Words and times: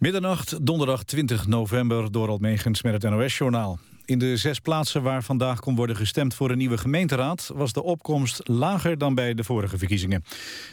Middernacht, 0.00 0.66
donderdag 0.66 1.02
20 1.02 1.46
november, 1.46 2.12
door 2.12 2.40
Meegens 2.40 2.82
met 2.82 3.02
het 3.02 3.12
NOS-journaal. 3.12 3.78
In 4.04 4.18
de 4.18 4.36
zes 4.36 4.58
plaatsen 4.58 5.02
waar 5.02 5.22
vandaag 5.22 5.60
kon 5.60 5.76
worden 5.76 5.96
gestemd 5.96 6.34
voor 6.34 6.50
een 6.50 6.58
nieuwe 6.58 6.78
gemeenteraad... 6.78 7.50
was 7.54 7.72
de 7.72 7.82
opkomst 7.82 8.48
lager 8.48 8.98
dan 8.98 9.14
bij 9.14 9.34
de 9.34 9.44
vorige 9.44 9.78
verkiezingen. 9.78 10.24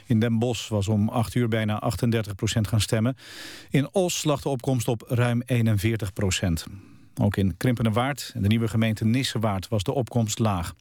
In 0.06 0.20
Den 0.20 0.40
Bosch 0.40 0.70
was 0.70 0.88
om 0.88 1.10
8 1.10 1.36
uur 1.36 1.48
bijna 1.48 1.80
38 1.80 2.36
procent 2.36 2.68
gaan 2.68 2.82
stemmen. 2.82 3.18
In 3.70 3.88
Os 3.92 4.24
lag 4.24 4.42
de 4.42 4.50
opkomst 4.50 4.88
op 4.88 5.04
ruim 5.08 5.42
41 5.46 6.14
procent. 6.14 6.66
Ook 7.22 7.38
in 7.38 7.58
Krimpenerwaard 7.58 8.32
en 8.34 8.42
de 8.42 8.48
nieuwe 8.48 8.68
gemeente 8.68 9.06
Nissewaard 9.06 9.68
was 9.68 9.84
de 9.84 9.94
opkomst 9.94 10.40
laag. 10.40 10.74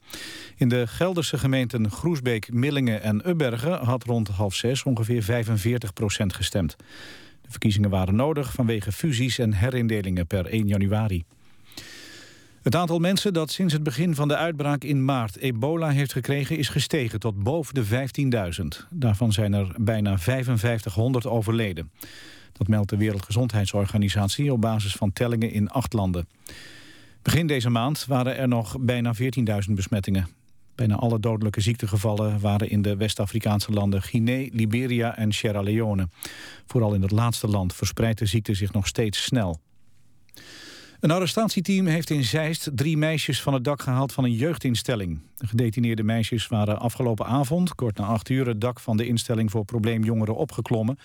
In 0.55 0.69
de 0.69 0.87
Gelderse 0.87 1.37
gemeenten 1.37 1.91
Groesbeek, 1.91 2.53
Millingen 2.53 3.01
en 3.01 3.29
Ubbergen... 3.29 3.85
had 3.85 4.03
rond 4.03 4.27
half 4.27 4.55
zes 4.55 4.83
ongeveer 4.83 5.23
45 5.23 5.93
procent 5.93 6.33
gestemd. 6.33 6.75
Verkiezingen 7.47 7.89
waren 7.89 8.15
nodig 8.15 8.53
vanwege 8.53 8.91
fusies 8.91 9.37
en 9.37 9.53
herindelingen 9.53 10.27
per 10.27 10.45
1 10.45 10.67
januari. 10.67 11.25
Het 12.61 12.75
aantal 12.75 12.99
mensen 12.99 13.33
dat 13.33 13.51
sinds 13.51 13.73
het 13.73 13.83
begin 13.83 14.15
van 14.15 14.27
de 14.27 14.35
uitbraak 14.35 14.83
in 14.83 15.05
maart 15.05 15.37
ebola 15.37 15.89
heeft 15.89 16.11
gekregen 16.11 16.57
is 16.57 16.69
gestegen 16.69 17.19
tot 17.19 17.43
boven 17.43 17.73
de 17.73 17.85
15.000. 18.83 18.87
Daarvan 18.89 19.33
zijn 19.33 19.53
er 19.53 19.75
bijna 19.77 20.17
5500 20.17 21.25
overleden. 21.25 21.91
Dat 22.51 22.67
meldt 22.67 22.89
de 22.89 22.97
Wereldgezondheidsorganisatie 22.97 24.53
op 24.53 24.61
basis 24.61 24.93
van 24.93 25.13
tellingen 25.13 25.51
in 25.51 25.69
acht 25.69 25.93
landen. 25.93 26.27
Begin 27.21 27.47
deze 27.47 27.69
maand 27.69 28.05
waren 28.05 28.37
er 28.37 28.47
nog 28.47 28.75
bijna 28.79 29.13
14.000 29.15 29.73
besmettingen. 29.73 30.36
Bijna 30.77 30.95
alle 30.95 31.19
dodelijke 31.19 31.61
ziektegevallen 31.61 32.39
waren 32.39 32.69
in 32.69 32.81
de 32.81 32.95
West-Afrikaanse 32.95 33.71
landen 33.71 34.01
Guinea, 34.01 34.49
Liberia 34.51 35.17
en 35.17 35.31
Sierra 35.31 35.61
Leone. 35.61 36.07
Vooral 36.65 36.93
in 36.93 37.01
het 37.01 37.11
laatste 37.11 37.47
land 37.47 37.75
verspreidt 37.75 38.19
de 38.19 38.25
ziekte 38.25 38.53
zich 38.53 38.73
nog 38.73 38.87
steeds 38.87 39.23
snel. 39.23 39.59
Een 40.99 41.11
arrestatieteam 41.11 41.85
heeft 41.85 42.09
in 42.09 42.23
Zeist 42.23 42.69
drie 42.73 42.97
meisjes 42.97 43.41
van 43.41 43.53
het 43.53 43.63
dak 43.63 43.81
gehaald 43.81 44.13
van 44.13 44.23
een 44.23 44.33
jeugdinstelling. 44.33 45.19
De 45.37 45.47
gedetineerde 45.47 46.03
meisjes 46.03 46.47
waren 46.47 46.79
afgelopen 46.79 47.25
avond, 47.25 47.75
kort 47.75 47.97
na 47.97 48.05
acht 48.05 48.29
uur, 48.29 48.47
het 48.47 48.61
dak 48.61 48.79
van 48.79 48.97
de 48.97 49.07
instelling 49.07 49.51
voor 49.51 49.65
probleemjongeren 49.65 50.35
opgeklommen. 50.35 50.99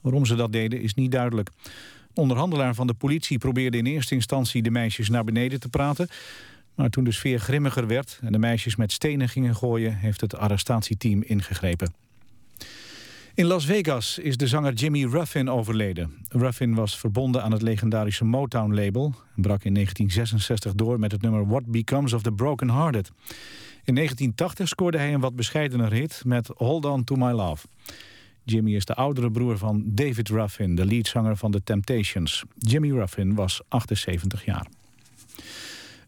Waarom 0.00 0.26
ze 0.26 0.34
dat 0.34 0.52
deden 0.52 0.80
is 0.80 0.94
niet 0.94 1.12
duidelijk. 1.12 1.50
Een 1.58 2.22
onderhandelaar 2.22 2.74
van 2.74 2.86
de 2.86 2.94
politie 2.94 3.38
probeerde 3.38 3.78
in 3.78 3.86
eerste 3.86 4.14
instantie 4.14 4.62
de 4.62 4.70
meisjes 4.70 5.08
naar 5.08 5.24
beneden 5.24 5.60
te 5.60 5.68
praten. 5.68 6.08
Maar 6.74 6.90
toen 6.90 7.04
de 7.04 7.12
sfeer 7.12 7.38
grimmiger 7.38 7.86
werd 7.86 8.18
en 8.22 8.32
de 8.32 8.38
meisjes 8.38 8.76
met 8.76 8.92
stenen 8.92 9.28
gingen 9.28 9.56
gooien... 9.56 9.96
heeft 9.96 10.20
het 10.20 10.36
arrestatieteam 10.36 11.22
ingegrepen. 11.22 11.94
In 13.34 13.46
Las 13.46 13.66
Vegas 13.66 14.18
is 14.18 14.36
de 14.36 14.46
zanger 14.46 14.72
Jimmy 14.72 15.04
Ruffin 15.04 15.50
overleden. 15.50 16.12
Ruffin 16.28 16.74
was 16.74 16.98
verbonden 16.98 17.42
aan 17.42 17.52
het 17.52 17.62
legendarische 17.62 18.24
Motown-label... 18.24 19.04
en 19.36 19.42
brak 19.42 19.64
in 19.64 19.74
1966 19.74 20.74
door 20.74 20.98
met 20.98 21.12
het 21.12 21.22
nummer 21.22 21.46
What 21.46 21.66
Becomes 21.66 22.12
of 22.12 22.22
the 22.22 22.32
Broken 22.32 22.70
Hearted. 22.70 23.10
In 23.84 23.94
1980 23.94 24.68
scoorde 24.68 24.98
hij 24.98 25.14
een 25.14 25.20
wat 25.20 25.36
bescheidener 25.36 25.92
hit 25.92 26.22
met 26.24 26.50
Hold 26.54 26.84
On 26.84 27.04
To 27.04 27.14
My 27.14 27.30
Love. 27.30 27.66
Jimmy 28.44 28.74
is 28.74 28.84
de 28.84 28.94
oudere 28.94 29.30
broer 29.30 29.58
van 29.58 29.82
David 29.86 30.28
Ruffin, 30.28 30.74
de 30.74 30.84
leadzanger 30.84 31.36
van 31.36 31.50
The 31.50 31.62
Temptations. 31.62 32.44
Jimmy 32.58 32.90
Ruffin 32.90 33.34
was 33.34 33.60
78 33.68 34.44
jaar. 34.44 34.66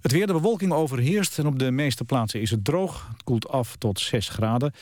Het 0.03 0.13
weer, 0.13 0.27
de 0.27 0.33
bewolking 0.33 0.73
overheerst 0.73 1.39
en 1.39 1.47
op 1.47 1.59
de 1.59 1.71
meeste 1.71 2.05
plaatsen 2.05 2.41
is 2.41 2.51
het 2.51 2.65
droog. 2.65 3.09
Het 3.13 3.23
koelt 3.23 3.49
af 3.49 3.77
tot 3.77 4.01
6 4.01 4.29
graden, 4.29 4.73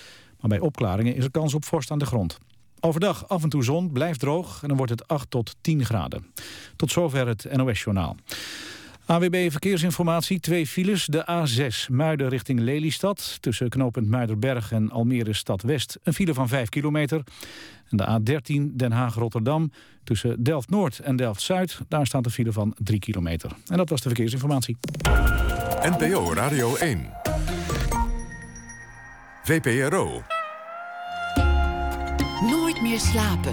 maar 0.41 0.51
bij 0.51 0.59
opklaringen 0.59 1.15
is 1.15 1.25
er 1.25 1.31
kans 1.31 1.55
op 1.55 1.65
vorst 1.65 1.91
aan 1.91 1.99
de 1.99 2.07
grond. 2.07 2.39
Overdag 2.81 3.29
af 3.29 3.43
en 3.43 3.49
toe 3.49 3.65
zon, 3.65 3.93
blijft 3.93 4.21
droog 4.21 4.63
en 4.63 4.69
dan 4.69 4.77
wordt 4.77 4.93
het 4.93 5.09
8 5.09 5.31
tot 5.31 5.57
10 5.61 5.85
graden. 5.85 6.27
Tot 6.77 6.91
zover 6.91 7.27
het 7.27 7.47
NOS-journaal. 7.53 8.17
AWB 9.11 9.51
Verkeersinformatie, 9.51 10.41
twee 10.41 10.67
files. 10.67 11.05
De 11.05 11.47
A6 11.47 11.93
Muiden 11.93 12.29
richting 12.29 12.61
Lelystad. 12.61 13.37
Tussen 13.41 13.69
knooppunt 13.69 14.09
Muiderberg 14.09 14.73
en 14.73 14.91
Almere 14.91 15.33
Stad 15.33 15.63
West. 15.63 15.99
Een 16.03 16.15
file 16.15 16.35
van 16.35 16.49
5 16.49 16.69
kilometer. 16.69 17.23
En 17.89 17.97
de 17.97 18.21
A13 18.21 18.77
Den 18.77 18.93
Haag-Rotterdam. 18.93 19.73
Tussen 20.05 20.43
Delft-Noord 20.43 20.99
en 20.99 21.17
Delft-Zuid. 21.17 21.79
Daar 21.89 22.07
staat 22.07 22.25
een 22.25 22.31
file 22.31 22.53
van 22.53 22.75
3 22.79 22.99
kilometer. 22.99 23.51
En 23.67 23.77
dat 23.77 23.89
was 23.89 24.01
de 24.01 24.09
verkeersinformatie. 24.09 24.77
NPO 25.83 26.33
Radio 26.35 26.77
1. 26.77 27.11
VPRO. 29.43 30.23
Nooit 32.51 32.83
meer 32.83 33.01
slapen. 33.01 33.53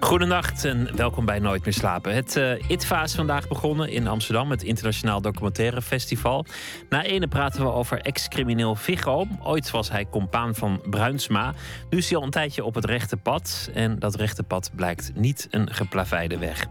Goedenacht 0.00 0.64
en 0.64 0.96
welkom 0.96 1.24
bij 1.24 1.38
Nooit 1.38 1.64
meer 1.64 1.74
slapen. 1.74 2.14
Het 2.14 2.36
uh, 2.36 2.68
ITVA 2.68 3.02
is 3.02 3.14
vandaag 3.14 3.48
begonnen 3.48 3.88
in 3.88 4.06
Amsterdam, 4.06 4.50
het 4.50 4.62
Internationaal 4.62 5.20
Documentaire 5.20 5.82
Festival. 5.82 6.44
Na 6.88 7.02
ene 7.02 7.28
praten 7.28 7.62
we 7.62 7.72
over 7.72 8.00
ex-crimineel 8.00 8.74
Viggo. 8.74 9.26
Ooit 9.42 9.70
was 9.70 9.90
hij 9.90 10.06
compaan 10.10 10.54
van 10.54 10.80
Bruinsma. 10.90 11.54
Nu 11.90 11.98
is 11.98 12.08
hij 12.08 12.18
al 12.18 12.24
een 12.24 12.30
tijdje 12.30 12.64
op 12.64 12.74
het 12.74 12.84
rechte 12.84 13.16
pad. 13.16 13.70
En 13.74 13.98
dat 13.98 14.14
rechte 14.14 14.42
pad 14.42 14.70
blijkt 14.74 15.12
niet 15.14 15.48
een 15.50 15.72
geplaveide 15.72 16.38
weg. 16.38 16.66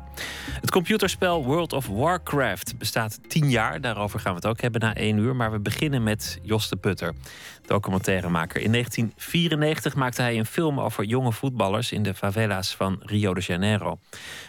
Het 0.62 0.72
computerspel 0.72 1.44
World 1.44 1.74
of 1.74 1.88
Warcraft 1.88 2.78
bestaat 2.78 3.30
tien 3.30 3.50
jaar. 3.50 3.82
Daarover 3.82 4.20
gaan 4.20 4.32
we 4.32 4.38
het 4.38 4.48
ook 4.48 4.62
hebben 4.62 4.82
na 4.82 4.96
één 4.96 5.18
uur. 5.18 5.36
Maar 5.36 5.52
we 5.52 5.60
beginnen 5.60 6.04
met 6.04 6.40
Jos 6.42 6.70
de 6.70 6.76
Putter 6.76 7.14
documentairemaker. 7.66 8.62
In 8.62 8.72
1994 8.72 9.96
maakte 9.96 10.22
hij 10.22 10.38
een 10.38 10.46
film 10.46 10.80
over 10.80 11.04
jonge 11.04 11.32
voetballers 11.32 11.92
in 11.92 12.04
de 12.04 12.14
favela's 12.14 12.76
van 12.76 13.00
Rio 13.16 13.34
de 13.34 13.42
Janeiro. 13.42 14.00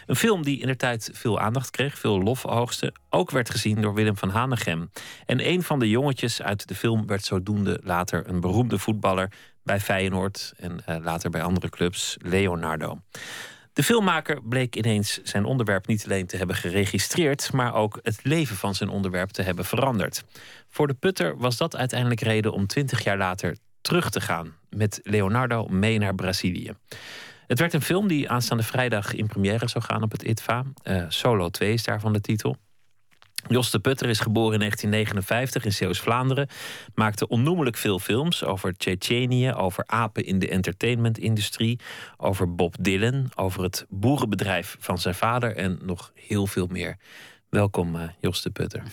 Een 0.05 0.15
film 0.15 0.43
die 0.43 0.59
in 0.59 0.67
de 0.67 0.75
tijd 0.75 1.09
veel 1.13 1.39
aandacht 1.39 1.69
kreeg, 1.69 1.97
veel 1.97 2.21
lofhoogste. 2.21 2.93
Ook 3.09 3.31
werd 3.31 3.49
gezien 3.49 3.81
door 3.81 3.93
Willem 3.93 4.17
van 4.17 4.29
Hanegem. 4.29 4.91
En 5.25 5.47
een 5.47 5.63
van 5.63 5.79
de 5.79 5.89
jongetjes 5.89 6.41
uit 6.41 6.67
de 6.67 6.75
film 6.75 7.07
werd 7.07 7.23
zodoende 7.23 7.79
later 7.83 8.29
een 8.29 8.39
beroemde 8.39 8.79
voetballer 8.79 9.31
bij 9.63 9.79
Feyenoord 9.79 10.53
en 10.57 10.79
uh, 10.89 10.95
later 11.03 11.29
bij 11.29 11.41
andere 11.41 11.69
clubs, 11.69 12.17
Leonardo. 12.21 12.99
De 13.73 13.83
filmmaker 13.83 14.41
bleek 14.41 14.75
ineens 14.75 15.19
zijn 15.23 15.45
onderwerp 15.45 15.87
niet 15.87 16.05
alleen 16.05 16.27
te 16.27 16.37
hebben 16.37 16.55
geregistreerd, 16.55 17.53
maar 17.53 17.73
ook 17.73 17.99
het 18.03 18.19
leven 18.23 18.55
van 18.55 18.75
zijn 18.75 18.89
onderwerp 18.89 19.29
te 19.29 19.41
hebben 19.41 19.65
veranderd. 19.65 20.23
Voor 20.69 20.87
de 20.87 20.93
putter 20.93 21.37
was 21.37 21.57
dat 21.57 21.75
uiteindelijk 21.75 22.21
reden 22.21 22.53
om 22.53 22.67
twintig 22.67 23.03
jaar 23.03 23.17
later 23.17 23.57
terug 23.81 24.09
te 24.09 24.21
gaan 24.21 24.55
met 24.69 24.99
Leonardo 25.03 25.67
mee 25.67 25.97
naar 25.97 26.15
Brazilië. 26.15 26.73
Het 27.47 27.59
werd 27.59 27.73
een 27.73 27.81
film 27.81 28.07
die 28.07 28.29
aanstaande 28.29 28.63
vrijdag 28.63 29.13
in 29.13 29.27
première 29.27 29.67
zou 29.67 29.83
gaan 29.83 30.03
op 30.03 30.11
het 30.11 30.23
ITVA. 30.23 30.63
Uh, 30.83 31.05
Solo 31.07 31.49
2 31.49 31.73
is 31.73 31.83
daarvan 31.83 32.13
de 32.13 32.21
titel. 32.21 32.57
Jos 33.47 33.71
de 33.71 33.79
Putter 33.79 34.09
is 34.09 34.19
geboren 34.19 34.53
in 34.53 34.59
1959 34.59 35.65
in 35.65 35.73
Zeeuws-Vlaanderen. 35.73 36.47
Maakte 36.93 37.27
onnoemelijk 37.27 37.77
veel 37.77 37.99
films 37.99 38.43
over 38.43 38.77
Tsjetsjenië, 38.77 39.53
over 39.53 39.83
apen 39.87 40.25
in 40.25 40.39
de 40.39 40.49
entertainmentindustrie, 40.49 41.79
over 42.17 42.55
Bob 42.55 42.75
Dylan, 42.79 43.31
over 43.35 43.63
het 43.63 43.85
boerenbedrijf 43.89 44.75
van 44.79 44.97
zijn 44.97 45.15
vader 45.15 45.55
en 45.55 45.79
nog 45.81 46.11
heel 46.13 46.47
veel 46.47 46.67
meer. 46.67 46.97
Welkom, 47.49 47.95
uh, 47.95 48.01
Jos 48.19 48.41
de 48.41 48.49
Putter. 48.49 48.83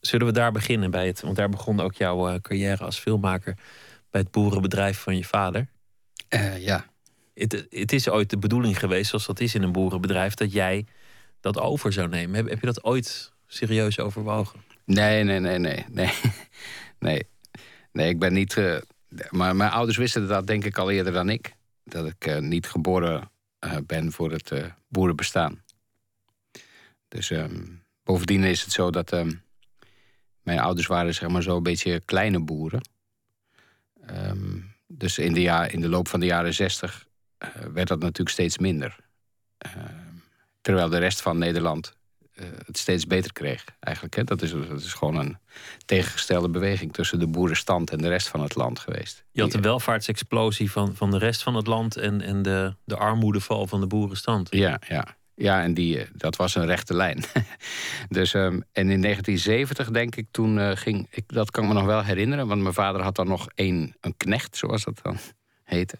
Zullen 0.00 0.26
we 0.26 0.32
daar 0.32 0.52
beginnen 0.52 0.90
bij 0.90 1.06
het? 1.06 1.20
Want 1.20 1.36
daar 1.36 1.48
begon 1.48 1.80
ook 1.80 1.94
jouw 1.94 2.28
uh, 2.28 2.34
carrière 2.40 2.84
als 2.84 2.98
filmmaker 2.98 3.58
bij 4.10 4.20
het 4.20 4.30
boerenbedrijf 4.30 4.98
van 4.98 5.16
je 5.16 5.24
vader. 5.24 5.66
Uh, 6.28 6.64
ja. 6.64 6.91
Het, 7.34 7.66
het, 7.70 7.92
is 7.92 8.08
ooit 8.08 8.30
de 8.30 8.38
bedoeling 8.38 8.78
geweest, 8.78 9.08
zoals 9.08 9.26
dat 9.26 9.40
is 9.40 9.54
in 9.54 9.62
een 9.62 9.72
boerenbedrijf, 9.72 10.34
dat 10.34 10.52
jij 10.52 10.86
dat 11.40 11.58
over 11.58 11.92
zou 11.92 12.08
nemen. 12.08 12.36
Heb, 12.36 12.48
heb 12.48 12.60
je 12.60 12.66
dat 12.66 12.84
ooit 12.84 13.32
serieus 13.46 13.98
overwogen? 13.98 14.60
Nee, 14.84 15.24
nee, 15.24 15.40
nee, 15.40 15.58
nee. 15.58 15.84
Nee, 15.88 16.12
nee. 16.98 17.22
nee 17.92 18.08
ik 18.08 18.18
ben 18.18 18.32
niet. 18.32 18.56
Uh, 18.56 18.76
maar 19.30 19.56
mijn 19.56 19.70
ouders 19.70 19.96
wisten 19.96 20.28
dat 20.28 20.46
denk 20.46 20.64
ik 20.64 20.78
al 20.78 20.90
eerder 20.90 21.12
dan 21.12 21.28
ik. 21.28 21.54
Dat 21.84 22.06
ik 22.06 22.26
uh, 22.26 22.38
niet 22.38 22.66
geboren 22.66 23.30
uh, 23.64 23.76
ben 23.86 24.12
voor 24.12 24.32
het 24.32 24.52
boerenbestaan. 24.88 25.62
Dus 27.08 27.30
um, 27.30 27.82
bovendien 28.04 28.44
is 28.44 28.62
het 28.62 28.72
zo 28.72 28.90
dat. 28.90 29.12
Um, 29.12 29.42
mijn 30.42 30.58
ouders 30.58 30.86
waren 30.86 31.14
zeg 31.14 31.28
maar 31.28 31.42
zo 31.42 31.56
een 31.56 31.62
beetje 31.62 32.00
kleine 32.00 32.40
boeren. 32.40 32.88
Um, 34.10 34.74
dus 34.86 35.18
in 35.18 35.32
de, 35.32 35.68
in 35.70 35.80
de 35.80 35.88
loop 35.88 36.08
van 36.08 36.20
de 36.20 36.26
jaren 36.26 36.54
zestig 36.54 37.06
werd 37.72 37.88
dat 37.88 38.00
natuurlijk 38.00 38.30
steeds 38.30 38.58
minder. 38.58 38.96
terwijl 40.60 40.88
de 40.88 40.98
rest 40.98 41.22
van 41.22 41.38
Nederland 41.38 41.94
uh, 42.34 42.46
het 42.66 42.78
steeds 42.78 43.06
beter 43.06 43.32
kreeg. 43.32 43.64
Eigenlijk, 43.80 44.16
hè? 44.16 44.24
Dat, 44.24 44.42
is, 44.42 44.50
dat 44.50 44.80
is 44.80 44.92
gewoon 44.92 45.16
een 45.16 45.38
tegengestelde 45.84 46.48
beweging 46.48 46.92
tussen 46.92 47.18
de 47.18 47.26
boerenstand 47.26 47.90
en 47.90 47.98
de 47.98 48.08
rest 48.08 48.28
van 48.28 48.40
het 48.40 48.54
land 48.54 48.78
geweest. 48.78 49.24
Je 49.30 49.40
had 49.40 49.52
de 49.52 49.60
welvaartsexplosie 49.60 50.70
van, 50.70 50.94
van 50.94 51.10
de 51.10 51.18
rest 51.18 51.42
van 51.42 51.54
het 51.54 51.66
land 51.66 51.96
en, 51.96 52.20
en 52.20 52.42
de, 52.42 52.74
de 52.84 52.96
armoedeval 52.96 53.66
van 53.66 53.80
de 53.80 53.86
boerenstand. 53.86 54.48
Ja, 54.50 54.80
ja, 54.88 55.16
Ja, 55.34 55.62
en 55.62 55.74
die, 55.74 56.06
dat 56.12 56.36
was 56.36 56.54
een 56.54 56.66
rechte 56.66 56.94
lijn. 56.94 57.24
dus, 58.08 58.34
ehm, 58.34 58.60
en 58.72 58.90
in 58.90 59.02
1970, 59.02 59.90
denk 59.90 60.16
ik, 60.16 60.26
toen 60.30 60.76
ging 60.76 61.06
ik, 61.10 61.24
dat 61.26 61.50
kan 61.50 61.62
ik 61.62 61.68
me 61.68 61.74
nog 61.74 61.84
wel 61.84 62.02
herinneren, 62.02 62.46
want 62.46 62.62
mijn 62.62 62.74
vader 62.74 63.02
had 63.02 63.16
dan 63.16 63.28
nog 63.28 63.46
een, 63.54 63.94
een 64.00 64.16
knecht, 64.16 64.56
zoals 64.56 64.84
dat 64.84 65.00
dan 65.02 65.18
heette. 65.64 65.98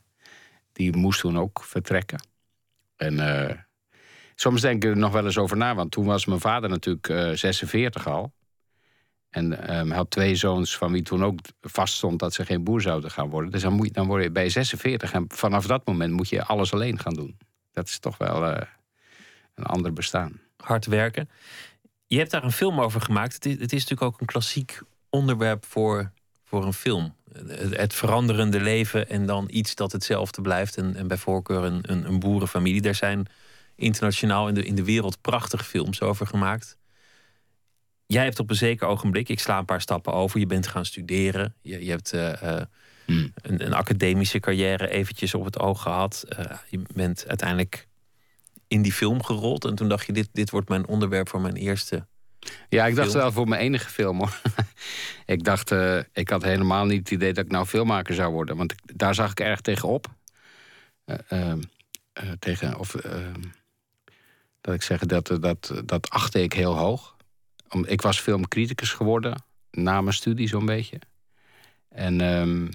Die 0.72 0.96
moest 0.96 1.20
toen 1.20 1.38
ook 1.38 1.64
vertrekken. 1.64 2.26
En 2.96 3.66
soms 4.34 4.60
denk 4.60 4.84
ik 4.84 4.90
er 4.90 4.96
nog 4.96 5.12
wel 5.12 5.24
eens 5.24 5.38
over 5.38 5.56
na, 5.56 5.74
want 5.74 5.90
toen 5.90 6.04
was 6.04 6.26
mijn 6.26 6.40
vader 6.40 6.70
natuurlijk 6.70 7.36
46 7.38 8.06
al. 8.08 8.32
En 9.32 9.76
um, 9.78 9.90
had 9.90 10.10
twee 10.10 10.34
zoons 10.34 10.76
van 10.76 10.92
wie 10.92 11.02
toen 11.02 11.24
ook 11.24 11.38
vaststond 11.60 12.18
dat 12.18 12.34
ze 12.34 12.44
geen 12.44 12.64
boer 12.64 12.80
zouden 12.80 13.10
gaan 13.10 13.30
worden. 13.30 13.50
Dus 13.50 13.62
dan, 13.62 13.88
dan 13.92 14.06
word 14.06 14.22
je 14.22 14.30
bij 14.30 14.48
46 14.48 15.12
en 15.12 15.24
vanaf 15.28 15.66
dat 15.66 15.86
moment 15.86 16.12
moet 16.12 16.28
je 16.28 16.44
alles 16.44 16.72
alleen 16.72 16.98
gaan 16.98 17.14
doen. 17.14 17.38
Dat 17.72 17.88
is 17.88 17.98
toch 17.98 18.18
wel 18.18 18.48
uh, 18.48 18.56
een 19.54 19.64
ander 19.64 19.92
bestaan. 19.92 20.40
Hard 20.56 20.86
werken. 20.86 21.28
Je 22.06 22.18
hebt 22.18 22.30
daar 22.30 22.44
een 22.44 22.52
film 22.52 22.80
over 22.80 23.00
gemaakt. 23.00 23.34
Het 23.34 23.46
is, 23.46 23.52
het 23.52 23.72
is 23.72 23.80
natuurlijk 23.80 24.02
ook 24.02 24.20
een 24.20 24.26
klassiek 24.26 24.80
onderwerp 25.08 25.64
voor, 25.64 26.12
voor 26.44 26.64
een 26.64 26.72
film. 26.72 27.14
Het, 27.70 27.94
veranderende 27.94 28.60
leven 28.60 29.08
en 29.08 29.26
dan 29.26 29.48
iets 29.50 29.74
dat 29.74 29.92
hetzelfde 29.92 30.42
blijft. 30.42 30.76
En, 30.76 30.96
en 30.96 31.08
bij 31.08 31.16
voorkeur 31.16 31.62
een, 31.62 31.78
een, 31.82 32.04
een 32.04 32.18
boerenfamilie. 32.18 32.80
Daar 32.80 32.94
zijn 32.94 33.26
internationaal 33.74 34.48
in 34.48 34.54
de, 34.54 34.64
in 34.64 34.74
de 34.74 34.84
wereld 34.84 35.20
prachtige 35.20 35.64
films 35.64 36.00
over 36.00 36.26
gemaakt. 36.26 36.76
Jij 38.06 38.24
hebt 38.24 38.38
op 38.38 38.50
een 38.50 38.56
zeker 38.56 38.86
ogenblik, 38.86 39.28
ik 39.28 39.40
sla 39.40 39.58
een 39.58 39.64
paar 39.64 39.80
stappen 39.80 40.12
over, 40.12 40.40
je 40.40 40.46
bent 40.46 40.66
gaan 40.66 40.84
studeren. 40.84 41.54
Je, 41.62 41.84
je 41.84 41.90
hebt 41.90 42.12
uh, 42.12 42.32
een, 43.06 43.32
een, 43.42 43.72
academische 43.72 44.40
carrière 44.40 44.88
eventjes 44.88 45.34
op 45.34 45.44
het 45.44 45.58
oog 45.58 45.82
gehad. 45.82 46.24
Uh, 46.38 46.44
je 46.68 46.80
bent 46.94 47.24
uiteindelijk 47.28 47.88
in 48.68 48.82
die 48.82 48.92
film 48.92 49.22
gerold. 49.22 49.64
En 49.64 49.74
toen 49.74 49.88
dacht 49.88 50.06
je, 50.06 50.12
dit, 50.12 50.28
dit 50.32 50.50
wordt 50.50 50.68
mijn 50.68 50.86
onderwerp 50.86 51.28
voor 51.28 51.40
mijn 51.40 51.56
eerste. 51.56 52.06
Ja, 52.68 52.86
ik 52.86 52.94
dacht 52.94 53.12
wel 53.12 53.32
voor 53.32 53.48
mijn 53.48 53.60
enige 53.60 53.88
film 53.88 54.18
hoor. 54.18 54.40
ik 55.26 55.44
dacht, 55.44 55.70
ik 56.12 56.28
had 56.28 56.42
helemaal 56.42 56.84
niet 56.84 56.98
het 56.98 57.10
idee 57.10 57.32
dat 57.32 57.44
ik 57.44 57.50
nou 57.50 57.66
filmmaker 57.66 58.14
zou 58.14 58.32
worden. 58.32 58.56
Want 58.56 58.74
daar 58.94 59.14
zag 59.14 59.30
ik 59.30 59.40
erg 59.40 59.60
tegenop. 59.60 60.06
Ehm, 61.28 61.60
tegen, 62.38 62.78
of 62.78 62.94
ehm, 62.94 63.42
dat 64.60 64.74
ik 64.74 64.82
zeg, 64.82 65.00
dat, 65.00 65.36
dat, 65.40 65.82
dat 65.84 66.10
achtte 66.10 66.42
ik 66.42 66.52
heel 66.52 66.76
hoog 66.76 67.12
ik 67.80 68.02
was 68.02 68.20
filmcriticus 68.20 68.92
geworden 68.92 69.44
na 69.70 70.00
mijn 70.00 70.14
studie 70.14 70.48
zo'n 70.48 70.66
beetje. 70.66 70.98
En, 71.88 72.20
um, 72.20 72.70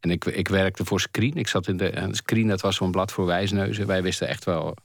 en 0.00 0.10
ik, 0.10 0.24
ik 0.24 0.48
werkte 0.48 0.84
voor 0.84 1.00
Screen. 1.00 1.34
Ik 1.34 1.48
zat 1.48 1.68
in 1.68 1.76
de 1.76 2.08
Screen, 2.10 2.46
dat 2.46 2.60
was 2.60 2.76
zo'n 2.76 2.90
blad 2.90 3.12
voor 3.12 3.26
wijsneuzen. 3.26 3.86
Wij 3.86 4.02
wisten 4.02 4.28
echt 4.28 4.44
wel, 4.44 4.76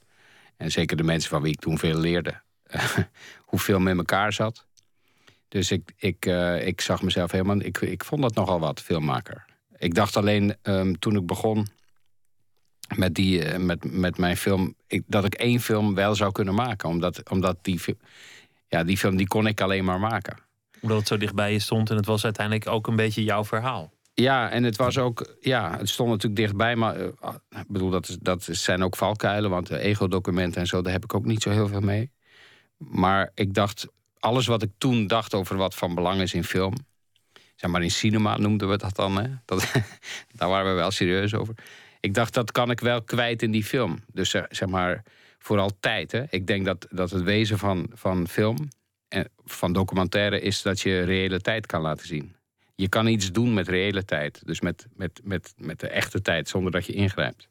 en 0.58 0.72
zeker 0.72 0.98
de 0.98 1.04
mensen 1.04 1.30
van 1.30 1.42
wie 1.42 1.52
ik 1.52 1.60
toen 1.60 1.78
veel 1.78 2.00
leerde, 2.00 2.42
hoe 3.50 3.60
film 3.60 3.88
in 3.88 3.98
elkaar 3.98 4.34
zat. 4.34 4.66
Dus 5.48 5.72
ik, 5.72 5.94
ik, 5.98 6.26
uh, 6.26 6.68
ik 6.68 6.82
zag 6.82 7.02
mezelf 7.02 7.32
helemaal. 7.32 7.60
Ik, 7.60 7.78
ik 7.78 8.04
vond 8.04 8.22
dat 8.22 8.36
nogal 8.36 8.60
wat, 8.60 8.82
filmmaker. 8.82 9.46
Ik 9.78 9.94
dacht 9.94 10.18
alleen 10.18 10.56
um, 10.64 11.00
toen 11.00 11.16
ik 11.16 11.26
begon 11.26 11.68
met, 12.96 13.16
die, 13.16 13.46
uh, 13.46 13.58
met, 13.58 13.92
met 13.92 14.18
mijn 14.18 14.38
film, 14.38 14.76
ik, 14.88 15.04
dat 15.08 15.26
ik 15.26 15.34
één 15.34 15.60
film 15.60 15.96
wel 15.96 16.16
zou 16.16 16.32
kunnen 16.32 16.56
maken. 16.56 16.90
Omdat, 16.90 17.30
omdat 17.30 17.58
die 17.62 17.80
ja, 18.68 18.84
die 18.84 18.98
film 18.98 19.16
die 19.16 19.28
kon 19.28 19.48
ik 19.48 19.62
alleen 19.62 19.86
maar 19.86 20.00
maken. 20.00 20.38
Omdat 20.82 20.98
het 20.98 21.08
zo 21.08 21.18
dichtbij 21.18 21.52
je 21.52 21.60
stond 21.60 21.90
en 21.90 21.96
het 21.96 22.06
was 22.06 22.24
uiteindelijk 22.24 22.68
ook 22.68 22.88
een 22.88 22.96
beetje 22.96 23.24
jouw 23.24 23.46
verhaal. 23.46 23.94
Ja, 24.14 24.50
en 24.50 24.64
het 24.64 24.76
was 24.76 24.98
ook, 24.98 25.36
ja, 25.40 25.78
het 25.78 25.90
stond 25.90 26.10
natuurlijk 26.10 26.42
dichtbij, 26.42 26.76
maar 26.76 27.00
uh, 27.00 27.08
ik 27.50 27.68
bedoel, 27.68 27.90
dat, 27.90 28.08
is, 28.08 28.18
dat 28.22 28.48
zijn 28.52 28.84
ook 28.84 28.96
valkuilen, 28.96 29.50
want 29.50 29.70
ego-documenten 29.70 30.62
en 30.62 30.68
zo, 30.68 30.82
daar 30.82 30.94
heb 30.94 31.04
ik 31.04 31.14
ook 31.14 31.26
niet 31.26 31.42
zo 31.42 31.50
heel 31.50 31.68
veel 31.68 31.80
mee. 31.80 32.12
Maar 32.78 33.32
ik 33.34 33.54
dacht, 33.54 33.88
alles 34.20 34.48
wat 34.48 34.62
ik 34.62 34.72
toen 34.78 35.08
dacht 35.08 35.34
over 35.34 35.56
wat 35.56 35.76
van 35.76 35.96
belang 35.96 36.22
is 36.22 36.34
in 36.34 36.44
film, 36.44 36.74
zeg 37.56 37.72
maar 37.72 37.84
in 37.84 37.92
cinema 37.92 38.38
noemden 38.38 38.70
we 38.70 38.78
dat 38.78 38.96
dan, 38.96 39.18
hè? 39.18 39.30
Dat, 39.46 39.72
daar 40.38 40.50
waren 40.50 40.72
we 40.72 40.78
wel 40.78 40.92
serieus 40.92 41.34
over. 41.34 41.56
Ik 42.00 42.14
dacht, 42.14 42.34
dat 42.34 42.52
kan 42.52 42.72
ik 42.72 42.80
wel 42.80 43.04
kwijt 43.04 43.42
in 43.42 43.52
die 43.52 43.64
film. 43.64 44.00
Dus 44.14 44.30
zeg 44.30 44.68
maar, 44.68 45.04
vooral 45.40 45.72
tijd. 45.80 46.12
Hè? 46.12 46.24
Ik 46.30 46.48
denk 46.48 46.66
dat, 46.66 46.88
dat 46.90 47.12
het 47.12 47.24
wezen 47.24 47.58
van, 47.58 47.90
van 47.94 48.28
film 48.28 48.68
en 49.08 49.30
van 49.46 49.74
documentaire 49.74 50.42
is 50.42 50.62
dat 50.62 50.82
je 50.82 51.04
reële 51.04 51.40
tijd 51.40 51.66
kan 51.66 51.82
laten 51.82 52.08
zien. 52.08 52.36
Je 52.76 52.90
kan 52.90 53.08
iets 53.08 53.32
doen 53.32 53.54
met 53.54 53.68
reële 53.68 54.06
tijd, 54.06 54.42
dus 54.46 54.62
met, 54.62 54.88
met, 54.96 55.22
met, 55.24 55.54
met 55.58 55.80
de 55.80 55.88
echte 55.88 56.22
tijd, 56.22 56.50
zonder 56.50 56.72
dat 56.72 56.86
je 56.86 56.94
ingrijpt. 56.94 57.48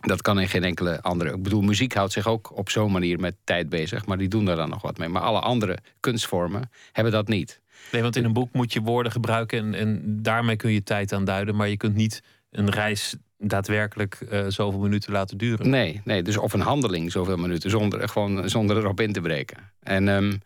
Dat 0.00 0.22
kan 0.22 0.40
in 0.40 0.48
geen 0.48 0.64
enkele 0.64 1.02
andere. 1.02 1.34
Ik 1.34 1.42
bedoel, 1.42 1.60
muziek 1.60 1.94
houdt 1.94 2.12
zich 2.12 2.26
ook 2.26 2.56
op 2.56 2.70
zo'n 2.70 2.92
manier 2.92 3.20
met 3.20 3.36
tijd 3.44 3.68
bezig, 3.68 4.06
maar 4.06 4.18
die 4.18 4.28
doen 4.28 4.44
daar 4.44 4.56
dan 4.56 4.68
nog 4.68 4.82
wat 4.82 4.98
mee. 4.98 5.08
Maar 5.08 5.22
alle 5.22 5.40
andere 5.40 5.78
kunstvormen 6.00 6.70
hebben 6.92 7.12
dat 7.12 7.28
niet. 7.28 7.60
Nee, 7.92 8.02
want 8.02 8.16
in 8.16 8.24
een 8.24 8.32
boek 8.32 8.52
moet 8.52 8.72
je 8.72 8.80
woorden 8.80 9.12
gebruiken 9.12 9.58
en, 9.58 9.74
en 9.74 10.22
daarmee 10.22 10.56
kun 10.56 10.72
je 10.72 10.82
tijd 10.82 11.12
aan 11.12 11.24
duiden, 11.24 11.56
maar 11.56 11.68
je 11.68 11.76
kunt 11.76 11.94
niet 11.94 12.22
een 12.50 12.70
reis 12.70 13.16
daadwerkelijk 13.38 14.18
uh, 14.32 14.44
zoveel 14.48 14.80
minuten 14.80 15.12
laten 15.12 15.38
duren. 15.38 15.70
Nee, 15.70 16.00
nee, 16.04 16.22
dus 16.22 16.36
of 16.36 16.52
een 16.52 16.60
handeling 16.60 17.12
zoveel 17.12 17.36
minuten 17.36 17.70
zonder, 17.70 18.08
gewoon, 18.08 18.48
zonder 18.48 18.76
erop 18.76 19.00
in 19.00 19.12
te 19.12 19.20
breken. 19.20 19.72
En, 19.80 20.08
um, 20.08 20.40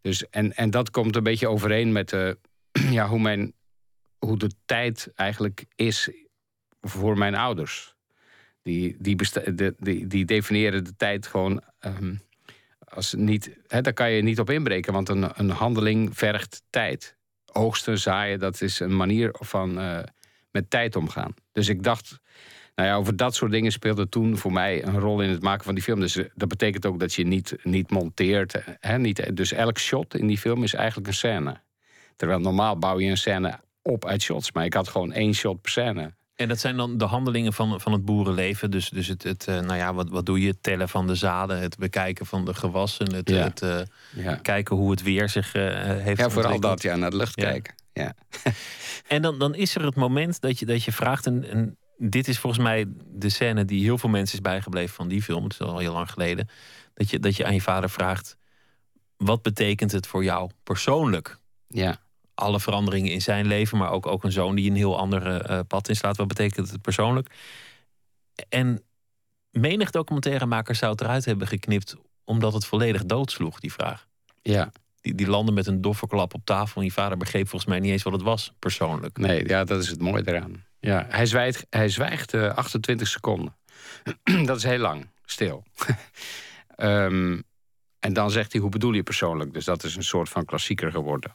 dus, 0.00 0.28
en, 0.28 0.56
en 0.56 0.70
dat 0.70 0.90
komt 0.90 1.16
een 1.16 1.22
beetje 1.22 1.48
overeen 1.48 1.92
met 1.92 2.12
uh, 2.12 2.30
ja, 2.90 3.08
hoe, 3.08 3.20
mijn, 3.20 3.52
hoe 4.18 4.38
de 4.38 4.50
tijd 4.64 5.10
eigenlijk 5.14 5.64
is 5.74 6.10
voor 6.80 7.18
mijn 7.18 7.34
ouders. 7.34 7.96
Die, 8.68 8.96
die, 8.98 9.16
de, 9.54 9.74
die, 10.06 10.24
definiëren 10.24 10.84
de 10.84 10.96
tijd 10.96 11.26
gewoon 11.26 11.62
um, 11.80 12.20
als 12.78 13.14
niet. 13.14 13.50
Hè, 13.66 13.80
daar 13.80 13.92
kan 13.92 14.10
je 14.10 14.22
niet 14.22 14.38
op 14.38 14.50
inbreken, 14.50 14.92
want 14.92 15.08
een, 15.08 15.30
een 15.34 15.50
handeling 15.50 16.16
vergt 16.16 16.62
tijd. 16.70 17.16
Oogsten, 17.52 17.98
zaaien, 17.98 18.38
dat 18.38 18.60
is 18.60 18.80
een 18.80 18.96
manier 18.96 19.34
van 19.38 19.78
uh, 19.78 19.98
met 20.50 20.70
tijd 20.70 20.96
omgaan. 20.96 21.34
Dus 21.52 21.68
ik 21.68 21.82
dacht, 21.82 22.20
nou 22.74 22.88
ja, 22.88 22.94
over 22.94 23.16
dat 23.16 23.34
soort 23.34 23.50
dingen 23.50 23.72
speelde 23.72 24.08
toen 24.08 24.36
voor 24.36 24.52
mij 24.52 24.84
een 24.84 24.98
rol 24.98 25.20
in 25.22 25.30
het 25.30 25.42
maken 25.42 25.64
van 25.64 25.74
die 25.74 25.82
film. 25.82 26.00
Dus 26.00 26.16
eh, 26.16 26.24
dat 26.34 26.48
betekent 26.48 26.86
ook 26.86 27.00
dat 27.00 27.14
je 27.14 27.26
niet, 27.26 27.56
niet 27.62 27.90
monteert. 27.90 28.54
Hè, 28.80 28.98
niet, 28.98 29.36
dus 29.36 29.52
elk 29.52 29.78
shot 29.78 30.14
in 30.14 30.26
die 30.26 30.38
film 30.38 30.62
is 30.62 30.74
eigenlijk 30.74 31.06
een 31.08 31.14
scène. 31.14 31.60
Terwijl 32.16 32.40
normaal 32.40 32.78
bouw 32.78 32.98
je 32.98 33.10
een 33.10 33.16
scène 33.16 33.60
op 33.82 34.04
uit 34.04 34.22
shots. 34.22 34.52
Maar 34.52 34.64
ik 34.64 34.74
had 34.74 34.88
gewoon 34.88 35.12
één 35.12 35.34
shot 35.34 35.60
per 35.60 35.70
scène. 35.70 36.16
En 36.38 36.48
dat 36.48 36.58
zijn 36.58 36.76
dan 36.76 36.98
de 36.98 37.04
handelingen 37.04 37.52
van, 37.52 37.80
van 37.80 37.92
het 37.92 38.04
boerenleven. 38.04 38.70
Dus, 38.70 38.88
dus 38.88 39.06
het, 39.06 39.22
het 39.22 39.46
uh, 39.48 39.60
nou 39.60 39.76
ja, 39.76 39.94
wat, 39.94 40.08
wat 40.08 40.26
doe 40.26 40.40
je? 40.40 40.48
Het 40.48 40.62
tellen 40.62 40.88
van 40.88 41.06
de 41.06 41.14
zaden, 41.14 41.60
het 41.60 41.78
bekijken 41.78 42.26
van 42.26 42.44
de 42.44 42.54
gewassen, 42.54 43.14
het, 43.14 43.28
ja. 43.28 43.42
het 43.42 43.62
uh, 43.62 43.80
ja. 44.24 44.34
kijken 44.34 44.76
hoe 44.76 44.90
het 44.90 45.02
weer 45.02 45.28
zich 45.28 45.54
uh, 45.54 45.62
heeft 45.82 46.20
Ja, 46.20 46.30
vooral 46.30 46.60
dat, 46.60 46.82
ja, 46.82 46.96
naar 46.96 47.10
de 47.10 47.16
lucht 47.16 47.40
ja. 47.40 47.50
kijken. 47.50 47.74
Ja. 47.92 48.14
en 49.14 49.22
dan, 49.22 49.38
dan 49.38 49.54
is 49.54 49.74
er 49.74 49.84
het 49.84 49.94
moment 49.94 50.40
dat 50.40 50.58
je, 50.58 50.66
dat 50.66 50.84
je 50.84 50.92
vraagt, 50.92 51.26
en, 51.26 51.50
en 51.50 51.76
dit 51.96 52.28
is 52.28 52.38
volgens 52.38 52.62
mij 52.62 52.86
de 53.06 53.28
scène 53.28 53.64
die 53.64 53.82
heel 53.82 53.98
veel 53.98 54.10
mensen 54.10 54.34
is 54.34 54.42
bijgebleven 54.42 54.94
van 54.94 55.08
die 55.08 55.22
film. 55.22 55.44
Het 55.44 55.52
is 55.52 55.60
al 55.60 55.78
heel 55.78 55.92
lang 55.92 56.10
geleden. 56.10 56.48
Dat 56.94 57.10
je, 57.10 57.18
dat 57.18 57.36
je 57.36 57.44
aan 57.44 57.54
je 57.54 57.60
vader 57.60 57.90
vraagt: 57.90 58.36
wat 59.16 59.42
betekent 59.42 59.92
het 59.92 60.06
voor 60.06 60.24
jou 60.24 60.50
persoonlijk? 60.62 61.38
Ja. 61.68 62.00
Alle 62.38 62.60
veranderingen 62.60 63.12
in 63.12 63.22
zijn 63.22 63.46
leven, 63.46 63.78
maar 63.78 63.90
ook, 63.90 64.06
ook 64.06 64.24
een 64.24 64.32
zoon 64.32 64.54
die 64.54 64.70
een 64.70 64.76
heel 64.76 64.98
ander 64.98 65.50
uh, 65.50 65.60
pad 65.66 65.88
inslaat. 65.88 66.16
Wat 66.16 66.28
betekent 66.28 66.70
het 66.70 66.82
persoonlijk? 66.82 67.34
En 68.48 68.82
menig 69.50 69.90
documentairemaker 69.90 70.74
zou 70.74 70.92
het 70.92 71.00
eruit 71.00 71.24
hebben 71.24 71.46
geknipt, 71.46 71.96
omdat 72.24 72.52
het 72.52 72.66
volledig 72.66 73.04
doodsloeg, 73.04 73.60
die 73.60 73.72
vraag. 73.72 74.06
Ja. 74.42 74.72
Die, 75.00 75.14
die 75.14 75.28
landde 75.28 75.52
met 75.52 75.66
een 75.66 75.80
doffe 75.80 76.06
klap 76.06 76.34
op 76.34 76.44
tafel. 76.44 76.80
En 76.80 76.86
je 76.86 76.92
vader 76.92 77.16
begreep 77.16 77.48
volgens 77.48 77.70
mij 77.70 77.80
niet 77.80 77.90
eens 77.90 78.02
wat 78.02 78.12
het 78.12 78.22
was, 78.22 78.52
persoonlijk. 78.58 79.18
Nee, 79.18 79.48
ja, 79.48 79.64
dat 79.64 79.82
is 79.82 79.88
het 79.88 80.00
mooie 80.00 80.22
eraan. 80.24 80.64
Ja, 80.80 81.06
hij 81.08 81.26
zwijgt, 81.26 81.66
hij 81.70 81.88
zwijgt 81.88 82.34
uh, 82.34 82.54
28 82.54 83.08
seconden. 83.08 83.56
dat 84.44 84.56
is 84.56 84.62
heel 84.62 84.78
lang, 84.78 85.08
stil. 85.24 85.64
um, 86.76 87.42
en 88.06 88.12
dan 88.12 88.30
zegt 88.30 88.52
hij, 88.52 88.60
hoe 88.60 88.70
bedoel 88.70 88.92
je 88.92 89.02
persoonlijk? 89.02 89.52
Dus 89.52 89.64
dat 89.64 89.84
is 89.84 89.96
een 89.96 90.02
soort 90.02 90.28
van 90.28 90.44
klassieker 90.44 90.90
geworden. 90.90 91.32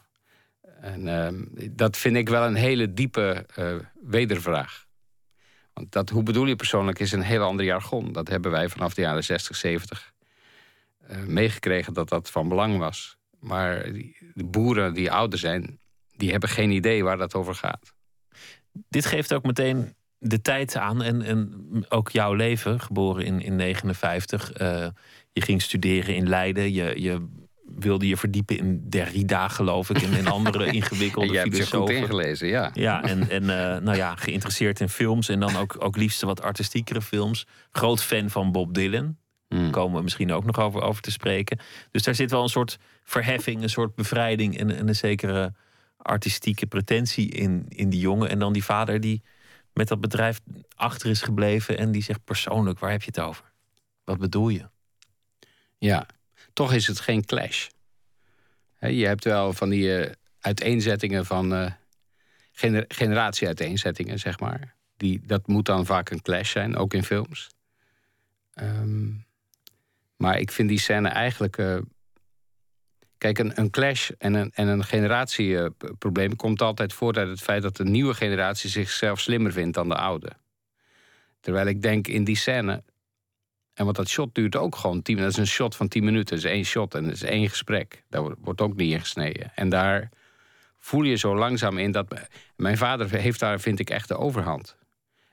En 0.83 1.07
um, 1.07 1.49
dat 1.71 1.97
vind 1.97 2.15
ik 2.15 2.29
wel 2.29 2.43
een 2.43 2.55
hele 2.55 2.93
diepe 2.93 3.45
uh, 3.59 3.75
wedervraag. 4.01 4.85
Want 5.73 5.91
dat, 5.91 6.09
hoe 6.09 6.23
bedoel 6.23 6.45
je 6.45 6.55
persoonlijk, 6.55 6.99
is 6.99 7.11
een 7.11 7.21
heel 7.21 7.43
ander 7.43 7.65
jargon. 7.65 8.11
Dat 8.11 8.27
hebben 8.27 8.51
wij 8.51 8.69
vanaf 8.69 8.93
de 8.93 9.01
jaren 9.01 9.23
60, 9.23 9.55
70 9.55 10.13
uh, 11.09 11.17
meegekregen 11.17 11.93
dat 11.93 12.09
dat 12.09 12.29
van 12.29 12.49
belang 12.49 12.77
was. 12.77 13.17
Maar 13.39 13.83
de 14.33 14.43
boeren 14.43 14.93
die 14.93 15.11
ouder 15.11 15.39
zijn, 15.39 15.79
die 16.15 16.31
hebben 16.31 16.49
geen 16.49 16.71
idee 16.71 17.03
waar 17.03 17.17
dat 17.17 17.35
over 17.35 17.55
gaat. 17.55 17.93
Dit 18.89 19.05
geeft 19.05 19.33
ook 19.33 19.43
meteen 19.43 19.95
de 20.17 20.41
tijd 20.41 20.75
aan 20.75 21.01
en, 21.01 21.21
en 21.21 21.65
ook 21.89 22.09
jouw 22.09 22.33
leven, 22.33 22.79
geboren 22.79 23.25
in, 23.25 23.41
in 23.41 23.55
59. 23.55 24.61
Uh, 24.61 24.87
je 25.31 25.41
ging 25.41 25.61
studeren 25.61 26.15
in 26.15 26.29
Leiden. 26.29 26.73
Je, 26.73 27.01
je 27.01 27.27
wilde 27.79 28.07
je 28.07 28.17
verdiepen 28.17 28.57
in 28.57 28.89
Derrida, 28.89 29.47
geloof 29.47 29.89
ik, 29.89 30.01
en 30.01 30.13
in 30.13 30.27
andere 30.27 30.65
ingewikkelde 30.79 31.33
je 31.33 31.41
filosofen. 31.41 31.95
Je 31.95 32.01
goed 32.01 32.09
ingelezen, 32.09 32.47
ja. 32.47 32.71
Ja, 32.73 33.03
en, 33.11 33.29
en 33.29 33.43
uh, 33.43 33.77
nou 33.77 33.95
ja, 33.95 34.15
geïnteresseerd 34.15 34.79
in 34.79 34.89
films 34.89 35.29
en 35.29 35.39
dan 35.39 35.55
ook, 35.55 35.75
ook 35.79 35.97
liefst 35.97 36.21
wat 36.21 36.41
artistiekere 36.41 37.01
films. 37.01 37.47
Groot 37.71 38.03
fan 38.03 38.29
van 38.29 38.51
Bob 38.51 38.73
Dylan. 38.73 39.17
Hmm. 39.47 39.71
Komen 39.71 39.97
we 39.97 40.03
misschien 40.03 40.31
ook 40.31 40.45
nog 40.45 40.59
over, 40.59 40.81
over 40.81 41.01
te 41.01 41.11
spreken. 41.11 41.59
Dus 41.91 42.03
daar 42.03 42.15
zit 42.15 42.31
wel 42.31 42.43
een 42.43 42.49
soort 42.49 42.77
verheffing, 43.03 43.61
een 43.61 43.69
soort 43.69 43.95
bevrijding 43.95 44.57
en, 44.57 44.75
en 44.77 44.87
een 44.87 44.95
zekere 44.95 45.53
artistieke 45.97 46.65
pretentie 46.65 47.29
in, 47.29 47.65
in 47.67 47.89
die 47.89 47.99
jongen. 47.99 48.29
En 48.29 48.39
dan 48.39 48.53
die 48.53 48.63
vader 48.63 48.99
die 48.99 49.23
met 49.73 49.87
dat 49.87 50.01
bedrijf 50.01 50.39
achter 50.75 51.09
is 51.09 51.21
gebleven 51.21 51.77
en 51.77 51.91
die 51.91 52.03
zegt 52.03 52.23
persoonlijk, 52.23 52.79
waar 52.79 52.91
heb 52.91 53.01
je 53.01 53.11
het 53.13 53.19
over? 53.19 53.51
Wat 54.03 54.17
bedoel 54.17 54.49
je? 54.49 54.69
Ja, 55.77 56.07
toch 56.53 56.73
is 56.73 56.87
het 56.87 56.99
geen 56.99 57.25
clash. 57.25 57.67
Je 58.79 59.05
hebt 59.05 59.23
wel 59.23 59.53
van 59.53 59.69
die 59.69 59.97
eh, 59.97 60.11
uiteenzettingen 60.39 61.25
van 61.25 61.53
eh 61.53 61.71
gener 62.53 62.85
generatie-uiteenzettingen, 62.87 64.19
zeg 64.19 64.39
maar. 64.39 64.75
Die, 64.97 65.21
dat 65.25 65.47
moet 65.47 65.65
dan 65.65 65.85
vaak 65.85 66.09
een 66.09 66.21
clash 66.21 66.51
zijn, 66.51 66.75
ook 66.75 66.93
in 66.93 67.03
films. 67.03 67.49
Ehm, 68.53 69.11
maar 70.15 70.39
ik 70.39 70.51
vind 70.51 70.69
die 70.69 70.79
scène 70.79 71.09
eigenlijk. 71.09 71.57
eh, 71.57 71.77
kijk, 73.17 73.39
een, 73.39 73.59
een 73.59 73.69
clash 73.69 74.09
en 74.17 74.33
een, 74.33 74.51
en 74.53 74.67
een 74.67 74.83
generatieprobleem 74.83 76.35
komt 76.35 76.61
altijd 76.61 76.93
voort 76.93 77.17
uit 77.17 77.29
het 77.29 77.41
feit 77.41 77.61
dat 77.61 77.77
de 77.77 77.85
nieuwe 77.85 78.13
generatie 78.13 78.69
zichzelf 78.69 79.19
slimmer 79.19 79.51
vindt 79.51 79.73
dan 79.73 79.89
de 79.89 79.95
oude. 79.95 80.31
Terwijl 81.39 81.67
ik 81.67 81.81
denk 81.81 82.07
in 82.07 82.23
die 82.23 82.37
scène. 82.37 82.83
En 83.73 83.85
want 83.85 83.97
dat 83.97 84.07
shot 84.07 84.35
duurt 84.35 84.55
ook 84.55 84.75
gewoon 84.75 85.01
tien 85.01 85.15
minuten. 85.15 85.35
Dat 85.37 85.45
is 85.45 85.51
een 85.51 85.55
shot 85.55 85.75
van 85.75 85.87
tien 85.87 86.03
minuten. 86.03 86.35
Dat 86.35 86.45
is 86.45 86.51
één 86.51 86.63
shot 86.65 86.95
en 86.95 87.03
dat 87.03 87.13
is 87.13 87.23
één 87.23 87.49
gesprek. 87.49 88.03
Daar 88.09 88.21
wordt- 88.39 88.61
ook 88.61 88.75
niet 88.75 88.91
in 88.91 88.99
gesneden. 88.99 89.51
En 89.55 89.69
daar 89.69 90.09
voel 90.77 91.03
je 91.03 91.15
zo 91.15 91.35
langzaam 91.35 91.77
in 91.77 91.91
dat. 91.91 92.13
Mijn 92.55 92.77
vader 92.77 93.09
heeft 93.09 93.39
daar, 93.39 93.59
vind 93.59 93.79
ik, 93.79 93.89
echt 93.89 94.07
de 94.07 94.17
overhand. 94.17 94.75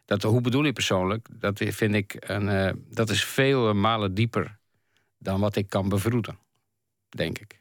Dat, 0.05 0.23
hoe 0.23 0.41
bedoel 0.41 0.65
je 0.65 0.73
persoonlijk? 0.73 1.27
Dat 1.33 1.59
vind 1.65 1.95
ik 1.95 2.17
een, 2.19 2.49
eh, 2.49 2.73
dat 2.91 3.11
is 3.11 3.25
vele 3.25 3.75
malen 3.75 4.15
dieper 4.15 4.59
dan 5.19 5.41
wat 5.41 5.57
ik 5.57 5.69
kan 5.69 5.89
bevroeden, 5.89 6.39
denk 7.09 7.39
ik. 7.39 7.61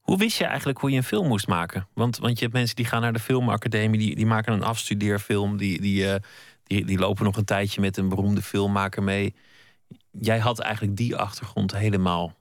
Hoe 0.00 0.18
wist 0.18 0.38
je 0.38 0.44
eigenlijk 0.44 0.78
hoe 0.78 0.90
je 0.90 0.96
een 0.96 1.02
film 1.02 1.28
moest 1.28 1.46
maken? 1.46 1.88
Want, 1.94 2.18
want 2.18 2.38
je 2.38 2.44
hebt 2.44 2.56
mensen 2.56 2.76
die 2.76 2.84
gaan 2.84 3.00
naar 3.00 3.12
de 3.12 3.18
filmacademie, 3.18 3.98
die, 3.98 4.14
die 4.16 4.26
maken 4.26 4.52
een 4.52 4.62
afstudeerfilm, 4.62 5.56
die, 5.56 5.80
die, 5.80 6.12
eh, 6.12 6.20
die, 6.68 6.84
die 6.84 6.98
lopen 6.98 7.24
nog 7.24 7.36
een 7.36 7.44
tijdje 7.44 7.80
met 7.80 7.96
een 7.96 8.08
beroemde 8.08 8.42
filmmaker 8.42 9.02
mee. 9.02 9.34
Jij 10.10 10.38
had 10.38 10.58
eigenlijk 10.58 10.96
die 10.96 11.16
achtergrond 11.16 11.72
helemaal 11.76 12.34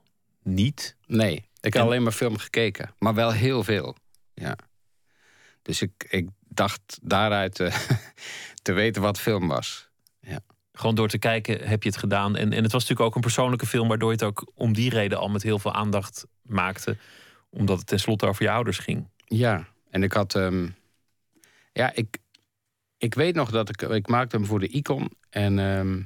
niet. 0.43 0.95
Nee, 1.05 1.35
ik 1.35 1.45
heb 1.61 1.73
En- 1.73 1.81
alleen 1.81 2.03
maar 2.03 2.11
film 2.11 2.37
gekeken, 2.37 2.93
maar 2.99 3.13
wel 3.13 3.31
heel 3.31 3.63
veel. 3.63 3.95
Ja. 4.33 4.55
Dus 5.61 5.81
ik, 5.81 6.05
ik 6.09 6.29
dacht 6.47 6.99
daaruit 7.03 7.53
te 8.61 8.73
weten 8.81 9.01
wat 9.01 9.19
film 9.19 9.47
was. 9.47 9.85
Gewoon 10.71 10.95
door 10.95 11.07
te 11.07 11.17
kijken 11.17 11.67
heb 11.67 11.83
je 11.83 11.89
het 11.89 11.97
gedaan. 11.97 12.35
En, 12.35 12.53
en 12.53 12.63
het 12.63 12.71
was 12.71 12.81
natuurlijk 12.81 13.09
ook 13.09 13.15
een 13.15 13.21
persoonlijke 13.21 13.65
film, 13.65 13.87
waardoor 13.87 14.09
je 14.09 14.15
het 14.15 14.23
ook 14.25 14.51
om 14.53 14.73
die 14.73 14.89
reden 14.89 15.17
al 15.19 15.29
met 15.29 15.43
heel 15.43 15.59
veel 15.59 15.73
aandacht 15.73 16.25
maakte. 16.41 16.97
Omdat 17.49 17.77
het 17.77 17.87
tenslotte 17.87 18.25
over 18.25 18.43
je 18.43 18.51
ouders 18.51 18.77
ging. 18.77 19.07
Ja, 19.25 19.67
en 19.89 20.03
ik 20.03 20.13
had. 20.13 20.35
ehm, 20.35 20.67
ja, 21.73 21.91
ik, 21.93 22.17
ik 22.97 23.13
weet 23.13 23.35
nog 23.35 23.51
dat 23.51 23.69
ik. 23.69 23.81
Ik 23.81 24.07
maakte 24.07 24.35
hem 24.35 24.45
voor 24.45 24.59
de 24.59 24.67
Icon. 24.67 25.11
En 25.29 25.59
ehm, 25.59 26.01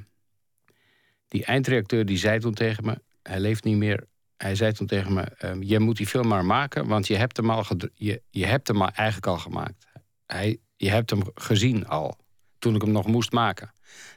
die 1.28 1.44
eindredacteur 1.44 2.06
die 2.06 2.18
zei 2.18 2.38
toen 2.38 2.54
tegen 2.54 2.84
me. 2.84 3.02
Hij 3.22 3.40
leeft 3.40 3.64
niet 3.64 3.76
meer. 3.76 4.06
Hij 4.36 4.54
zei 4.54 4.72
toen 4.72 4.86
tegen 4.86 5.12
me: 5.12 5.22
ehm, 5.22 5.62
Je 5.62 5.78
moet 5.78 5.96
die 5.96 6.06
film 6.06 6.28
maar 6.28 6.44
maken, 6.44 6.86
want 6.86 7.06
je 7.06 7.16
hebt 7.16 7.36
hem 7.36 7.50
al, 7.50 7.64
je, 7.94 8.22
je 8.30 8.46
hebt 8.46 8.68
hem 8.68 8.82
eigenlijk 8.82 9.26
al 9.26 9.38
gemaakt. 9.38 9.86
Hij, 10.26 10.58
je 10.76 10.90
hebt 10.90 11.10
hem 11.10 11.22
gezien 11.34 11.86
al. 11.86 12.16
Toen 12.58 12.74
ik 12.74 12.82
hem 12.82 12.92
nog 12.92 13.06
moest 13.06 13.32
maken. 13.32 13.70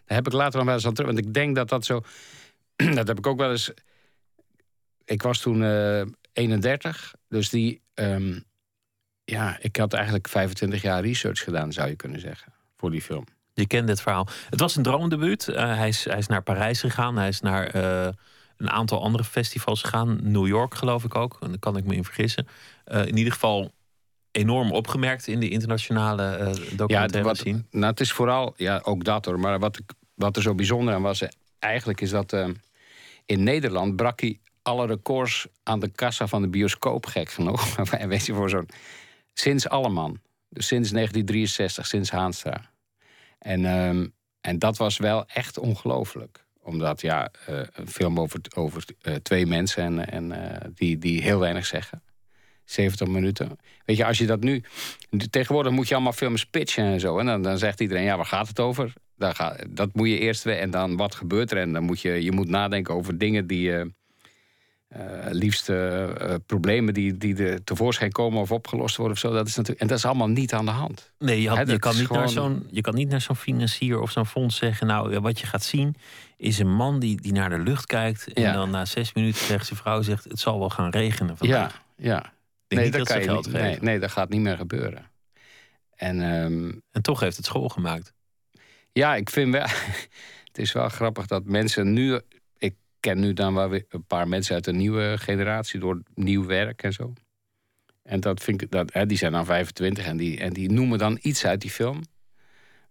Daar 0.05 0.17
heb 0.17 0.27
ik 0.27 0.33
later 0.33 0.57
nog 0.57 0.65
wel 0.65 0.75
eens 0.75 0.85
aan 0.85 0.93
terug. 0.93 1.11
Want 1.13 1.25
ik 1.25 1.33
denk 1.33 1.55
dat 1.55 1.69
dat 1.69 1.85
zo. 1.85 2.01
dat 2.95 3.07
heb 3.07 3.17
ik 3.17 3.27
ook 3.27 3.37
wel 3.39 3.51
eens. 3.51 3.71
Ik 5.05 5.21
was 5.21 5.39
toen 5.39 5.63
eh 5.63 6.01
31. 6.33 7.15
Dus 7.27 7.49
die. 7.49 7.81
ehm, 7.93 8.39
ja, 9.25 9.57
ik 9.61 9.75
had 9.75 9.93
eigenlijk 9.93 10.27
25 10.27 10.81
jaar 10.81 11.01
research 11.01 11.43
gedaan, 11.43 11.73
zou 11.73 11.89
je 11.89 11.95
kunnen 11.95 12.19
zeggen, 12.19 12.53
voor 12.77 12.91
die 12.91 13.01
film. 13.01 13.23
Je 13.53 13.67
kende 13.67 13.91
het 13.91 14.01
verhaal. 14.01 14.27
Het 14.49 14.59
was 14.59 14.75
een 14.75 14.83
droomdebuut. 14.83 15.47
Eh, 15.47 15.77
hij, 15.77 15.87
is, 15.87 16.03
hij 16.03 16.17
is 16.17 16.27
naar 16.27 16.41
Parijs 16.41 16.79
gegaan. 16.79 17.17
Hij 17.17 17.27
is 17.27 17.41
naar 17.41 17.67
eh, 17.67 18.13
een 18.57 18.69
aantal 18.69 19.01
andere 19.01 19.23
festivals 19.23 19.81
gegaan. 19.81 20.19
New 20.21 20.47
York 20.47 20.75
geloof 20.75 21.03
ik 21.03 21.15
ook. 21.15 21.37
En 21.41 21.49
daar 21.49 21.59
kan 21.59 21.77
ik 21.77 21.85
me 21.85 21.95
in 21.95 22.03
vergissen. 22.03 22.47
Eh, 22.83 23.05
in 23.05 23.17
ieder 23.17 23.33
geval 23.33 23.71
enorm 24.31 24.71
opgemerkt 24.71 25.27
in 25.27 25.39
de 25.39 25.49
internationale 25.49 26.55
documentaire 26.75 27.27
wat, 27.27 27.37
scene. 27.37 27.63
nou, 27.71 27.85
het 27.85 27.99
is 27.99 28.11
vooral, 28.11 28.53
ja, 28.57 28.81
ook 28.83 29.03
dat 29.03 29.25
hoor. 29.25 29.39
Maar 29.39 29.59
wat, 29.59 29.77
ik, 29.77 29.91
wat 30.13 30.35
er 30.35 30.41
zo 30.41 30.55
bijzonder 30.55 30.93
aan 30.93 31.01
was, 31.01 31.23
eigenlijk 31.59 32.01
is 32.01 32.09
dat 32.09 32.33
in 33.25 33.43
Nederland 33.43 33.95
brak 33.95 34.19
hij 34.19 34.39
alle 34.61 34.85
records 34.85 35.47
aan 35.63 35.79
de 35.79 35.87
kassa 35.87 36.27
van 36.27 36.41
de 36.41 36.47
bioscoop, 36.47 37.05
gek 37.05 37.29
genoeg. 37.37 37.77
En 37.77 38.09
weet 38.13 38.25
je, 38.25 38.33
voor 38.33 38.49
zo'n. 38.49 38.69
Sinds 39.33 39.69
Alleman. 39.69 40.19
Dus 40.49 40.67
sinds 40.67 40.91
1963, 40.91 41.87
sinds 41.87 42.11
Haanstra. 42.11 42.71
En, 43.39 43.65
ehm, 43.65 44.07
en 44.41 44.59
dat 44.59 44.77
was 44.77 44.97
wel 44.97 45.25
echt 45.27 45.57
ongelooflijk. 45.57 46.45
Omdat, 46.61 47.01
ja, 47.01 47.31
eh, 47.45 47.59
een 47.73 47.87
film 47.87 48.19
over, 48.19 48.39
over 48.55 48.85
eh, 49.01 49.15
twee 49.15 49.45
mensen 49.45 49.83
en, 49.83 50.11
en, 50.11 50.31
eh, 50.31 50.69
die, 50.73 50.97
die 50.97 51.21
heel 51.21 51.39
weinig 51.39 51.65
zeggen. 51.65 52.03
70 52.63 53.07
minuten. 53.07 53.57
Weet 53.85 53.97
je, 53.97 54.05
als 54.05 54.17
je 54.17 54.25
dat 54.25 54.39
nu. 54.39 54.63
Tegenwoordig 55.29 55.71
moet 55.71 55.87
je 55.87 55.93
allemaal 55.93 56.13
films 56.13 56.45
pitchen 56.45 56.85
en 56.85 56.99
zo. 56.99 57.19
En 57.19 57.25
dan, 57.25 57.41
dan 57.41 57.57
zegt 57.57 57.79
iedereen: 57.79 58.03
ja, 58.03 58.15
waar 58.15 58.25
gaat 58.25 58.47
het 58.47 58.59
over? 58.59 58.93
Dan 59.17 59.35
ga, 59.35 59.57
dat 59.69 59.93
moet 59.93 60.07
je 60.07 60.19
eerst. 60.19 60.45
En 60.45 60.69
dan 60.69 60.95
wat 60.95 61.15
gebeurt 61.15 61.51
er? 61.51 61.57
En 61.57 61.73
dan 61.73 61.83
moet 61.83 62.01
je, 62.01 62.23
je 62.23 62.31
moet 62.31 62.49
nadenken 62.49 62.93
over 62.93 63.17
dingen 63.17 63.47
die. 63.47 63.71
Eh, 64.95 65.31
liefst 65.31 65.69
eh, 65.69 66.03
eh, 66.03 66.39
problemen 66.45 66.93
die, 66.93 67.17
die 67.17 67.35
er 67.43 67.63
tevoorschijn 67.63 68.11
komen 68.11 68.41
of 68.41 68.51
opgelost 68.51 68.95
worden 68.95 69.13
of 69.13 69.19
zo. 69.19 69.33
Dat 69.33 69.47
is 69.47 69.55
natuurlijk, 69.55 69.81
en 69.81 69.87
dat 69.87 69.97
is 69.97 70.05
allemaal 70.05 70.27
niet 70.27 70.53
aan 70.53 70.65
de 70.65 70.71
hand. 70.71 71.11
Nee, 71.19 71.41
je, 71.41 71.47
had, 71.47 71.57
Hè, 71.57 71.63
je, 71.63 71.69
dat 71.69 71.79
kan 71.79 71.95
niet 71.97 72.09
naar 72.09 72.29
zo'n, 72.29 72.67
je 72.71 72.81
kan 72.81 72.95
niet 72.95 73.09
naar 73.09 73.21
zo'n 73.21 73.35
financier 73.35 73.99
of 73.99 74.11
zo'n 74.11 74.25
fonds 74.25 74.57
zeggen... 74.57 74.87
nou, 74.87 75.19
wat 75.19 75.39
je 75.39 75.47
gaat 75.47 75.63
zien 75.63 75.95
is 76.37 76.59
een 76.59 76.75
man 76.75 76.99
die, 76.99 77.21
die 77.21 77.33
naar 77.33 77.49
de 77.49 77.59
lucht 77.59 77.85
kijkt... 77.85 78.33
en 78.33 78.41
Ja. 78.41 78.53
dan 78.53 78.69
na 78.69 78.85
zes 78.85 79.13
minuten 79.13 79.45
tegen 79.47 79.65
zijn 79.65 79.79
vrouw 79.79 80.01
zegt... 80.01 80.23
het 80.23 80.39
zal 80.39 80.59
wel 80.59 80.69
gaan 80.69 80.89
regenen 80.89 81.37
vandaag. 81.37 81.83
Ja, 81.97 82.05
ja. 82.05 82.33
Denk 82.67 82.81
niet 82.81 82.93
dat, 82.93 83.07
ze 83.07 83.13
kan 83.13 83.21
je 83.21 83.27
geld 83.27 83.45
niet. 83.45 83.55
Nee, 83.55 83.77
nee, 83.81 83.99
dat 83.99 84.11
gaat 84.11 84.29
niet 84.29 84.41
meer 84.41 84.57
gebeuren. 84.57 85.11
En 85.95 86.21
ehm, 86.21 86.71
En 86.91 87.01
toch 87.01 87.19
heeft 87.19 87.37
het 87.37 87.45
school 87.45 87.69
gemaakt. 87.69 88.13
Ja, 88.91 89.15
ik 89.15 89.29
vind 89.29 89.51
wel. 89.51 89.67
het 90.47 90.57
is 90.57 90.71
wel 90.71 90.89
grappig 90.89 91.25
dat 91.25 91.45
mensen 91.45 91.93
nu. 91.93 92.19
Ken 93.05 93.19
nu 93.19 93.33
dan 93.33 93.53
wel 93.53 93.69
weer 93.69 93.85
een 93.89 94.05
paar 94.05 94.27
mensen 94.27 94.55
uit 94.55 94.63
de 94.63 94.73
nieuwe 94.73 95.15
generatie 95.17 95.79
door 95.79 96.01
nieuw 96.15 96.45
werk 96.45 96.83
en 96.83 96.93
zo. 96.93 97.13
En 98.03 98.19
dat 98.19 98.43
vind 98.43 98.61
ik. 98.61 98.71
Dat, 98.71 98.93
hè, 98.93 99.05
die 99.05 99.17
zijn 99.17 99.31
dan 99.31 99.45
25 99.45 100.05
en 100.05 100.17
die, 100.17 100.39
en 100.39 100.53
die 100.53 100.71
noemen 100.71 100.97
dan 100.97 101.19
iets 101.21 101.45
uit 101.45 101.61
die 101.61 101.69
film. 101.69 102.01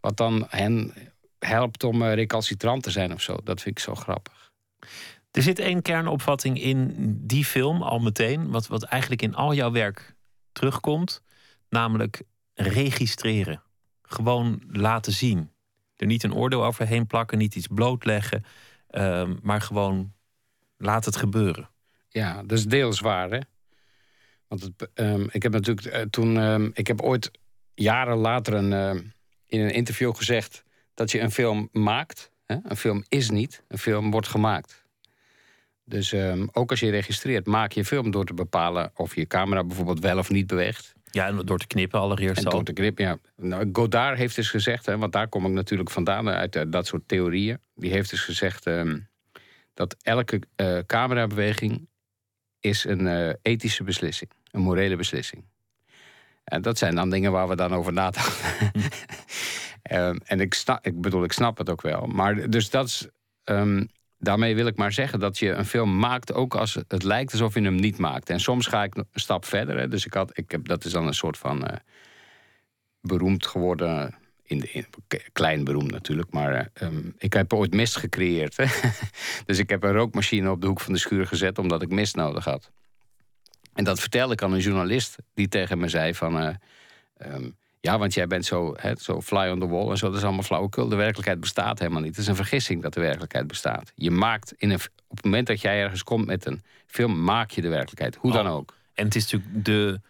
Wat 0.00 0.16
dan 0.16 0.46
hen 0.48 0.94
helpt 1.38 1.84
om 1.84 2.02
eh, 2.02 2.14
recalcitrant 2.14 2.82
te 2.82 2.90
zijn 2.90 3.12
of 3.12 3.20
zo. 3.20 3.36
Dat 3.44 3.60
vind 3.60 3.78
ik 3.78 3.84
zo 3.84 3.94
grappig. 3.94 4.52
Er 5.30 5.42
zit 5.42 5.58
één 5.58 5.82
kernopvatting 5.82 6.60
in 6.60 6.94
die 7.26 7.44
film 7.44 7.82
al 7.82 7.98
meteen... 7.98 8.50
wat, 8.50 8.66
wat 8.66 8.82
eigenlijk 8.82 9.22
in 9.22 9.34
al 9.34 9.54
jouw 9.54 9.70
werk 9.70 10.14
terugkomt. 10.52 11.22
Namelijk 11.68 12.22
registreren. 12.54 13.62
Gewoon 14.02 14.62
laten 14.70 15.12
zien. 15.12 15.50
Er 15.96 16.06
niet 16.06 16.22
een 16.22 16.34
oordeel 16.34 16.64
overheen 16.64 17.06
plakken, 17.06 17.38
niet 17.38 17.54
iets 17.54 17.68
blootleggen... 17.70 18.44
ehm, 18.94 19.34
maar 19.42 19.60
gewoon 19.60 20.12
laat 20.76 21.04
het 21.04 21.16
gebeuren. 21.16 21.70
Ja, 22.08 22.42
dat 22.42 22.58
is 22.58 22.66
deels 22.66 23.00
waar, 23.00 23.30
hè? 23.30 23.38
Want 24.48 24.62
het, 24.62 24.90
ehm, 24.94 25.26
ik 25.30 25.42
heb 25.42 25.52
natuurlijk 25.52 25.86
eh, 25.86 26.02
toen. 26.02 26.38
ehm, 26.38 26.70
ik 26.72 26.86
heb 26.86 27.00
ooit 27.00 27.30
jaren 27.74 28.16
later 28.16 28.54
een, 28.54 29.12
in 29.46 29.60
een 29.60 29.72
interview 29.72 30.14
gezegd 30.14 30.64
dat 30.94 31.10
je 31.10 31.20
een 31.20 31.30
film 31.30 31.68
maakt. 31.72 32.30
Hè? 32.44 32.56
Een 32.62 32.76
film 32.76 33.04
is 33.08 33.30
niet, 33.30 33.62
een 33.68 33.78
film 33.78 34.10
wordt 34.10 34.28
gemaakt. 34.28 34.84
Dus 35.84 36.14
ook 36.52 36.70
als 36.70 36.80
je 36.80 36.90
registreert, 36.90 37.46
maak 37.46 37.72
je 37.72 37.84
film 37.84 38.10
door 38.10 38.24
te 38.24 38.34
bepalen 38.34 38.90
of 38.94 39.14
je 39.14 39.26
camera 39.26 39.64
bijvoorbeeld 39.64 40.00
wel 40.00 40.18
of 40.18 40.30
niet 40.30 40.46
beweegt. 40.46 40.93
Ja, 41.14 41.26
en 41.26 41.36
door 41.36 41.58
te 41.58 41.66
knippen 41.66 42.00
allereerst 42.00 42.38
En 42.38 42.44
al. 42.44 42.50
door 42.50 42.64
te 42.64 42.72
grip, 42.74 42.98
ja. 42.98 43.18
Nou, 43.36 43.68
Godard 43.72 44.18
heeft 44.18 44.36
dus 44.36 44.50
gezegd, 44.50 44.86
hè, 44.86 44.98
want 44.98 45.12
daar 45.12 45.28
kom 45.28 45.46
ik 45.46 45.52
natuurlijk 45.52 45.90
vandaan 45.90 46.28
uit 46.28 46.56
eh, 46.56 46.62
dat 46.68 46.86
soort 46.86 47.08
theorieën. 47.08 47.58
Die 47.74 47.90
heeft 47.90 48.10
dus 48.10 48.20
gezegd 48.20 48.66
ehm, 48.66 48.98
dat 49.74 49.96
elke 50.02 50.40
eh, 50.56 50.78
camerabeweging 50.86 51.88
is 52.60 52.84
een 52.84 53.06
eh, 53.06 53.34
ethische 53.42 53.84
beslissing, 53.84 54.30
een 54.50 54.60
morele 54.60 54.96
beslissing. 54.96 55.44
En 56.44 56.62
dat 56.62 56.78
zijn 56.78 56.94
dan 56.94 57.10
dingen 57.10 57.32
waar 57.32 57.48
we 57.48 57.56
dan 57.56 57.72
over 57.74 57.92
nadenken. 57.92 58.32
Ehm, 59.82 60.16
en 60.24 60.40
ik, 60.40 60.54
snap, 60.54 60.86
ik 60.86 61.00
bedoel, 61.00 61.24
ik 61.24 61.32
snap 61.32 61.58
het 61.58 61.70
ook 61.70 61.82
wel. 61.82 62.06
Maar 62.06 62.50
dus 62.50 62.70
dat 62.70 62.86
is. 62.86 63.08
ehm, 63.44 63.84
daarmee 64.24 64.54
wil 64.54 64.66
ik 64.66 64.76
maar 64.76 64.92
zeggen 64.92 65.20
dat 65.20 65.38
je 65.38 65.50
een 65.50 65.64
film 65.64 65.98
maakt 65.98 66.32
ook 66.32 66.54
als 66.54 66.78
het 66.88 67.02
lijkt 67.02 67.32
alsof 67.32 67.54
je 67.54 67.60
hem 67.60 67.74
niet 67.74 67.98
maakt. 67.98 68.30
En 68.30 68.40
soms 68.40 68.66
ga 68.66 68.82
ik 68.82 68.94
een 68.94 69.06
stap 69.12 69.44
verder. 69.44 69.78
Hè. 69.78 69.88
Dus 69.88 70.06
ik 70.06 70.14
had, 70.14 70.38
ik 70.38 70.50
heb, 70.50 70.66
dat 70.66 70.84
is 70.84 70.92
dan 70.92 71.06
een 71.06 71.14
soort 71.14 71.38
van 71.38 71.66
eh, 71.66 71.76
beroemd 73.00 73.46
geworden 73.46 74.14
in 74.42 74.58
de, 74.58 74.70
in, 74.70 74.86
klein 75.32 75.64
beroemd 75.64 75.90
natuurlijk, 75.90 76.32
maar 76.32 76.70
ehm, 76.72 77.10
ik 77.18 77.32
heb 77.32 77.52
ooit 77.52 77.74
mist 77.74 77.96
gecreëerd. 77.96 78.56
dus 79.46 79.58
ik 79.58 79.70
heb 79.70 79.82
een 79.82 79.92
rookmachine 79.92 80.50
op 80.50 80.60
de 80.60 80.66
hoek 80.66 80.80
van 80.80 80.92
de 80.92 80.98
schuur 80.98 81.26
gezet 81.26 81.58
omdat 81.58 81.82
ik 81.82 81.88
mist 81.88 82.16
nodig 82.16 82.44
had. 82.44 82.70
En 83.74 83.84
dat 83.84 84.00
vertelde 84.00 84.32
ik 84.32 84.42
aan 84.42 84.52
een 84.52 84.60
journalist 84.60 85.16
die 85.34 85.48
tegen 85.48 85.78
me 85.78 85.88
zei 85.88 86.14
van... 86.14 86.38
Eh, 86.38 86.54
ehm, 87.16 87.50
ja, 87.84 87.98
want 87.98 88.14
jij 88.14 88.26
bent 88.26 88.44
zo, 88.44 88.74
hè, 88.76 88.92
zo 88.98 89.20
fly 89.20 89.48
on 89.48 89.60
the 89.60 89.68
wall 89.68 89.90
en 89.90 89.96
zo, 89.96 90.06
dat 90.06 90.16
is 90.16 90.22
allemaal 90.22 90.42
flauwekul. 90.42 90.88
De 90.88 90.96
werkelijkheid 90.96 91.40
bestaat 91.40 91.78
helemaal 91.78 92.00
niet. 92.00 92.10
Het 92.10 92.18
is 92.18 92.26
een 92.26 92.36
vergissing 92.36 92.82
dat 92.82 92.94
de 92.94 93.00
werkelijkheid 93.00 93.46
bestaat. 93.46 93.92
Je 93.94 94.10
maakt 94.10 94.54
in 94.56 94.70
een, 94.70 94.78
op 95.08 95.16
het 95.16 95.24
moment 95.24 95.46
dat 95.46 95.60
jij 95.60 95.82
ergens 95.82 96.02
komt 96.02 96.26
met 96.26 96.46
een 96.46 96.62
film, 96.86 97.24
maak 97.24 97.50
je 97.50 97.60
de 97.60 97.68
werkelijkheid. 97.68 98.16
Hoe 98.16 98.32
dan 98.32 98.46
oh. 98.46 98.54
ook. 98.54 98.74
En 98.94 99.04
het 99.04 99.14
is 99.14 99.22
natuurlijk 99.22 99.64
de 99.64 100.00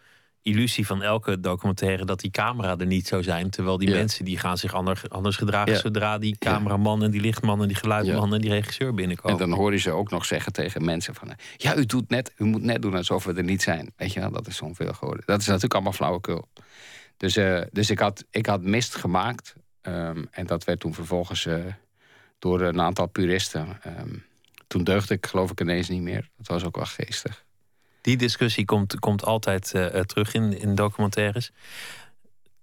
illusie 0.41 0.85
van 0.85 1.01
elke 1.03 1.39
documentaire 1.39 2.05
dat 2.05 2.19
die 2.19 2.31
camera 2.31 2.77
er 2.77 2.85
niet 2.85 3.07
zou 3.07 3.23
zijn. 3.23 3.49
Terwijl 3.49 3.77
die 3.77 3.89
mensen 3.89 4.25
die 4.25 4.37
gaan 4.37 4.57
zich 4.57 4.73
anders, 4.73 5.09
anders 5.09 5.35
gedragen 5.35 5.77
zodra 5.77 6.17
die 6.17 6.37
cameraman 6.37 7.03
en 7.03 7.11
die 7.11 7.21
lichtman 7.21 7.61
en 7.61 7.67
die 7.67 7.77
geluidman 7.77 8.33
en 8.33 8.41
die 8.41 8.49
regisseur 8.49 8.93
binnenkomen. 8.93 9.39
En 9.39 9.49
dan 9.49 9.57
hoor 9.57 9.71
je 9.71 9.77
ze 9.77 9.91
ook 9.91 10.11
nog 10.11 10.25
zeggen 10.25 10.53
tegen 10.53 10.85
mensen 10.85 11.15
van 11.15 11.31
ja, 11.57 11.75
u 11.75 11.85
doet 11.85 12.09
net, 12.09 12.33
u 12.37 12.43
moet 12.43 12.63
net 12.63 12.81
doen 12.81 12.95
alsof 12.95 13.23
we 13.23 13.33
er 13.33 13.43
niet 13.43 13.61
zijn. 13.61 13.93
Weet 13.95 14.13
je 14.13 14.19
wel, 14.19 14.31
dat 14.31 14.47
is 14.47 14.55
zo'n 14.55 14.75
veel 14.75 14.93
geworden. 14.93 15.23
Dat 15.25 15.39
is 15.39 15.45
natuurlijk 15.45 15.73
allemaal 15.73 15.93
flauwekul. 15.93 16.47
Dus, 17.17 17.37
uh, 17.37 17.61
dus 17.71 17.89
ik, 17.89 17.99
had, 17.99 18.25
ik 18.29 18.45
had 18.45 18.61
mist 18.61 18.95
gemaakt. 18.95 19.55
Um, 19.81 20.27
en 20.31 20.45
dat 20.45 20.63
werd 20.63 20.79
toen 20.79 20.93
vervolgens 20.93 21.45
uh, 21.45 21.65
door 22.39 22.61
een 22.61 22.81
aantal 22.81 23.07
puristen. 23.07 23.79
Um, 23.99 24.25
toen 24.67 24.83
deugde 24.83 25.13
ik 25.13 25.25
geloof 25.25 25.51
ik 25.51 25.61
ineens 25.61 25.89
niet 25.89 26.01
meer. 26.01 26.29
Dat 26.37 26.47
was 26.47 26.63
ook 26.63 26.75
wel 26.75 26.85
geestig. 26.85 27.43
Die 28.01 28.17
discussie 28.17 28.65
komt, 28.65 28.99
komt 28.99 29.23
altijd 29.23 29.73
uh, 29.75 29.85
terug 29.85 30.33
in, 30.33 30.59
in 30.59 30.75
documentaires. 30.75 31.51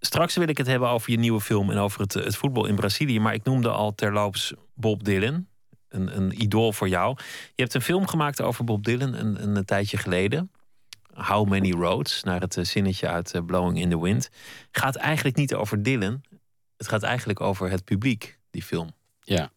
Straks 0.01 0.35
wil 0.37 0.49
ik 0.49 0.59
het 0.59 0.67
hebben 0.67 0.89
over 0.89 1.11
je 1.11 1.19
nieuwe 1.19 1.41
film 1.41 1.71
en 1.71 1.79
over 1.79 2.01
het, 2.01 2.15
het 2.15 2.37
voetbal 2.37 2.67
in 2.67 2.75
Brazilië. 2.75 3.21
Maar 3.21 3.35
ik 3.35 3.45
noemde 3.45 3.71
al 3.71 3.95
terloops 3.95 4.55
Bob 4.75 5.05
Dylan. 5.05 5.47
Een, 5.89 6.17
een 6.17 6.43
idool 6.43 6.73
voor 6.73 6.89
jou. 6.89 7.17
Je 7.55 7.63
hebt 7.63 7.75
een 7.75 7.83
film 7.83 8.07
gemaakt 8.07 8.43
over 8.43 8.65
Bob 8.65 8.85
Dylan 8.85 9.15
een, 9.15 9.57
een 9.57 9.65
tijdje 9.65 9.97
geleden. 9.97 10.51
How 11.14 11.49
Many 11.49 11.71
Roads, 11.71 12.23
naar 12.23 12.40
het 12.40 12.59
zinnetje 12.61 13.09
uit 13.09 13.47
Blowing 13.47 13.81
in 13.81 13.90
the 13.90 14.00
Wind. 14.00 14.31
Gaat 14.71 14.97
eigenlijk 14.97 15.37
niet 15.37 15.54
over 15.54 15.83
Dylan. 15.83 16.23
Het 16.76 16.88
gaat 16.88 17.02
eigenlijk 17.02 17.40
over 17.40 17.71
het 17.71 17.85
publiek, 17.85 18.38
die 18.50 18.62
film. 18.62 18.90
Ja. 19.21 19.50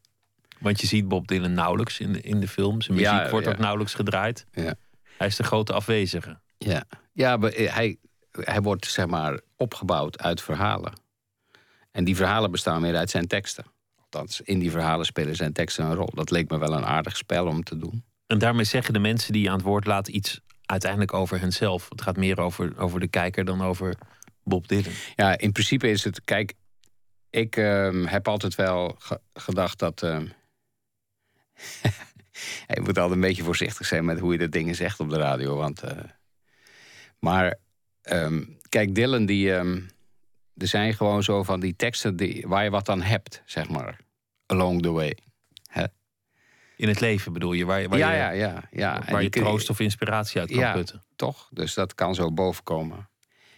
Want 0.60 0.82
je 0.82 0.88
ziet 0.88 1.08
Bob 1.08 1.28
Dylan 1.28 1.54
nauwelijks 1.54 2.00
in 2.00 2.14
de, 2.14 2.22
in 2.22 2.40
de 2.40 2.48
film. 2.48 2.82
Zijn 2.82 2.98
muziek 2.98 3.30
wordt 3.30 3.48
ook 3.48 3.58
nauwelijks 3.58 3.94
gedraaid. 3.94 4.46
Ja. 4.52 4.76
Hij 5.18 5.28
is 5.28 5.36
de 5.36 5.44
grote 5.44 5.74
afwezige. 5.74 6.40
Ja, 6.58 6.84
ja 7.12 7.38
maar 7.38 7.52
eh, 7.52 7.74
hij, 7.74 7.98
hij 8.32 8.62
wordt 8.62 8.86
zeg 8.86 9.08
maar 9.08 9.40
opgebouwd 9.58 10.20
uit 10.20 10.42
verhalen. 10.42 10.94
En 11.92 12.04
die 12.04 12.16
verhalen 12.16 12.52
bestaan 12.52 12.82
weer 12.82 12.96
uit 12.96 13.10
zijn 13.10 13.28
teksten. 13.28 13.66
Althans, 14.00 14.42
in 14.42 14.60
die 14.60 14.72
verhalen 14.72 15.06
spelen 15.06 15.36
zijn 15.36 15.54
teksten 15.54 15.86
een 15.86 15.96
rol. 15.96 16.10
Dat 16.14 16.32
leek 16.32 16.50
me 16.50 16.58
wel 16.58 16.74
een 16.74 16.86
aardig 16.86 17.18
spel 17.18 17.48
om 17.48 17.64
te 17.64 17.78
doen. 17.78 18.04
En 18.28 18.38
daarmee 18.38 18.66
zeggen 18.66 18.94
de 18.94 19.00
mensen 19.00 19.34
die 19.34 19.42
je 19.42 19.50
aan 19.50 19.56
het 19.56 19.66
woord 19.66 19.86
laten 19.86 20.16
iets 20.16 20.40
uiteindelijk 20.66 21.14
over 21.14 21.40
henzelf. 21.40 21.90
Het 21.90 22.02
gaat 22.02 22.18
meer 22.18 22.40
over, 22.40 22.78
over 22.78 23.00
de 23.00 23.08
kijker 23.08 23.46
dan 23.46 23.62
over 23.62 23.96
Bob 24.44 24.68
Dylan. 24.68 24.94
Ja, 25.16 25.38
in 25.38 25.52
principe 25.52 25.90
is 25.90 26.04
het. 26.04 26.24
Kijk, 26.24 26.54
ik 27.30 27.56
uh, 27.56 28.06
heb 28.06 28.28
altijd 28.28 28.56
wel 28.56 28.98
gedacht 29.34 29.80
dat. 29.80 30.04
Uh, 30.04 30.20
je 32.74 32.82
moet 32.82 32.98
altijd 32.98 33.12
een 33.12 33.20
beetje 33.20 33.44
voorzichtig 33.44 33.88
zijn 33.88 34.06
met 34.06 34.20
hoe 34.20 34.32
je 34.32 34.38
de 34.38 34.50
dingen 34.50 34.76
zegt 34.76 35.00
op 35.00 35.10
de 35.10 35.18
radio. 35.18 35.56
Want, 35.56 35.84
uh, 35.84 35.92
maar 37.20 37.56
um, 38.04 38.58
kijk, 38.70 38.96
Dylan, 38.96 39.26
die, 39.26 39.52
er 39.52 40.68
zijn 40.68 40.94
gewoon 40.94 41.24
zo 41.24 41.44
van 41.44 41.60
die 41.60 41.76
teksten 41.76 42.16
die, 42.16 42.46
waar 42.48 42.64
je 42.64 42.70
wat 42.70 42.90
aan 42.90 43.02
hebt, 43.02 43.42
zeg 43.46 43.70
maar. 43.70 44.00
Along 44.46 44.82
the 44.82 44.92
way. 44.92 45.18
In 46.78 46.88
het 46.88 47.00
leven 47.00 47.34
bedoel 47.34 47.54
je? 47.54 47.66
Waar, 47.66 47.90
waar 47.90 47.98
ja, 47.98 48.12
je, 48.12 48.18
ja, 48.18 48.32
ja, 48.32 48.64
ja. 48.72 49.04
Waar 49.10 49.24
je 49.24 49.30
troost 49.30 49.70
of 49.70 49.80
inspiratie 49.80 50.40
uit 50.40 50.50
kan 50.50 50.60
ja, 50.60 50.74
putten. 50.74 51.04
toch? 51.16 51.50
Dus 51.52 51.74
dat 51.74 51.96
kan 51.96 52.16
zo 52.16 52.32
bovenkomen. 52.32 53.10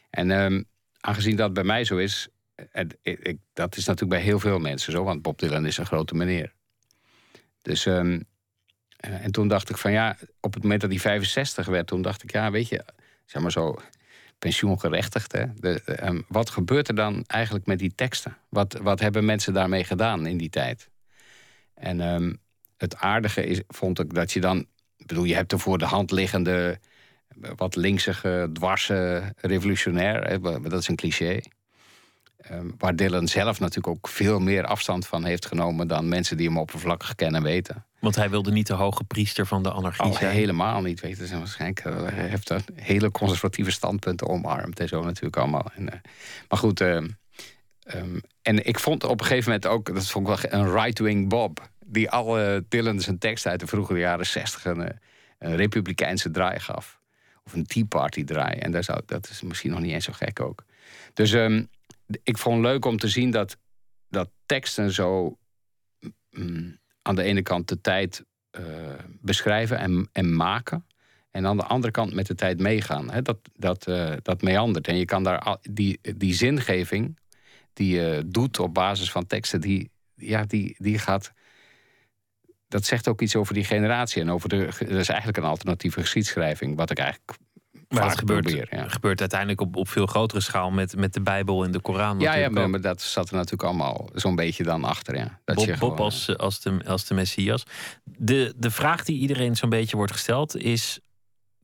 En 0.09 0.31
um, 0.31 0.65
aangezien 0.99 1.35
dat 1.35 1.53
bij 1.53 1.63
mij 1.63 1.83
zo 1.83 1.97
is... 1.97 2.27
En 2.71 2.89
ik, 3.01 3.37
dat 3.53 3.77
is 3.77 3.85
natuurlijk 3.85 4.19
bij 4.19 4.29
heel 4.29 4.39
veel 4.39 4.59
mensen 4.59 4.91
zo, 4.91 5.03
want 5.03 5.21
Bob 5.21 5.39
Dylan 5.39 5.65
is 5.65 5.77
een 5.77 5.85
grote 5.85 6.15
meneer. 6.15 6.53
Dus 7.61 7.85
um, 7.85 8.25
uh, 9.05 9.23
en 9.23 9.31
toen 9.31 9.47
dacht 9.47 9.69
ik 9.69 9.77
van 9.77 9.91
ja, 9.91 10.17
op 10.39 10.53
het 10.53 10.63
moment 10.63 10.81
dat 10.81 10.89
hij 10.89 10.99
65 10.99 11.65
werd, 11.65 11.87
toen 11.87 12.01
dacht 12.01 12.23
ik 12.23 12.31
ja, 12.31 12.51
weet 12.51 12.67
je, 12.67 12.85
zeg 13.25 13.41
maar 13.41 13.51
zo 13.51 13.75
pensioengerechtigd. 14.39 15.31
Hè? 15.31 15.45
De, 15.53 16.05
um, 16.05 16.25
wat 16.27 16.49
gebeurt 16.49 16.87
er 16.87 16.95
dan 16.95 17.23
eigenlijk 17.27 17.65
met 17.65 17.79
die 17.79 17.95
teksten? 17.95 18.37
Wat, 18.49 18.73
wat 18.73 18.99
hebben 18.99 19.25
mensen 19.25 19.53
daarmee 19.53 19.83
gedaan 19.83 20.25
in 20.25 20.37
die 20.37 20.49
tijd? 20.49 20.89
En 21.73 21.99
um, 21.99 22.39
het 22.77 22.95
aardige 22.95 23.45
is, 23.45 23.61
vond 23.67 23.99
ik 23.99 24.13
dat 24.13 24.31
je 24.31 24.39
dan, 24.39 24.65
ik 24.97 25.05
bedoel, 25.05 25.23
je 25.23 25.35
hebt 25.35 25.51
er 25.51 25.59
voor 25.59 25.77
de 25.77 25.85
hand 25.85 26.11
liggende, 26.11 26.79
wat 27.55 27.75
linksige, 27.75 28.49
dwarse 28.53 29.33
revolutionair, 29.37 30.27
hè? 30.27 30.39
dat 30.61 30.79
is 30.79 30.87
een 30.87 30.95
cliché. 30.95 31.39
Um, 32.51 32.75
waar 32.77 32.95
Dylan 32.95 33.27
zelf 33.27 33.59
natuurlijk 33.59 33.87
ook 33.87 34.07
veel 34.07 34.39
meer 34.39 34.65
afstand 34.65 35.07
van 35.07 35.23
heeft 35.23 35.45
genomen 35.45 35.87
dan 35.87 36.09
mensen 36.09 36.37
die 36.37 36.47
hem 36.47 36.57
oppervlakkig 36.57 37.15
kennen 37.15 37.43
weten. 37.43 37.85
Want 37.99 38.15
hij 38.15 38.29
wilde 38.29 38.51
niet 38.51 38.67
de 38.67 38.73
hoge 38.73 39.03
priester 39.03 39.45
van 39.45 39.63
de 39.63 39.71
anarchie 39.71 40.05
oh, 40.05 40.17
zijn. 40.17 40.33
Helemaal 40.33 40.81
niet, 40.81 40.99
weten 40.99 41.27
ze 41.27 41.37
waarschijnlijk. 41.37 41.79
Eh, 41.79 41.95
hij 42.05 42.27
heeft 42.27 42.49
een 42.49 42.63
hele 42.75 43.11
conservatieve 43.11 43.71
standpunten 43.71 44.27
omarmd 44.27 44.79
en 44.79 44.87
zo 44.87 45.03
natuurlijk 45.03 45.37
allemaal. 45.37 45.71
En, 45.75 45.83
uh, 45.83 45.89
maar 46.49 46.59
goed, 46.59 46.81
uh, 46.81 46.95
um, 47.95 48.21
en 48.41 48.65
ik 48.65 48.79
vond 48.79 49.03
op 49.03 49.19
een 49.19 49.25
gegeven 49.25 49.51
moment 49.51 49.67
ook, 49.67 49.93
dat 49.93 50.07
vond 50.07 50.27
ik 50.29 50.49
wel 50.49 50.59
een 50.59 50.71
right-wing 50.71 51.29
Bob, 51.29 51.69
die 51.87 52.09
alle 52.09 52.65
Dylan 52.69 52.99
zijn 52.99 53.17
tekst 53.17 53.47
uit 53.47 53.59
de 53.59 53.67
vroege 53.67 53.97
jaren 53.97 54.25
zestig 54.25 54.65
een, 54.65 54.99
een 55.39 55.55
republikeinse 55.55 56.31
draai 56.31 56.59
gaf. 56.59 56.99
Of 57.43 57.53
een 57.53 57.65
Tea 57.65 57.85
Party 57.85 58.23
draai. 58.23 58.59
En 58.59 58.71
daar 58.71 58.83
zou, 58.83 59.01
dat 59.05 59.29
is 59.29 59.41
misschien 59.41 59.71
nog 59.71 59.79
niet 59.79 59.91
eens 59.91 60.05
zo 60.05 60.13
gek 60.13 60.39
ook. 60.39 60.63
Dus 61.13 61.31
um, 61.31 61.69
ik 62.23 62.37
vond 62.37 62.55
het 62.55 62.65
leuk 62.65 62.85
om 62.85 62.97
te 62.97 63.07
zien 63.07 63.31
dat, 63.31 63.57
dat 64.09 64.29
teksten 64.45 64.91
zo 64.91 65.37
aan 67.01 67.15
de 67.15 67.23
ene 67.23 67.41
kant 67.41 67.67
de 67.67 67.81
tijd 67.81 68.25
uh, 68.59 68.65
beschrijven 69.21 69.77
en, 69.77 70.09
en 70.11 70.35
maken. 70.35 70.85
En 71.31 71.45
aan 71.45 71.57
de 71.57 71.63
andere 71.63 71.91
kant 71.91 72.13
met 72.13 72.27
de 72.27 72.35
tijd 72.35 72.59
meegaan. 72.59 73.23
Dat, 73.23 73.37
dat, 73.53 73.87
uh, 73.87 74.13
dat 74.21 74.41
meandert. 74.41 74.87
En 74.87 74.97
je 74.97 75.05
kan 75.05 75.23
daar 75.23 75.57
die, 75.61 75.99
die 76.17 76.33
zingeving 76.33 77.19
die 77.73 77.95
je 77.95 78.23
doet 78.25 78.59
op 78.59 78.73
basis 78.73 79.11
van 79.11 79.27
teksten, 79.27 79.61
die, 79.61 79.91
ja, 80.15 80.43
die, 80.43 80.75
die 80.77 80.99
gaat. 80.99 81.31
Dat 82.67 82.85
zegt 82.85 83.07
ook 83.07 83.21
iets 83.21 83.35
over 83.35 83.53
die 83.53 83.63
generatie 83.63 84.21
en 84.21 84.31
over 84.31 84.49
de. 84.49 84.65
Dat 84.79 84.89
is 84.89 85.09
eigenlijk 85.09 85.37
een 85.37 85.43
alternatieve 85.43 85.99
geschiedschrijving, 85.99 86.75
wat 86.77 86.91
ik 86.91 86.97
eigenlijk 86.99 87.37
maar 87.87 88.03
dat 88.03 88.17
gebeurt, 88.17 88.69
ja. 88.69 88.87
gebeurt 88.87 89.19
uiteindelijk 89.19 89.61
op, 89.61 89.75
op 89.75 89.89
veel 89.89 90.05
grotere 90.05 90.41
schaal 90.41 90.71
met, 90.71 90.95
met 90.95 91.13
de 91.13 91.21
Bijbel 91.21 91.63
en 91.63 91.71
de 91.71 91.79
Koran. 91.79 92.19
Ja, 92.19 92.33
ja 92.33 92.49
maar, 92.49 92.81
dat 92.81 93.01
zat 93.01 93.29
er 93.29 93.35
natuurlijk 93.35 93.63
allemaal 93.63 94.09
zo'n 94.13 94.35
beetje 94.35 94.63
dan 94.63 94.83
achter. 94.83 95.15
Ja. 95.15 95.39
Dat 95.45 95.55
Bob, 95.55 95.65
je 95.65 95.73
gewoon... 95.73 95.89
Bob 95.89 95.99
als, 95.99 96.37
als, 96.37 96.61
de, 96.61 96.81
als 96.85 97.05
de 97.05 97.13
Messias. 97.13 97.63
De, 98.03 98.53
de 98.57 98.71
vraag 98.71 99.03
die 99.03 99.19
iedereen 99.19 99.55
zo'n 99.55 99.69
beetje 99.69 99.97
wordt 99.97 100.11
gesteld 100.11 100.55
is... 100.55 100.99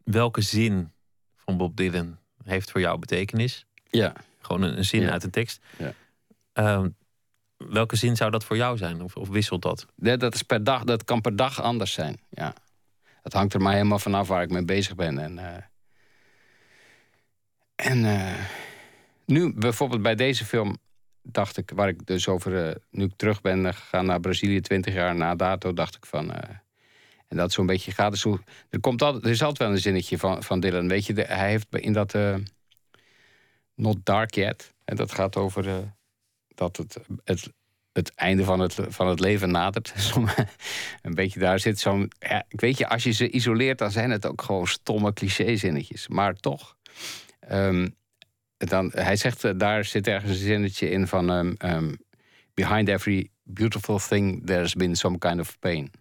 welke 0.03 0.41
zin 0.41 0.91
van 1.37 1.57
Bob 1.57 1.75
Dylan 1.75 2.17
heeft 2.43 2.71
voor 2.71 2.81
jou 2.81 2.99
betekenis? 2.99 3.65
Ja. 3.89 4.13
Gewoon 4.41 4.61
een, 4.61 4.77
een 4.77 4.85
zin 4.85 5.09
uit 5.09 5.23
een 5.23 5.29
tekst. 5.29 5.61
Ja. 5.77 5.93
Uh, 6.53 6.85
welke 7.57 7.95
zin 7.95 8.15
zou 8.15 8.31
dat 8.31 8.43
voor 8.43 8.57
jou 8.57 8.77
zijn? 8.77 9.01
Of, 9.01 9.29
wisselt 9.29 9.61
dat? 9.61 9.85
Dat, 9.95 10.33
is 10.33 10.43
per 10.43 10.63
dag, 10.63 10.83
dat 10.83 11.03
kan 11.03 11.21
per 11.21 11.35
dag 11.35 11.61
anders 11.61 11.93
zijn, 11.93 12.19
ja. 12.29 12.53
Het 13.21 13.33
hangt 13.33 13.53
er 13.53 13.61
maar 13.61 13.73
helemaal 13.73 13.99
vanaf 13.99 14.27
waar 14.27 14.43
ik 14.43 14.49
mee 14.49 14.65
bezig 14.65 14.95
ben. 14.95 15.17
En... 15.17 15.37
Uh, 15.37 15.55
en 17.75 17.97
uh, 17.97 18.33
nu 19.25 19.53
bijvoorbeeld 19.53 20.01
bij 20.01 20.15
deze 20.15 20.45
film 20.45 20.77
dacht 21.21 21.57
ik, 21.57 21.71
waar 21.75 21.87
ik 21.87 22.05
dus 22.05 22.27
over, 22.27 22.67
uh, 22.67 22.75
nu 22.89 23.03
ik 23.03 23.13
terug 23.15 23.41
ben 23.41 23.73
gegaan 23.73 24.05
naar 24.05 24.19
Brazilië, 24.19 24.61
20 24.61 24.93
jaar 24.93 25.15
na 25.15 25.35
dato, 25.35 25.73
dacht 25.73 25.95
ik 25.95 26.05
van. 26.05 26.31
En 27.27 27.37
dat 27.37 27.51
zo'n 27.51 27.65
beetje 27.65 27.91
gaat. 27.91 28.11
Dus 28.11 28.25
er, 28.69 28.79
komt 28.79 29.01
altijd, 29.01 29.23
er 29.23 29.29
is 29.29 29.41
altijd 29.41 29.59
wel 29.59 29.71
een 29.71 29.81
zinnetje 29.81 30.17
van, 30.17 30.43
van 30.43 30.59
Dylan. 30.59 30.87
Weet 30.87 31.05
je, 31.05 31.13
hij 31.13 31.49
heeft 31.49 31.67
in 31.69 31.93
dat 31.93 32.17
Not 33.75 34.05
Dark 34.05 34.33
Yet. 34.33 34.73
En 34.85 34.95
dat 34.95 35.11
gaat 35.11 35.35
over 35.35 35.93
dat 36.55 36.77
het, 36.77 36.97
het, 37.23 37.49
het 37.91 38.15
einde 38.15 38.43
van 38.43 38.59
het, 38.59 38.77
van 38.87 39.07
het 39.07 39.19
leven 39.19 39.51
nadert. 39.51 39.93
een 41.01 41.15
beetje 41.15 41.39
daar 41.39 41.59
zit 41.59 41.79
zo'n. 41.79 42.11
Ja, 42.19 42.43
weet 42.49 42.77
je, 42.77 42.87
als 42.89 43.03
je 43.03 43.11
ze 43.11 43.29
isoleert, 43.29 43.77
dan 43.77 43.91
zijn 43.91 44.11
het 44.11 44.25
ook 44.25 44.41
gewoon 44.41 44.67
stomme 44.67 45.13
cliché-zinnetjes. 45.13 46.07
Maar 46.07 46.33
toch 46.33 46.75
Um, 47.51 47.95
dan, 48.57 48.91
hij 48.93 49.15
zegt, 49.15 49.43
uh, 49.43 49.51
daar 49.55 49.85
zit 49.85 50.07
ergens 50.07 50.31
een 50.31 50.37
zinnetje 50.37 50.89
in 50.89 51.07
van... 51.07 51.29
Um, 51.29 51.55
um, 51.59 51.97
Behind 52.53 52.89
every 52.89 53.29
beautiful 53.43 53.99
thing 53.99 54.45
there's 54.45 54.75
been 54.75 54.95
some 54.95 55.17
kind 55.17 55.39
of 55.39 55.59
pain. 55.59 55.91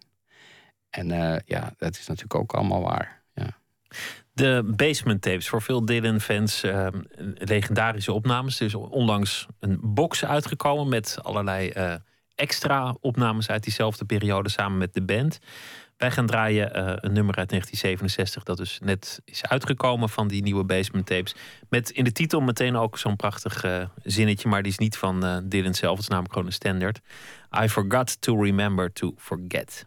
En 0.89 1.09
uh, 1.09 1.35
ja, 1.45 1.73
dat 1.77 1.97
is 1.97 2.07
natuurlijk 2.07 2.35
ook 2.35 2.53
allemaal 2.53 2.81
waar. 2.81 3.23
Ja. 3.33 3.57
De 4.33 4.71
basement 4.75 5.21
tapes, 5.21 5.49
voor 5.49 5.61
veel 5.61 5.85
Dylan-fans 5.85 6.63
uh, 6.63 6.87
legendarische 7.35 8.11
opnames. 8.13 8.59
Er 8.59 8.65
is 8.65 8.75
onlangs 8.75 9.47
een 9.59 9.79
box 9.81 10.25
uitgekomen 10.25 10.89
met 10.89 11.17
allerlei 11.21 11.71
uh, 11.77 11.93
extra 12.35 12.95
opnames 12.99 13.49
uit 13.49 13.63
diezelfde 13.63 14.05
periode 14.05 14.49
samen 14.49 14.77
met 14.77 14.93
de 14.93 15.03
band. 15.03 15.39
Wij 15.97 16.11
gaan 16.11 16.25
draaien 16.25 16.67
uh, 16.67 16.83
een 16.95 17.13
nummer 17.13 17.35
uit 17.35 17.49
1967 17.49 18.43
dat 18.43 18.57
dus 18.57 18.79
net 18.83 19.21
is 19.25 19.45
uitgekomen 19.45 20.09
van 20.09 20.27
die 20.27 20.41
nieuwe 20.41 20.63
basement 20.63 21.05
tapes. 21.05 21.35
Met 21.69 21.89
in 21.89 22.03
de 22.03 22.11
titel 22.11 22.41
meteen 22.41 22.75
ook 22.75 22.97
zo'n 22.97 23.15
prachtig 23.15 23.65
zinnetje, 24.03 24.49
maar 24.49 24.61
die 24.61 24.71
is 24.71 24.77
niet 24.77 24.97
van 24.97 25.43
Dylan 25.45 25.73
zelf. 25.73 25.93
Het 25.93 26.01
is 26.01 26.07
namelijk 26.07 26.33
gewoon 26.33 26.47
een 26.47 26.53
standaard. 26.53 26.99
I 27.63 27.69
forgot 27.69 28.21
to 28.21 28.43
remember 28.43 28.93
to 28.93 29.13
forget. 29.17 29.85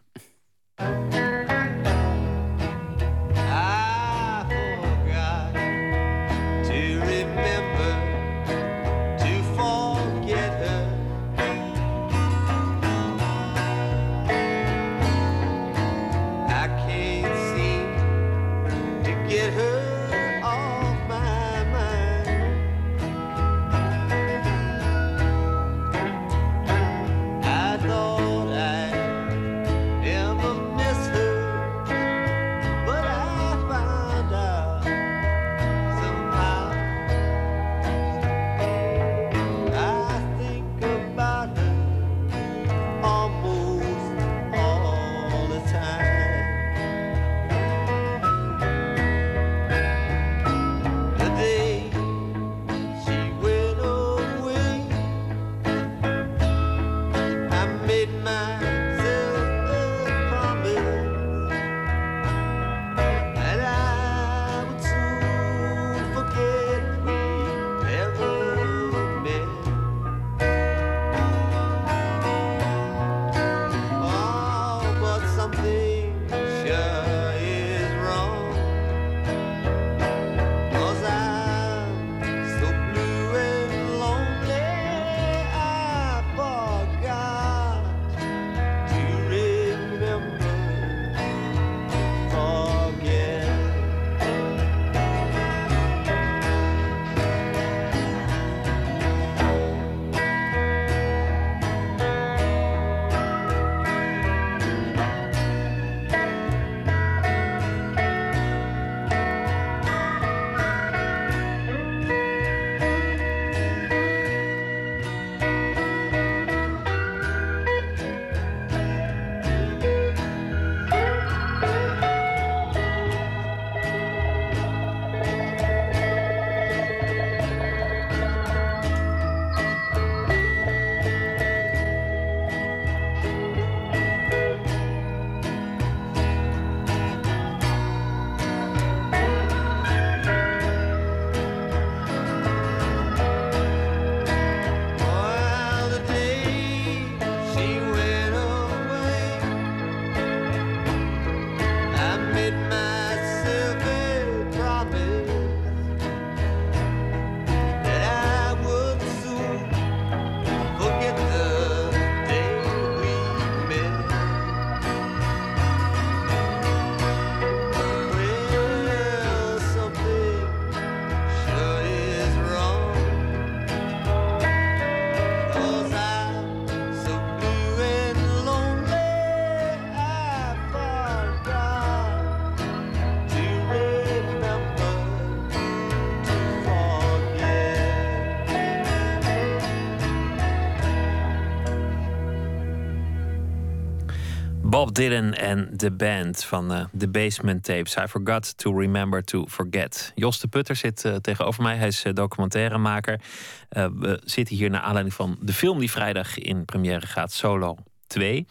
Bob 194.77 194.93
Dylan 194.93 195.33
en 195.33 195.69
de 195.73 195.91
band 195.91 196.43
van 196.43 196.71
uh, 196.71 196.85
The 196.97 197.07
Basement 197.07 197.63
Tapes. 197.63 197.95
I 197.95 198.07
forgot 198.07 198.57
to 198.57 198.79
remember 198.79 199.23
to 199.23 199.47
forget. 199.47 200.11
Jos 200.15 200.39
de 200.39 200.47
Putter 200.47 200.75
zit 200.75 201.05
uh, 201.05 201.15
tegenover 201.15 201.63
mij. 201.63 201.75
Hij 201.75 201.87
is 201.87 202.05
uh, 202.05 202.13
documentairemaker. 202.13 203.21
we 203.69 204.21
zitten 204.23 204.55
hier 204.55 204.69
naar 204.69 204.81
aanleiding 204.81 205.15
van 205.15 205.37
de 205.41 205.53
film 205.53 205.79
die 205.79 205.91
vrijdag 205.91 206.37
in 206.37 206.65
première 206.65 207.07
gaat, 207.07 207.31
Solo 207.31 207.77
2. 208.07 208.47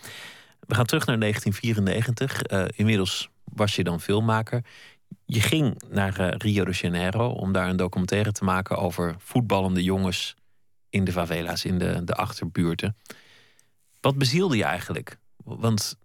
We 0.60 0.74
gaan 0.74 0.84
terug 0.84 1.06
naar 1.06 1.18
1994. 1.18 2.42
inmiddels 2.76 3.28
was 3.44 3.76
je 3.76 3.84
dan 3.84 4.00
filmmaker. 4.00 4.64
Je 5.24 5.40
ging 5.40 5.82
naar 5.90 6.34
Rio 6.36 6.64
de 6.64 6.72
Janeiro 6.72 7.28
om 7.28 7.52
daar 7.52 7.68
een 7.68 7.76
documentaire 7.76 8.32
te 8.32 8.44
maken 8.44 8.76
over 8.76 9.14
voetballende 9.18 9.82
jongens 9.82 10.34
in 10.90 11.04
de 11.04 11.12
favela's, 11.12 11.64
in 11.64 11.78
de, 11.78 12.04
de 12.04 12.14
achterbuurten. 12.14 12.96
Wat 14.00 14.18
bezielde 14.18 14.56
je 14.56 14.64
eigenlijk? 14.64 15.18
Want 15.44 15.96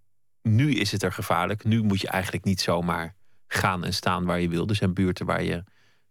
nu 0.42 0.74
is 0.74 0.92
het 0.92 1.04
er 1.04 1.12
gevaarlijk. 1.12 1.64
Nu 1.64 1.84
moet 1.84 2.02
je 2.02 2.08
eigenlijk 2.08 2.44
niet 2.44 2.62
zomaar 2.62 3.16
gaan 3.48 3.84
en 3.84 3.94
staan 3.94 4.26
waar 4.26 4.40
je 4.40 4.50
wil. 4.50 4.68
Er 4.68 4.76
zijn 4.76 4.94
buurten 4.94 5.26
waar 5.26 5.44
je 5.44 5.64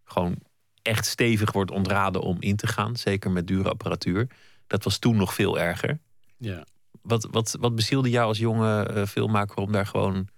gewoon 0.04 0.38
echt 0.82 1.06
stevig 1.06 1.52
wordt 1.52 1.70
ontraden 1.70 2.20
om 2.20 2.36
in 2.40 2.56
te 2.56 2.66
gaan. 2.66 2.96
Zeker 2.96 3.30
met 3.30 3.46
dure 3.46 3.68
apparatuur. 3.68 4.26
Dat 4.66 4.84
was 4.84 4.98
toen 4.98 5.16
nog 5.16 5.34
veel 5.34 5.58
erger. 5.58 5.98
Ja. 6.36 6.64
Wat, 7.02 7.28
wat, 7.30 7.56
wat 7.60 7.74
bezielde 7.74 8.10
jou 8.10 8.26
als 8.26 8.38
jonge 8.38 8.90
uh, 8.94 9.06
filmmaker 9.06 9.56
om 9.56 9.72
daar 9.72 9.86
gewoon 9.86 10.28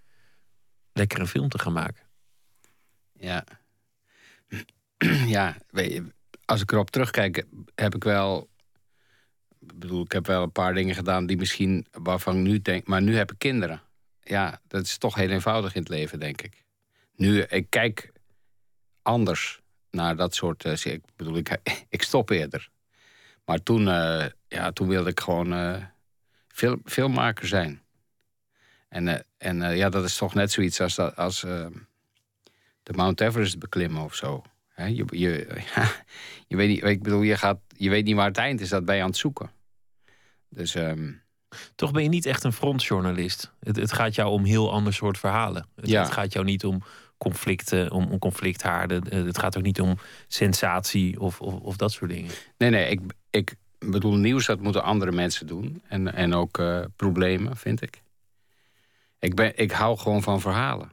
lekker 0.92 1.20
een 1.20 1.26
film 1.26 1.48
te 1.48 1.58
gaan 1.58 1.72
maken? 1.72 2.04
Ja. 3.12 3.44
ja, 5.26 5.56
weet 5.70 5.92
je, 5.92 6.12
als 6.44 6.60
ik 6.60 6.72
erop 6.72 6.90
terugkijk, 6.90 7.44
heb 7.74 7.94
ik 7.94 8.04
wel 8.04 8.48
ik 9.62 9.78
bedoel, 9.78 10.04
ik 10.04 10.12
heb 10.12 10.26
wel 10.26 10.42
een 10.42 10.52
paar 10.52 10.74
dingen 10.74 10.94
gedaan 10.94 11.26
die 11.26 11.36
misschien 11.36 11.86
waarvan 11.90 12.36
ik 12.36 12.42
nu 12.42 12.62
denk. 12.62 12.86
Maar 12.86 13.02
nu 13.02 13.16
heb 13.16 13.32
ik 13.32 13.38
kinderen. 13.38 13.82
Ja, 14.22 14.60
dat 14.68 14.84
is 14.84 14.98
toch 14.98 15.14
heel 15.14 15.28
eenvoudig 15.28 15.74
in 15.74 15.80
het 15.80 15.90
leven, 15.90 16.20
denk 16.20 16.42
ik. 16.42 16.64
Nu, 17.16 17.40
ik 17.40 17.66
kijk 17.70 18.12
anders 19.02 19.60
naar 19.90 20.16
dat 20.16 20.34
soort. 20.34 20.64
Uh, 20.64 20.84
ik 20.84 21.02
bedoel, 21.16 21.36
ik, 21.36 21.58
ik 21.88 22.02
stop 22.02 22.30
eerder. 22.30 22.68
Maar 23.44 23.62
toen, 23.62 23.86
uh, 23.86 24.26
ja, 24.48 24.72
toen 24.72 24.88
wilde 24.88 25.10
ik 25.10 25.20
gewoon 25.20 25.52
uh, 25.52 25.84
film, 26.48 26.80
filmmaker 26.84 27.46
zijn. 27.46 27.82
En, 28.88 29.26
en 29.38 29.76
ja, 29.76 29.88
dat 29.88 30.04
is 30.04 30.16
toch 30.16 30.34
net 30.34 30.50
zoiets 30.52 30.80
als, 30.80 30.98
als 30.98 31.40
de 32.82 32.92
Mount 32.94 33.20
Everest 33.20 33.58
beklimmen 33.58 34.02
of 34.02 34.14
zo. 34.14 34.42
Je, 34.86 35.04
je, 35.10 35.46
je, 36.48 36.56
weet 36.56 36.68
niet, 36.68 36.84
ik 36.84 37.02
bedoel, 37.02 37.22
je, 37.22 37.36
gaat, 37.36 37.58
je 37.76 37.90
weet 37.90 38.04
niet 38.04 38.16
waar 38.16 38.26
het 38.28 38.36
eind 38.36 38.60
is, 38.60 38.68
dat 38.68 38.84
ben 38.84 38.96
je 38.96 39.02
aan 39.02 39.08
het 39.08 39.16
zoeken. 39.16 39.50
Dus, 40.48 40.74
ehm, 40.74 41.10
Toch 41.74 41.90
ben 41.90 42.02
je 42.02 42.08
niet 42.08 42.26
echt 42.26 42.44
een 42.44 42.52
frontjournalist. 42.52 43.52
Het, 43.60 43.76
het 43.76 43.92
gaat 43.92 44.14
jou 44.14 44.30
om 44.30 44.44
heel 44.44 44.72
ander 44.72 44.94
soort 44.94 45.18
verhalen. 45.18 45.66
Het, 45.76 45.88
Ja. 45.88 46.02
het 46.02 46.12
gaat 46.12 46.32
jou 46.32 46.44
niet 46.44 46.64
om 46.64 46.82
conflicten, 47.18 47.90
om, 47.90 48.10
om 48.10 48.18
conflicthaarden. 48.18 49.02
Eh, 49.10 49.24
Het 49.24 49.38
gaat 49.38 49.56
ook 49.56 49.62
niet 49.62 49.80
om 49.80 49.98
sensatie 50.28 51.20
of, 51.20 51.40
of, 51.40 51.54
of 51.54 51.76
dat 51.76 51.92
soort 51.92 52.10
dingen. 52.10 52.30
nee, 52.58 52.70
nee, 52.70 52.90
ik, 52.90 53.00
ik 53.30 53.54
bedoel, 53.78 54.14
nieuws 54.16 54.46
dat 54.46 54.60
moeten 54.60 54.82
andere 54.82 55.12
mensen 55.12 55.46
doen. 55.46 55.82
En, 55.88 56.14
en 56.14 56.34
ook 56.34 56.58
eh, 56.58 56.80
problemen, 56.96 57.56
vind 57.56 57.82
ik. 57.82 58.02
Ik, 59.18 59.34
ben, 59.34 59.56
ik 59.56 59.70
hou 59.70 59.98
gewoon 59.98 60.22
van 60.22 60.40
verhalen. 60.40 60.92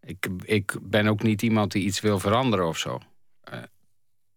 Ik, 0.00 0.26
ik 0.42 0.76
ben 0.80 1.06
ook 1.06 1.22
niet 1.22 1.42
iemand 1.42 1.72
die 1.72 1.84
iets 1.84 2.00
wil 2.00 2.18
veranderen 2.18 2.66
of 2.66 2.78
zo. 2.78 3.00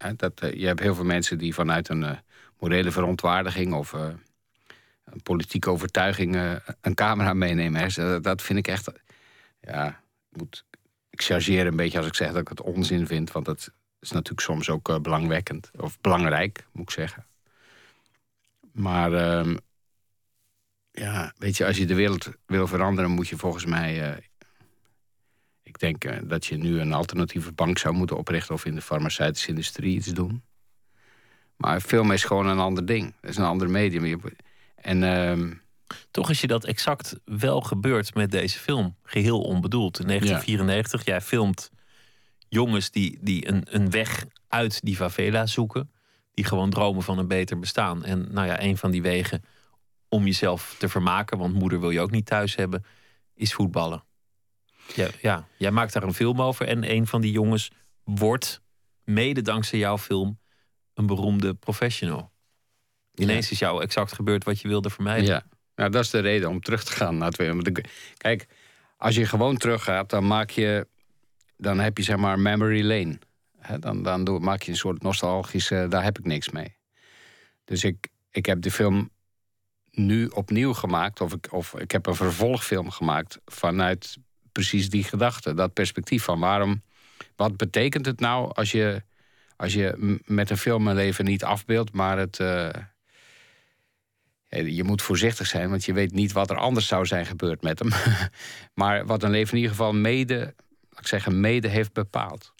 Eh, 0.03 0.11
dat, 0.15 0.41
eh, 0.41 0.53
je 0.53 0.65
hebt 0.65 0.79
heel 0.79 0.95
veel 0.95 1.03
mensen 1.03 1.37
die 1.37 1.53
vanuit 1.53 1.89
een 1.89 2.03
eh, 2.03 2.17
morele 2.59 2.91
verontwaardiging 2.91 3.73
of 3.73 3.93
een 3.93 5.21
politieke 5.23 5.69
overtuiging 5.69 6.59
een 6.81 6.93
camera 6.93 7.33
meenemen. 7.33 7.81
Hè. 7.81 8.19
Dat, 8.19 8.41
vind 8.41 8.59
ik 8.59 8.67
echt. 8.67 8.91
Ja, 9.61 9.87
ik, 10.31 10.37
moet, 10.37 10.65
ik 11.09 11.21
chargeer 11.21 11.67
een 11.67 11.75
beetje 11.75 11.97
als 11.97 12.07
ik 12.07 12.15
zeg 12.15 12.27
dat 12.31 12.41
ik 12.41 12.47
het 12.47 12.61
onzin 12.61 13.07
vind, 13.07 13.31
want 13.31 13.45
dat 13.45 13.71
is 13.99 14.11
natuurlijk 14.11 14.41
soms 14.41 14.69
ook 14.69 15.01
belangwekkend 15.01 15.71
of 15.77 16.01
belangrijk, 16.01 16.65
moet 16.71 16.83
ik 16.83 16.89
zeggen. 16.89 17.25
Maar 18.71 19.13
ehm, 19.13 19.57
ja, 20.91 21.33
weet 21.37 21.57
je, 21.57 21.65
als 21.65 21.77
je 21.77 21.85
de 21.85 21.95
wereld 21.95 22.29
wil 22.45 22.67
veranderen, 22.67 23.11
moet 23.11 23.27
je 23.27 23.37
volgens 23.37 23.65
mij. 23.65 24.21
Ik 25.73 25.79
denk 25.79 26.03
eh, 26.03 26.17
dat 26.23 26.45
je 26.45 26.57
nu 26.57 26.79
een 26.79 26.93
alternatieve 26.93 27.51
bank 27.51 27.77
zou 27.77 27.93
moeten 27.93 28.17
oprichten 28.17 28.53
of 28.53 28.65
in 28.65 28.75
de 28.75 28.81
farmaceutische 28.81 29.49
industrie 29.49 29.95
iets 29.95 30.07
doen. 30.07 30.43
Maar 31.55 31.81
film 31.81 32.11
is 32.11 32.23
gewoon 32.23 32.47
een 32.47 32.59
ander 32.59 32.85
ding. 32.85 33.13
Het 33.21 33.29
is 33.29 33.37
een 33.37 33.43
ander 33.43 33.69
medium. 33.69 34.21
En 34.75 35.03
ehm, 35.03 35.53
Toch 36.11 36.29
is 36.29 36.41
je 36.41 36.47
dat 36.47 36.65
exact 36.65 37.19
wel 37.25 37.61
gebeurd 37.61 38.13
met 38.13 38.31
deze 38.31 38.59
film. 38.59 38.95
Geheel 39.03 39.41
onbedoeld. 39.41 39.99
In 39.99 40.07
1994, 40.07 41.05
jij 41.05 41.21
filmt 41.21 41.71
jongens 42.49 42.91
die, 42.91 43.17
die 43.21 43.47
een, 43.47 43.63
een 43.69 43.89
weg 43.89 44.25
uit 44.47 44.81
die 44.83 44.95
favela 44.95 45.45
zoeken. 45.45 45.91
Die 46.33 46.45
gewoon 46.45 46.69
dromen 46.69 47.03
van 47.03 47.17
een 47.17 47.27
beter 47.27 47.59
bestaan. 47.59 48.03
En 48.03 48.27
nou 48.31 48.47
ja, 48.47 48.61
een 48.61 48.77
van 48.77 48.91
die 48.91 49.01
wegen 49.01 49.43
om 50.09 50.25
jezelf 50.25 50.75
te 50.79 50.89
vermaken, 50.89 51.37
want 51.37 51.53
moeder 51.53 51.79
wil 51.79 51.89
je 51.89 52.01
ook 52.01 52.11
niet 52.11 52.25
thuis 52.25 52.55
hebben, 52.55 52.85
is 53.35 53.53
voetballen. 53.53 54.03
Ja, 54.95 55.07
ja, 55.21 55.47
jij 55.57 55.71
maakt 55.71 55.93
daar 55.93 56.03
een 56.03 56.13
film 56.13 56.41
over 56.41 56.67
en 56.67 56.91
een 56.91 57.07
van 57.07 57.21
die 57.21 57.31
jongens 57.31 57.71
wordt, 58.03 58.61
mede 59.03 59.41
dankzij 59.41 59.79
jouw 59.79 59.97
film, 59.97 60.39
een 60.93 61.05
beroemde 61.05 61.53
professional. 61.53 62.31
Ineens 63.15 63.51
is 63.51 63.59
jou 63.59 63.81
exact 63.81 64.13
gebeurd 64.13 64.43
wat 64.43 64.59
je 64.61 64.67
wilde 64.67 64.89
vermijden. 64.89 65.25
Ja, 65.25 65.43
nou, 65.75 65.89
dat 65.89 66.03
is 66.03 66.09
de 66.09 66.19
reden 66.19 66.49
om 66.49 66.61
terug 66.61 66.83
te 66.83 66.91
gaan 66.91 67.17
naar 67.17 67.31
ik- 67.77 68.13
Kijk, 68.17 68.47
als 68.97 69.15
je 69.15 69.25
gewoon 69.25 69.57
teruggaat, 69.57 70.09
dan 70.09 70.27
maak 70.27 70.49
je. 70.49 70.87
Dan 71.57 71.79
heb 71.79 71.97
je 71.97 72.03
zeg 72.03 72.17
maar 72.17 72.39
memory 72.39 72.81
lane. 72.83 73.19
Dan 73.79 74.03
dan 74.03 74.23
doe, 74.23 74.39
maak 74.39 74.61
je 74.61 74.71
een 74.71 74.77
soort 74.77 75.01
nostalgische. 75.01 75.85
Daar 75.89 76.03
heb 76.03 76.19
ik 76.19 76.25
niks 76.25 76.49
mee. 76.49 76.75
Dus 77.65 77.83
ik, 77.83 78.07
ik 78.31 78.45
heb 78.45 78.61
de 78.61 78.71
film 78.71 79.09
nu 79.91 80.27
opnieuw 80.27 80.73
gemaakt. 80.73 81.21
Of 81.21 81.33
ik, 81.33 81.47
of 81.51 81.73
ik 81.75 81.91
heb 81.91 82.05
een 82.05 82.15
vervolgfilm 82.15 82.89
gemaakt 82.89 83.39
vanuit 83.45 84.17
precies 84.53 84.89
die 84.89 85.03
gedachte. 85.03 85.53
Dat 85.53 85.73
perspectief 85.73 86.23
van 86.23 86.39
waarom. 86.39 86.83
Wat 87.35 87.57
betekent 87.57 88.05
het 88.05 88.19
nou 88.19 88.53
als 88.53 88.71
je, 88.71 89.03
als 89.55 89.73
je 89.73 90.19
met 90.25 90.49
een 90.49 90.57
film 90.57 90.87
een 90.87 90.95
leven 90.95 91.25
niet 91.25 91.43
afbeeldt, 91.43 91.93
maar 91.93 92.17
het. 92.17 92.39
eh, 92.39 92.69
eh, 94.53 94.75
je 94.75 94.83
moet 94.83 95.01
voorzichtig 95.01 95.47
zijn, 95.47 95.69
want 95.69 95.85
je 95.85 95.93
weet 95.93 96.11
niet 96.11 96.31
wat 96.31 96.49
er 96.49 96.57
anders 96.57 96.87
zou 96.87 97.05
zijn 97.05 97.25
gebeurd 97.25 97.61
met 97.61 97.79
hem. 97.79 97.89
maar 98.83 99.05
wat 99.05 99.23
een 99.23 99.31
leven 99.31 99.51
in 99.51 99.57
ieder 99.57 99.75
geval 99.75 99.93
mede, 99.93 100.35
laat 100.89 100.99
ik 100.99 101.07
zeggen, 101.07 101.39
mede 101.39 101.67
heeft 101.67 101.93
bepaald. 101.93 102.53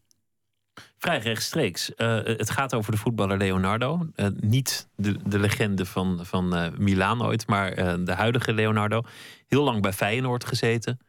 Vrij 0.98 1.20
rechtstreeks. 1.20 1.96
Eh, 1.96 2.24
het 2.24 2.50
gaat 2.50 2.74
over 2.74 2.92
de 2.92 2.98
voetballer 2.98 3.38
Leonardo. 3.38 4.08
Niet 4.40 4.88
de, 4.96 5.18
de 5.26 5.40
legende 5.40 5.86
van, 5.86 6.26
van 6.26 6.56
eh, 6.56 6.72
Milaan 6.78 7.24
ooit, 7.24 7.48
maar 7.48 7.76
de 8.04 8.14
huidige 8.14 8.54
Leonardo. 8.54 9.02
Heel 9.48 9.64
lang 9.64 9.82
bij 9.82 9.94
Feyenoord 9.94 10.46
gezeten. 10.46 11.00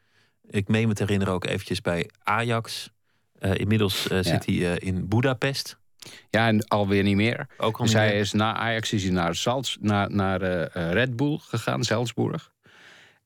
Ik 0.50 0.68
meen 0.68 0.88
me 0.88 0.94
te 0.94 1.02
herinneren 1.02 1.34
ook 1.34 1.44
eventjes 1.44 1.80
bij 1.80 2.10
Ajax. 2.22 2.90
Eh, 3.38 3.54
inmiddels 3.54 4.08
eh, 4.08 4.18
zit 4.22 4.46
hij 4.46 4.72
eh, 4.72 4.88
in 4.88 5.08
Budapest. 5.08 5.78
Ja, 6.30 6.46
en 6.46 6.68
alweer 6.68 7.02
niet 7.02 7.16
meer. 7.16 7.46
Ook 7.56 7.76
al 7.76 7.84
Dus 7.84 7.94
hij 7.94 8.08
meer. 8.08 8.20
is 8.20 8.32
na 8.32 8.54
Ajax 8.54 8.92
is 8.92 9.02
hij 9.02 9.12
naar, 9.12 9.34
Salz, 9.34 9.76
naar, 9.80 10.10
naar 10.10 10.40
Red 10.72 11.16
Bull 11.16 11.38
gegaan, 11.38 11.84
Salzburg. 11.84 12.52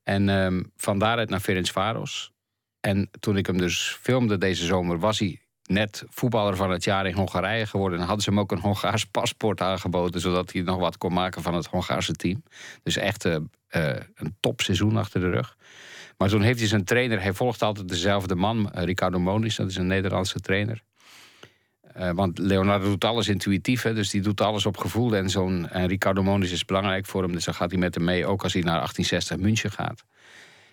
En 0.03 0.29
ehm 0.29 0.63
van 0.77 0.99
daaruit 0.99 1.29
naar 1.29 1.39
Ferencvaros. 1.39 2.31
En 2.79 3.09
toen 3.19 3.37
ik 3.37 3.45
hem 3.45 3.57
dus 3.57 3.97
filmde 4.01 4.37
deze 4.37 4.65
zomer, 4.65 4.99
was 4.99 5.19
hij 5.19 5.41
net 5.63 6.03
voetballer 6.09 6.55
van 6.55 6.71
het 6.71 6.83
jaar 6.83 7.05
in 7.05 7.13
Hongarije 7.13 7.65
geworden. 7.65 7.99
En 7.99 8.05
hadden 8.05 8.23
ze 8.23 8.29
hem 8.29 8.39
ook 8.39 8.51
een 8.51 8.59
Hongaars 8.59 9.05
paspoort 9.19 9.61
aangeboden, 9.61 10.21
zodat 10.21 10.51
hij 10.51 10.61
nog 10.61 10.77
wat 10.77 10.97
kon 10.97 11.13
maken 11.13 11.41
van 11.41 11.53
het 11.53 11.65
Hongaarse 11.65 12.13
team. 12.13 12.43
Dus 12.83 12.97
echt 12.97 13.23
een 13.23 14.35
topseizoen 14.39 14.97
achter 14.97 15.21
de 15.21 15.29
rug. 15.29 15.57
Maar 16.19 16.29
toen 16.29 16.41
heeft 16.41 16.59
hij 16.59 16.67
zijn 16.67 16.83
trainer, 16.83 17.21
hij 17.21 17.33
volgt 17.33 17.61
altijd 17.61 17.89
dezelfde 17.89 18.35
man, 18.35 18.71
eh, 18.71 18.83
Ricardo 18.83 19.19
Moniz, 19.19 19.55
dat 19.55 19.69
is 19.69 19.75
een 19.75 19.87
Nederlandse 19.87 20.39
trainer. 20.39 20.83
Eh, 21.93 22.11
want 22.11 22.37
Leonardo 22.37 22.85
doet 22.85 23.03
alles 23.03 23.27
intuïtief, 23.27 23.81
hè, 23.81 23.93
dus 23.93 24.09
die 24.09 24.21
doet 24.21 24.41
alles 24.41 24.65
op 24.65 24.77
gevoel. 24.77 25.15
En 25.15 25.29
zo'n 25.29 25.69
en 25.69 25.87
Ricardo 25.87 26.23
Moniz 26.23 26.51
is 26.51 26.65
belangrijk 26.65 27.05
voor 27.05 27.23
hem, 27.23 27.31
dus 27.31 27.45
dan 27.45 27.53
gaat 27.53 27.71
hij 27.71 27.79
met 27.79 27.95
hem 27.95 28.03
mee, 28.03 28.25
ook 28.25 28.43
als 28.43 28.53
hij 28.53 28.61
naar 28.61 28.77
1860 28.77 29.37
München 29.37 29.71
gaat. 29.71 30.05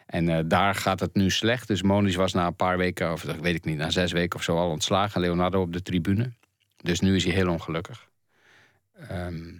En 0.06 0.28
eh, 0.28 0.44
daar 0.44 0.74
gaat 0.74 1.00
het 1.00 1.14
nu 1.14 1.30
slecht. 1.30 1.68
Dus 1.68 1.82
Moniz 1.82 2.14
was 2.14 2.32
na 2.32 2.46
een 2.46 2.56
paar 2.56 2.76
weken, 2.76 3.12
of 3.12 3.22
weet 3.22 3.54
ik 3.54 3.64
niet, 3.64 3.76
na 3.76 3.90
zes 3.90 4.12
weken 4.12 4.38
of 4.38 4.44
zo 4.44 4.56
al 4.56 4.70
ontslagen. 4.70 5.20
Leonardo 5.20 5.60
op 5.60 5.72
de 5.72 5.82
tribune. 5.82 6.32
Dus 6.76 7.00
nu 7.00 7.16
is 7.16 7.24
hij 7.24 7.32
heel 7.32 7.50
ongelukkig. 7.50 8.08
Ehm, 9.08 9.54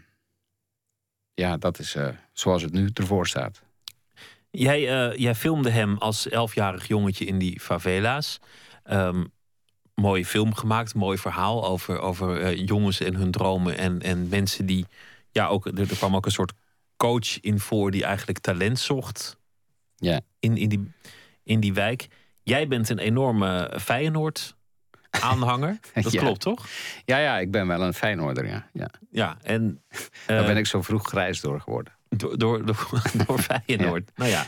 ja, 1.35 1.57
dat 1.57 1.79
is 1.79 1.95
eh, 1.95 2.09
zoals 2.33 2.63
het 2.63 2.73
nu 2.73 2.91
ervoor 2.95 3.27
staat. 3.27 3.66
Jij, 4.59 5.09
eh, 5.11 5.19
jij 5.19 5.35
filmde 5.35 5.71
hem 5.71 5.97
als 5.99 6.29
elfjarig 6.29 6.89
jongetje 6.89 7.25
in 7.25 7.39
die 7.39 7.61
favela's. 7.61 8.39
Ehm 8.83 9.25
mooie 9.95 10.27
film 10.27 10.55
gemaakt, 10.55 10.95
mooi 10.95 11.19
verhaal 11.19 11.67
over, 11.67 11.99
over 11.99 12.41
eh, 12.41 12.67
jongens 12.67 13.01
en 13.01 13.15
hun 13.15 13.31
dromen. 13.31 13.79
En, 13.79 14.03
en 14.03 14.29
mensen 14.29 14.67
die. 14.67 14.87
Ja, 15.31 15.47
ook, 15.47 15.67
er, 15.67 15.79
er 15.91 15.97
kwam 15.97 16.17
ook 16.17 16.27
een 16.27 16.33
soort 16.33 16.53
coach 16.97 17.41
in 17.41 17.61
voor 17.61 17.91
die 17.91 18.05
eigenlijk 18.05 18.39
talent 18.39 18.79
zocht 18.79 19.37
Ja. 19.97 20.21
in, 20.39 20.57
in, 20.57 20.69
die, 20.69 20.93
in 21.43 21.61
die 21.61 21.75
wijk. 21.75 22.07
Jij 22.43 22.69
bent 22.69 22.89
een 22.89 22.99
enorme 22.99 23.73
Feyenoord-aanhanger. 23.81 25.79
Dat 26.03 26.13
Ja. 26.13 26.21
klopt 26.21 26.41
toch? 26.41 26.67
Ja, 27.05 27.19
ja, 27.19 27.39
ik 27.39 27.51
ben 27.51 27.67
wel 27.67 27.83
een 27.83 27.95
Feyenoorder, 27.95 28.47
ja. 28.47 28.69
ja. 28.73 28.91
Ja, 29.11 29.37
en. 29.43 29.83
Daar 30.27 30.41
eh, 30.41 30.47
ben 30.47 30.57
ik 30.57 30.67
zo 30.67 30.83
vroeg 30.83 31.09
grijs 31.09 31.41
door 31.41 31.61
geworden. 31.61 31.93
Door, 32.09 32.39
door, 32.39 32.67
door, 32.67 32.89
door 33.27 33.39
Feyenoord. 33.39 34.11
Nou 34.15 34.31
ja, 34.31 34.47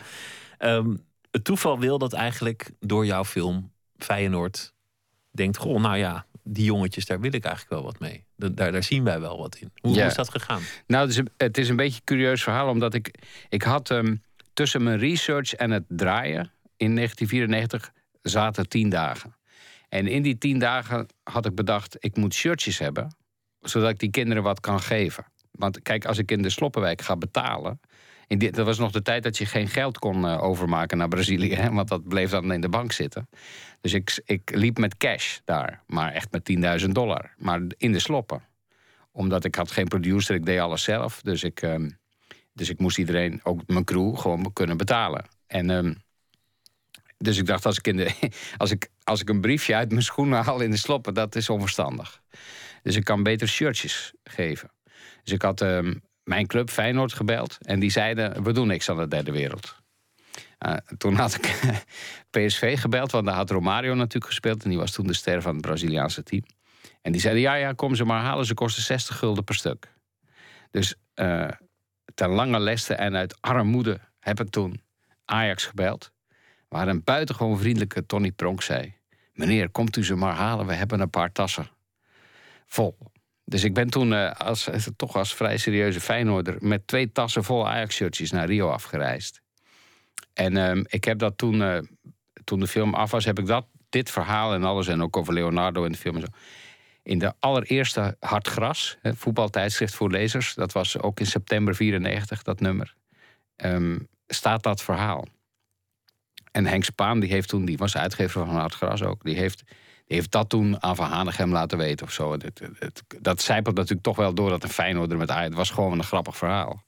Ehm, 0.58 0.94
het 1.30 1.44
toeval 1.44 1.78
wil 1.78 1.98
dat 1.98 2.12
eigenlijk 2.12 2.70
door 2.80 3.06
jouw 3.06 3.24
film 3.24 3.72
Feyenoord 3.96 4.72
denkt... 5.30 5.56
Goh, 5.56 5.80
nou 5.80 5.96
ja, 5.96 6.26
die 6.42 6.64
jongetjes, 6.64 7.06
daar 7.06 7.20
wil 7.20 7.32
ik 7.32 7.44
eigenlijk 7.44 7.74
wel 7.74 7.82
wat 7.92 7.98
mee. 8.00 8.24
Da- 8.36 8.48
Daar, 8.48 8.72
daar 8.72 8.82
zien 8.82 9.04
wij 9.04 9.20
wel 9.20 9.38
wat 9.38 9.56
in. 9.56 9.70
Hoe, 9.80 9.90
Ja. 9.92 9.98
hoe 9.98 10.06
is 10.08 10.14
dat 10.14 10.30
gegaan? 10.30 10.62
Nou, 10.86 11.02
het 11.02 11.10
is, 11.10 11.16
een, 11.16 11.28
het 11.36 11.58
is 11.58 11.68
een 11.68 11.76
beetje 11.76 11.94
een 11.98 12.04
curieus 12.04 12.42
verhaal, 12.42 12.68
omdat 12.68 12.94
ik, 12.94 13.14
ik 13.48 13.62
had 13.62 13.90
ehm, 13.90 14.16
tussen 14.52 14.82
mijn 14.82 14.98
research 14.98 15.54
en 15.54 15.70
het 15.70 15.84
draaien 15.88 16.50
in 16.76 16.94
1994 16.94 17.92
zaten 18.22 18.68
tien 18.68 18.88
dagen. 18.88 19.36
En 19.88 20.06
in 20.06 20.22
die 20.22 20.38
tien 20.38 20.58
dagen 20.58 21.06
had 21.22 21.46
ik 21.46 21.54
bedacht, 21.54 21.96
ik 21.98 22.16
moet 22.16 22.34
shirtjes 22.34 22.78
hebben, 22.78 23.16
zodat 23.60 23.90
ik 23.90 23.98
die 23.98 24.10
kinderen 24.10 24.42
wat 24.42 24.60
kan 24.60 24.80
geven. 24.80 25.24
Want 25.58 25.82
kijk, 25.82 26.04
als 26.04 26.18
ik 26.18 26.30
in 26.30 26.42
de 26.42 26.50
Sloppenwijk 26.50 27.02
ga 27.02 27.16
betalen. 27.16 27.80
In 28.26 28.38
dat 28.38 28.66
was 28.66 28.78
nog 28.78 28.92
de 28.92 29.02
tijd 29.02 29.22
dat 29.22 29.38
je 29.38 29.46
geen 29.46 29.68
geld 29.68 29.98
kon 29.98 30.26
eh, 30.26 30.42
overmaken 30.42 30.98
naar 30.98 31.08
Brazilië, 31.08 31.54
hè, 31.54 31.70
want 31.70 31.88
dat 31.88 32.08
bleef 32.08 32.30
dan 32.30 32.52
in 32.52 32.60
de 32.60 32.68
bank 32.68 32.92
zitten. 32.92 33.28
Dus 33.80 33.94
ik, 33.94 34.20
ik 34.24 34.54
liep 34.54 34.78
met 34.78 34.96
cash 34.96 35.38
daar, 35.44 35.82
maar 35.86 36.12
echt 36.12 36.30
met 36.30 36.80
10.000 36.82 36.88
dollar. 36.88 37.34
Maar 37.36 37.60
in 37.76 37.92
de 37.92 37.98
sloppen 37.98 38.42
omdat 39.18 39.44
ik 39.44 39.54
had 39.54 39.70
geen 39.70 39.88
producer, 39.88 40.34
ik 40.34 40.44
deed 40.44 40.60
alles 40.60 40.82
zelf. 40.82 41.20
Dus 41.22 41.42
ik, 41.42 41.62
ehm, 41.62 41.90
dus 42.52 42.68
ik 42.68 42.78
moest 42.78 42.98
iedereen, 42.98 43.40
ook 43.42 43.60
mijn 43.66 43.84
crew, 43.84 44.16
gewoon 44.16 44.52
kunnen 44.52 44.76
betalen. 44.76 45.24
En 45.46 45.70
ehm, 45.70 45.94
dus 47.16 47.38
ik 47.38 47.46
dacht, 47.46 47.66
als 47.66 47.78
ik, 47.78 47.86
in 47.86 47.96
de, 47.96 48.30
als, 48.56 48.70
ik, 48.70 48.88
als 49.04 49.20
ik 49.20 49.28
een 49.28 49.40
briefje 49.40 49.74
uit 49.74 49.90
mijn 49.90 50.02
schoenen 50.02 50.44
haal 50.44 50.60
in 50.60 50.70
de 50.70 50.76
sloppen, 50.76 51.14
dat 51.14 51.34
is 51.34 51.50
onverstandig. 51.50 52.22
Dus 52.82 52.96
ik 52.96 53.04
kan 53.04 53.22
beter 53.22 53.48
shirtjes 53.48 54.12
geven. 54.24 54.70
Dus 55.28 55.36
ik 55.36 55.42
had 55.42 55.60
ehm, 55.60 55.94
mijn 56.22 56.46
club 56.46 56.70
Feyenoord 56.70 57.12
gebeld 57.12 57.58
en 57.60 57.80
die 57.80 57.90
zeiden, 57.90 58.42
we 58.42 58.52
doen 58.52 58.66
niks 58.66 58.90
aan 58.90 58.96
de 58.96 59.08
derde 59.08 59.32
wereld. 59.32 59.76
Uh, 60.66 60.74
toen 60.98 61.14
had 61.14 61.34
ik 61.34 61.60
PSV 62.30 62.80
gebeld, 62.80 63.12
want 63.12 63.26
daar 63.26 63.34
had 63.34 63.50
Romario 63.50 63.94
natuurlijk 63.94 64.26
gespeeld. 64.26 64.62
En 64.64 64.70
die 64.70 64.78
was 64.78 64.92
toen 64.92 65.06
de 65.06 65.14
ster 65.14 65.42
van 65.42 65.52
het 65.52 65.60
Braziliaanse 65.60 66.22
team. 66.22 66.42
En 67.02 67.12
die 67.12 67.20
zeiden, 67.20 67.42
ja, 67.42 67.54
ja, 67.54 67.72
kom 67.72 67.94
ze 67.94 68.04
maar 68.04 68.20
halen. 68.20 68.46
Ze 68.46 68.54
kosten 68.54 68.82
60 68.82 69.18
gulden 69.18 69.44
per 69.44 69.54
stuk. 69.54 69.92
Dus 70.70 70.94
uh, 71.14 71.48
ten 72.14 72.28
lange 72.28 72.60
leste 72.60 72.94
en 72.94 73.16
uit 73.16 73.36
armoede 73.40 74.00
heb 74.20 74.40
ik 74.40 74.50
toen 74.50 74.82
Ajax 75.24 75.66
gebeld. 75.66 76.12
Waar 76.68 76.88
een 76.88 77.04
buitengewoon 77.04 77.58
vriendelijke 77.58 78.06
Tony 78.06 78.32
Pronk 78.32 78.62
zei... 78.62 78.94
meneer, 79.32 79.70
komt 79.70 79.96
u 79.96 80.04
ze 80.04 80.14
maar 80.14 80.34
halen, 80.34 80.66
we 80.66 80.74
hebben 80.74 81.00
een 81.00 81.10
paar 81.10 81.32
tassen 81.32 81.70
vol. 82.66 82.96
Dus 83.48 83.64
ik 83.64 83.74
ben 83.74 83.90
toen 83.90 84.12
uh, 84.12 84.30
als, 84.30 84.68
toch 84.96 85.16
als 85.16 85.34
vrij 85.34 85.56
serieuze 85.56 86.00
Feyenoorder... 86.00 86.56
met 86.60 86.86
twee 86.86 87.12
tassen 87.12 87.44
vol 87.44 87.68
Ajax-shirtjes 87.68 88.30
naar 88.30 88.46
Rio 88.46 88.70
afgereisd. 88.70 89.40
En 90.34 90.56
uh, 90.56 90.84
ik 90.86 91.04
heb 91.04 91.18
dat 91.18 91.38
toen, 91.38 91.54
uh, 91.54 91.78
toen 92.44 92.60
de 92.60 92.66
film 92.66 92.94
af 92.94 93.10
was... 93.10 93.24
heb 93.24 93.38
ik 93.38 93.46
dat, 93.46 93.66
dit 93.88 94.10
verhaal 94.10 94.54
en 94.54 94.64
alles... 94.64 94.88
en 94.88 95.02
ook 95.02 95.16
over 95.16 95.34
Leonardo 95.34 95.84
in 95.84 95.92
de 95.92 95.98
film 95.98 96.14
en 96.14 96.20
zo... 96.20 96.26
in 97.02 97.18
de 97.18 97.32
allereerste 97.38 98.16
Hard 98.20 98.48
Gras, 98.48 98.98
voetbaltijdschrift 99.02 99.94
voor 99.94 100.10
lezers... 100.10 100.54
dat 100.54 100.72
was 100.72 100.98
ook 100.98 101.20
in 101.20 101.26
september 101.26 101.74
94, 101.74 102.42
dat 102.42 102.60
nummer... 102.60 102.94
Um, 103.56 104.08
staat 104.26 104.62
dat 104.62 104.82
verhaal. 104.82 105.26
En 106.52 106.66
Henk 106.66 106.84
Spaan, 106.84 107.20
die, 107.20 107.30
heeft 107.30 107.48
toen, 107.48 107.64
die 107.64 107.78
was 107.78 107.96
uitgever 107.96 108.46
van 108.46 108.56
Hard 108.56 108.74
Gras 108.74 109.02
ook... 109.02 109.24
die 109.24 109.36
heeft 109.36 109.62
heeft 110.08 110.30
dat 110.30 110.48
toen 110.48 110.82
aan 110.82 110.96
Van 110.96 111.10
Hanegem 111.10 111.52
laten 111.52 111.78
weten 111.78 112.06
of 112.06 112.12
zo. 112.12 112.32
Het, 112.32 112.60
het, 112.78 113.02
dat 113.20 113.40
zijpelt 113.40 113.76
natuurlijk 113.76 114.02
toch 114.02 114.16
wel 114.16 114.34
door 114.34 114.50
dat 114.50 114.62
een 114.62 114.68
Feyenoorder 114.68 115.18
met 115.18 115.30
Ajax... 115.30 115.46
Het 115.46 115.54
was 115.54 115.70
gewoon 115.70 115.98
een 115.98 116.04
grappig 116.04 116.36
verhaal. 116.36 116.84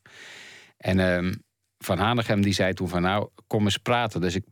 En 0.77 0.99
uh, 0.99 1.33
Van 1.79 1.99
Hanegem 1.99 2.41
die 2.43 2.53
zei 2.53 2.73
toen 2.73 2.89
van 2.89 3.03
nou, 3.03 3.29
kom 3.47 3.65
eens 3.65 3.77
praten. 3.77 4.21
Dus 4.21 4.35
ik, 4.35 4.45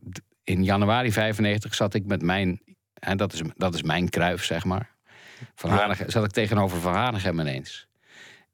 in 0.43 0.63
januari 0.63 1.11
95 1.11 1.75
zat 1.75 1.93
ik 1.93 2.05
met 2.05 2.21
mijn... 2.21 2.61
En 2.93 3.17
dat, 3.17 3.33
is, 3.33 3.41
dat 3.55 3.73
is 3.73 3.83
mijn 3.83 4.09
kruif, 4.09 4.43
zeg 4.43 4.65
maar. 4.65 4.95
Van 5.55 5.69
Hanegem, 5.69 6.09
zat 6.09 6.23
ik 6.25 6.31
tegenover 6.31 6.79
Van 6.79 6.93
Hanegem 6.93 7.39
ineens. 7.39 7.87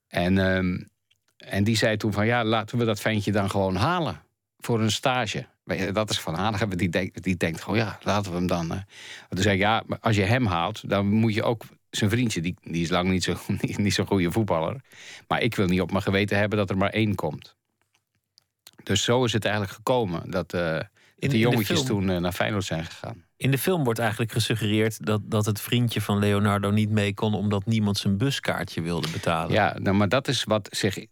En, 0.08 0.36
uh, 0.36 0.86
en 1.38 1.64
die 1.64 1.78
zei 1.78 1.98
toen 1.98 2.14
van 2.14 2.26
ja, 2.26 2.44
laten 2.44 2.78
we 2.78 2.86
dat 2.86 3.00
ventje 3.00 3.32
dan 3.32 3.50
gewoon 3.50 3.76
halen 3.76 4.22
voor 4.58 4.82
een 4.82 4.92
stage. 4.92 5.46
Dat 5.94 6.10
is 6.10 6.20
van 6.20 6.36
Hanegem, 6.36 6.78
die, 6.78 6.90
denkt, 6.90 7.24
die 7.24 7.38
denkt 7.38 7.62
gewoon, 7.62 7.78
ja, 7.78 7.98
laten 8.02 8.32
we 8.32 8.38
hem 8.38 8.48
dan. 8.48 8.66
Uh. 8.66 8.78
Toen 9.30 9.42
zei 9.42 9.56
ik, 9.56 9.62
ja, 9.62 9.84
als 10.00 10.16
je 10.16 10.24
hem 10.24 10.46
haalt, 10.46 10.90
dan 10.90 11.08
moet 11.08 11.34
je 11.34 11.44
ook 11.44 11.64
zijn 11.90 12.10
vriendje, 12.10 12.42
die, 12.42 12.56
die 12.62 12.82
is 12.82 12.90
lang 12.90 13.10
niet 13.10 13.24
zo'n 13.28 13.38
niet, 13.62 13.78
niet 13.78 13.94
zo 13.94 14.06
goede 14.06 14.32
voetballer. 14.32 14.82
Maar 15.28 15.42
ik 15.42 15.56
wil 15.56 15.68
niet 15.68 15.82
op 15.82 15.92
mijn 15.92 16.04
geweten 16.04 16.38
hebben 16.38 16.58
dat 16.58 16.70
er 16.70 16.78
maar 16.78 16.90
één 16.90 17.16
komt. 17.16 17.56
Dus 18.84 19.04
zo 19.04 19.24
is 19.24 19.34
het 19.34 19.46
eigenlijk 19.46 19.74
gekomen 19.74 20.32
dat 20.32 20.54
uh, 20.54 20.80
in, 21.18 21.30
de 21.30 21.40
jongetjes 21.40 21.84
toen 21.84 22.10
uh, 22.10 22.18
naar 22.18 22.32
Feyenoord 22.32 22.66
zijn 22.66 22.86
gegaan. 22.86 23.24
In 23.38 23.52
de 23.52 23.58
film 23.58 23.84
wordt 23.84 24.00
eigenlijk 24.00 24.32
gesuggereerd 24.32 25.06
dat, 25.06 25.22
dat 25.24 25.46
het 25.46 25.62
vriendje 25.62 26.02
van 26.02 26.20
Leonardo 26.20 26.72
niet 26.72 26.90
mee 26.90 27.14
kon 27.14 27.34
omdat 27.34 27.66
niemand 27.66 27.98
zijn 27.98 28.18
buskaartje 28.18 28.82
wilde 28.82 29.10
betalen. 29.12 29.54
Ja, 29.54 29.76
nou, 29.80 29.96
maar 29.96 30.10
dat 30.10 30.28
is 30.28 30.44
wat 30.44 30.68
zich 30.72 31.06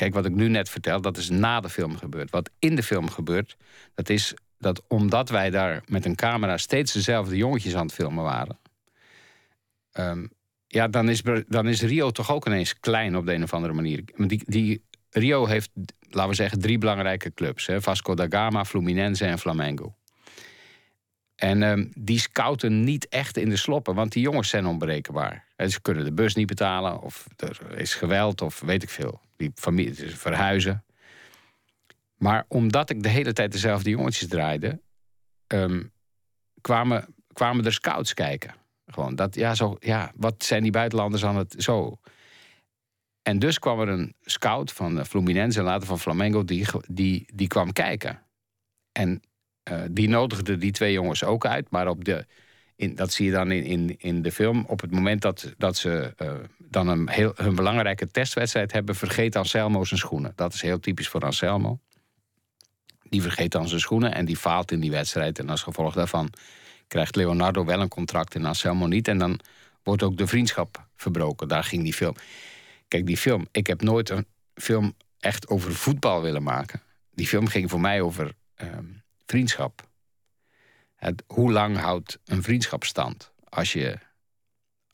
Kijk, 0.00 0.14
wat 0.14 0.24
ik 0.24 0.34
nu 0.34 0.48
net 0.48 0.68
vertel, 0.68 1.00
dat 1.00 1.16
is 1.16 1.30
na 1.30 1.60
de 1.60 1.68
film 1.68 1.96
gebeurd. 1.96 2.30
Wat 2.30 2.50
in 2.58 2.76
de 2.76 2.82
film 2.82 3.10
gebeurt, 3.10 3.56
dat 3.94 4.08
is 4.08 4.34
dat 4.58 4.82
omdat 4.88 5.28
wij 5.28 5.50
daar 5.50 5.82
met 5.86 6.04
een 6.04 6.14
camera 6.14 6.56
steeds 6.56 6.92
dezelfde 6.92 7.36
jongetjes 7.36 7.74
aan 7.74 7.86
het 7.86 7.94
filmen 7.94 8.24
waren. 8.24 8.58
Um, 9.92 10.30
ja, 10.66 10.88
dan 10.88 11.08
is, 11.08 11.22
dan 11.48 11.68
is 11.68 11.82
Rio 11.82 12.10
toch 12.10 12.32
ook 12.32 12.46
ineens 12.46 12.78
klein 12.78 13.16
op 13.16 13.26
de 13.26 13.34
een 13.34 13.42
of 13.42 13.54
andere 13.54 13.72
manier. 13.72 14.02
Die, 14.16 14.42
die, 14.44 14.84
Rio 15.10 15.46
heeft, 15.46 15.70
laten 16.00 16.30
we 16.30 16.36
zeggen, 16.36 16.60
drie 16.60 16.78
belangrijke 16.78 17.34
clubs: 17.34 17.66
hè? 17.66 17.82
Vasco 17.82 18.14
da 18.14 18.26
Gama, 18.28 18.64
Fluminense 18.64 19.24
en 19.24 19.38
Flamengo. 19.38 19.94
En 21.40 21.62
um, 21.62 21.90
die 21.98 22.18
scouten 22.18 22.84
niet 22.84 23.08
echt 23.08 23.36
in 23.36 23.48
de 23.48 23.56
sloppen, 23.56 23.94
want 23.94 24.12
die 24.12 24.22
jongens 24.22 24.48
zijn 24.48 24.66
onberekenbaar. 24.66 25.44
Ze 25.56 25.80
kunnen 25.80 26.04
de 26.04 26.12
bus 26.12 26.34
niet 26.34 26.46
betalen, 26.46 27.00
of 27.02 27.26
er 27.36 27.78
is 27.78 27.94
geweld, 27.94 28.42
of 28.42 28.60
weet 28.60 28.82
ik 28.82 28.90
veel. 28.90 29.20
Die 29.36 29.50
familie 29.54 30.16
verhuizen. 30.16 30.84
Maar 32.16 32.44
omdat 32.48 32.90
ik 32.90 33.02
de 33.02 33.08
hele 33.08 33.32
tijd 33.32 33.52
dezelfde 33.52 33.90
jongetjes 33.90 34.28
draaide, 34.28 34.80
um, 35.46 35.92
kwamen, 36.60 37.14
kwamen 37.32 37.64
er 37.64 37.72
scouts 37.72 38.14
kijken. 38.14 38.54
Gewoon 38.86 39.14
dat, 39.14 39.34
ja, 39.34 39.54
zo, 39.54 39.76
ja, 39.78 40.12
wat 40.16 40.44
zijn 40.44 40.62
die 40.62 40.72
buitenlanders 40.72 41.24
aan 41.24 41.36
het 41.36 41.54
zo? 41.58 41.98
En 43.22 43.38
dus 43.38 43.58
kwam 43.58 43.80
er 43.80 43.88
een 43.88 44.14
scout 44.20 44.72
van 44.72 45.06
Fluminense 45.06 45.58
en 45.58 45.64
later 45.64 45.86
van 45.86 45.98
Flamengo, 45.98 46.44
die, 46.44 46.66
die, 46.88 47.28
die 47.34 47.48
kwam 47.48 47.72
kijken. 47.72 48.22
En 48.92 49.22
die 49.90 50.08
nodigde 50.08 50.56
die 50.56 50.72
twee 50.72 50.92
jongens 50.92 51.24
ook 51.24 51.46
uit, 51.46 51.70
maar 51.70 51.88
op 51.88 52.04
de, 52.04 52.26
in, 52.80 52.94
dat 52.94 53.12
zie 53.12 53.26
je 53.26 53.32
dan 53.32 53.50
in, 53.50 53.64
in, 53.64 53.94
in 53.98 54.22
de 54.22 54.32
film. 54.32 54.64
Op 54.66 54.80
het 54.80 54.90
moment 54.90 55.22
dat, 55.22 55.54
dat 55.58 55.76
ze 55.76 56.14
uh, 56.22 56.32
dan 56.58 56.88
een 56.88 57.08
heel, 57.08 57.32
hun 57.36 57.54
belangrijke 57.54 58.10
testwedstrijd 58.10 58.72
hebben, 58.72 58.94
vergeet 58.94 59.36
Anselmo 59.36 59.84
zijn 59.84 60.00
schoenen. 60.00 60.32
Dat 60.36 60.54
is 60.54 60.62
heel 60.62 60.80
typisch 60.80 61.08
voor 61.08 61.20
Anselmo. 61.20 61.78
Die 63.02 63.22
vergeet 63.22 63.52
dan 63.52 63.68
zijn 63.68 63.80
schoenen 63.80 64.14
en 64.14 64.24
die 64.24 64.36
faalt 64.36 64.72
in 64.72 64.80
die 64.80 64.90
wedstrijd. 64.90 65.38
En 65.38 65.48
als 65.48 65.62
gevolg 65.62 65.94
daarvan 65.94 66.32
krijgt 66.88 67.16
Leonardo 67.16 67.64
wel 67.64 67.80
een 67.80 67.88
contract 67.88 68.34
en 68.34 68.44
Anselmo 68.44 68.86
niet. 68.86 69.08
En 69.08 69.18
dan 69.18 69.40
wordt 69.82 70.02
ook 70.02 70.16
de 70.16 70.26
vriendschap 70.26 70.86
verbroken. 70.96 71.48
Daar 71.48 71.64
ging 71.64 71.82
die 71.82 71.94
film. 71.94 72.14
Kijk, 72.88 73.06
die 73.06 73.16
film. 73.16 73.46
Ik 73.52 73.66
heb 73.66 73.82
nooit 73.82 74.08
een 74.08 74.26
film 74.54 74.94
echt 75.18 75.48
over 75.48 75.74
voetbal 75.74 76.22
willen 76.22 76.42
maken. 76.42 76.82
Die 77.14 77.26
film 77.26 77.46
ging 77.46 77.70
voor 77.70 77.80
mij 77.80 78.00
over 78.00 78.32
ehm, 78.54 78.84
vriendschap. 79.30 79.88
Het, 80.96 81.22
hoe 81.26 81.52
lang 81.52 81.76
houdt 81.76 82.18
een 82.24 82.42
vriendschap 82.42 82.84
stand? 82.84 83.32
Als 83.48 83.72
je, 83.72 83.98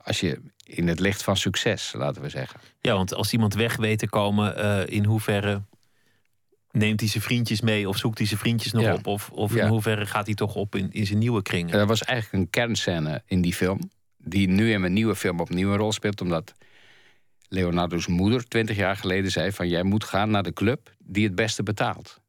als 0.05 0.21
je 0.21 0.41
in 0.65 0.89
het 0.89 1.01
licht 1.01 1.23
van 1.23 1.37
succes, 1.37 1.93
laten 1.93 2.23
we 2.23 2.29
zeggen. 2.29 2.61
Ja, 2.81 2.95
want 2.95 3.15
als 3.15 3.33
iemand 3.33 3.55
weg 3.55 3.77
weet 3.77 3.99
te 3.99 4.09
komen, 4.09 4.59
uh, 4.59 4.87
in 4.87 5.05
hoeverre 5.05 5.63
neemt 6.71 7.01
hij 7.01 7.09
zijn 7.09 7.23
vriendjes 7.23 7.61
mee 7.61 7.89
of 7.89 7.97
zoekt 7.97 8.19
hij 8.19 8.27
zijn 8.27 8.41
vriendjes 8.41 8.73
nog 8.73 8.99
op? 8.99 9.07
Of, 9.07 9.31
of 9.31 9.55
in 9.55 9.67
hoeverre 9.67 10.07
gaat 10.07 10.27
hij 10.27 10.35
toch 10.35 10.55
op 10.55 10.75
in, 10.75 10.93
in 10.93 11.07
zijn 11.07 11.19
nieuwe 11.19 11.43
kringen? 11.43 11.79
Er 11.79 11.87
was 11.87 12.05
eigenlijk 12.05 12.43
een 12.43 12.51
kernscène 12.51 13.23
in 13.27 13.41
die 13.41 13.55
film, 13.55 13.91
die 14.17 14.49
nu 14.49 14.73
in 14.73 14.81
mijn 14.81 14.93
nieuwe 14.93 15.17
film 15.17 15.41
opnieuw 15.41 15.71
een 15.71 15.77
rol 15.77 15.93
speelt, 15.93 16.21
omdat 16.21 16.55
Leonardo's 17.49 18.07
moeder 18.07 18.49
twintig 18.49 18.77
jaar 18.77 18.97
geleden 18.97 19.31
zei: 19.31 19.53
van 19.53 19.69
jij 19.69 19.83
moet 19.83 20.05
gaan 20.05 20.31
naar 20.31 20.43
de 20.43 20.53
club 20.53 20.95
die 20.99 21.25
het 21.25 21.35
beste 21.35 21.63
betaalt. 21.63 22.21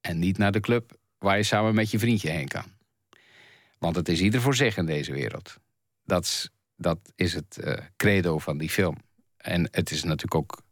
En 0.00 0.18
niet 0.18 0.38
naar 0.38 0.52
de 0.52 0.60
club 0.60 0.98
waar 1.20 1.36
je 1.36 1.42
samen 1.42 1.74
met 1.74 1.90
je 1.90 1.98
vriendje 1.98 2.30
heen 2.30 2.48
kan. 2.48 2.64
Want 3.78 3.96
het 3.96 4.08
is 4.08 4.20
ieder 4.20 4.40
voor 4.40 4.54
zich 4.54 4.76
in 4.76 4.86
deze 4.86 5.12
wereld. 5.12 5.56
Dat 6.04 6.24
is, 6.24 6.50
dat 6.76 6.98
is 7.14 7.34
het 7.34 7.58
uh, 7.64 7.74
credo 7.96 8.38
van 8.38 8.58
die 8.58 8.70
film. 8.70 8.96
En 9.36 9.68
het 9.70 9.90
is 9.90 10.02
natuurlijk 10.02 10.34
ook 10.34 10.62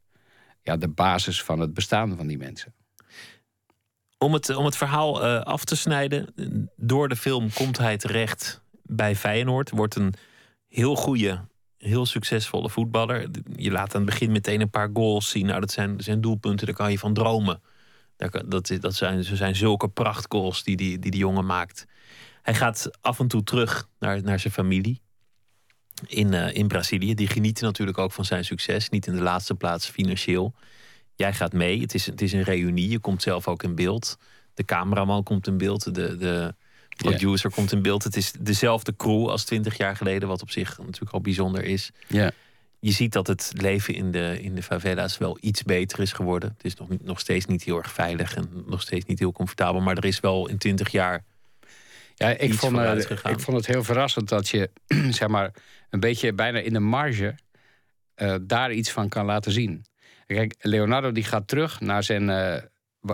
ja, 0.62 0.76
de 0.76 0.88
basis 0.88 1.42
van 1.42 1.60
het 1.60 1.74
bestaan 1.74 2.16
van 2.16 2.26
die 2.26 2.38
mensen. 2.38 2.74
Om 4.18 4.32
het, 4.32 4.54
om 4.54 4.64
het 4.64 4.76
verhaal 4.76 5.24
uh, 5.24 5.40
af 5.40 5.64
te 5.64 5.76
snijden, 5.76 6.34
door 6.76 7.08
de 7.08 7.16
film 7.16 7.52
komt 7.52 7.78
hij 7.78 7.96
terecht 7.96 8.62
bij 8.82 9.16
Feyenoord. 9.16 9.70
Wordt 9.70 9.94
een 9.94 10.14
heel 10.68 10.94
goede, 10.94 11.44
heel 11.78 12.06
succesvolle 12.06 12.70
voetballer. 12.70 13.30
Je 13.56 13.70
laat 13.70 13.94
aan 13.94 14.00
het 14.00 14.10
begin 14.10 14.32
meteen 14.32 14.60
een 14.60 14.70
paar 14.70 14.90
goals 14.92 15.30
zien. 15.30 15.46
Nou, 15.46 15.60
dat 15.60 15.70
zijn, 15.70 16.00
zijn 16.00 16.20
doelpunten, 16.20 16.66
daar 16.66 16.74
kan 16.74 16.90
je 16.90 16.98
van 16.98 17.14
dromen. 17.14 17.60
Dat, 18.18 18.72
dat 18.80 18.94
zijn, 18.94 19.24
ze 19.24 19.36
zijn 19.36 19.56
zulke 19.56 19.88
prachtgoals 19.88 20.62
die 20.62 20.76
die, 20.76 20.98
die 20.98 21.10
die 21.10 21.20
jongen 21.20 21.46
maakt. 21.46 21.86
Hij 22.42 22.54
gaat 22.54 22.90
af 23.00 23.18
en 23.18 23.28
toe 23.28 23.42
terug 23.42 23.88
naar, 23.98 24.22
naar 24.22 24.40
zijn 24.40 24.52
familie 24.52 25.00
in, 26.06 26.32
uh, 26.32 26.54
in 26.54 26.68
Brazilië. 26.68 27.14
Die 27.14 27.26
genieten 27.26 27.64
natuurlijk 27.64 27.98
ook 27.98 28.12
van 28.12 28.24
zijn 28.24 28.44
succes. 28.44 28.88
Niet 28.88 29.06
in 29.06 29.14
de 29.14 29.22
laatste 29.22 29.54
plaats 29.54 29.88
financieel. 29.88 30.54
Jij 31.14 31.32
gaat 31.32 31.52
mee. 31.52 31.80
Het 31.80 31.94
is, 31.94 32.06
het 32.06 32.22
is 32.22 32.32
een 32.32 32.42
reunie. 32.42 32.88
Je 32.88 32.98
komt 32.98 33.22
zelf 33.22 33.48
ook 33.48 33.62
in 33.62 33.74
beeld. 33.74 34.18
De 34.54 34.64
cameraman 34.64 35.22
komt 35.22 35.46
in 35.46 35.58
beeld. 35.58 35.94
De, 35.94 36.16
de 36.16 36.54
producer 36.96 37.50
komt 37.50 37.72
in 37.72 37.82
beeld. 37.82 38.04
Het 38.04 38.16
is 38.16 38.32
dezelfde 38.40 38.96
crew 38.96 39.28
als 39.28 39.44
twintig 39.44 39.76
jaar 39.76 39.96
geleden. 39.96 40.28
Wat 40.28 40.42
op 40.42 40.50
zich 40.50 40.78
natuurlijk 40.78 41.12
al 41.12 41.20
bijzonder 41.20 41.64
is. 41.64 41.90
Ja 42.06 42.32
je 42.80 42.90
ziet 42.90 43.12
dat 43.12 43.26
het 43.26 43.52
leven 43.56 43.94
in 43.94 44.10
de, 44.10 44.38
in 44.40 44.54
de 44.54 44.62
favela's 44.62 45.18
wel 45.18 45.38
iets 45.40 45.62
beter 45.62 46.00
is 46.00 46.12
geworden. 46.12 46.50
Het 46.56 46.64
is 46.64 46.74
nog, 46.74 46.88
nog 47.02 47.20
steeds 47.20 47.46
niet 47.46 47.62
heel 47.62 47.76
erg 47.76 47.92
veilig 47.92 48.34
en 48.34 48.64
nog 48.66 48.80
steeds 48.80 49.04
niet 49.04 49.18
heel 49.18 49.32
comfortabel. 49.32 49.80
Maar 49.80 49.96
er 49.96 50.04
is 50.04 50.20
wel 50.20 50.48
in 50.48 50.58
twintig 50.58 50.88
jaar. 50.88 51.24
Ja, 52.14 52.28
ik 52.28 52.54
vond, 52.54 52.76
uh, 52.76 52.96
ik 53.22 53.40
vond 53.40 53.56
het 53.56 53.66
heel 53.66 53.84
verrassend 53.84 54.28
dat 54.28 54.48
je, 54.48 54.70
zeg 55.10 55.28
maar, 55.28 55.50
een 55.90 56.00
beetje 56.00 56.32
bijna 56.32 56.58
in 56.58 56.72
de 56.72 56.78
marge 56.78 57.34
uh, 58.16 58.34
daar 58.42 58.72
iets 58.72 58.90
van 58.90 59.08
kan 59.08 59.24
laten 59.24 59.52
zien. 59.52 59.84
Kijk, 60.26 60.54
Leonardo 60.58 61.12
die 61.12 61.24
gaat 61.24 61.48
terug 61.48 61.80
naar 61.80 62.02
zijn. 62.02 62.22
Uh, 62.22 62.56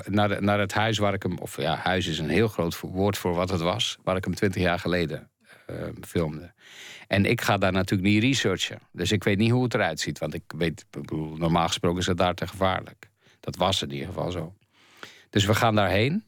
naar, 0.04 0.28
de, 0.28 0.40
naar 0.40 0.58
het 0.58 0.72
huis 0.72 0.98
waar 0.98 1.14
ik 1.14 1.22
hem. 1.22 1.38
Of 1.38 1.56
ja, 1.56 1.76
huis 1.76 2.06
is 2.06 2.18
een 2.18 2.28
heel 2.28 2.48
groot 2.48 2.80
woord 2.80 3.18
voor 3.18 3.34
wat 3.34 3.50
het 3.50 3.60
was. 3.60 3.98
Waar 4.02 4.16
ik 4.16 4.24
hem 4.24 4.34
twintig 4.34 4.62
jaar 4.62 4.78
geleden 4.78 5.30
filmde. 6.00 6.52
En 7.14 7.24
ik 7.24 7.40
ga 7.40 7.58
daar 7.58 7.72
natuurlijk 7.72 8.08
niet 8.08 8.22
researchen. 8.22 8.78
Dus 8.92 9.12
ik 9.12 9.24
weet 9.24 9.38
niet 9.38 9.50
hoe 9.50 9.62
het 9.62 9.74
eruit 9.74 10.00
ziet. 10.00 10.18
Want 10.18 10.34
ik 10.34 10.42
weet, 10.56 10.84
normaal 11.34 11.66
gesproken 11.66 12.00
is 12.00 12.06
het 12.06 12.16
daar 12.16 12.34
te 12.34 12.46
gevaarlijk. 12.46 13.10
Dat 13.40 13.56
was 13.56 13.82
in 13.82 13.92
ieder 13.92 14.06
geval 14.06 14.30
zo. 14.30 14.54
Dus 15.30 15.44
we 15.44 15.54
gaan 15.54 15.74
daarheen. 15.74 16.24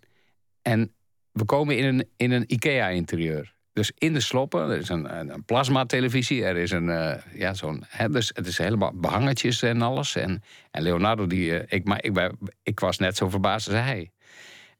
En 0.62 0.94
we 1.32 1.44
komen 1.44 1.76
in 1.76 1.84
een, 1.84 2.08
in 2.16 2.30
een 2.30 2.52
IKEA-interieur. 2.52 3.54
Dus 3.72 3.92
in 3.98 4.12
de 4.12 4.20
sloppen, 4.20 4.70
er 4.70 4.78
is 4.78 4.88
een, 4.88 5.18
een, 5.18 5.32
een 5.32 5.44
plasma-televisie, 5.44 6.44
er 6.44 6.56
is 6.56 6.70
een, 6.70 6.88
uh, 6.88 7.14
ja, 7.34 7.54
zo'n, 7.54 7.84
hè, 7.86 8.08
dus 8.08 8.30
het 8.34 8.46
is 8.46 8.58
helemaal 8.58 8.92
behangetjes 8.94 9.62
en 9.62 9.82
alles. 9.82 10.16
En, 10.16 10.42
en 10.70 10.82
Leonardo, 10.82 11.26
die, 11.26 11.50
uh, 11.50 11.62
ik, 11.66 11.84
maar 11.84 12.04
ik, 12.04 12.32
ik 12.62 12.80
was 12.80 12.98
net 12.98 13.16
zo 13.16 13.28
verbaasd 13.28 13.68
als 13.68 13.76
hij. 13.76 14.10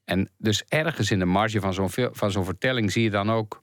En 0.03 0.29
dus 0.37 0.63
ergens 0.67 1.11
in 1.11 1.19
de 1.19 1.25
marge 1.25 1.59
van 1.59 1.73
zo'n, 1.73 1.89
van 2.11 2.31
zo'n 2.31 2.45
vertelling 2.45 2.91
zie 2.91 3.03
je 3.03 3.09
dan 3.09 3.31
ook, 3.31 3.61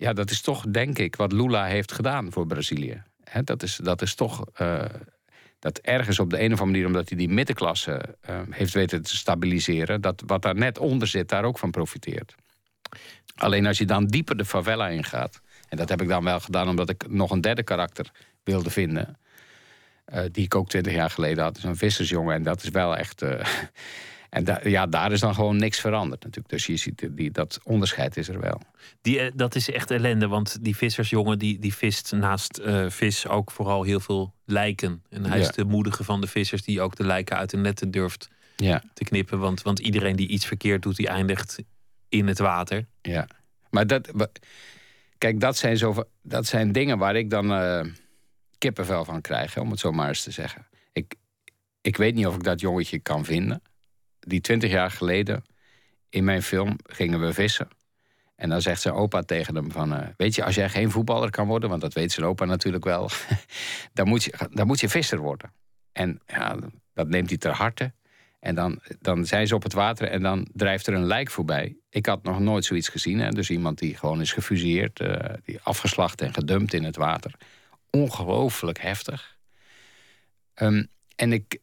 ja, 0.00 0.12
dat 0.12 0.30
is 0.30 0.40
toch, 0.40 0.64
denk 0.68 0.98
ik, 0.98 1.16
wat 1.16 1.32
Lula 1.32 1.64
heeft 1.64 1.92
gedaan 1.92 2.32
voor 2.32 2.46
Brazilië. 2.46 3.02
Dat, 3.44 3.62
is, 3.62 3.76
dat 3.76 4.02
is 4.02 4.14
toch, 4.14 4.44
uh, 4.60 4.84
dat 5.58 5.78
ergens 5.78 6.18
op 6.18 6.30
de 6.30 6.40
een 6.40 6.52
of 6.52 6.60
andere 6.60 6.66
manier, 6.66 6.86
omdat 6.86 7.08
hij 7.08 7.18
die 7.18 7.28
middenklasse 7.28 8.16
heeft 8.50 8.72
weten 8.72 9.02
te 9.02 9.16
stabiliseren, 9.16 10.00
dat 10.00 10.22
wat 10.26 10.42
daar 10.42 10.54
net 10.54 10.78
onder 10.78 11.08
zit, 11.08 11.28
daar 11.28 11.44
ook 11.44 11.58
van 11.58 11.70
profiteert. 11.70 12.34
Alleen 13.34 13.66
als 13.66 13.78
je 13.78 13.84
dan 13.84 14.06
dieper 14.06 14.36
de 14.36 14.44
favela 14.44 14.88
ingaat. 14.88 15.40
En 15.68 15.76
dat 15.76 15.88
heb 15.88 16.02
ik 16.02 16.08
dan 16.08 16.24
wel 16.24 16.40
gedaan 16.40 16.68
omdat 16.68 16.88
ik 16.88 17.08
nog 17.08 17.30
een 17.30 17.40
derde 17.40 17.62
karakter 17.62 18.10
wilde 18.44 18.70
vinden. 18.70 19.18
Uh, 20.14 20.22
die 20.32 20.44
ik 20.44 20.54
ook 20.54 20.68
twintig 20.68 20.92
jaar 20.92 21.10
geleden 21.10 21.44
had. 21.44 21.58
Zo'n 21.58 21.76
vissersjongen. 21.76 22.34
En 22.34 22.42
dat 22.42 22.62
is 22.62 22.68
wel 22.68 22.96
echt. 22.96 23.22
En 24.30 24.44
da 24.44 24.60
ja, 24.64 24.86
daar 24.86 25.12
is 25.12 25.20
dan 25.20 25.34
gewoon 25.34 25.56
niks 25.56 25.80
veranderd 25.80 26.22
natuurlijk. 26.22 26.48
Dus 26.48 26.66
je 26.66 26.76
ziet, 26.76 27.08
die, 27.10 27.30
dat 27.30 27.60
onderscheid 27.64 28.16
is 28.16 28.28
er 28.28 28.40
wel. 28.40 28.60
Die, 29.00 29.20
uh, 29.20 29.30
dat 29.34 29.54
is 29.54 29.70
echt 29.70 29.90
ellende. 29.90 30.28
Want 30.28 30.64
die 30.64 30.76
vissersjongen 30.76 31.38
die, 31.38 31.58
die 31.58 31.74
vist 31.74 32.12
naast 32.12 32.60
vis 32.88 33.26
ook 33.26 33.50
vooral 33.50 33.82
heel 33.82 34.00
veel 34.00 34.34
lijken. 34.44 35.02
En 35.08 35.24
hij 35.24 35.38
ja. 35.38 35.48
is 35.48 35.54
de 35.54 35.64
moedige 35.64 36.04
van 36.04 36.20
de 36.20 36.26
vissers 36.26 36.62
die 36.62 36.80
ook 36.80 36.96
de 36.96 37.06
lijken 37.06 37.36
uit 37.36 37.50
de 37.50 37.56
netten 37.56 37.90
durft 37.90 38.28
ja. 38.56 38.82
te 38.94 39.04
knippen. 39.04 39.38
Want, 39.38 39.62
want 39.62 39.78
iedereen 39.78 40.16
die 40.16 40.28
iets 40.28 40.46
verkeerd 40.46 40.82
doet, 40.82 40.96
die 40.96 41.08
eindigt 41.08 41.58
in 42.08 42.26
het 42.26 42.38
water. 42.38 42.86
Ja, 43.02 43.28
maar 43.70 43.86
dat. 43.86 44.10
Kijk, 45.18 45.40
dat 45.40 45.56
zijn, 45.56 45.76
zo, 45.76 46.04
dat 46.22 46.46
zijn 46.46 46.72
dingen 46.72 46.98
waar 46.98 47.16
ik 47.16 47.30
dan 47.30 47.52
uh, 47.52 47.84
kippenvel 48.58 49.04
van 49.04 49.20
krijg, 49.20 49.58
om 49.58 49.70
het 49.70 49.80
zo 49.80 49.92
maar 49.92 50.08
eens 50.08 50.22
te 50.22 50.30
zeggen. 50.30 50.66
Ik, 50.92 51.14
ik 51.80 51.96
weet 51.96 52.14
niet 52.14 52.26
of 52.26 52.34
ik 52.34 52.42
dat 52.42 52.60
jongetje 52.60 52.98
kan 52.98 53.24
vinden. 53.24 53.62
Die 54.20 54.40
twintig 54.40 54.70
jaar 54.70 54.90
geleden 54.90 55.44
in 56.08 56.24
mijn 56.24 56.42
film 56.42 56.76
gingen 56.82 57.20
we 57.20 57.32
vissen. 57.32 57.68
En 58.36 58.48
dan 58.48 58.62
zegt 58.62 58.80
zijn 58.80 58.94
opa 58.94 59.22
tegen 59.22 59.54
hem 59.54 59.72
van... 59.72 59.92
Uh, 59.92 60.06
weet 60.16 60.34
je, 60.34 60.44
als 60.44 60.54
jij 60.54 60.68
geen 60.68 60.90
voetballer 60.90 61.30
kan 61.30 61.46
worden... 61.46 61.68
want 61.68 61.80
dat 61.80 61.92
weet 61.92 62.12
zijn 62.12 62.26
opa 62.26 62.44
natuurlijk 62.44 62.84
wel... 62.84 63.10
dan, 63.92 64.08
moet 64.08 64.24
je, 64.24 64.32
dan 64.50 64.66
moet 64.66 64.80
je 64.80 64.88
visser 64.88 65.18
worden. 65.18 65.52
En 65.92 66.20
ja, 66.26 66.56
dat 66.94 67.08
neemt 67.08 67.28
hij 67.28 67.38
ter 67.38 67.52
harte. 67.52 67.92
En 68.40 68.54
dan, 68.54 68.80
dan 69.00 69.26
zijn 69.26 69.46
ze 69.46 69.54
op 69.54 69.62
het 69.62 69.72
water 69.72 70.08
en 70.08 70.22
dan 70.22 70.48
drijft 70.52 70.86
er 70.86 70.94
een 70.94 71.06
lijk 71.06 71.30
voorbij. 71.30 71.76
Ik 71.90 72.06
had 72.06 72.22
nog 72.22 72.40
nooit 72.40 72.64
zoiets 72.64 72.88
gezien. 72.88 73.18
Hè? 73.18 73.28
Dus 73.28 73.50
iemand 73.50 73.78
die 73.78 73.96
gewoon 73.96 74.20
is 74.20 74.32
gefusilleerd, 74.32 75.00
uh, 75.00 75.16
die 75.44 75.60
afgeslacht 75.62 76.20
en 76.20 76.34
gedumpt 76.34 76.72
in 76.72 76.84
het 76.84 76.96
water. 76.96 77.34
Ongelooflijk 77.90 78.80
heftig. 78.80 79.36
Um, 80.54 80.88
en 81.16 81.32
ik 81.32 81.58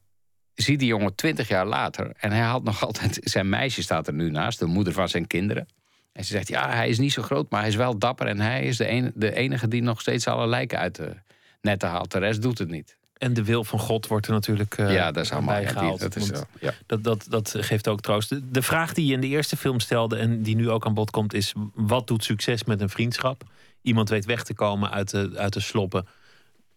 zie 0.64 0.78
die 0.78 0.88
jongen 0.88 1.16
twintig 1.16 1.48
jaar 1.48 1.66
later. 1.66 2.12
En 2.18 2.32
hij 2.32 2.46
had 2.46 2.64
nog 2.64 2.84
altijd. 2.86 3.20
Zijn 3.24 3.50
meisje 3.50 3.82
staat 3.82 4.08
er 4.08 4.14
nu 4.14 4.30
naast, 4.30 4.60
de 4.60 4.66
moeder 4.66 4.94
van 4.94 5.10
zijn 5.10 5.28
kinderen. 5.28 5.68
En 6.12 6.24
ze 6.24 6.32
zegt: 6.32 6.48
Ja, 6.48 6.70
hij 6.70 6.90
is 6.90 7.00
niet 7.00 7.14
zo 7.14 7.22
groot, 7.22 7.50
maar 7.50 7.60
hij 7.60 7.70
is 7.70 7.76
wel 7.76 7.98
dapper. 7.98 8.28
En 8.28 8.40
hij 8.40 8.64
is 8.64 8.78
de, 8.78 8.90
een, 8.90 9.12
de 9.16 9.36
enige 9.36 9.68
die 9.68 9.82
nog 9.82 10.02
steeds 10.02 10.28
alle 10.28 10.48
lijken 10.48 10.80
uit 10.80 10.96
de 10.96 11.16
netten 11.62 11.90
haalt. 11.90 12.12
De 12.12 12.20
rest 12.20 12.42
doet 12.42 12.58
het 12.58 12.70
niet. 12.70 12.98
En 13.18 13.34
de 13.34 13.44
wil 13.44 13.64
van 13.64 13.80
God 13.80 14.08
wordt 14.08 14.26
er 14.26 14.32
natuurlijk 14.32 14.78
uh, 14.78 14.94
ja, 14.94 15.12
dat 15.12 15.24
is 15.24 15.32
allemaal 15.32 15.56
bijgehaald. 15.56 16.00
Ja, 16.00 16.08
dat, 16.08 16.16
is 16.16 16.26
zo, 16.26 16.44
ja. 16.60 16.74
dat, 16.86 17.04
dat, 17.04 17.26
dat 17.30 17.56
geeft 17.58 17.88
ook 17.88 18.02
troost. 18.02 18.30
De, 18.30 18.52
de, 18.52 18.62
vraag 18.62 18.94
die 18.94 19.06
je 19.06 19.14
in 19.14 19.22
de 19.22 19.28
eerste 19.28 19.58
film 19.58 19.80
stelde 19.80 20.18
en 20.18 20.42
die 20.42 20.56
nu 20.56 20.70
ook 20.70 20.86
aan 20.86 20.94
bod 20.94 21.12
komt 21.12 21.34
is... 21.34 21.54
wat 21.74 22.08
doet 22.08 22.24
succes 22.24 22.64
met 22.64 22.82
een 22.82 22.90
vriendschap? 22.90 23.44
Iemand 23.82 24.10
weet 24.10 24.26
weg 24.26 24.44
te 24.44 24.54
komen 24.54 24.92
uit 24.92 25.10
de, 25.10 25.32
uit 25.36 25.54
de 25.54 25.60
sloppen. 25.60 26.08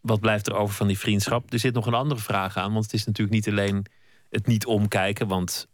Wat 0.01 0.20
blijft 0.20 0.46
er 0.46 0.55
over 0.55 0.74
van 0.74 0.86
die 0.86 0.98
vriendschap? 0.98 1.53
Er 1.53 1.59
zit 1.59 1.74
nog 1.74 1.86
een 1.86 1.94
andere 1.94 2.20
vraag 2.20 2.57
aan, 2.57 2.72
want 2.72 2.84
het 2.84 2.94
is 2.94 3.05
natuurlijk 3.05 3.34
niet 3.34 3.48
alleen 3.48 3.86
het 4.28 4.46
niet 4.46 4.66
omkijken... 4.66 5.28
want 5.28 5.68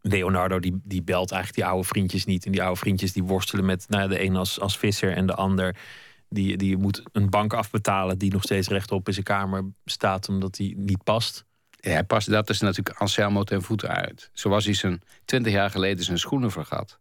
Leonardo 0.00 0.58
die, 0.58 0.80
die 0.84 1.02
belt 1.02 1.30
eigenlijk 1.30 1.62
die 1.62 1.72
oude 1.72 1.88
vriendjes 1.88 2.24
niet... 2.24 2.46
en 2.46 2.52
die 2.52 2.62
oude 2.62 2.78
vriendjes 2.78 3.12
die 3.12 3.22
worstelen 3.22 3.64
met 3.64 3.88
nou, 3.88 4.08
de 4.08 4.22
een 4.22 4.36
als, 4.36 4.60
als 4.60 4.78
visser 4.78 5.12
en 5.12 5.26
de 5.26 5.34
ander... 5.34 5.76
Die, 6.28 6.56
die 6.56 6.76
moet 6.76 7.02
een 7.12 7.30
bank 7.30 7.52
afbetalen 7.52 8.18
die 8.18 8.32
nog 8.32 8.42
steeds 8.42 8.68
rechtop 8.68 9.06
in 9.06 9.12
zijn 9.12 9.24
kamer 9.24 9.64
staat 9.84 10.28
omdat 10.28 10.54
die 10.54 10.76
niet 10.76 11.04
past. 11.04 11.44
Ja, 11.76 12.02
past, 12.02 12.30
dat 12.30 12.50
is 12.50 12.60
natuurlijk 12.60 12.98
Anselmo 12.98 13.42
ten 13.44 13.62
voeten 13.62 13.88
uit. 13.88 14.30
Zoals 14.32 14.64
hij 14.64 14.74
zijn 14.74 15.02
twintig 15.24 15.52
jaar 15.52 15.70
geleden 15.70 16.04
zijn 16.04 16.18
schoenen 16.18 16.50
vergat. 16.50 16.98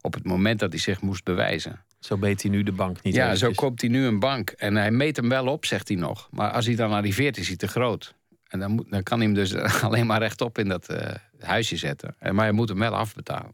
Op 0.00 0.14
het 0.14 0.24
moment 0.24 0.58
dat 0.58 0.70
hij 0.70 0.80
zich 0.80 1.00
moest 1.00 1.24
bewijzen. 1.24 1.83
Zo 2.04 2.16
beet 2.16 2.42
hij 2.42 2.50
nu 2.50 2.62
de 2.62 2.72
bank 2.72 3.02
niet. 3.02 3.14
Ja, 3.14 3.34
zo 3.34 3.50
koopt 3.54 3.80
hij 3.80 3.90
nu 3.90 4.04
een 4.06 4.18
bank. 4.18 4.50
En 4.50 4.76
hij 4.76 4.90
meet 4.90 5.16
hem 5.16 5.28
wel 5.28 5.46
op, 5.46 5.64
zegt 5.64 5.88
hij 5.88 5.96
nog. 5.96 6.28
Maar 6.30 6.50
als 6.50 6.66
hij 6.66 6.74
dan 6.74 6.92
arriveert, 6.92 7.36
is 7.36 7.46
hij 7.48 7.56
te 7.56 7.68
groot. 7.68 8.14
En 8.48 8.58
dan, 8.58 8.70
moet, 8.70 8.90
dan 8.90 9.02
kan 9.02 9.18
hij 9.18 9.26
hem 9.26 9.36
dus 9.36 9.54
alleen 9.82 10.06
maar 10.06 10.18
rechtop 10.18 10.58
in 10.58 10.68
dat 10.68 10.90
uh, 10.90 10.98
huisje 11.38 11.76
zetten. 11.76 12.16
Maar 12.20 12.34
hij 12.34 12.52
moet 12.52 12.68
hem 12.68 12.78
wel 12.78 12.94
afbetalen. 12.94 13.50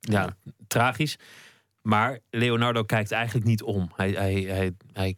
Ja, 0.00 0.22
ja. 0.22 0.52
tragisch. 0.66 1.16
Maar 1.82 2.18
Leonardo 2.30 2.82
kijkt 2.82 3.12
eigenlijk 3.12 3.46
niet 3.46 3.62
om. 3.62 3.90
Hij, 3.96 4.10
hij, 4.10 4.34
hij, 4.34 4.72
hij 4.92 5.16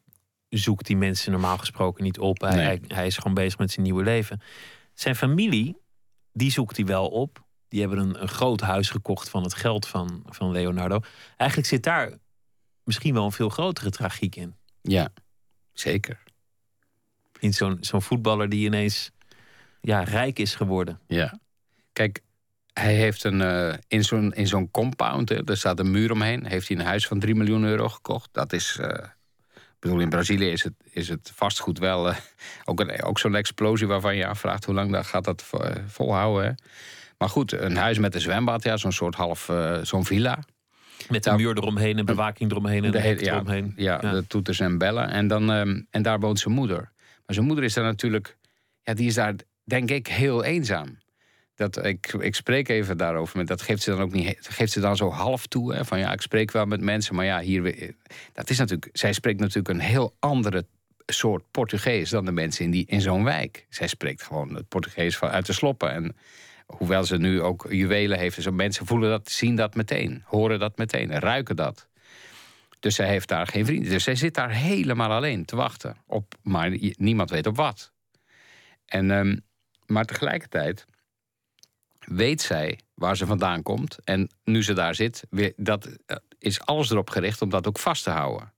zoekt 0.48 0.86
die 0.86 0.96
mensen 0.96 1.32
normaal 1.32 1.58
gesproken 1.58 2.04
niet 2.04 2.18
op. 2.18 2.40
Hij, 2.40 2.54
Nee. 2.54 2.64
hij, 2.64 2.80
hij 2.88 3.06
is 3.06 3.16
gewoon 3.16 3.34
bezig 3.34 3.58
met 3.58 3.70
zijn 3.70 3.84
nieuwe 3.86 4.02
leven. 4.02 4.40
Zijn 4.94 5.16
familie, 5.16 5.76
die 6.32 6.50
zoekt 6.50 6.76
hij 6.76 6.86
wel 6.86 7.08
op. 7.08 7.44
Die 7.68 7.80
hebben 7.80 7.98
een, 7.98 8.22
een 8.22 8.28
groot 8.28 8.60
huis 8.60 8.90
gekocht 8.90 9.28
van 9.28 9.42
het 9.42 9.54
geld 9.54 9.86
van, 9.86 10.22
van 10.26 10.50
Leonardo. 10.50 11.00
Eigenlijk 11.36 11.68
zit 11.68 11.82
daar 11.82 12.18
misschien 12.90 13.14
wel 13.14 13.24
een 13.24 13.32
veel 13.32 13.48
grotere 13.48 13.90
tragiek 13.90 14.36
in. 14.36 14.54
Ja, 14.82 15.08
zeker. 15.72 16.22
In 17.38 17.54
zo'n 17.54 17.76
zo'n 17.80 18.02
voetballer 18.02 18.48
die 18.48 18.66
ineens 18.66 19.10
ja, 19.80 20.02
rijk 20.02 20.38
is 20.38 20.54
geworden. 20.54 21.00
Ja. 21.06 21.38
Kijk, 21.92 22.20
hij 22.72 22.94
heeft 22.94 23.24
een, 23.24 23.40
uh, 23.40 23.74
in 23.88 24.04
zo'n 24.04 24.32
in 24.32 24.46
zo'n 24.46 24.70
compound, 24.70 25.28
hè, 25.28 25.44
er 25.44 25.56
staat 25.56 25.78
een 25.78 25.90
muur 25.90 26.12
omheen, 26.12 26.46
heeft 26.46 26.68
hij 26.68 26.76
een 26.76 26.84
huis 26.84 27.06
van 27.06 27.18
3 27.18 27.34
miljoen 27.34 27.64
euro 27.64 27.88
gekocht. 27.88 28.28
Dat 28.32 28.52
is, 28.52 28.76
uh, 28.80 28.86
ik 29.54 29.76
bedoel, 29.78 30.00
in 30.00 30.08
Brazilië 30.08 30.50
is 30.50 30.62
het, 30.62 30.74
is 30.90 31.08
het 31.08 31.32
vastgoed 31.34 31.78
wel 31.78 32.08
uh, 32.08 32.16
ook, 32.64 32.80
een, 32.80 33.02
ook 33.02 33.18
zo'n 33.18 33.34
explosie 33.34 33.86
waarvan 33.86 34.16
je 34.16 34.26
afvraagt 34.26 34.64
hoe 34.64 34.74
lang 34.74 34.92
dat 34.92 35.06
gaat 35.06 35.24
dat 35.24 35.44
volhouden. 35.86 36.44
Hè? 36.44 36.52
Maar 37.18 37.28
goed, 37.28 37.52
een 37.52 37.76
huis 37.76 37.98
met 37.98 38.14
een 38.14 38.20
zwembad, 38.20 38.62
ja, 38.62 38.76
zo'n 38.76 38.92
soort 38.92 39.14
half, 39.14 39.50
zo'n 39.82 40.04
villa. 40.04 40.38
Met 41.08 41.26
een 41.26 41.36
muur 41.36 41.56
eromheen 41.56 41.98
en 41.98 42.04
bewaking 42.04 42.50
eromheen 42.50 42.84
en 42.84 42.90
de 42.90 43.00
hele, 43.00 43.24
ja, 43.24 43.34
eromheen. 43.34 43.72
Ja, 43.76 43.98
ja, 44.02 44.12
de 44.12 44.26
toeters 44.26 44.60
en 44.60 44.78
bellen. 44.78 45.10
En, 45.10 45.28
dan, 45.28 45.50
um, 45.50 45.86
en 45.90 46.02
daar 46.02 46.20
woont 46.20 46.38
zijn 46.38 46.54
moeder. 46.54 46.92
Maar 47.26 47.34
zijn 47.34 47.46
moeder 47.46 47.64
is 47.64 47.74
daar 47.74 47.84
natuurlijk, 47.84 48.36
ja, 48.82 48.94
die 48.94 49.06
is 49.06 49.14
daar 49.14 49.34
denk 49.64 49.90
ik 49.90 50.06
heel 50.06 50.44
eenzaam 50.44 50.98
dat, 51.60 51.84
ik, 51.84 52.12
ik 52.18 52.34
spreek 52.34 52.68
even 52.68 52.96
daarover, 52.96 53.36
maar 53.36 53.46
dat 53.46 53.62
geeft 53.62 53.82
ze 53.82 53.90
dan 53.90 54.00
ook 54.00 54.12
niet. 54.12 54.36
geeft 54.40 54.72
ze 54.72 54.80
dan 54.80 54.96
zo 54.96 55.10
half 55.10 55.46
toe. 55.46 55.74
Hè, 55.74 55.84
van 55.84 55.98
ja, 55.98 56.12
ik 56.12 56.20
spreek 56.20 56.50
wel 56.50 56.66
met 56.66 56.80
mensen, 56.80 57.14
maar 57.14 57.24
ja, 57.24 57.40
hier. 57.40 57.94
Dat 58.32 58.50
is 58.50 58.58
natuurlijk. 58.58 58.88
Zij 58.92 59.12
spreekt 59.12 59.40
natuurlijk 59.40 59.68
een 59.68 59.80
heel 59.80 60.14
andere 60.18 60.66
soort 61.06 61.42
Portugees 61.50 62.10
dan 62.10 62.24
de 62.24 62.32
mensen 62.32 62.64
in, 62.64 62.70
die, 62.70 62.86
in 62.86 63.00
zo'n 63.00 63.24
wijk. 63.24 63.66
Zij 63.68 63.86
spreekt 63.86 64.22
gewoon 64.22 64.54
het 64.54 64.68
Portugees 64.68 65.16
van, 65.16 65.28
uit 65.28 65.46
de 65.46 65.52
sloppen. 65.52 65.92
En 65.92 66.16
hoewel 66.76 67.04
ze 67.04 67.16
nu 67.16 67.42
ook 67.42 67.66
juwelen 67.68 68.18
heeft, 68.18 68.42
zo 68.42 68.50
mensen 68.50 68.86
voelen 68.86 69.10
dat, 69.10 69.30
zien 69.30 69.56
dat 69.56 69.74
meteen, 69.74 70.22
horen 70.26 70.58
dat 70.58 70.78
meteen, 70.78 71.18
ruiken 71.18 71.56
dat. 71.56 71.88
Dus 72.80 72.94
zij 72.94 73.08
heeft 73.08 73.28
daar 73.28 73.46
geen 73.46 73.66
vrienden. 73.66 73.90
Dus 73.90 74.04
zij 74.04 74.14
zit 74.14 74.34
daar 74.34 74.50
helemaal 74.50 75.10
alleen 75.10 75.44
te 75.44 75.56
wachten 75.56 75.96
op, 76.06 76.34
maar 76.42 76.76
niemand 76.96 77.30
weet 77.30 77.46
op 77.46 77.56
wat. 77.56 77.92
En, 78.84 79.10
um, 79.10 79.44
maar 79.86 80.04
tegelijkertijd 80.04 80.86
weet 81.98 82.40
zij 82.40 82.78
waar 82.94 83.16
ze 83.16 83.26
vandaan 83.26 83.62
komt. 83.62 83.98
En 84.04 84.30
nu 84.44 84.62
ze 84.62 84.72
daar 84.72 84.94
zit, 84.94 85.22
dat 85.56 85.88
is 86.38 86.60
alles 86.60 86.90
erop 86.90 87.10
gericht 87.10 87.42
om 87.42 87.50
dat 87.50 87.66
ook 87.66 87.78
vast 87.78 88.04
te 88.04 88.10
houden. 88.10 88.52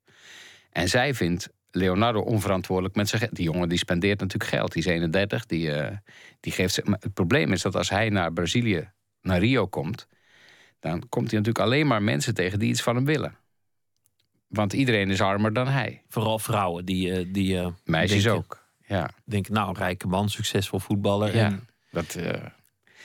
En 0.71 0.89
zij 0.89 1.15
vindt 1.15 1.49
Leonardo 1.73 2.21
onverantwoordelijk 2.21 2.95
met 2.95 3.09
zijn. 3.09 3.29
Die 3.33 3.45
jongen 3.45 3.69
die 3.69 3.79
spendeert 3.79 4.21
natuurlijk 4.21 4.51
geld. 4.51 4.73
Die 4.73 4.83
is 4.83 4.89
31, 4.89 5.47
die, 5.47 5.69
uh, 5.69 5.89
die 6.41 6.53
geeft. 6.53 6.85
Maar 6.85 6.99
het 7.01 7.15
probleem 7.15 7.53
is 7.53 7.63
dat 7.63 7.77
als 7.77 7.91
hij 7.91 8.09
naar 8.09 8.33
Brazilië, 8.33 8.91
naar 9.23 9.39
Rio 9.39 9.67
komt... 9.67 10.07
dan 10.81 11.09
komt 11.09 11.31
hij 11.31 11.39
natuurlijk 11.39 11.65
alleen 11.65 11.87
maar 11.87 12.03
mensen 12.03 12.35
tegen 12.35 12.59
die 12.59 12.69
iets 12.69 12.83
van 12.83 12.95
hem 12.95 13.05
willen. 13.05 13.37
Want 14.47 14.73
iedereen 14.73 15.11
is 15.11 15.21
armer 15.21 15.53
dan 15.53 15.69
hij. 15.69 16.03
Vooral 16.09 16.39
vrouwen 16.39 16.85
die... 16.85 17.31
die 17.31 17.55
uh, 17.55 17.67
Meisjes 17.85 18.23
denken, 18.23 18.43
ook, 18.43 18.65
ja. 18.87 19.11
Denken, 19.25 19.53
nou, 19.53 19.79
rijke 19.79 20.07
man, 20.07 20.29
succesvol 20.29 20.79
voetballer. 20.79 21.37
Ja, 21.37 21.45
en... 21.45 21.69
dat... 21.91 22.17
Uh, 22.19 22.25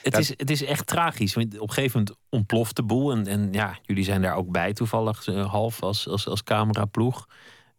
het, 0.02 0.12
dat... 0.12 0.20
is, 0.20 0.28
het 0.28 0.50
is 0.50 0.64
echt 0.64 0.86
tragisch. 0.86 1.34
Want 1.34 1.58
op 1.58 1.68
een 1.68 1.74
gegeven 1.74 1.98
moment 1.98 2.16
ontploft 2.28 2.76
de 2.76 2.82
boel. 2.82 3.12
En, 3.12 3.26
en 3.26 3.52
ja, 3.52 3.78
jullie 3.82 4.04
zijn 4.04 4.22
daar 4.22 4.34
ook 4.34 4.50
bij 4.50 4.72
toevallig, 4.72 5.26
half 5.26 5.82
als, 5.82 6.08
als, 6.08 6.28
als 6.28 6.42
cameraploeg. 6.42 7.26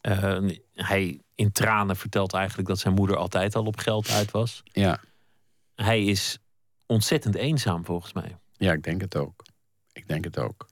Uh, 0.01 0.49
hij 0.73 1.19
in 1.35 1.51
tranen 1.51 1.95
vertelt 1.95 2.33
eigenlijk 2.33 2.67
dat 2.67 2.79
zijn 2.79 2.93
moeder 2.93 3.17
altijd 3.17 3.55
al 3.55 3.65
op 3.65 3.77
geld 3.77 4.09
uit 4.09 4.31
was. 4.31 4.61
Ja. 4.63 4.99
Hij 5.75 6.03
is 6.05 6.37
ontzettend 6.85 7.35
eenzaam 7.35 7.85
volgens 7.85 8.13
mij. 8.13 8.37
Ja, 8.57 8.73
ik 8.73 8.83
denk 8.83 9.01
het 9.01 9.15
ook. 9.15 9.43
Ik 9.91 10.07
denk 10.07 10.23
het 10.23 10.37
ook. 10.37 10.69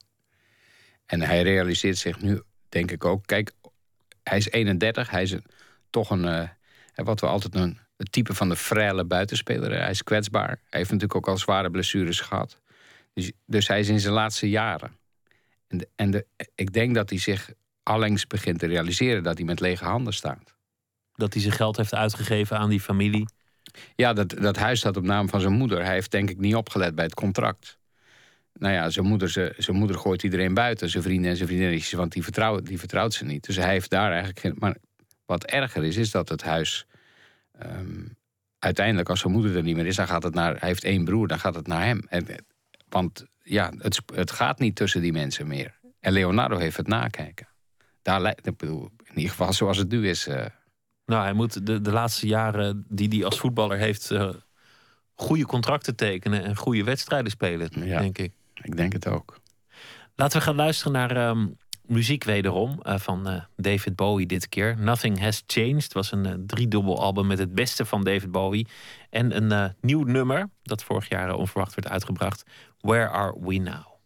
En 1.06 1.22
hij 1.22 1.42
realiseert 1.42 1.98
zich 1.98 2.22
nu, 2.22 2.42
denk 2.70 2.92
ik 2.92 3.06
ook. 3.06 3.26
Kijk, 3.26 3.52
hij 4.24 4.38
is 4.38 4.50
31. 4.50 5.10
Hij 5.10 5.22
is 5.22 5.32
een, 5.32 5.46
toch 5.90 6.10
een. 6.10 6.24
Uh, 6.24 6.50
wat 6.96 7.20
we 7.20 7.28
altijd 7.28 7.56
een. 7.56 7.80
Het 7.98 8.12
type 8.12 8.34
van 8.34 8.50
de 8.50 8.58
frêle 8.58 9.08
buitenspeler. 9.08 9.80
Hij 9.80 9.90
is 9.90 10.04
kwetsbaar. 10.04 10.48
Hij 10.48 10.80
heeft 10.80 10.92
natuurlijk 10.92 11.16
ook 11.16 11.28
al 11.28 11.38
zware 11.38 11.72
blessures 11.72 12.20
gehad. 12.20 12.62
Dus, 13.14 13.32
dus 13.46 13.68
hij 13.68 13.80
is 13.80 13.90
in 13.90 14.00
zijn 14.00 14.14
laatste 14.14 14.50
jaren. 14.50 14.98
En, 15.68 15.78
de, 15.78 15.90
en 15.96 16.12
de, 16.12 16.26
ik 16.56 16.74
denk 16.74 16.96
dat 16.96 17.10
hij 17.10 17.20
zich 17.20 17.52
allengs 17.88 18.28
begint 18.28 18.60
te 18.60 18.66
realiseren 18.66 19.24
dat 19.24 19.38
hij 19.38 19.46
met 19.46 19.60
lege 19.60 19.86
handen 19.86 20.14
staat. 20.14 20.56
Dat 21.16 21.34
hij 21.34 21.42
zijn 21.42 21.54
geld 21.54 21.78
heeft 21.78 21.94
uitgegeven 21.94 22.58
aan 22.58 22.70
die 22.70 22.80
familie. 22.80 23.28
Ja, 23.96 24.14
dat, 24.14 24.30
dat 24.30 24.56
huis 24.56 24.80
staat 24.80 24.98
op 24.98 25.04
naam 25.04 25.30
van 25.30 25.42
zijn 25.42 25.54
moeder. 25.54 25.84
Hij 25.84 25.94
heeft 25.94 26.12
denk 26.12 26.30
ik 26.30 26.38
niet 26.38 26.56
opgelet 26.56 26.96
bij 26.96 27.04
het 27.04 27.14
contract. 27.14 27.78
Nou 28.54 28.74
ja, 28.74 28.90
zijn 28.90 29.06
moeder, 29.06 29.30
zijn, 29.30 29.54
zijn 29.58 29.78
moeder 29.78 29.98
gooit 29.98 30.24
iedereen 30.24 30.54
buiten. 30.54 30.90
Zijn 30.90 31.04
vrienden 31.04 31.30
en 31.30 31.36
zijn 31.36 31.48
vriendinnetjes, 31.48 31.92
want 31.92 32.12
die 32.12 32.24
vertrouwt, 32.24 32.66
die 32.66 32.80
vertrouwt 32.80 33.14
ze 33.14 33.26
niet. 33.26 33.46
Dus 33.46 33.56
hij 33.56 33.70
heeft 33.70 33.90
daar 33.90 34.10
eigenlijk 34.10 34.40
geen... 34.40 34.56
Maar 34.58 34.78
wat 35.26 35.44
erger 35.44 35.84
is, 35.84 35.96
is 35.96 36.12
dat 36.12 36.30
het 36.30 36.44
huis... 36.44 36.86
Ehm, 37.52 38.06
uiteindelijk, 38.60 39.10
als 39.10 39.20
zijn 39.20 39.34
moeder 39.34 39.56
er 39.56 39.64
niet 39.64 39.76
meer 39.76 39.86
is, 39.86 39.96
dan 39.96 40.08
gaat 40.08 40.24
het 40.24 40.34
naar... 40.34 40.60
Hij 40.60 40.68
heeft 40.68 40.84
één 40.84 41.06
broer, 41.06 41.28
dan 41.28 41.40
gaat 41.40 41.56
het 41.56 41.68
naar 41.68 41.86
hem. 41.86 42.02
En, 42.10 42.26
want 42.90 43.26
ja, 43.44 43.72
het, 43.78 44.02
het 44.14 44.32
gaat 44.32 44.60
niet 44.60 44.76
tussen 44.76 45.02
die 45.02 45.12
mensen 45.12 45.48
meer. 45.48 45.80
En 46.00 46.14
Leonardo 46.14 46.58
heeft 46.58 46.78
het 46.78 46.88
nakijken. 46.88 47.48
Daar, 48.08 48.28
ik 48.42 48.58
bedoel, 48.58 48.90
in 49.04 49.16
ieder 49.16 49.30
geval 49.30 49.54
zoals 49.54 49.78
het 49.78 49.90
nu 49.90 50.10
is... 50.10 50.28
Uh, 50.28 50.46
nou, 51.06 51.24
hij 51.24 51.34
moet 51.34 51.66
de, 51.66 51.82
de 51.82 51.92
laatste 51.92 52.28
jaren 52.28 52.86
die 52.90 53.08
hij 53.08 53.26
als 53.26 53.40
voetballer 53.40 53.78
heeft... 53.78 54.12
Uh, 54.12 54.30
goede 55.14 55.46
contracten 55.46 55.96
tekenen 55.96 56.44
en 56.44 56.56
goede 56.56 56.84
wedstrijden 56.84 57.32
spelen, 57.32 57.72
denk 57.72 58.18
ik. 58.18 58.32
Ik 58.54 58.78
denk 58.78 58.94
het 58.94 59.08
ook. 59.08 59.40
Laten 60.16 60.38
we 60.40 60.46
gaan 60.46 60.56
luisteren 60.56 60.92
naar 60.92 61.30
um, 61.30 61.58
muziek 61.82 62.24
wederom 62.24 62.80
uh, 62.84 62.98
van 62.98 63.46
David 63.56 63.96
Bowie 63.96 64.26
dit 64.26 64.50
keer. 64.50 64.78
Nothing 64.80 65.20
Has 65.20 65.44
Changed 65.48 65.84
Het 65.84 65.94
was 65.94 66.12
een 66.12 66.44
driedubbel 66.46 67.02
album 67.02 67.28
met 67.28 67.40
het 67.40 67.56
beste 67.56 67.86
van 67.86 68.04
David 68.04 68.32
Bowie. 68.32 68.68
En 69.10 69.52
een 69.52 69.76
nieuw 69.82 70.04
nummer 70.04 70.50
dat 70.64 70.84
vorig 70.84 71.10
jaar 71.10 71.36
onverwacht 71.36 71.76
werd 71.76 71.88
uitgebracht. 71.88 72.44
Where 72.80 73.10
Are 73.10 73.38
We 73.40 73.58
Now? 73.58 73.97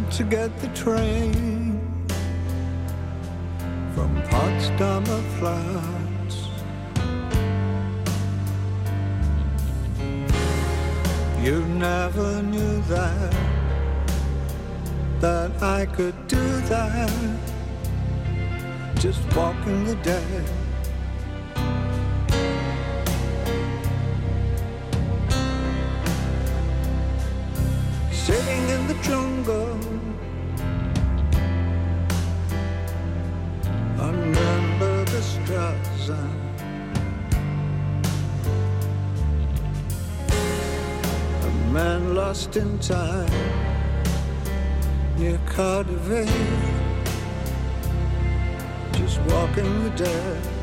Had 0.00 0.12
to 0.12 0.22
get 0.22 0.56
the 0.60 0.68
train 0.68 1.80
from 3.94 4.10
Potsdamer 4.30 5.22
Platz. 5.38 6.36
You 11.42 11.64
never 11.64 12.42
knew 12.44 12.80
that, 12.82 13.34
that 15.20 15.60
I 15.60 15.86
could 15.86 16.28
do 16.28 16.46
that, 16.72 17.10
just 19.00 19.20
walking 19.34 19.82
the 19.84 19.96
dead. 19.96 20.67
Straße. 36.08 36.16
A 41.42 41.72
man 41.72 42.14
lost 42.14 42.56
in 42.56 42.78
time 42.78 43.28
near 45.18 45.38
Cardiff, 45.46 46.28
just 48.92 49.20
walking 49.28 49.84
the 49.84 49.90
dead. 49.90 50.57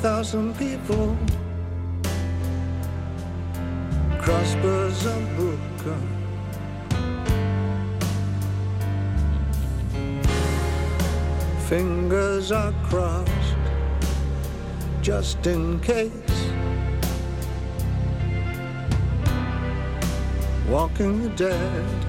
Thousand 0.00 0.56
people 0.56 1.16
crossbows 4.20 5.04
Booker. 5.36 5.98
Fingers 11.66 12.52
are 12.52 12.72
crossed 12.84 13.32
just 15.02 15.44
in 15.48 15.80
case. 15.80 16.12
Walking 20.68 21.22
the 21.24 21.30
dead. 21.30 22.07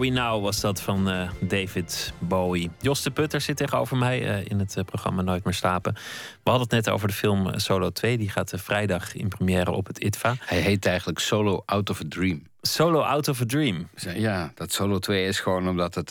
We 0.00 0.08
Now 0.08 0.42
was 0.42 0.60
dat 0.60 0.80
van 0.80 1.08
uh, 1.08 1.30
David 1.40 2.12
Bowie. 2.18 2.70
Jos 2.80 3.02
de 3.02 3.10
Putter 3.10 3.40
zit 3.40 3.56
tegenover 3.56 3.96
mij 3.96 4.22
uh, 4.22 4.44
in 4.44 4.58
het 4.58 4.76
uh, 4.76 4.84
programma 4.84 5.22
Nooit 5.22 5.44
meer 5.44 5.54
slapen. 5.54 5.94
We 6.42 6.50
hadden 6.50 6.62
het 6.62 6.70
net 6.70 6.94
over 6.94 7.08
de 7.08 7.14
film 7.14 7.58
Solo 7.58 7.90
2. 7.90 8.18
Die 8.18 8.28
gaat 8.28 8.52
vrijdag 8.56 9.14
in 9.14 9.28
première 9.28 9.70
op 9.70 9.86
het 9.86 9.98
ITVA. 9.98 10.34
Hij 10.38 10.60
heet 10.60 10.86
eigenlijk 10.86 11.18
Solo 11.18 11.62
Out 11.66 11.90
of 11.90 12.00
a 12.00 12.04
Dream. 12.08 12.42
Solo 12.60 13.00
Out 13.00 13.28
of 13.28 13.40
a 13.40 13.44
Dream? 13.46 13.88
Ja, 13.94 14.52
dat 14.54 14.72
Solo 14.72 14.98
2 14.98 15.26
is 15.26 15.40
gewoon 15.40 15.68
omdat 15.68 15.94
het... 15.94 16.08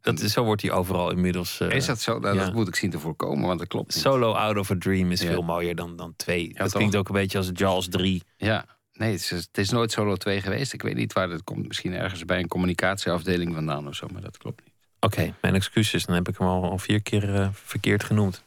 dat, 0.00 0.20
zo 0.20 0.44
wordt 0.44 0.62
hij 0.62 0.70
overal 0.70 1.10
inmiddels... 1.10 1.60
is 1.60 1.86
dat 1.86 2.00
zo? 2.00 2.18
Nou, 2.18 2.36
ja. 2.36 2.44
Dat 2.44 2.54
moet 2.54 2.68
ik 2.68 2.76
zien 2.76 2.90
te 2.90 2.98
voorkomen, 2.98 3.46
want 3.46 3.58
dat 3.58 3.68
klopt 3.68 3.94
niet. 3.94 4.04
Solo 4.04 4.32
Out 4.32 4.56
of 4.56 4.70
a 4.70 4.76
Dream 4.78 5.10
is 5.10 5.20
ja. 5.20 5.28
veel 5.28 5.42
mooier 5.42 5.74
dan, 5.74 5.96
dan 5.96 6.14
2. 6.16 6.42
Ja, 6.42 6.48
dat 6.48 6.66
toch? 6.66 6.76
klinkt 6.76 6.96
ook 6.96 7.08
een 7.08 7.14
beetje 7.14 7.38
als 7.38 7.50
Jaws 7.52 7.88
3. 7.88 8.22
Ja, 8.36 8.66
Nee, 9.02 9.12
het 9.12 9.20
is, 9.20 9.30
het 9.30 9.58
is, 9.58 9.70
nooit 9.70 9.92
Solo 9.92 10.16
2 10.16 10.40
geweest. 10.40 10.72
Ik 10.72 10.82
weet 10.82 10.94
niet 10.94 11.12
waar 11.12 11.28
dat 11.28 11.44
komt. 11.44 11.66
Misschien 11.66 11.92
ergens 11.92 12.24
bij 12.24 12.38
een 12.38 12.48
communicatieafdeling 12.48 13.54
vandaan 13.54 13.88
of 13.88 13.94
zo, 13.94 14.06
maar 14.12 14.22
dat 14.22 14.38
klopt 14.38 14.64
niet. 14.64 14.74
Oké, 15.00 15.34
mijn 15.40 15.54
excuses. 15.54 16.06
Dan 16.06 16.14
heb 16.14 16.28
ik 16.28 16.38
hem 16.38 16.46
al, 16.46 16.70
al 16.70 16.78
vier 16.78 17.02
keer 17.02 17.34
uh, 17.34 17.48
verkeerd 17.52 18.04
genoemd. 18.04 18.44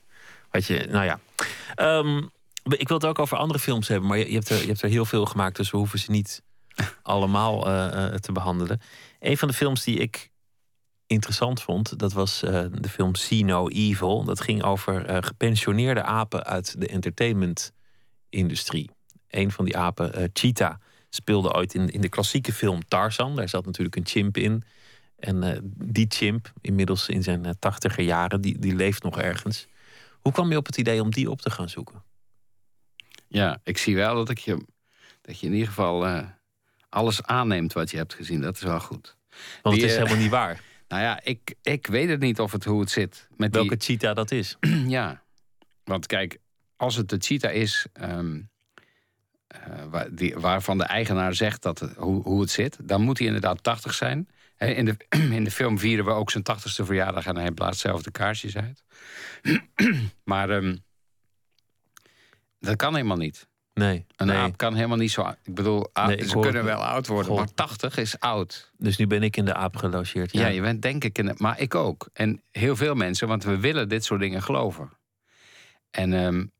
Weet 0.51 0.65
je, 0.65 0.87
nou 0.89 1.05
ja. 1.05 1.19
Um, 1.99 2.31
ik 2.63 2.87
wil 2.87 2.97
het 2.97 3.05
ook 3.05 3.19
over 3.19 3.37
andere 3.37 3.59
films 3.59 3.87
hebben, 3.87 4.09
maar 4.09 4.17
je, 4.17 4.27
je, 4.27 4.33
hebt 4.33 4.49
er, 4.49 4.59
je 4.59 4.67
hebt 4.67 4.81
er 4.81 4.89
heel 4.89 5.05
veel 5.05 5.25
gemaakt, 5.25 5.55
dus 5.55 5.71
we 5.71 5.77
hoeven 5.77 5.99
ze 5.99 6.11
niet 6.11 6.41
allemaal 7.01 7.67
uh, 7.67 7.91
uh, 7.95 8.13
te 8.13 8.31
behandelen. 8.31 8.81
Een 9.19 9.37
van 9.37 9.47
de 9.47 9.53
films 9.53 9.83
die 9.83 9.97
ik 9.97 10.29
interessant 11.07 11.61
vond, 11.61 11.99
dat 11.99 12.13
was 12.13 12.39
de 12.39 12.89
film 12.89 13.15
See 13.15 13.43
No 13.43 13.67
Evil. 13.67 14.23
Dat 14.23 14.41
ging 14.41 14.63
over 14.63 15.23
gepensioneerde 15.23 16.03
apen 16.03 16.43
uit 16.43 16.79
de 16.79 16.87
entertainment-industrie 16.87 18.94
een 19.35 19.51
van 19.51 19.65
die 19.65 19.77
apen, 19.77 20.19
uh, 20.21 20.27
Cheetah, 20.33 20.75
speelde 21.09 21.53
ooit 21.53 21.73
in, 21.73 21.89
in 21.89 22.01
de 22.01 22.09
klassieke 22.09 22.53
film 22.53 22.87
Tarzan. 22.87 23.35
Daar 23.35 23.49
zat 23.49 23.65
natuurlijk 23.65 23.95
een 23.95 24.05
chimp 24.05 24.37
in. 24.37 24.63
En 25.15 25.43
uh, 25.43 25.57
die 25.75 26.05
chimp, 26.09 26.51
inmiddels 26.61 27.09
in 27.09 27.23
zijn 27.23 27.45
uh, 27.45 27.51
tachtiger 27.59 28.03
jaren, 28.03 28.41
die, 28.41 28.59
die 28.59 28.75
leeft 28.75 29.03
nog 29.03 29.19
ergens. 29.19 29.67
Hoe 30.21 30.31
kwam 30.31 30.51
je 30.51 30.57
op 30.57 30.65
het 30.65 30.77
idee 30.77 31.01
om 31.01 31.11
die 31.11 31.29
op 31.29 31.41
te 31.41 31.49
gaan 31.49 31.69
zoeken? 31.69 32.03
Ja, 33.27 33.59
ik 33.63 33.77
zie 33.77 33.95
wel 33.95 34.15
dat, 34.15 34.29
ik 34.29 34.37
je, 34.37 34.65
dat 35.21 35.39
je 35.39 35.45
in 35.45 35.53
ieder 35.53 35.67
geval 35.67 36.25
alles 36.89 37.23
aanneemt 37.23 37.73
wat 37.73 37.91
je 37.91 37.97
hebt 37.97 38.13
gezien. 38.13 38.41
Dat 38.41 38.55
is 38.55 38.61
wel 38.61 38.79
goed. 38.79 39.15
Want 39.61 39.75
het 39.75 39.85
is 39.85 39.95
helemaal 39.95 40.17
niet 40.17 40.29
waar. 40.29 40.61
Nou 40.87 41.01
ja, 41.01 41.19
ik, 41.23 41.55
ik 41.61 41.87
weet 41.87 42.09
het 42.09 42.19
niet 42.19 42.39
of 42.39 42.51
het, 42.51 42.63
hoe 42.63 42.79
het 42.79 42.89
zit. 42.89 43.27
Met 43.37 43.53
Welke 43.53 43.75
cheetah 43.77 44.15
dat 44.15 44.31
is. 44.31 44.57
ja, 44.87 45.23
want 45.83 46.05
kijk, 46.05 46.37
als 46.75 46.95
het 46.95 47.09
de 47.09 47.17
cheetah 47.19 47.53
is... 47.53 47.85
Ehm, 47.93 48.41
waar, 49.89 50.07
die, 50.11 50.35
waarvan 50.37 50.77
de 50.77 50.83
eigenaar 50.83 51.33
zegt 51.33 51.61
dat 51.61 51.79
hoe, 51.97 52.21
hoe 52.21 52.41
het 52.41 52.49
zit, 52.49 52.77
dan 52.81 53.01
moet 53.01 53.17
hij 53.17 53.27
inderdaad 53.27 53.63
80 53.63 53.93
zijn. 53.93 54.27
In 54.57 54.85
de, 54.85 54.97
in 55.37 55.43
de 55.43 55.51
film 55.51 55.79
vieren 55.79 56.05
we 56.05 56.11
ook 56.11 56.31
zijn 56.31 56.43
80ste 56.53 56.85
verjaardag 56.85 57.25
en 57.25 57.37
hij 57.37 57.51
blaast 57.51 57.79
zelf 57.79 58.01
de 58.01 58.11
kaarsjes 58.11 58.57
uit. 58.57 58.83
maar 60.23 60.49
um, 60.49 60.83
dat 62.59 62.75
kan 62.75 62.95
helemaal 62.95 63.17
niet. 63.17 63.47
Nee. 63.73 64.05
Een 64.15 64.27
nee. 64.27 64.37
aap 64.37 64.57
kan 64.57 64.75
helemaal 64.75 64.97
niet 64.97 65.11
zo. 65.11 65.33
Ik 65.43 65.53
bedoel, 65.53 65.87
nee, 65.93 66.27
ze 66.27 66.39
kunnen 66.39 66.63
wel 66.63 66.83
oud 66.83 67.07
worden, 67.07 67.25
God. 67.25 67.37
maar 67.37 67.53
80 67.53 67.97
is 67.97 68.19
oud. 68.19 68.71
Dus 68.77 68.97
nu 68.97 69.07
ben 69.07 69.23
ik 69.23 69.37
in 69.37 69.45
de 69.45 69.53
aap 69.53 69.75
gelogeerd. 69.75 70.31
Ja, 70.31 70.41
ja 70.41 70.47
je 70.47 70.61
bent 70.61 70.81
denk 70.81 71.03
ik 71.03 71.17
in 71.17 71.25
de. 71.25 71.33
Maar 71.37 71.59
ik 71.59 71.75
ook. 71.75 72.09
En 72.13 72.41
heel 72.51 72.75
veel 72.75 72.95
mensen, 72.95 73.27
want 73.27 73.43
we 73.43 73.59
willen 73.59 73.89
dit 73.89 74.03
soort 74.03 74.19
dingen 74.19 74.41
geloven. 74.41 74.89
En, 75.91 76.13
um, 76.13 76.51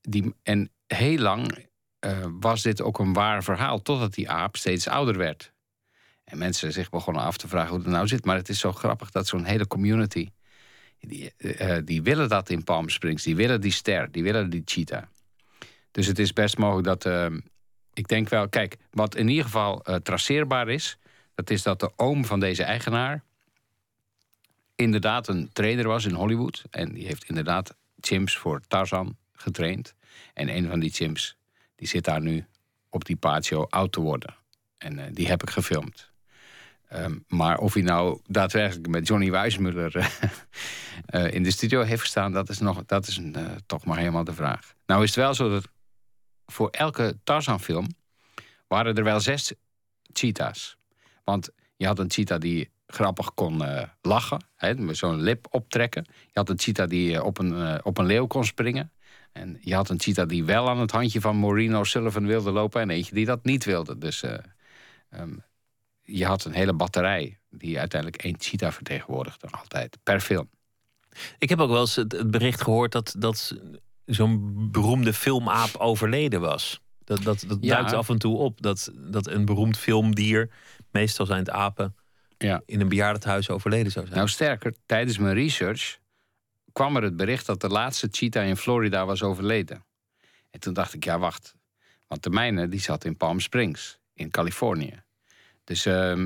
die, 0.00 0.34
en 0.42 0.70
heel 0.86 1.18
lang 1.18 1.68
uh, 2.06 2.26
was 2.40 2.62
dit 2.62 2.82
ook 2.82 2.98
een 2.98 3.12
waar 3.12 3.42
verhaal, 3.42 3.82
totdat 3.82 4.14
die 4.14 4.30
aap 4.30 4.56
steeds 4.56 4.88
ouder 4.88 5.16
werd. 5.16 5.52
En 6.24 6.38
mensen 6.38 6.72
zich 6.72 6.90
begonnen 6.90 7.22
af 7.22 7.36
te 7.36 7.48
vragen 7.48 7.70
hoe 7.70 7.78
het 7.78 7.88
nou 7.88 8.06
zit. 8.06 8.24
Maar 8.24 8.36
het 8.36 8.48
is 8.48 8.58
zo 8.58 8.72
grappig 8.72 9.10
dat 9.10 9.26
zo'n 9.26 9.44
hele 9.44 9.66
community. 9.66 10.30
Die, 11.00 11.32
uh, 11.38 11.76
die 11.84 12.02
willen 12.02 12.28
dat 12.28 12.50
in 12.50 12.64
Palm 12.64 12.88
Springs. 12.88 13.22
Die 13.22 13.36
willen 13.36 13.60
die 13.60 13.72
ster. 13.72 14.12
Die 14.12 14.22
willen 14.22 14.50
die 14.50 14.62
cheetah. 14.64 15.02
Dus 15.90 16.06
het 16.06 16.18
is 16.18 16.32
best 16.32 16.58
mogelijk 16.58 16.86
dat. 16.86 17.04
Uh, 17.04 17.38
ik 17.92 18.08
denk 18.08 18.28
wel, 18.28 18.48
kijk, 18.48 18.76
wat 18.90 19.14
in 19.14 19.28
ieder 19.28 19.44
geval 19.44 19.84
traceerbaar 20.02 20.68
is. 20.68 20.98
Dat 21.34 21.50
is 21.50 21.62
dat 21.62 21.80
de 21.80 21.92
oom 21.96 22.24
van 22.24 22.40
deze 22.40 22.62
eigenaar. 22.62 23.24
inderdaad 24.76 25.28
een 25.28 25.50
trainer 25.52 25.86
was 25.86 26.04
in 26.04 26.14
Hollywood. 26.14 26.64
En 26.70 26.92
die 26.92 27.06
heeft 27.06 27.24
inderdaad 27.24 27.76
chimps 28.00 28.36
voor 28.36 28.60
Tarzan 28.68 29.16
getraind. 29.32 29.94
En 30.34 30.56
een 30.56 30.68
van 30.68 30.80
die 30.80 30.90
chimps 30.90 31.38
die 31.80 31.88
zit 31.88 32.04
daar 32.04 32.20
nu 32.20 32.46
op 32.88 33.04
die 33.04 33.16
patio 33.16 33.66
oud 33.68 33.92
te 33.92 34.00
worden. 34.00 34.34
En 34.78 34.98
uh, 34.98 35.04
die 35.12 35.28
heb 35.28 35.42
ik 35.42 35.50
gefilmd. 35.50 36.10
Um, 36.92 37.24
maar 37.28 37.58
of 37.58 37.74
hij 37.74 37.82
nou 37.82 38.20
daadwerkelijk 38.26 38.88
met 38.88 39.06
Johnny 39.06 39.30
Weissmuller 39.30 39.96
uh, 39.96 40.06
uh, 41.10 41.32
in 41.36 41.42
de 41.42 41.50
studio 41.50 41.82
heeft 41.82 42.00
gestaan, 42.00 42.32
dat 42.32 42.48
is, 42.48 42.58
nog, 42.58 42.84
dat 42.86 43.06
is 43.06 43.20
toch 43.66 43.84
maar 43.84 43.98
helemaal 43.98 44.24
de 44.24 44.32
vraag. 44.32 44.74
Nou 44.86 45.02
is 45.02 45.08
het 45.08 45.18
wel 45.18 45.34
zo 45.34 45.50
dat 45.50 45.68
voor 46.46 46.68
elke 46.70 47.18
Tarzan-film 47.24 47.86
waren 48.66 48.94
er 48.94 49.04
wel 49.04 49.20
zes 49.20 49.52
cheetahs. 50.12 50.76
Want 51.24 51.48
je 51.76 51.86
had 51.86 51.98
een 51.98 52.10
cheetah 52.10 52.40
die 52.40 52.70
grappig 52.86 53.34
kon 53.34 53.62
lachen, 54.02 54.44
hè, 54.56 54.74
met 54.74 54.96
zo'n 54.96 55.20
lip 55.20 55.46
optrekken. 55.50 56.06
Je 56.08 56.30
had 56.32 56.48
een 56.48 56.58
cheetah 56.58 56.88
die 56.88 57.24
op, 57.24 57.38
een, 57.38 57.84
op 57.84 57.98
een 57.98 58.06
leeuw 58.06 58.26
kon 58.26 58.44
springen. 58.44 58.92
En 59.32 59.58
je 59.60 59.74
had 59.74 59.88
een 59.88 60.00
cheetah 60.00 60.28
die 60.28 60.44
wel 60.44 60.68
aan 60.68 60.80
het 60.80 60.90
handje 60.90 61.20
van 61.20 61.40
Maureen 61.40 61.86
Sullivan 61.86 62.26
wilde 62.26 62.50
lopen... 62.50 62.80
en 62.80 62.90
eentje 62.90 63.14
die 63.14 63.26
dat 63.26 63.44
niet 63.44 63.64
wilde. 63.64 63.98
Dus 63.98 64.22
uh, 64.22 64.34
um, 65.10 65.44
je 66.02 66.26
had 66.26 66.44
een 66.44 66.52
hele 66.52 66.72
batterij 66.72 67.38
die 67.50 67.78
uiteindelijk 67.78 68.22
één 68.22 68.36
cheetah 68.38 68.72
vertegenwoordigde. 68.72 69.48
Altijd, 69.50 69.98
per 70.02 70.20
film. 70.20 70.50
Ik 71.38 71.48
heb 71.48 71.60
ook 71.60 71.70
wel 71.70 71.80
eens 71.80 71.96
het 71.96 72.30
bericht 72.30 72.62
gehoord 72.62 72.92
dat, 72.92 73.14
dat 73.18 73.56
zo'n 74.04 74.68
beroemde 74.70 75.12
filmaap 75.12 75.76
overleden 75.76 76.40
was. 76.40 76.80
Dat, 77.04 77.22
dat, 77.22 77.44
dat 77.46 77.58
ja. 77.60 77.74
duikt 77.74 77.92
af 77.92 78.08
en 78.08 78.18
toe 78.18 78.36
op. 78.36 78.62
Dat, 78.62 78.92
dat 78.94 79.26
een 79.26 79.44
beroemd 79.44 79.78
filmdier, 79.78 80.50
meestal 80.90 81.26
zijn 81.26 81.38
het 81.38 81.50
apen... 81.50 81.94
Ja. 82.38 82.62
in 82.66 82.80
een 82.80 82.88
bejaardenhuis 82.88 83.50
overleden 83.50 83.92
zou 83.92 84.04
zijn. 84.04 84.18
Nou 84.18 84.30
sterker, 84.30 84.74
tijdens 84.86 85.18
mijn 85.18 85.34
research 85.34 85.98
kwam 86.72 86.96
er 86.96 87.02
het 87.02 87.16
bericht 87.16 87.46
dat 87.46 87.60
de 87.60 87.68
laatste 87.68 88.08
cheetah 88.10 88.46
in 88.46 88.56
Florida 88.56 89.06
was 89.06 89.22
overleden. 89.22 89.84
En 90.50 90.60
toen 90.60 90.72
dacht 90.72 90.94
ik, 90.94 91.04
ja, 91.04 91.18
wacht. 91.18 91.54
Want 92.06 92.22
de 92.22 92.30
mijne 92.30 92.68
die 92.68 92.80
zat 92.80 93.04
in 93.04 93.16
Palm 93.16 93.40
Springs, 93.40 93.98
in 94.14 94.30
Californië. 94.30 95.02
Dus 95.64 95.86
uh, 95.86 96.24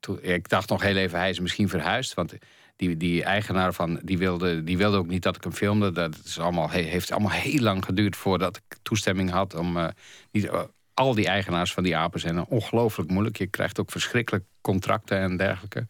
toen, 0.00 0.22
ik 0.22 0.48
dacht 0.48 0.68
nog 0.68 0.82
heel 0.82 0.96
even, 0.96 1.18
hij 1.18 1.30
is 1.30 1.40
misschien 1.40 1.68
verhuisd. 1.68 2.14
Want 2.14 2.34
die, 2.76 2.96
die 2.96 3.24
eigenaar 3.24 3.72
van, 3.72 4.00
die 4.02 4.18
wilde, 4.18 4.64
die 4.64 4.76
wilde 4.76 4.96
ook 4.96 5.06
niet 5.06 5.22
dat 5.22 5.36
ik 5.36 5.42
hem 5.42 5.52
filmde. 5.52 5.92
Dat 5.92 6.16
is 6.24 6.38
allemaal, 6.38 6.70
heeft 6.70 7.10
allemaal 7.10 7.30
heel 7.30 7.60
lang 7.60 7.84
geduurd 7.84 8.16
voordat 8.16 8.56
ik 8.56 8.76
toestemming 8.82 9.30
had 9.30 9.54
om... 9.54 9.76
Uh, 9.76 9.88
niet, 10.30 10.44
uh, 10.44 10.62
al 10.94 11.14
die 11.14 11.26
eigenaars 11.26 11.72
van 11.72 11.82
die 11.82 11.96
apen 11.96 12.20
zijn 12.20 12.44
ongelooflijk 12.44 13.10
moeilijk. 13.10 13.38
Je 13.38 13.46
krijgt 13.46 13.80
ook 13.80 13.90
verschrikkelijk 13.90 14.44
contracten 14.60 15.18
en 15.18 15.36
dergelijke. 15.36 15.86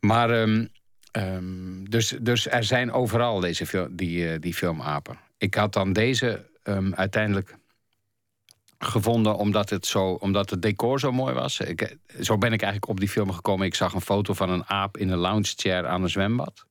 Maar 0.00 0.30
um, 0.30 0.68
Um, 1.12 1.90
dus, 1.90 2.14
dus 2.20 2.48
er 2.48 2.64
zijn 2.64 2.92
overal 2.92 3.40
deze 3.40 3.88
die, 3.90 4.32
uh, 4.32 4.40
die 4.40 4.54
filmapen. 4.54 5.18
Ik 5.38 5.54
had 5.54 5.72
dan 5.72 5.92
deze 5.92 6.46
um, 6.64 6.94
uiteindelijk 6.94 7.56
gevonden 8.78 9.36
omdat 9.36 9.70
het, 9.70 9.86
zo, 9.86 10.10
omdat 10.10 10.50
het 10.50 10.62
decor 10.62 11.00
zo 11.00 11.12
mooi 11.12 11.34
was. 11.34 11.60
Ik, 11.60 11.80
eh, 11.80 12.22
zo 12.22 12.38
ben 12.38 12.52
ik 12.52 12.62
eigenlijk 12.62 12.90
op 12.92 13.00
die 13.00 13.08
film 13.08 13.32
gekomen. 13.32 13.66
Ik 13.66 13.74
zag 13.74 13.94
een 13.94 14.00
foto 14.00 14.34
van 14.34 14.50
een 14.50 14.66
aap 14.66 14.96
in 14.96 15.08
een 15.08 15.18
lounge 15.18 15.52
chair 15.56 15.86
aan 15.86 16.02
een 16.02 16.10
zwembad. 16.10 16.66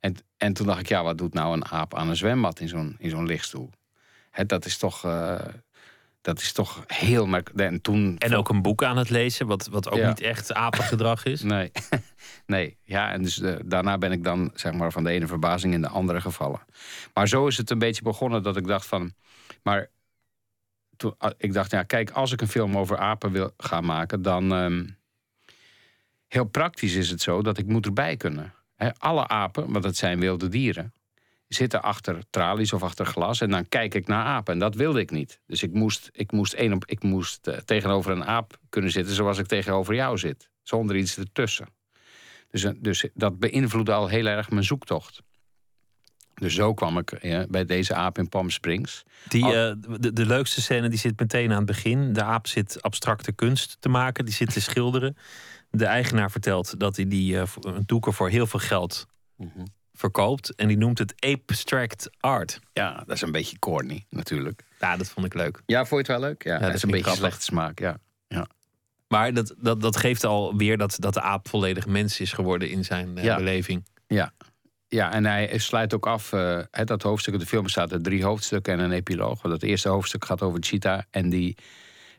En, 0.00 0.16
en 0.36 0.52
toen 0.52 0.66
dacht 0.66 0.80
ik, 0.80 0.88
ja, 0.88 1.02
wat 1.02 1.18
doet 1.18 1.34
nou 1.34 1.52
een 1.52 1.64
aap 1.64 1.94
aan 1.94 2.08
een 2.08 2.16
zwembad 2.16 2.60
in 2.60 2.68
zo'n, 2.68 2.96
in 2.98 3.10
zo'n 3.10 3.26
lichtstoel? 3.26 3.70
He, 4.30 4.46
dat 4.46 4.64
is 4.64 4.76
toch... 4.76 5.04
Uh, 5.04 5.38
dat 6.26 6.40
is 6.40 6.52
toch 6.52 6.84
heel 6.86 7.26
merkwaardig. 7.26 7.66
En, 7.66 7.80
toen... 7.80 8.18
en 8.18 8.34
ook 8.34 8.48
een 8.48 8.62
boek 8.62 8.84
aan 8.84 8.96
het 8.96 9.10
lezen, 9.10 9.46
wat, 9.46 9.66
wat 9.66 9.90
ook 9.90 9.98
ja. 9.98 10.08
niet 10.08 10.20
echt 10.20 10.54
apengedrag 10.54 11.24
is. 11.24 11.42
Nee, 11.56 11.72
nee. 12.46 12.76
Ja, 12.82 13.12
en 13.12 13.22
dus 13.22 13.38
uh, 13.38 13.56
daarna 13.64 13.98
ben 13.98 14.12
ik 14.12 14.24
dan 14.24 14.50
zeg 14.54 14.72
maar 14.72 14.92
van 14.92 15.04
de 15.04 15.10
ene 15.10 15.26
verbazing 15.26 15.74
in 15.74 15.80
de 15.80 15.88
andere 15.88 16.20
gevallen. 16.20 16.60
Maar 17.14 17.28
zo 17.28 17.46
is 17.46 17.56
het 17.56 17.70
een 17.70 17.78
beetje 17.78 18.02
begonnen 18.02 18.42
dat 18.42 18.56
ik 18.56 18.66
dacht 18.66 18.86
van... 18.86 19.12
Maar 19.62 19.90
toen, 20.96 21.14
uh, 21.20 21.30
ik 21.38 21.52
dacht, 21.52 21.70
ja, 21.70 21.82
kijk, 21.82 22.10
als 22.10 22.32
ik 22.32 22.40
een 22.40 22.48
film 22.48 22.76
over 22.76 22.98
apen 22.98 23.32
wil 23.32 23.50
gaan 23.56 23.84
maken... 23.84 24.22
dan 24.22 24.52
um, 24.52 24.96
heel 26.26 26.44
praktisch 26.44 26.94
is 26.94 27.10
het 27.10 27.20
zo 27.20 27.42
dat 27.42 27.58
ik 27.58 27.66
moet 27.66 27.86
erbij 27.86 28.16
kunnen. 28.16 28.52
He, 28.74 28.94
alle 28.94 29.28
apen, 29.28 29.72
want 29.72 29.84
dat 29.84 29.96
zijn 29.96 30.20
wilde 30.20 30.48
dieren 30.48 30.92
zitten 31.48 31.82
achter 31.82 32.22
tralies 32.30 32.72
of 32.72 32.82
achter 32.82 33.06
glas 33.06 33.40
en 33.40 33.50
dan 33.50 33.68
kijk 33.68 33.94
ik 33.94 34.06
naar 34.06 34.24
apen. 34.24 34.52
En 34.52 34.58
dat 34.58 34.74
wilde 34.74 35.00
ik 35.00 35.10
niet. 35.10 35.40
Dus 35.46 35.62
ik 35.62 35.72
moest, 35.72 36.08
ik 36.12 36.32
moest, 36.32 36.54
een 36.56 36.72
op, 36.72 36.84
ik 36.86 37.02
moest 37.02 37.48
uh, 37.48 37.56
tegenover 37.56 38.12
een 38.12 38.24
aap 38.24 38.58
kunnen 38.68 38.90
zitten 38.90 39.14
zoals 39.14 39.38
ik 39.38 39.46
tegenover 39.46 39.94
jou 39.94 40.18
zit. 40.18 40.50
Zonder 40.62 40.96
iets 40.96 41.18
ertussen. 41.18 41.68
Dus, 42.50 42.64
uh, 42.64 42.70
dus 42.76 43.08
dat 43.14 43.38
beïnvloedde 43.38 43.92
al 43.92 44.08
heel 44.08 44.26
erg 44.26 44.50
mijn 44.50 44.64
zoektocht. 44.64 45.22
Dus 46.34 46.54
zo 46.54 46.74
kwam 46.74 46.98
ik 46.98 47.22
ja, 47.22 47.46
bij 47.48 47.64
deze 47.64 47.94
aap 47.94 48.18
in 48.18 48.28
Palm 48.28 48.50
Springs. 48.50 49.02
Die, 49.28 49.44
eh, 49.44 49.74
de, 49.98 50.12
de 50.12 50.26
leukste 50.26 50.62
scène 50.62 50.88
die 50.88 50.98
zit 50.98 51.20
meteen 51.20 51.50
aan 51.50 51.56
het 51.56 51.66
begin. 51.66 52.12
De 52.12 52.22
aap 52.22 52.46
zit 52.46 52.82
abstracte 52.82 53.32
kunst 53.32 53.76
te 53.80 53.88
maken, 53.88 54.24
die 54.24 54.34
zit 54.34 54.52
te 54.52 54.60
schilderen. 54.60 55.16
De 55.70 55.84
eigenaar 55.84 56.30
vertelt 56.30 56.80
dat 56.80 56.96
hij 56.96 57.08
die 57.08 57.40
eh, 57.40 57.46
een 57.60 57.82
doeken 57.86 58.12
voor 58.12 58.28
heel 58.28 58.46
veel 58.46 58.60
geld 58.60 59.06
verkoopt. 59.96 60.54
En 60.54 60.68
die 60.68 60.76
noemt 60.76 60.98
het 60.98 61.14
abstract 61.20 62.10
art. 62.20 62.58
Ja, 62.72 62.94
dat 63.06 63.16
is 63.16 63.22
een 63.22 63.32
beetje 63.32 63.58
corny 63.58 64.04
natuurlijk. 64.10 64.62
Ja, 64.80 64.96
dat 64.96 65.08
vond 65.08 65.26
ik 65.26 65.34
leuk. 65.34 65.62
Ja, 65.66 65.78
vond 65.84 66.06
je 66.06 66.12
het 66.12 66.20
wel 66.20 66.28
leuk? 66.30 66.44
Ja, 66.44 66.52
dat 66.52 66.60
dat 66.66 66.74
is 66.74 66.82
een 66.82 66.90
beetje 66.90 67.04
grappig. 67.04 67.24
slechte 67.26 67.44
smaak, 67.44 67.78
ja. 67.78 67.98
Maar 69.08 69.34
dat, 69.34 69.54
dat, 69.58 69.80
dat 69.80 69.96
geeft 69.96 70.24
alweer 70.24 70.76
dat, 70.78 70.96
dat 70.98 71.14
de 71.14 71.20
aap 71.20 71.48
volledig 71.48 71.86
mens 71.86 72.20
is 72.20 72.32
geworden 72.32 72.70
in 72.70 72.84
zijn 72.84 73.18
eh, 73.18 73.24
Ja. 73.24 73.36
beleving. 73.36 73.84
Ja. 74.06 74.32
Ja, 74.88 75.12
en 75.12 75.24
hij 75.24 75.58
sluit 75.58 75.94
ook 75.94 76.06
af. 76.06 76.30
hè, 76.70 76.84
dat 76.84 77.02
hoofdstuk, 77.02 77.38
de 77.38 77.46
film 77.46 77.62
bestaat 77.62 77.92
uit 77.92 78.04
drie 78.04 78.24
hoofdstukken 78.24 78.72
en 78.72 78.78
een 78.80 78.92
epiloog. 78.92 79.42
Want 79.42 79.54
het 79.54 79.62
eerste 79.62 79.88
hoofdstuk 79.88 80.24
gaat 80.24 80.42
over 80.42 80.58
Cheetah. 80.62 81.00
En 81.10 81.28
die, 81.30 81.56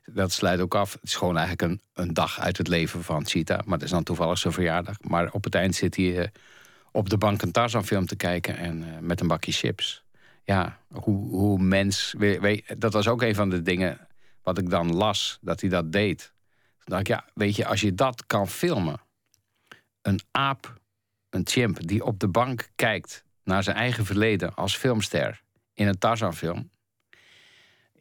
dat 0.05 0.31
sluit 0.31 0.59
ook 0.59 0.75
af. 0.75 0.93
Het 0.93 1.03
is 1.03 1.15
gewoon 1.15 1.37
eigenlijk 1.37 1.71
een, 1.71 1.81
een 2.05 2.13
dag 2.13 2.39
uit 2.39 2.57
het 2.57 2.67
leven 2.67 3.03
van 3.03 3.25
Cheetah. 3.25 3.63
Maar 3.65 3.73
het 3.73 3.83
is 3.83 3.89
dan 3.91 4.03
toevallig 4.03 4.37
zijn 4.37 4.53
verjaardag. 4.53 4.95
Maar 5.01 5.31
op 5.31 5.43
het 5.43 5.55
eind 5.55 5.75
zit 5.75 5.95
hij 5.95 6.19
eh, 6.19 6.27
op 6.97 7.09
de 7.09 7.17
bank 7.17 7.41
een 7.41 7.51
Tarzan-film 7.51 8.05
te 8.05 8.15
kijken. 8.15 8.57
En 8.57 8.83
eh, 8.83 8.99
met 8.99 9.21
een 9.21 9.27
bakje 9.27 9.51
chips. 9.51 10.03
Ja, 10.43 10.79
hoe, 10.93 11.29
hoe 11.29 11.59
mens. 11.59 12.15
Weet, 12.17 12.75
dat 12.81 12.93
was 12.93 13.07
ook 13.07 13.21
een 13.21 13.35
van 13.35 13.49
de 13.49 13.61
dingen 13.61 14.07
wat 14.43 14.57
ik 14.57 14.69
dan 14.69 14.95
las. 14.95 15.37
Dat 15.41 15.61
hij 15.61 15.69
dat 15.69 15.91
deed. 15.91 16.33
Toen 16.77 16.85
dacht 16.85 17.01
ik, 17.01 17.07
ja, 17.07 17.25
weet 17.33 17.55
je, 17.55 17.65
als 17.65 17.81
je 17.81 17.93
dat 17.93 18.25
kan 18.25 18.47
filmen. 18.47 19.01
Een 20.01 20.19
aap 20.31 20.79
een 21.29 21.47
chimp 21.47 21.87
die 21.87 22.05
op 22.05 22.19
de 22.19 22.27
bank 22.27 22.69
kijkt 22.75 23.23
naar 23.43 23.63
zijn 23.63 23.75
eigen 23.75 24.05
verleden 24.05 24.55
als 24.55 24.77
filmster 24.77 25.41
in 25.73 25.87
een 25.87 25.97
Tarzan-film. 25.97 26.69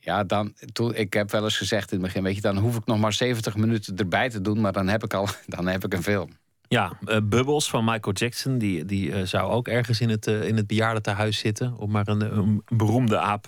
Ja, 0.01 0.25
dan, 0.25 0.55
toen, 0.73 0.95
ik 0.95 1.13
heb 1.13 1.31
wel 1.31 1.45
eens 1.45 1.57
gezegd 1.57 1.93
in 1.93 1.99
het 1.99 2.07
begin, 2.07 2.23
weet 2.23 2.35
je, 2.35 2.41
dan 2.41 2.57
hoef 2.59 2.77
ik 2.77 2.87
nog 2.87 2.99
maar 2.99 3.13
70 3.13 3.57
minuten 3.57 3.97
erbij 3.97 4.31
te 4.31 4.41
doen, 4.41 4.61
maar 4.61 4.73
dan 4.73 4.89
heb 4.89 5.05
ik 5.05 5.15
al, 5.15 5.29
dan 5.47 5.67
heb 5.67 5.85
ik 5.85 5.95
een 5.95 6.03
film. 6.03 6.39
Ja, 6.69 6.99
eh, 7.05 7.17
Bubbles 7.23 7.69
van 7.69 7.85
Michael 7.85 8.15
Jackson, 8.15 8.59
die, 8.59 8.85
die 8.85 9.13
eh, 9.13 9.23
zou 9.23 9.51
ook 9.51 9.69
ergens 9.69 10.01
in 10.01 10.09
het, 10.09 10.27
eh, 10.27 10.49
in 10.49 10.57
het 10.57 10.67
bejaardentehuis 10.67 11.39
zitten, 11.39 11.77
om 11.77 11.91
maar 11.91 12.09
een, 12.09 12.37
een 12.37 12.63
beroemde 12.69 13.19
aap 13.19 13.43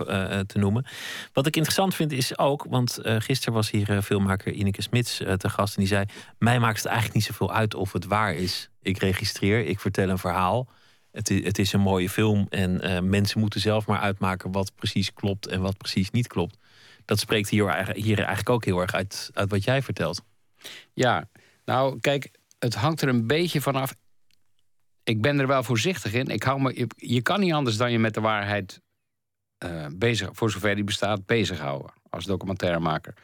te 0.46 0.58
noemen. 0.58 0.86
Wat 1.32 1.46
ik 1.46 1.56
interessant 1.56 1.94
vind 1.94 2.12
is 2.12 2.38
ook, 2.38 2.66
want 2.68 2.98
gisteren 3.02 3.54
was 3.54 3.70
hier 3.70 4.02
filmmaker 4.02 4.52
Ineke 4.52 4.82
Smits 4.82 5.16
te 5.36 5.48
gast 5.48 5.74
en 5.74 5.80
die 5.80 5.90
zei: 5.90 6.04
Mij 6.38 6.58
maakt 6.58 6.76
het 6.76 6.86
eigenlijk 6.86 7.14
niet 7.14 7.24
zoveel 7.24 7.52
uit 7.52 7.74
of 7.74 7.92
het 7.92 8.04
waar 8.04 8.34
is. 8.34 8.70
Ik 8.82 8.98
registreer, 8.98 9.66
ik 9.66 9.80
vertel 9.80 10.08
een 10.08 10.18
verhaal. 10.18 10.68
Het 11.12 11.30
is, 11.30 11.44
het 11.44 11.58
is 11.58 11.72
een 11.72 11.80
mooie 11.80 12.10
film 12.10 12.46
en 12.48 13.08
mensen 13.08 13.40
moeten 13.40 13.60
zelf 13.60 13.86
maar 13.86 14.00
uitmaken 14.00 14.52
wat 14.52 14.74
precies 14.74 15.12
klopt 15.12 15.46
en 15.46 15.60
wat 15.60 15.76
precies 15.76 16.10
niet 16.10 16.26
klopt. 16.26 16.58
Dat 17.04 17.18
spreekt 17.18 17.48
hier, 17.48 17.92
hier 17.94 18.18
eigenlijk 18.18 18.48
ook 18.48 18.64
heel 18.64 18.80
erg 18.80 18.92
uit, 18.92 19.30
uit 19.34 19.50
wat 19.50 19.64
jij 19.64 19.82
vertelt. 19.82 20.22
Ja, 20.92 21.28
nou 21.64 22.00
kijk, 22.00 22.30
het 22.58 22.74
hangt 22.74 23.02
er 23.02 23.08
een 23.08 23.26
beetje 23.26 23.60
vanaf. 23.60 23.94
Ik 25.02 25.20
ben 25.22 25.38
er 25.38 25.46
wel 25.46 25.62
voorzichtig 25.62 26.12
in. 26.12 26.26
Ik 26.26 26.42
hou 26.42 26.60
me, 26.60 26.86
je, 26.96 27.22
kan 27.22 27.40
niet 27.40 27.52
anders 27.52 27.76
dan 27.76 27.92
je 27.92 27.98
met 27.98 28.14
de 28.14 28.20
waarheid 28.20 28.80
eh, 29.58 29.86
bezig, 29.94 30.28
voor 30.32 30.50
zover 30.50 30.74
die 30.74 30.84
bestaat, 30.84 31.26
bezighouden 31.26 31.92
als 32.10 32.24
documentairemaker. 32.24 33.14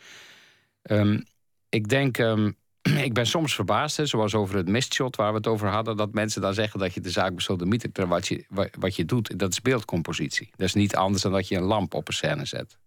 Ehm, 0.82 1.20
ik 1.68 1.88
denk, 1.88 2.18
ehm, 2.18 2.50
ik 3.08 3.12
ben 3.12 3.26
soms 3.26 3.54
verbaasd, 3.54 3.96
hè, 3.96 4.06
zoals 4.06 4.34
over 4.34 4.56
het 4.56 4.68
mistshot 4.68 5.16
waar 5.16 5.30
we 5.30 5.36
het 5.36 5.46
over 5.46 5.68
hadden, 5.68 5.96
dat 5.96 6.12
mensen 6.12 6.40
dan 6.40 6.54
zeggen 6.54 6.80
dat 6.80 6.94
je 6.94 7.00
de 7.00 7.10
zaak 7.10 7.34
besodemietert. 7.34 7.94
terwijl 7.94 8.14
Wat 8.20 8.28
je, 8.28 8.44
wa- 8.48 8.70
wat 8.78 8.96
je 8.96 9.04
doet, 9.04 9.38
dat 9.38 9.50
is 9.52 9.60
beeldcompositie. 9.60 10.50
Dat 10.56 10.66
is 10.66 10.74
niet 10.74 10.96
anders 10.96 11.22
dan 11.22 11.32
dat 11.32 11.48
je 11.48 11.56
een 11.56 11.62
lamp 11.62 11.94
op 11.94 12.08
een 12.08 12.14
scène 12.14 12.44
zet. 12.44 12.78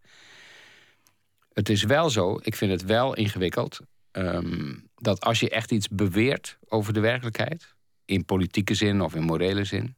Het 1.53 1.69
is 1.69 1.83
wel 1.83 2.09
zo, 2.09 2.39
ik 2.41 2.55
vind 2.55 2.71
het 2.71 2.83
wel 2.83 3.15
ingewikkeld, 3.15 3.79
ehm, 4.11 4.73
dat 5.01 5.21
als 5.21 5.39
je 5.39 5.49
echt 5.49 5.71
iets 5.71 5.87
beweert 5.87 6.57
over 6.67 6.93
de 6.93 6.99
werkelijkheid, 6.99 7.75
in 8.05 8.25
politieke 8.25 8.73
zin 8.73 9.01
of 9.01 9.15
in 9.15 9.23
morele 9.23 9.63
zin, 9.63 9.95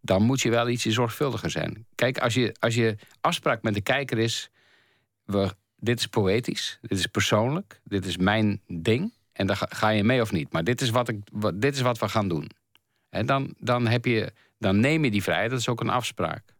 dan 0.00 0.22
moet 0.22 0.40
je 0.40 0.50
wel 0.50 0.68
ietsje 0.68 0.92
zorgvuldiger 0.92 1.50
zijn. 1.50 1.86
Kijk, 1.94 2.18
als 2.18 2.34
je, 2.34 2.56
als 2.58 2.74
je 2.74 2.96
afspraak 3.20 3.62
met 3.62 3.74
de 3.74 3.80
kijker 3.80 4.18
is, 4.18 4.50
we, 5.24 5.54
dit 5.76 5.98
is 5.98 6.06
poëtisch, 6.06 6.78
dit 6.82 6.98
is 6.98 7.06
persoonlijk, 7.06 7.80
dit 7.84 8.06
is 8.06 8.16
mijn 8.16 8.60
ding, 8.66 9.12
en 9.32 9.46
dan 9.46 9.56
ga, 9.56 9.88
je 9.88 10.04
mee 10.04 10.20
of 10.20 10.32
niet. 10.32 10.52
Maar 10.52 10.64
dit 10.64 10.80
is 10.80 10.90
wat, 10.90 11.08
ik, 11.08 11.16
dit 11.54 11.74
is 11.74 11.80
wat 11.80 11.98
we 11.98 12.08
gaan 12.08 12.28
doen. 12.28 12.50
En 13.10 13.26
dan, 13.26 13.54
dan, 13.58 13.86
heb 13.86 14.04
je, 14.04 14.32
dan 14.58 14.80
neem 14.80 15.04
je 15.04 15.10
die 15.10 15.22
vrijheid, 15.22 15.50
dat 15.50 15.58
is 15.58 15.68
ook 15.68 15.80
een 15.80 15.88
afspraak. 15.88 16.54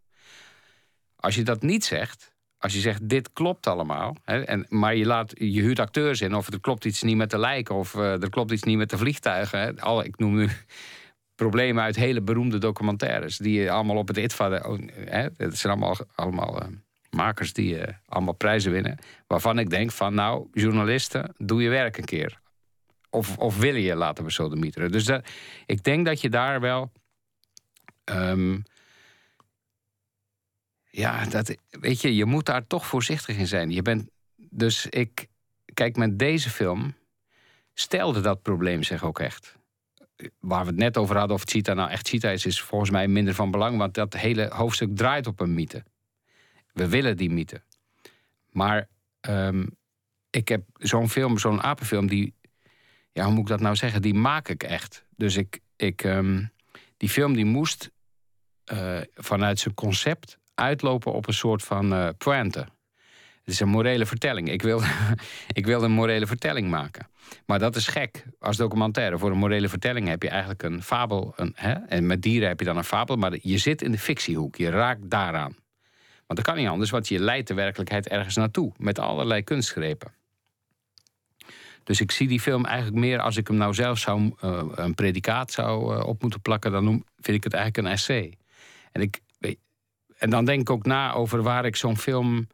Als 1.17 1.35
je 1.35 1.43
dat 1.43 1.63
niet 1.63 1.85
zegt, 1.85 2.37
als 2.59 2.73
je 2.73 2.81
zegt 2.81 3.09
dit 3.09 3.33
klopt 3.33 3.67
allemaal, 3.67 4.17
hè, 4.25 4.41
en, 4.41 4.67
maar 4.69 4.97
je, 4.97 5.07
laat, 5.07 5.33
je 5.35 5.61
huurt 5.61 5.79
acteurs 5.79 6.21
in, 6.21 6.35
of 6.35 6.53
er 6.53 6.61
klopt 6.61 6.85
iets 6.85 7.03
niet 7.03 7.17
met 7.17 7.31
de 7.31 7.39
lijken, 7.39 7.75
of 7.75 7.95
eh, 7.95 8.23
er 8.23 8.31
klopt 8.31 8.51
iets 8.51 8.63
niet 8.63 8.77
met 8.77 8.91
de 8.91 8.99
vliegtuigen. 8.99 9.61
Hè. 9.61 9.81
Alle, 9.81 10.05
ik 10.05 10.19
noem 10.19 10.35
nu 10.35 10.49
problemen 11.43 11.83
uit 11.83 11.97
hele 11.97 12.21
beroemde 12.21 12.59
documentaires, 12.59 13.37
die 13.37 13.61
je 13.61 13.71
allemaal 13.71 13.97
op 13.97 14.09
het 14.09 14.17
ITVA. 14.17 14.63
oh, 14.67 14.79
het 15.37 15.59
zijn 15.59 15.73
allemaal, 15.73 15.97
allemaal 16.15 16.61
eh, 16.61 16.69
makers 17.11 17.53
die 17.53 17.79
eh, 17.79 17.95
allemaal 18.07 18.35
prijzen 18.35 18.73
winnen. 18.73 18.99
Waarvan 19.27 19.59
ik 19.59 19.71
denk 19.71 19.91
van, 19.91 20.15
nou, 20.15 20.49
journalisten, 20.53 21.35
doe 21.37 21.63
je 21.63 21.69
werk 21.69 21.97
een 21.97 22.05
keer. 22.05 22.41
Of, 23.11 23.37
of 23.37 23.59
willen 23.59 23.81
je 23.81 23.95
laten 23.95 24.25
we 24.25 24.33
zo 24.33 24.49
de. 24.49 24.91
Dus 24.91 25.11
ik 25.67 25.83
denk 25.85 26.07
dat 26.07 26.21
je 26.21 26.29
daar 26.29 26.61
wel. 26.61 26.93
ehm, 28.05 28.59
ja, 30.99 31.25
dat, 31.25 31.57
weet 31.71 32.01
je, 32.01 32.15
je 32.15 32.25
moet 32.25 32.47
daar 32.47 32.67
toch 32.67 32.87
voorzichtig 32.87 33.37
in 33.37 33.47
zijn. 33.47 33.71
Je 33.71 33.83
bent, 33.83 34.11
dus 34.37 34.87
ik, 34.87 35.27
kijk, 35.75 35.97
met 35.97 36.19
deze 36.19 36.51
film 36.51 36.95
stelde 37.75 38.21
dat 38.21 38.43
probleem 38.43 38.83
zich 38.83 39.05
ook 39.05 39.19
echt. 39.19 39.57
Waar 40.39 40.61
we 40.61 40.71
het 40.71 40.79
net 40.79 40.97
over 40.97 41.17
hadden 41.17 41.37
of 41.37 41.43
Cheetah 41.45 41.77
nou 41.77 41.91
echt 41.91 42.09
Cheetah 42.09 42.33
is, 42.33 42.47
is 42.47 42.61
volgens 42.61 42.91
mij 42.91 43.09
minder 43.09 43.35
van 43.35 43.51
belang, 43.51 43.79
want 43.79 43.95
dat 43.95 44.15
hele 44.15 44.49
hoofdstuk 44.49 44.97
draait 44.97 45.27
op 45.27 45.41
een 45.41 45.55
mythe. 45.55 45.85
We 46.73 46.89
willen 46.89 47.17
die 47.17 47.31
mythe. 47.31 47.63
Maar 48.51 48.89
ehm, 49.21 49.67
ik 50.31 50.49
heb 50.49 50.65
zo'n 50.75 51.09
film, 51.09 51.39
zo'n 51.39 51.63
apenfilm, 51.63 52.07
die, 52.07 52.35
ja, 53.13 53.25
hoe 53.25 53.33
moet 53.33 53.43
ik 53.43 53.49
dat 53.49 53.61
nou 53.61 53.77
zeggen, 53.77 54.03
die 54.03 54.15
maak 54.15 54.49
ik 54.49 54.63
echt. 54.63 55.05
Dus 55.17 55.37
ik, 55.37 55.61
ik 55.77 56.03
ehm, 56.05 56.45
die 56.97 57.09
film 57.09 57.35
die 57.35 57.45
moest 57.45 57.91
eh, 58.65 59.01
vanuit 59.15 59.59
zijn 59.59 59.75
concept 59.75 60.39
uitlopen 60.59 61.13
op 61.13 61.27
een 61.27 61.35
soort 61.35 61.63
van 61.63 61.93
eh 61.93 62.09
pointe. 62.19 62.67
Het 63.49 63.57
is 63.57 63.61
een 63.61 63.69
morele 63.69 64.07
vertelling. 64.07 64.51
Ik 64.51 64.63
wil, 64.63 64.83
ik 65.53 65.67
wil 65.67 65.83
een 65.83 65.91
morele 65.91 66.27
vertelling 66.27 66.71
maken. 66.71 67.09
Maar 67.47 67.59
dat 67.59 67.77
is 67.77 67.87
gek 67.87 68.25
als 68.41 68.57
documentaire. 68.57 69.19
Voor 69.19 69.31
een 69.31 69.39
morele 69.39 69.69
vertelling 69.69 70.09
heb 70.09 70.23
je 70.23 70.29
eigenlijk 70.29 70.63
een 70.63 70.83
fabel. 70.83 71.33
Een, 71.37 71.53
hè? 71.55 71.73
En 71.73 72.07
met 72.07 72.23
dieren 72.23 72.49
heb 72.49 72.59
je 72.59 72.65
dan 72.65 72.77
een 72.77 72.85
fabel. 72.85 73.17
Maar 73.17 73.37
je 73.43 73.59
zit 73.59 73.83
in 73.83 73.93
de 73.93 73.99
fictiehoek. 73.99 74.57
Je 74.57 74.71
raakt 74.71 75.11
daaraan. 75.11 75.57
Want 76.27 76.41
dat 76.41 76.43
kan 76.43 76.57
niet 76.57 76.69
anders, 76.69 76.91
want 76.91 77.09
je 77.09 77.19
leidt 77.19 77.49
de 77.49 77.55
werkelijkheid 77.55 78.09
ergens 78.09 78.37
naartoe. 78.37 78.73
Met 78.77 78.99
allerlei 78.99 79.43
kunstgrepen. 79.43 80.13
Dus 81.85 82.01
ik 82.01 82.11
zie 82.11 82.29
die 82.29 82.41
film 82.41 82.65
eigenlijk 82.65 82.97
meer 82.97 83.21
als 83.21 83.37
ik 83.37 83.47
hem 83.49 83.57
nou 83.57 83.75
zelf 83.75 83.99
zou, 83.99 84.33
eh, 84.41 84.63
een 84.75 84.95
predicaat 84.95 85.53
zou 85.53 85.97
eh, 85.97 86.07
op 86.07 86.23
moeten 86.23 86.41
plakken. 86.41 86.73
Dan 86.73 86.85
noem, 86.85 87.05
vind 87.17 87.37
ik 87.37 87.45
het 87.45 87.53
eigenlijk 87.53 87.87
een 87.87 87.93
essay. 87.93 88.35
En, 88.93 89.01
ik, 89.01 89.21
en 90.19 90.31
dan 90.31 90.45
denk 90.45 90.61
ik 90.61 90.71
ook 90.71 90.87
na 90.87 91.13
over 91.13 91.43
waar 91.43 91.65
ik 91.65 91.77
zo'n 91.77 91.99
film. 91.99 92.49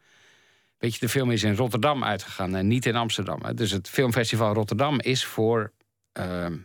Weet 0.79 0.95
je, 0.95 1.01
de 1.01 1.09
film 1.09 1.31
is 1.31 1.43
in 1.43 1.57
Rotterdam 1.57 2.05
uitgegaan 2.05 2.55
en 2.55 2.67
niet 2.67 2.87
in 2.87 2.97
Amsterdam. 2.97 3.41
Hè. 3.43 3.55
Dus 3.55 3.71
het 3.71 3.89
Filmfestival 3.89 4.55
Rotterdam 4.55 5.01
is 5.01 5.25
voor. 5.25 5.73
ehm, 6.13 6.57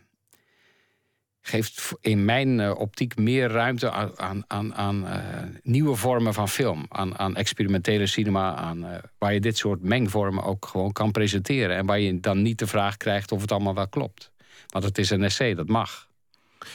geeft 1.42 1.92
in 2.02 2.26
mijn 2.26 2.60
eh, 2.60 2.80
optiek 2.80 3.18
meer 3.18 3.50
ruimte 3.50 3.92
aan, 3.92 4.20
aan, 4.20 4.44
aan, 4.48 4.76
aan 4.76 5.08
eh, 5.08 5.44
nieuwe 5.64 5.96
vormen 5.96 6.34
van 6.34 6.50
film. 6.50 6.86
Aan, 6.90 7.18
aan 7.18 7.36
experimentele 7.36 8.06
cinema. 8.06 8.56
Aan, 8.56 8.86
eh, 8.86 8.98
waar 9.18 9.34
je 9.34 9.40
dit 9.40 9.58
soort 9.58 9.82
mengvormen 9.82 10.44
ook 10.44 10.66
gewoon 10.66 10.92
kan 10.92 11.12
presenteren. 11.12 11.76
En 11.76 11.86
waar 11.86 12.00
je 12.00 12.20
dan 12.20 12.42
niet 12.42 12.60
de 12.60 12.68
vraag 12.68 12.98
krijgt 12.98 13.32
of 13.32 13.42
het 13.42 13.52
allemaal 13.52 13.76
wel 13.76 13.88
klopt. 13.88 14.32
Want 14.68 14.84
het 14.84 14.98
is 14.98 15.10
een 15.10 15.24
essay, 15.24 15.54
dat 15.54 15.68
mag. 15.68 16.08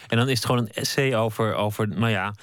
En 0.06 0.16
dan 0.16 0.28
is 0.28 0.36
het 0.36 0.46
gewoon 0.46 0.60
een 0.60 0.72
essay 0.72 1.14
over, 1.14 1.54
over 1.54 1.88
nou 1.88 2.10
ja, 2.10 2.34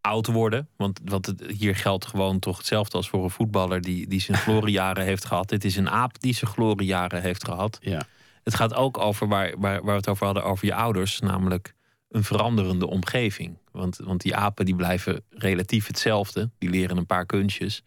oud 0.00 0.26
worden. 0.26 0.68
Want, 0.76 1.00
want 1.04 1.26
het, 1.26 1.42
hier 1.58 1.76
geldt 1.76 2.06
gewoon 2.06 2.38
toch 2.38 2.56
hetzelfde 2.56 2.96
als 2.96 3.08
voor 3.08 3.24
een 3.24 3.30
voetballer 3.30 3.80
die, 3.80 4.08
die 4.08 4.20
zijn 4.20 4.38
gloriejaren 4.46 5.04
heeft 5.04 5.24
gehad. 5.24 5.48
Dit 5.48 5.64
is 5.64 5.76
een 5.76 5.90
aap 5.90 6.20
die 6.20 6.34
zijn 6.34 6.50
gloriejaren 6.50 7.22
heeft 7.22 7.44
gehad. 7.44 7.78
Ja. 7.80 8.02
Het 8.44 8.54
gaat 8.54 8.74
ook 8.74 8.98
over 8.98 9.28
waar, 9.28 9.54
waar, 9.58 9.74
waar 9.74 9.84
we 9.84 9.90
het 9.92 10.08
over 10.08 10.24
hadden, 10.26 10.44
over 10.44 10.66
je 10.66 10.74
ouders, 10.74 11.20
namelijk 11.20 11.74
een 12.08 12.24
veranderende 12.24 12.86
omgeving. 12.86 13.58
Want, 13.72 13.96
want 13.96 14.20
die 14.20 14.36
apen 14.36 14.64
die 14.64 14.76
blijven 14.76 15.22
relatief 15.30 15.86
hetzelfde. 15.86 16.50
Die 16.58 16.70
leren 16.70 16.96
een 16.96 17.06
paar 17.06 17.26
kunstjes. 17.26 17.82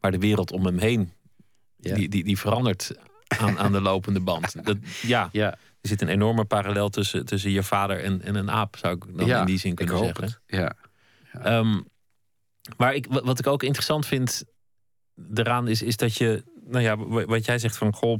Maar 0.00 0.10
de 0.10 0.18
wereld 0.18 0.52
om 0.52 0.64
hem 0.66 0.78
heen, 0.78 1.12
Ja. 1.78 1.94
die, 1.94 2.08
die, 2.08 2.24
die 2.24 2.38
verandert 2.38 2.92
aan, 3.38 3.58
aan 3.58 3.72
de 3.72 3.80
lopende 3.80 4.20
band. 4.20 4.54
Dat, 4.66 4.76
ja, 5.02 5.28
Ja, 5.32 5.50
er 5.52 5.88
zit 5.88 6.02
een 6.02 6.08
enorme 6.08 6.44
parallel 6.44 6.88
tussen, 6.88 7.24
tussen 7.26 7.50
je 7.50 7.62
vader 7.62 8.02
en, 8.04 8.22
en 8.22 8.34
een 8.34 8.50
aap, 8.50 8.76
zou 8.76 8.94
ik 8.94 9.04
dan 9.16 9.26
ja 9.26 9.40
in 9.40 9.46
die 9.46 9.58
zin 9.58 9.74
kunnen 9.74 9.98
zeggen. 9.98 10.24
het. 10.24 10.40
Ja. 10.46 10.72
Ehm, 11.42 11.80
maar 12.76 12.94
ik, 12.94 13.06
wa- 13.06 13.22
wat 13.22 13.38
ik 13.38 13.46
ook 13.46 13.62
interessant 13.62 14.06
vind 14.06 14.44
eraan 15.34 15.68
is, 15.68 15.82
is 15.82 15.96
dat 15.96 16.16
je, 16.16 16.44
nou 16.64 16.82
ja, 16.84 16.96
wa- 16.96 17.24
wat 17.24 17.44
jij 17.44 17.58
zegt 17.58 17.76
van 17.76 17.94
goh, 17.94 18.18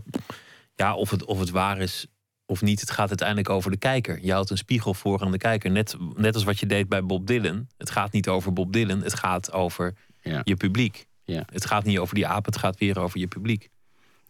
ja, 0.75 0.95
of 0.95 1.11
het, 1.11 1.25
of 1.25 1.39
het 1.39 1.51
waar 1.51 1.79
is 1.81 2.07
of 2.49 2.63
niet, 2.63 2.81
het 2.81 2.91
gaat 2.91 3.09
uiteindelijk 3.09 3.49
over 3.49 3.71
de 3.71 3.77
kijker. 3.77 4.19
Je 4.25 4.33
houdt 4.33 4.51
een 4.51 4.57
spiegel 4.57 4.95
voor 4.95 5.21
aan 5.23 5.31
de 5.33 5.39
kijker. 5.39 5.71
Net, 5.71 5.97
net 6.15 6.35
als 6.35 6.45
wat 6.45 6.59
je 6.61 6.67
deed 6.67 6.89
bij 6.89 7.05
Bob 7.05 7.27
Dylan. 7.27 7.67
Het 7.77 7.91
gaat 7.91 8.13
niet 8.13 8.29
over 8.29 8.53
Bob 8.53 8.73
Dylan, 8.73 9.03
het 9.03 9.15
gaat 9.15 9.53
over 9.53 9.95
Ja. 10.21 10.41
je 10.45 10.57
publiek. 10.57 11.07
Ja. 11.25 11.43
Het 11.53 11.67
gaat 11.67 11.85
niet 11.85 11.99
over 11.99 12.15
die 12.15 12.27
aap, 12.27 12.45
het 12.45 12.57
gaat 12.57 12.79
weer 12.79 12.99
over 12.99 13.19
je 13.21 13.27
publiek. 13.29 13.69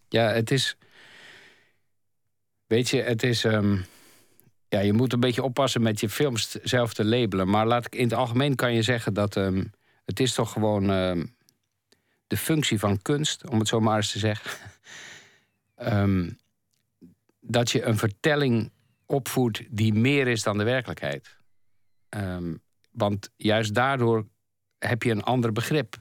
Ja, 0.09 0.29
het 0.29 0.51
is. 0.51 0.77
Weet 2.67 2.89
je, 2.89 3.03
het 3.03 3.23
is. 3.23 3.45
ehm, 3.45 3.79
ja, 4.69 4.81
je 4.81 4.93
moet 4.93 5.13
een 5.13 5.21
beetje 5.21 5.43
oppassen 5.43 5.83
met 5.83 6.01
je 6.01 6.09
films 6.09 6.51
zelf 6.51 6.95
te 6.95 7.05
labelen. 7.05 7.49
Maar 7.49 7.67
laat 7.67 7.87
ik, 7.87 7.95
in 7.95 8.05
het 8.05 8.13
algemeen 8.13 8.55
kan 8.55 8.75
je 8.75 8.83
zeggen 8.83 9.15
dat. 9.15 9.37
ehm, 9.37 9.65
het 10.05 10.21
is 10.21 10.35
toch 10.35 10.53
gewoon. 10.53 10.91
ehm, 10.91 11.27
de 12.27 12.37
functie 12.37 12.79
van 12.79 13.03
kunst, 13.03 13.49
om 13.49 13.59
het 13.59 13.69
zo 13.69 13.81
maar 13.81 13.97
eens 13.97 14.13
te 14.13 14.19
zeggen. 14.19 14.51
Ehm, 15.77 16.31
dat 17.41 17.71
je 17.71 17.83
een 17.83 17.99
vertelling 17.99 18.71
opvoert 19.07 19.65
die 19.71 19.95
meer 19.95 20.27
is 20.29 20.43
dan 20.43 20.59
de 20.59 20.65
werkelijkheid. 20.65 21.37
Want 22.91 23.31
juist 23.37 23.75
daardoor 23.75 24.27
heb 24.79 25.03
je 25.03 25.11
een 25.11 25.23
ander 25.23 25.53
begrip 25.53 25.97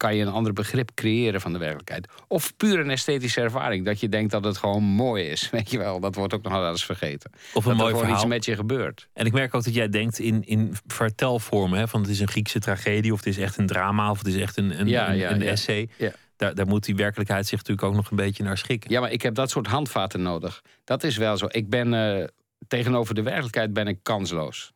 kan 0.00 0.16
je 0.16 0.22
een 0.22 0.32
ander 0.32 0.52
begrip 0.52 0.90
creëren 0.94 1.40
van 1.40 1.52
de 1.52 1.58
werkelijkheid. 1.58 2.08
Of 2.28 2.56
puur 2.56 2.78
een 2.78 2.90
esthetische 2.90 3.40
ervaring. 3.40 3.84
Dat 3.84 4.00
je 4.00 4.08
denkt 4.08 4.30
dat 4.30 4.44
het 4.44 4.56
gewoon 4.56 4.82
mooi 4.82 5.24
is. 5.24 5.50
Weet 5.50 5.70
je 5.70 5.78
wel, 5.78 6.00
dat 6.00 6.14
wordt 6.14 6.34
ook 6.34 6.42
nog 6.42 6.52
wel 6.52 6.70
eens 6.70 6.84
vergeten. 6.84 7.30
Of 7.32 7.64
dat 7.64 7.64
een 7.64 7.70
er 7.70 7.76
mooi 7.76 7.88
gewoon 7.88 8.04
verhaal. 8.04 8.22
iets 8.22 8.32
met 8.34 8.44
je 8.44 8.54
gebeurt. 8.54 9.08
En 9.12 9.26
ik 9.26 9.32
merk 9.32 9.54
ook 9.54 9.64
dat 9.64 9.74
jij 9.74 9.88
denkt 9.88 10.18
in, 10.18 10.44
in 10.44 10.74
vertelvormen. 10.86 11.78
Hè, 11.78 11.88
van 11.88 12.00
het 12.00 12.10
is 12.10 12.20
een 12.20 12.28
Griekse 12.28 12.58
tragedie, 12.58 13.12
of 13.12 13.18
het 13.18 13.26
is 13.26 13.38
echt 13.38 13.58
een 13.58 13.66
drama, 13.66 14.10
of 14.10 14.18
het 14.18 14.26
is 14.26 14.36
echt 14.36 14.56
een, 14.56 14.80
een, 14.80 14.88
Ja, 14.88 15.10
een, 15.10 15.16
ja, 15.16 15.30
een 15.30 15.40
ja. 15.40 15.50
essay. 15.50 15.88
Ja. 15.96 16.12
Daar, 16.36 16.54
daar 16.54 16.66
moet 16.66 16.84
die 16.84 16.96
werkelijkheid 16.96 17.46
zich 17.46 17.58
natuurlijk 17.58 17.86
ook 17.86 17.94
nog 17.94 18.10
een 18.10 18.16
beetje 18.16 18.42
naar 18.42 18.58
schikken. 18.58 18.90
Ja, 18.90 19.00
maar 19.00 19.12
ik 19.12 19.22
heb 19.22 19.34
dat 19.34 19.50
soort 19.50 19.66
handvaten 19.66 20.22
nodig. 20.22 20.62
Dat 20.84 21.04
is 21.04 21.16
wel 21.16 21.36
zo. 21.36 21.46
Ik 21.48 21.68
ben 21.68 21.94
eh, 21.94 22.26
tegenover 22.68 23.14
de 23.14 23.22
werkelijkheid 23.22 23.72
ben 23.72 23.86
ik 23.86 23.98
kansloos. 24.02 24.72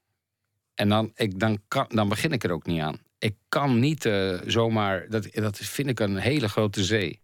En 0.75 0.89
dan, 0.89 1.12
ik, 1.14 1.39
dan, 1.39 1.59
kan, 1.68 1.87
dan 1.89 2.09
begin 2.09 2.33
ik 2.33 2.45
er 2.45 2.51
ook 2.51 2.66
niet 2.66 2.81
aan. 2.81 2.99
Ik 3.25 3.37
kan 3.49 3.79
niet 3.79 4.05
eh, 4.05 4.39
zomaar. 4.47 5.07
Dat, 5.09 5.29
dat 5.33 5.59
vind 5.59 5.89
ik 5.89 6.01
een 6.01 6.16
hele 6.16 6.49
grote 6.49 6.85
zee. 6.85 7.20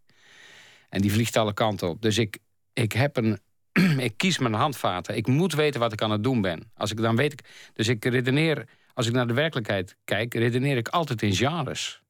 En 0.89 1.01
die 1.01 1.13
vliegt 1.13 1.37
alle 1.37 1.55
kanten 1.55 1.89
op. 1.89 2.03
Dus 2.03 2.19
ik, 2.19 2.39
ik 2.73 2.93
heb 2.93 3.17
een. 3.17 3.41
ik 3.99 4.13
kies 4.17 4.39
mijn 4.39 4.55
handvaten. 4.55 5.17
Ik 5.17 5.27
moet 5.27 5.55
weten 5.55 5.81
wat 5.81 5.93
ik 5.93 6.03
aan 6.03 6.11
het 6.11 6.25
doen 6.25 6.41
ben. 6.41 6.71
Als 6.75 6.91
ik 6.91 6.97
dan 6.97 7.17
weet 7.17 7.33
ik. 7.33 7.41
Dus 7.73 7.89
ik 7.89 8.05
redeneer. 8.05 8.69
Als 8.95 9.07
ik 9.07 9.13
naar 9.13 9.27
de 9.27 9.35
werkelijkheid 9.35 9.97
kijk, 10.05 10.35
redeneer 10.35 10.77
ik 10.77 10.89
altijd 10.89 11.23
in 11.23 11.35
genres. 11.35 12.03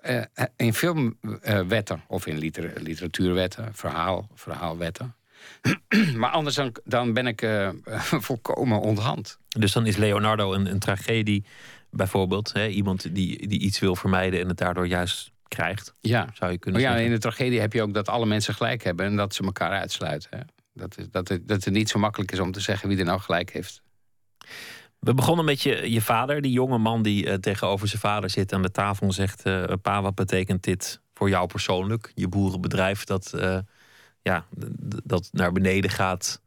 Eh, 0.00 0.22
in 0.56 0.74
filmwetten 0.74 2.02
of 2.06 2.26
in 2.26 2.38
liter- 2.38 2.80
literatuurwetten, 2.82 3.74
verhaal, 3.74 4.28
verhaalwetten. 4.34 5.14
maar 6.20 6.30
anders 6.30 6.54
dan, 6.54 6.76
dan 6.84 7.12
ben 7.12 7.26
ik 7.26 7.42
eh, 7.42 7.68
volkomen 8.28 8.80
onthand. 8.80 9.38
Dus 9.48 9.72
dan 9.72 9.86
is 9.86 9.96
Leonardo 9.96 10.52
een, 10.52 10.66
een 10.66 10.78
tragedie, 10.78 11.44
bijvoorbeeld. 11.90 12.52
Hè? 12.52 12.66
Iemand 12.66 13.14
die, 13.14 13.46
die 13.48 13.60
iets 13.60 13.78
wil 13.78 13.96
vermijden 13.96 14.40
en 14.40 14.48
het 14.48 14.56
daardoor 14.56 14.86
juist 14.86 15.30
krijgt, 15.48 15.92
Ja. 16.00 16.28
zou 16.34 16.52
je 16.52 16.58
kunnen 16.58 16.80
Maar 16.80 16.90
ja, 16.90 16.96
zeggen. 16.96 17.14
in 17.14 17.20
de 17.20 17.28
tragedie 17.28 17.60
heb 17.60 17.72
je 17.72 17.82
ook 17.82 17.94
dat 17.94 18.08
alle 18.08 18.26
mensen 18.26 18.54
gelijk 18.54 18.82
hebben 18.84 19.06
en 19.06 19.16
dat 19.16 19.34
ze 19.34 19.42
elkaar 19.42 19.70
uitsluiten. 19.70 20.30
Hè? 20.38 20.42
Dat, 20.74 20.98
is, 20.98 21.10
dat, 21.10 21.28
het, 21.28 21.48
dat 21.48 21.64
het 21.64 21.74
niet 21.74 21.88
zo 21.88 21.98
makkelijk 21.98 22.32
is 22.32 22.38
om 22.38 22.52
te 22.52 22.60
zeggen 22.60 22.88
wie 22.88 22.98
er 22.98 23.04
nou 23.04 23.20
gelijk 23.20 23.52
heeft. 23.52 23.82
We 24.98 25.14
begonnen 25.14 25.44
met 25.44 25.62
je, 25.62 25.90
je 25.92 26.00
vader, 26.02 26.40
die 26.40 26.52
jonge 26.52 26.78
man 26.78 27.02
die 27.02 27.26
eh, 27.26 27.34
tegenover 27.34 27.88
zijn 27.88 28.00
vader 28.00 28.30
zit 28.30 28.52
aan 28.52 28.62
de 28.62 28.70
tafel 28.70 29.06
en 29.06 29.12
zegt: 29.12 29.42
eh, 29.42 29.64
Pa, 29.82 30.02
wat 30.02 30.14
betekent 30.14 30.62
dit 30.62 31.00
voor 31.14 31.28
jou 31.28 31.46
persoonlijk? 31.46 32.12
Je 32.14 32.28
boerenbedrijf 32.28 33.04
dat, 33.04 33.32
eh, 33.32 33.58
ja, 34.22 34.46
dat 35.04 35.28
naar 35.32 35.52
beneden 35.52 35.90
gaat. 35.90 36.40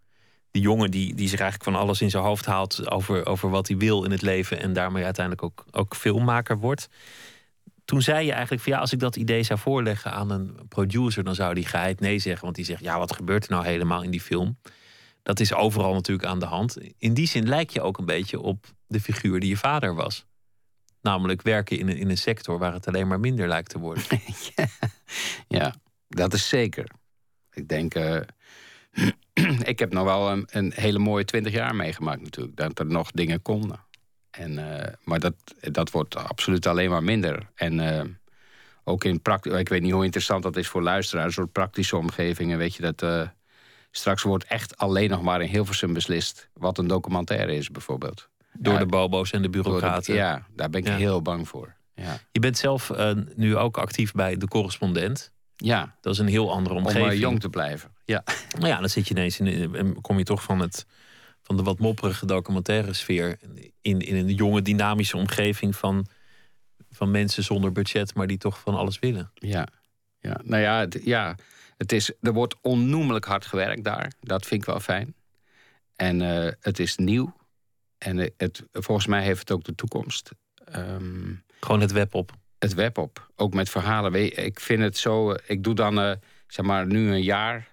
Die 0.53 0.61
jongen 0.61 0.91
die, 0.91 1.15
die 1.15 1.27
zich 1.27 1.39
eigenlijk 1.39 1.71
van 1.71 1.81
alles 1.81 2.01
in 2.01 2.09
zijn 2.09 2.23
hoofd 2.23 2.45
haalt 2.45 2.91
over, 2.91 3.25
over 3.25 3.49
wat 3.49 3.67
hij 3.67 3.77
wil 3.77 4.03
in 4.03 4.11
het 4.11 4.21
leven 4.21 4.59
en 4.59 4.73
daarmee 4.73 5.03
uiteindelijk 5.03 5.45
ook, 5.45 5.65
ook 5.71 5.95
filmmaker 5.95 6.57
wordt. 6.57 6.89
Toen 7.85 8.01
zei 8.01 8.25
je 8.25 8.31
eigenlijk 8.31 8.61
van 8.63 8.71
ja, 8.71 8.79
als 8.79 8.93
ik 8.93 8.99
dat 8.99 9.15
idee 9.15 9.43
zou 9.43 9.59
voorleggen 9.59 10.11
aan 10.11 10.29
een 10.29 10.67
producer, 10.67 11.23
dan 11.23 11.35
zou 11.35 11.53
die 11.53 11.65
geheid 11.65 11.99
nee 11.99 12.19
zeggen. 12.19 12.43
Want 12.43 12.55
die 12.55 12.65
zegt, 12.65 12.81
ja, 12.81 12.97
wat 12.97 13.15
gebeurt 13.15 13.43
er 13.45 13.51
nou 13.51 13.65
helemaal 13.65 14.03
in 14.03 14.11
die 14.11 14.21
film? 14.21 14.57
Dat 15.23 15.39
is 15.39 15.53
overal 15.53 15.93
natuurlijk 15.93 16.27
aan 16.27 16.39
de 16.39 16.45
hand. 16.45 16.77
In 16.97 17.13
die 17.13 17.27
zin 17.27 17.47
lijk 17.47 17.69
je 17.69 17.81
ook 17.81 17.97
een 17.97 18.05
beetje 18.05 18.39
op 18.39 18.65
de 18.87 18.99
figuur 18.99 19.39
die 19.39 19.49
je 19.49 19.57
vader 19.57 19.95
was. 19.95 20.25
Namelijk 21.01 21.41
werken 21.41 21.79
in 21.79 21.89
een, 21.89 21.97
in 21.97 22.09
een 22.09 22.17
sector 22.17 22.59
waar 22.59 22.73
het 22.73 22.87
alleen 22.87 23.07
maar 23.07 23.19
minder 23.19 23.47
lijkt 23.47 23.69
te 23.69 23.79
worden. 23.79 24.03
Ja, 25.47 25.73
dat 26.07 26.33
is 26.33 26.47
zeker. 26.49 26.89
Ik 27.51 27.67
denk. 27.67 27.95
eh, 27.95 28.21
ik 29.71 29.79
heb 29.79 29.93
nog 29.93 30.03
wel 30.03 30.31
een, 30.31 30.47
een 30.51 30.71
hele 30.75 30.99
mooie 30.99 31.25
twintig 31.25 31.53
jaar 31.53 31.75
meegemaakt, 31.75 32.21
natuurlijk. 32.21 32.55
Dat 32.57 32.79
er 32.79 32.85
nog 32.85 33.11
dingen 33.11 33.41
konden. 33.41 33.79
En, 34.31 34.79
eh, 34.79 34.93
maar 35.03 35.19
dat, 35.19 35.33
dat 35.59 35.91
wordt 35.91 36.15
absoluut 36.15 36.65
alleen 36.67 36.89
maar 36.89 37.03
minder. 37.03 37.49
En 37.55 37.79
eh, 37.99 38.05
ook 38.83 39.03
in 39.03 39.21
praktisch. 39.21 39.53
Ik 39.53 39.69
weet 39.69 39.81
niet 39.81 39.91
hoe 39.91 40.03
interessant 40.03 40.43
dat 40.43 40.55
is 40.55 40.67
voor 40.67 40.81
luisteraars, 40.81 41.25
een 41.27 41.31
soort 41.33 41.51
praktische 41.51 41.97
omgevingen. 41.97 42.57
Weet 42.57 42.75
je 42.75 42.81
dat. 42.81 43.01
eh, 43.01 43.27
straks 43.91 44.23
wordt 44.23 44.43
echt 44.45 44.77
alleen 44.77 45.09
nog 45.09 45.21
maar 45.21 45.41
in 45.41 45.49
Hilversum 45.49 45.93
beslist. 45.93 46.49
wat 46.53 46.77
een 46.77 46.87
documentaire 46.87 47.55
is, 47.55 47.69
bijvoorbeeld. 47.69 48.29
Door 48.53 48.73
Ja, 48.73 48.79
de 48.79 48.85
bobo's 48.85 49.31
en 49.31 49.41
de 49.41 49.49
bureaucraten. 49.49 50.15
ja, 50.15 50.45
daar 50.55 50.69
ben 50.69 50.79
ik 50.81 50.87
Ja. 50.87 50.95
heel 50.95 51.21
bang 51.21 51.47
voor. 51.47 51.75
Ja. 51.95 52.17
Je 52.31 52.39
bent 52.39 52.57
zelf 52.57 52.91
nu 53.35 53.57
ook 53.57 53.77
actief 53.77 54.11
bij 54.11 54.37
De 54.37 54.47
Correspondent. 54.47 55.31
Ja, 55.63 55.95
Dat 56.01 56.13
is 56.13 56.19
een 56.19 56.27
heel 56.27 56.51
andere 56.51 56.75
om 56.75 56.85
omgeving. 56.85 57.11
eh, 57.11 57.19
jong 57.19 57.39
te 57.39 57.49
blijven. 57.49 57.91
Ja. 58.05 58.23
Nou 58.57 58.67
ja, 58.67 58.79
dan 58.79 58.89
zit 58.89 59.07
je 59.07 59.13
ineens 59.13 59.39
in, 59.39 59.75
en 59.75 60.01
kom 60.01 60.17
je 60.17 60.23
toch 60.23 60.43
van, 60.43 60.59
het, 60.59 60.85
van 61.41 61.57
de 61.57 61.63
wat 61.63 61.79
mopperige 61.79 62.25
documentaire 62.25 62.93
sfeer 62.93 63.37
in, 63.81 63.99
in 63.99 64.15
een 64.15 64.33
jonge 64.33 64.61
dynamische 64.61 65.17
omgeving 65.17 65.75
van, 65.75 66.07
van 66.91 67.11
mensen 67.11 67.43
zonder 67.43 67.71
budget, 67.71 68.15
maar 68.15 68.27
die 68.27 68.37
toch 68.37 68.59
van 68.59 68.75
alles 68.75 68.99
willen. 68.99 69.31
Ja, 69.33 69.67
ja. 70.19 70.39
nou 70.43 70.61
ja, 70.61 70.79
het, 70.79 70.99
ja 71.03 71.35
het 71.77 71.91
is, 71.91 72.11
er 72.21 72.33
wordt 72.33 72.55
onnoemelijk 72.61 73.25
hard 73.25 73.45
gewerkt 73.45 73.83
daar. 73.83 74.13
Dat 74.21 74.45
vind 74.45 74.61
ik 74.61 74.67
wel 74.67 74.79
fijn. 74.79 75.15
En 75.95 76.21
eh, 76.21 76.51
het 76.59 76.79
is 76.79 76.95
nieuw. 76.95 77.35
En 77.97 78.19
eh, 78.19 78.29
het, 78.37 78.63
volgens 78.71 79.07
mij 79.07 79.23
heeft 79.23 79.39
het 79.39 79.51
ook 79.51 79.63
de 79.63 79.75
toekomst. 79.75 80.31
Ehm, 80.65 81.33
Gewoon 81.59 81.81
het 81.81 81.91
web 81.91 82.13
op. 82.13 82.31
het 82.63 82.73
web 82.73 82.97
op, 82.97 83.31
ook 83.35 83.53
met 83.53 83.69
verhalen. 83.69 84.37
Ik 84.45 84.59
vind 84.59 84.81
het 84.81 84.97
zo. 84.97 85.31
eh, 85.31 85.43
Ik 85.47 85.63
doe 85.63 85.73
dan, 85.75 85.99
eh, 85.99 86.11
zeg 86.47 86.65
maar, 86.65 86.85
nu 86.87 87.09
een 87.11 87.23
jaar. 87.23 87.67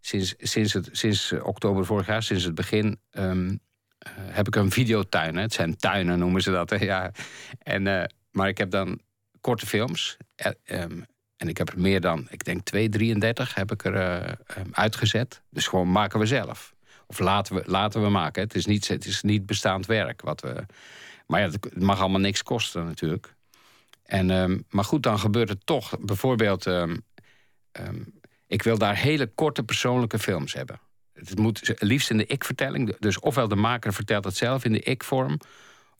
Sinds, 0.00 0.34
sinds, 0.38 0.72
het, 0.72 0.88
sinds 0.92 1.32
oktober 1.32 1.86
vorig 1.86 2.06
jaar, 2.06 2.22
sinds 2.22 2.44
het 2.44 2.54
begin. 2.54 2.98
ehm, 3.10 3.56
eh, 3.98 4.12
heb 4.16 4.46
ik 4.46 4.54
een 4.56 4.70
videotuin. 4.70 5.36
Hè. 5.36 5.42
Het 5.42 5.52
zijn 5.52 5.76
tuinen, 5.76 6.18
noemen 6.18 6.42
ze 6.42 6.50
dat. 6.50 6.70
Hè. 6.70 6.76
Ja. 6.76 7.10
En, 7.58 8.10
maar 8.30 8.48
ik 8.48 8.58
heb 8.58 8.70
dan 8.70 9.00
korte 9.40 9.66
films. 9.66 10.16
Eh, 10.34 10.50
ehm, 10.64 11.00
en 11.36 11.48
ik 11.48 11.58
heb 11.58 11.68
er 11.68 11.80
meer 11.80 12.00
dan, 12.00 12.26
ik 12.30 12.44
denk 12.44 12.64
233 12.64 13.54
heb 13.54 13.72
ik 13.72 13.84
er 13.84 13.94
eh, 13.94 14.32
ehm, 14.46 14.68
uitgezet. 14.72 15.42
Dus 15.50 15.66
gewoon 15.66 15.90
maken 15.92 16.18
we 16.18 16.26
zelf. 16.26 16.74
Of 17.06 17.18
laten 17.18 17.54
we, 17.54 17.62
laten 17.66 18.02
we 18.02 18.08
maken. 18.08 18.42
Het 18.42 18.54
is, 18.54 18.66
niet, 18.66 18.88
het 18.88 19.04
is 19.06 19.22
niet 19.22 19.46
bestaand 19.46 19.86
werk. 19.86 20.20
Wat 20.22 20.40
we, 20.40 20.64
maar 21.26 21.40
ja, 21.40 21.46
het 21.50 21.80
mag 21.80 22.00
allemaal 22.00 22.20
niks 22.20 22.42
kosten 22.42 22.84
natuurlijk. 22.84 23.34
En, 24.04 24.30
ehm, 24.30 24.58
maar 24.68 24.84
goed, 24.84 25.02
dan 25.02 25.18
gebeurt 25.18 25.48
het 25.48 25.66
toch. 25.66 25.98
Bijvoorbeeld, 26.00 26.66
ehm, 26.66 26.96
ehm, 27.72 28.02
ik 28.46 28.62
wil 28.62 28.78
daar 28.78 28.96
hele 28.96 29.26
korte 29.26 29.62
persoonlijke 29.62 30.18
films 30.18 30.52
hebben. 30.52 30.80
Het 31.12 31.38
moet 31.38 31.74
liefst 31.78 32.10
in 32.10 32.16
de 32.16 32.26
ik-vertelling. 32.26 32.96
Dus 32.98 33.20
ofwel 33.20 33.48
de 33.48 33.54
maker 33.54 33.92
vertelt 33.92 34.24
het 34.24 34.36
zelf 34.36 34.64
in 34.64 34.72
de 34.72 34.80
ik-vorm... 34.80 35.40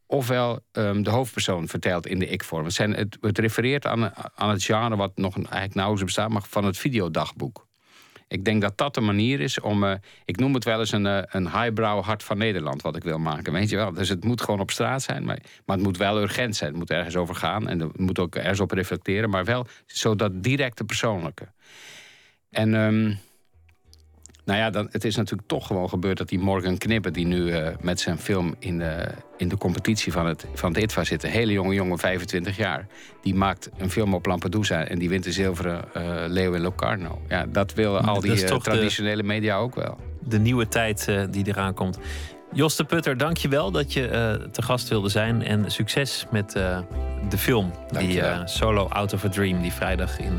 ofwel 0.06 0.64
de 0.72 1.10
hoofdpersoon 1.10 1.68
vertelt 1.68 2.06
in 2.06 2.18
de 2.18 2.26
ik-vorm. 2.26 2.64
Het, 2.64 3.16
het 3.20 3.38
refereert 3.38 3.86
aan, 3.86 4.14
aan 4.34 4.50
het 4.50 4.64
genre 4.64 4.96
wat 4.96 5.16
nog 5.16 5.34
eigenlijk 5.36 5.74
nauwelijks 5.74 6.14
bestaat... 6.14 6.30
maar 6.30 6.42
van 6.48 6.64
het 6.64 6.78
videodagboek. 6.78 7.66
Ik 8.28 8.44
denk 8.44 8.62
dat 8.62 8.78
dat 8.78 8.94
de 8.94 9.00
manier 9.00 9.40
is 9.40 9.60
om... 9.60 9.84
eh, 9.84 9.94
ik 10.24 10.36
noem 10.36 10.54
het 10.54 10.64
wel 10.64 10.78
eens 10.78 10.92
een, 10.92 11.06
eh, 11.06 11.22
een 11.26 11.50
highbrow 11.50 12.04
hart 12.04 12.22
van 12.22 12.38
Nederland... 12.38 12.82
wat 12.82 12.96
ik 12.96 13.02
wil 13.02 13.18
maken, 13.18 13.52
weet 13.52 13.70
je 13.70 13.76
wel. 13.76 13.92
Dus 13.92 14.08
het 14.08 14.24
moet 14.24 14.40
gewoon 14.40 14.60
op 14.60 14.70
straat 14.70 15.02
zijn, 15.02 15.24
maar, 15.24 15.38
maar 15.64 15.76
het 15.76 15.84
moet 15.84 15.96
wel 15.96 16.20
urgent 16.20 16.56
zijn. 16.56 16.70
Het 16.70 16.78
moet 16.78 16.90
ergens 16.90 17.16
over 17.16 17.34
gaan 17.34 17.68
en 17.68 17.80
het 17.80 17.98
moet 17.98 18.18
ook 18.18 18.34
ergens 18.34 18.60
op 18.60 18.70
reflecteren... 18.70 19.30
maar 19.30 19.44
wel 19.44 19.66
zo 19.86 20.14
dat 20.16 20.42
directe 20.42 20.84
persoonlijke. 20.84 21.46
En... 22.50 22.74
ehm, 22.74 23.14
nou 24.44 24.58
ja, 24.58 24.70
dan, 24.70 24.88
het 24.90 25.04
is 25.04 25.16
natuurlijk 25.16 25.48
toch 25.48 25.66
gewoon 25.66 25.88
gebeurd 25.88 26.18
dat 26.18 26.28
die 26.28 26.38
Morgan 26.38 26.78
Knippen... 26.78 27.12
die 27.12 27.26
nu 27.26 27.50
eh, 27.50 27.68
met 27.80 28.00
zijn 28.00 28.18
film 28.18 28.54
in 28.58 28.78
de, 28.78 29.06
in 29.36 29.48
de 29.48 29.56
competitie 29.56 30.12
van 30.12 30.26
het, 30.26 30.46
van 30.54 30.72
het 30.72 30.82
ITVA 30.82 31.04
zit... 31.04 31.24
een 31.24 31.30
hele 31.30 31.52
jonge 31.52 31.74
jongen, 31.74 31.98
25 31.98 32.56
jaar... 32.56 32.86
die 33.22 33.34
maakt 33.34 33.70
een 33.78 33.90
film 33.90 34.14
op 34.14 34.26
Lampedusa... 34.26 34.84
en 34.84 34.98
die 34.98 35.08
wint 35.08 35.24
de 35.24 35.32
zilveren 35.32 35.94
eh, 35.94 36.02
leeuw 36.26 36.52
in 36.52 36.60
Locarno. 36.60 37.22
Ja, 37.28 37.46
dat 37.46 37.74
willen 37.74 38.04
al 38.04 38.20
die 38.20 38.44
eh, 38.44 38.48
de- 38.48 38.58
traditionele 38.58 39.22
media 39.22 39.56
ook 39.56 39.74
wel. 39.74 39.98
De 40.20 40.38
nieuwe 40.38 40.68
tijd 40.68 41.08
die 41.30 41.46
eraan 41.46 41.74
komt. 41.74 41.98
Jos 42.52 42.76
de 42.76 42.84
Putter, 42.84 43.16
dank 43.16 43.36
je 43.36 43.48
wel 43.48 43.70
dat 43.70 43.92
je 43.92 44.48
te 44.52 44.62
gast 44.62 44.88
wilde 44.88 45.08
zijn. 45.08 45.42
En 45.42 45.70
succes 45.70 46.26
met 46.30 46.52
de 47.28 47.38
film, 47.38 47.72
die 47.98 48.22
Solo 48.44 48.86
Out 48.86 49.12
of 49.12 49.24
a 49.24 49.28
Dream... 49.28 49.62
die 49.62 49.72
vrijdag 49.72 50.18
in 50.18 50.38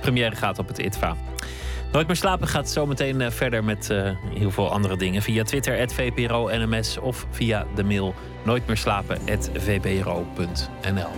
première 0.00 0.36
gaat 0.36 0.58
op 0.58 0.68
het 0.68 0.78
ITVA. 0.78 1.16
Nooit 1.92 2.06
meer 2.06 2.16
slapen 2.16 2.48
gaat 2.48 2.70
zometeen 2.70 3.32
verder 3.32 3.64
met 3.64 3.88
heel 4.34 4.50
veel 4.50 4.70
andere 4.70 4.96
dingen. 4.96 5.22
Via 5.22 5.42
Twitter, 5.42 5.88
@vpro_nms 5.88 6.98
of 6.98 7.26
via 7.30 7.66
de 7.74 7.84
mail 7.84 8.14
nooitmeerslapen.vpro.nl. 8.44 11.10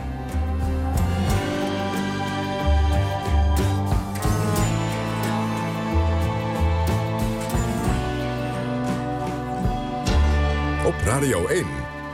Op 10.87 10.95
Radio 11.05 11.47
1, 11.47 11.67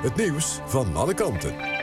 het 0.02 0.16
nieuws 0.16 0.60
van 0.64 0.96
alle 0.96 1.14
kanten. 1.14 1.79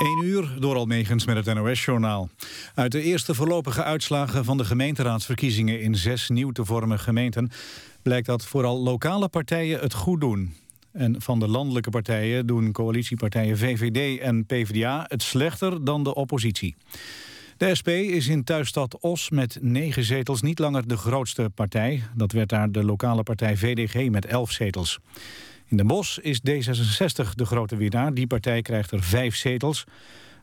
1 0.00 0.24
uur 0.24 0.56
door 0.58 0.76
Almegens 0.76 1.26
met 1.26 1.46
het 1.46 1.54
NOS-journaal. 1.54 2.28
Uit 2.74 2.92
de 2.92 3.02
eerste 3.02 3.34
voorlopige 3.34 3.82
uitslagen 3.82 4.44
van 4.44 4.56
de 4.56 4.64
gemeenteraadsverkiezingen... 4.64 5.80
in 5.80 5.94
zes 5.94 6.28
nieuw 6.28 6.50
te 6.50 6.64
vormen 6.64 6.98
gemeenten... 6.98 7.50
blijkt 8.02 8.26
dat 8.26 8.44
vooral 8.44 8.78
lokale 8.82 9.28
partijen 9.28 9.80
het 9.80 9.94
goed 9.94 10.20
doen. 10.20 10.54
En 10.92 11.22
van 11.22 11.38
de 11.38 11.48
landelijke 11.48 11.90
partijen 11.90 12.46
doen 12.46 12.72
coalitiepartijen 12.72 13.58
VVD 13.58 14.20
en 14.20 14.46
PvdA... 14.46 15.04
het 15.08 15.22
slechter 15.22 15.84
dan 15.84 16.04
de 16.04 16.14
oppositie. 16.14 16.76
De 17.56 17.74
SP 17.78 17.88
is 17.88 18.28
in 18.28 18.44
thuisstad 18.44 19.00
Os 19.00 19.30
met 19.30 19.58
negen 19.60 20.04
zetels 20.04 20.42
niet 20.42 20.58
langer 20.58 20.88
de 20.88 20.96
grootste 20.96 21.50
partij. 21.54 22.02
Dat 22.14 22.32
werd 22.32 22.48
daar 22.48 22.72
de 22.72 22.84
lokale 22.84 23.22
partij 23.22 23.56
VDG 23.56 24.10
met 24.10 24.26
elf 24.26 24.50
zetels. 24.50 24.98
In 25.70 25.76
Den 25.76 25.86
Bosch 25.86 26.18
is 26.18 26.40
D66 26.40 27.34
de 27.34 27.44
grote 27.44 27.76
winnaar. 27.76 28.14
Die 28.14 28.26
partij 28.26 28.62
krijgt 28.62 28.90
er 28.90 29.02
vijf 29.02 29.36
zetels. 29.36 29.84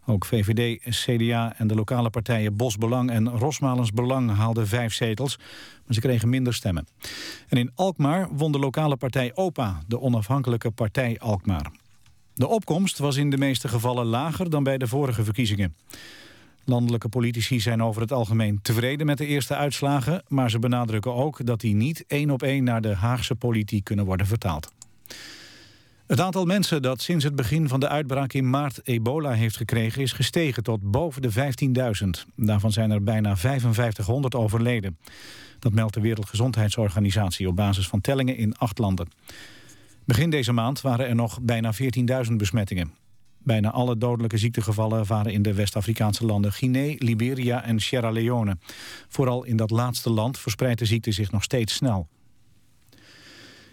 Ook 0.06 0.26
VVD, 0.26 0.82
CDA 0.90 1.54
en 1.58 1.68
de 1.68 1.76
lokale 1.76 2.10
partijen 2.10 2.56
Bosbelang 2.56 3.12
en 3.12 3.30
Rosmalens 3.30 3.92
Belang 3.92 4.36
haalden 4.36 4.68
vijf 4.68 4.94
zetels. 4.94 5.38
Maar 5.86 5.94
ze 5.94 6.00
kregen 6.00 6.30
minder 6.30 6.54
stemmen. 6.54 6.88
En 7.48 7.58
in 7.58 7.72
Alkmaar 7.76 8.28
won 8.32 8.52
de 8.52 8.60
lokale 8.60 8.96
partij 8.96 9.32
OPA, 9.36 9.82
de 9.88 10.00
onafhankelijke 10.00 10.72
partij 10.72 11.20
Alkmaar. 11.20 11.72
De 12.34 12.48
opkomst 12.48 12.98
was 12.98 13.16
in 13.16 13.30
de 13.30 13.38
meeste 13.38 13.68
gevallen 13.68 14.06
lager 14.06 14.50
dan 14.50 14.64
bij 14.64 14.78
de 14.78 14.88
vorige 14.88 15.24
verkiezingen. 15.24 15.76
Landelijke 16.64 17.10
politici 17.10 17.60
zijn 17.60 17.84
over 17.84 18.02
het 18.02 18.12
algemeen 18.12 18.60
tevreden 18.62 19.06
met 19.06 19.18
de 19.18 19.26
eerste 19.26 19.56
uitslagen... 19.56 20.24
maar 20.28 20.50
ze 20.50 20.60
benadrukken 20.60 21.14
ook 21.14 21.46
dat 21.46 21.60
die 21.60 21.76
niet 21.76 22.04
één 22.08 22.30
op 22.30 22.44
één 22.44 22.64
naar 22.64 22.82
de 22.82 22.96
Haagse 22.96 23.36
politiek 23.36 23.84
kunnen 23.84 24.06
worden 24.06 24.28
vertaald. 24.28 24.76
Het 26.08 26.20
aantal 26.20 26.46
mensen 26.46 26.82
dat 26.82 27.02
sinds 27.02 27.24
het 27.24 27.36
begin 27.36 27.68
van 27.68 27.80
de 27.80 27.88
uitbraak 27.88 28.34
in 28.34 28.50
maart 28.50 28.80
ebola 28.84 29.32
heeft 29.32 29.58
gekregen... 29.58 30.02
is 30.02 30.12
gestegen 30.12 30.64
tot 30.64 30.92
boven 30.92 31.22
de 31.22 31.32
15.000. 31.34 32.34
Daarvan 32.36 32.72
zijn 32.72 32.92
er 32.92 33.04
bijna 33.04 33.38
5500 33.38 34.36
overleden. 34.36 34.98
Dat 35.60 35.74
meldt 35.74 35.94
de 35.94 36.02
Wereldgezondheidsorganisatie 36.02 37.48
op 37.48 37.56
basis 37.56 37.88
van 37.88 38.02
tellingen 38.02 38.38
in 38.38 38.58
acht 38.58 38.78
landen. 38.78 39.08
Begin 40.06 40.30
deze 40.30 40.52
maand 40.52 40.82
waren 40.82 41.08
er 41.08 41.16
nog 41.16 41.40
bijna 41.42 41.74
14.000 42.28 42.34
besmettingen. 42.34 42.94
Bijna 43.38 43.72
alle 43.72 43.98
dodelijke 43.98 44.38
ziektegevallen 44.38 45.06
waren 45.06 45.32
in 45.32 45.42
de 45.42 45.54
West-Afrikaanse 45.54 46.26
landen 46.26 46.54
Guinea, 46.54 46.96
Liberia 46.98 47.64
en 47.64 47.80
Sierra 47.80 48.10
Leone. 48.10 48.58
Vooral 49.08 49.44
in 49.44 49.58
dat 49.58 49.70
laatste 49.70 50.10
land 50.10 50.40
verspreidt 50.40 50.80
de 50.80 50.86
ziekte 50.86 51.12
zich 51.12 51.32
nog 51.32 51.44
steeds 51.44 51.74
snel. 51.74 52.08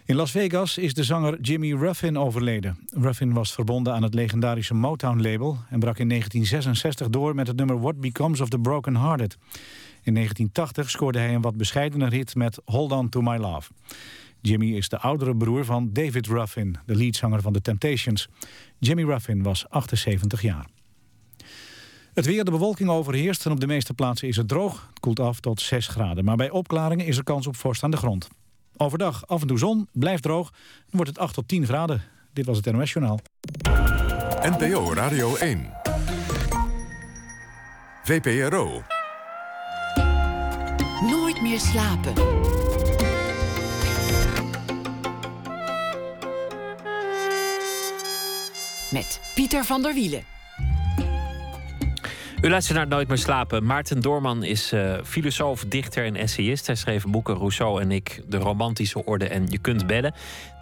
In 0.07 0.15
Las 0.15 0.31
Vegas 0.31 0.77
is 0.77 0.93
de 0.93 1.03
zanger 1.03 1.39
Jimmy 1.41 1.73
Ruffin 1.73 2.17
overleden. 2.17 2.77
Ruffin 2.93 3.33
was 3.33 3.53
verbonden 3.53 3.93
aan 3.93 4.03
het 4.03 4.13
legendarische 4.13 4.73
Motown-label... 4.73 5.57
en 5.69 5.79
brak 5.79 5.97
in 5.97 6.09
1966 6.09 7.09
door 7.09 7.35
met 7.35 7.47
het 7.47 7.55
nummer 7.55 7.79
What 7.79 7.99
Becomes 7.99 8.41
of 8.41 8.49
the 8.49 8.59
Broken 8.59 8.95
Hearted. 8.95 9.37
In 10.01 10.13
1980 10.13 10.89
scoorde 10.89 11.19
hij 11.19 11.33
een 11.33 11.41
wat 11.41 11.57
bescheidener 11.57 12.11
hit 12.11 12.35
met 12.35 12.61
Hold 12.65 12.91
On 12.91 13.09
To 13.09 13.21
My 13.21 13.37
Love. 13.37 13.71
Jimmy 14.41 14.75
is 14.75 14.89
de 14.89 14.99
oudere 14.99 15.35
broer 15.35 15.65
van 15.65 15.89
David 15.93 16.27
Ruffin, 16.27 16.77
de 16.85 16.95
leadzanger 16.95 17.41
van 17.41 17.53
The 17.53 17.61
Temptations. 17.61 18.27
Jimmy 18.79 19.03
Ruffin 19.03 19.43
was 19.43 19.69
78 19.69 20.41
jaar. 20.41 20.67
Het 22.13 22.25
weer, 22.25 22.43
de 22.43 22.51
bewolking 22.51 22.89
overheerst 22.89 23.45
en 23.45 23.51
op 23.51 23.59
de 23.59 23.67
meeste 23.67 23.93
plaatsen 23.93 24.27
is 24.27 24.37
het 24.37 24.47
droog. 24.47 24.87
Het 24.89 24.99
koelt 24.99 25.19
af 25.19 25.39
tot 25.39 25.61
6 25.61 25.87
graden, 25.87 26.25
maar 26.25 26.35
bij 26.35 26.49
opklaringen 26.49 27.05
is 27.05 27.17
er 27.17 27.23
kans 27.23 27.47
op 27.47 27.55
vorst 27.55 27.83
aan 27.83 27.91
de 27.91 27.97
grond. 27.97 28.27
Overdag 28.77 29.27
af 29.27 29.41
en 29.41 29.47
toe 29.47 29.57
zon, 29.57 29.87
blijft 29.91 30.23
droog, 30.23 30.49
dan 30.51 30.89
wordt 30.91 31.09
het 31.09 31.19
8 31.19 31.33
tot 31.33 31.47
10 31.47 31.65
graden. 31.65 32.01
Dit 32.33 32.45
was 32.45 32.57
het 32.57 32.71
NOS 32.71 32.93
Journaal. 32.93 33.19
NPO 34.41 34.93
Radio 34.93 35.35
1. 35.35 35.73
VPRO. 38.03 38.81
Nooit 41.01 41.41
meer 41.41 41.59
slapen. 41.59 42.13
met 48.95 49.19
Pieter 49.33 49.65
van 49.65 49.81
der 49.81 49.93
Wielen. 49.93 50.34
U 52.41 52.49
luistert 52.49 52.77
naar 52.77 52.87
Nooit 52.87 53.07
meer 53.07 53.17
slapen. 53.17 53.65
Maarten 53.65 54.01
Doorman 54.01 54.43
is 54.43 54.73
uh, 54.73 54.97
filosoof, 55.03 55.65
dichter 55.65 56.05
en 56.05 56.15
essayist. 56.15 56.67
Hij 56.67 56.75
schreef 56.75 57.05
boeken 57.05 57.35
Rousseau 57.35 57.81
en 57.81 57.91
ik, 57.91 58.21
De 58.25 58.37
Romantische 58.37 59.05
Orde 59.05 59.27
en 59.27 59.47
Je 59.47 59.59
kunt 59.59 59.87
bellen. 59.87 60.13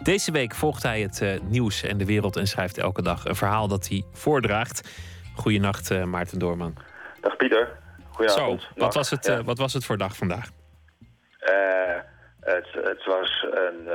Deze 0.02 0.32
week 0.32 0.54
volgt 0.54 0.82
hij 0.82 1.00
het 1.00 1.20
uh, 1.20 1.40
nieuws 1.42 1.82
en 1.82 1.98
de 1.98 2.04
wereld 2.04 2.36
en 2.36 2.46
schrijft 2.46 2.78
elke 2.78 3.02
dag 3.02 3.24
een 3.24 3.34
verhaal 3.34 3.68
dat 3.68 3.88
hij 3.88 4.04
voordraagt. 4.12 4.88
Goedenacht, 5.36 5.90
uh, 5.90 6.04
Maarten 6.04 6.38
Doorman. 6.38 6.74
Dag 7.20 7.36
Pieter. 7.36 7.68
Goedenavond. 8.10 8.60
Zo, 8.60 8.68
wat 8.76 8.94
was, 8.94 9.10
het, 9.10 9.42
wat 9.44 9.58
was 9.58 9.72
het 9.72 9.84
voor 9.84 9.96
dag 9.96 10.16
vandaag? 10.16 10.50
Het, 12.40 12.66
het, 12.72 13.04
was 13.04 13.46
een, 13.50 13.88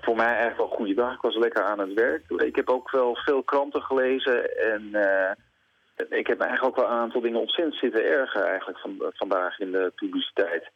voor 0.00 0.16
mij 0.16 0.26
eigenlijk 0.26 0.56
wel 0.56 0.70
een 0.70 0.76
goede 0.76 0.94
dag. 0.94 1.14
Ik 1.14 1.20
was 1.20 1.36
lekker 1.36 1.64
aan 1.64 1.78
het 1.78 1.92
werk. 1.94 2.30
Ik 2.30 2.56
heb 2.56 2.68
ook 2.68 2.90
wel 2.90 3.16
veel 3.16 3.42
kranten 3.42 3.82
gelezen. 3.82 4.56
En 4.58 4.96
ik 6.08 6.26
heb 6.26 6.40
eigenlijk 6.40 6.64
ook 6.64 6.84
wel 6.84 6.94
een 6.94 7.00
aantal 7.00 7.20
dingen 7.20 7.40
ontzettend 7.40 7.76
zitten 7.76 8.04
erger 8.04 8.42
eigenlijk 8.42 8.78
van, 8.78 9.12
vandaag 9.14 9.58
in 9.58 9.72
de 9.72 9.92
publiciteit. 9.94 10.70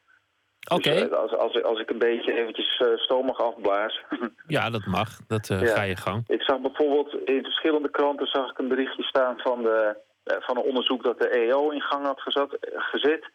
Oké. 0.70 0.88
Okay. 0.88 1.00
Dus, 1.00 1.10
uh, 1.10 1.18
als, 1.18 1.32
als, 1.36 1.62
als, 1.62 1.80
ik 1.80 1.90
een 1.90 1.98
beetje 1.98 2.32
eventjes 2.32 2.82
stoom 2.96 3.26
mag 3.26 3.40
afblazen. 3.40 4.02
ja, 4.46 4.70
dat 4.70 4.86
mag. 4.86 5.08
Dat 5.26 5.46
ja. 5.46 5.66
ga 5.66 5.82
je 5.82 5.96
gang. 5.96 6.24
Ik 6.26 6.42
zag 6.42 6.60
bijvoorbeeld 6.60 7.28
in 7.28 7.42
verschillende 7.42 7.90
kranten 7.90 8.26
zag 8.26 8.50
ik 8.50 8.58
een 8.58 8.68
berichtje 8.68 9.02
staan 9.02 9.38
van, 9.38 9.62
de, 9.62 9.96
van 10.24 10.56
een 10.56 10.62
onderzoek 10.62 11.02
dat 11.02 11.18
de 11.18 11.28
EO 11.28 11.70
in 11.70 11.80
gang 11.80 12.06
had 12.06 12.20
gezet. 12.20 12.56
gezet 12.60 13.30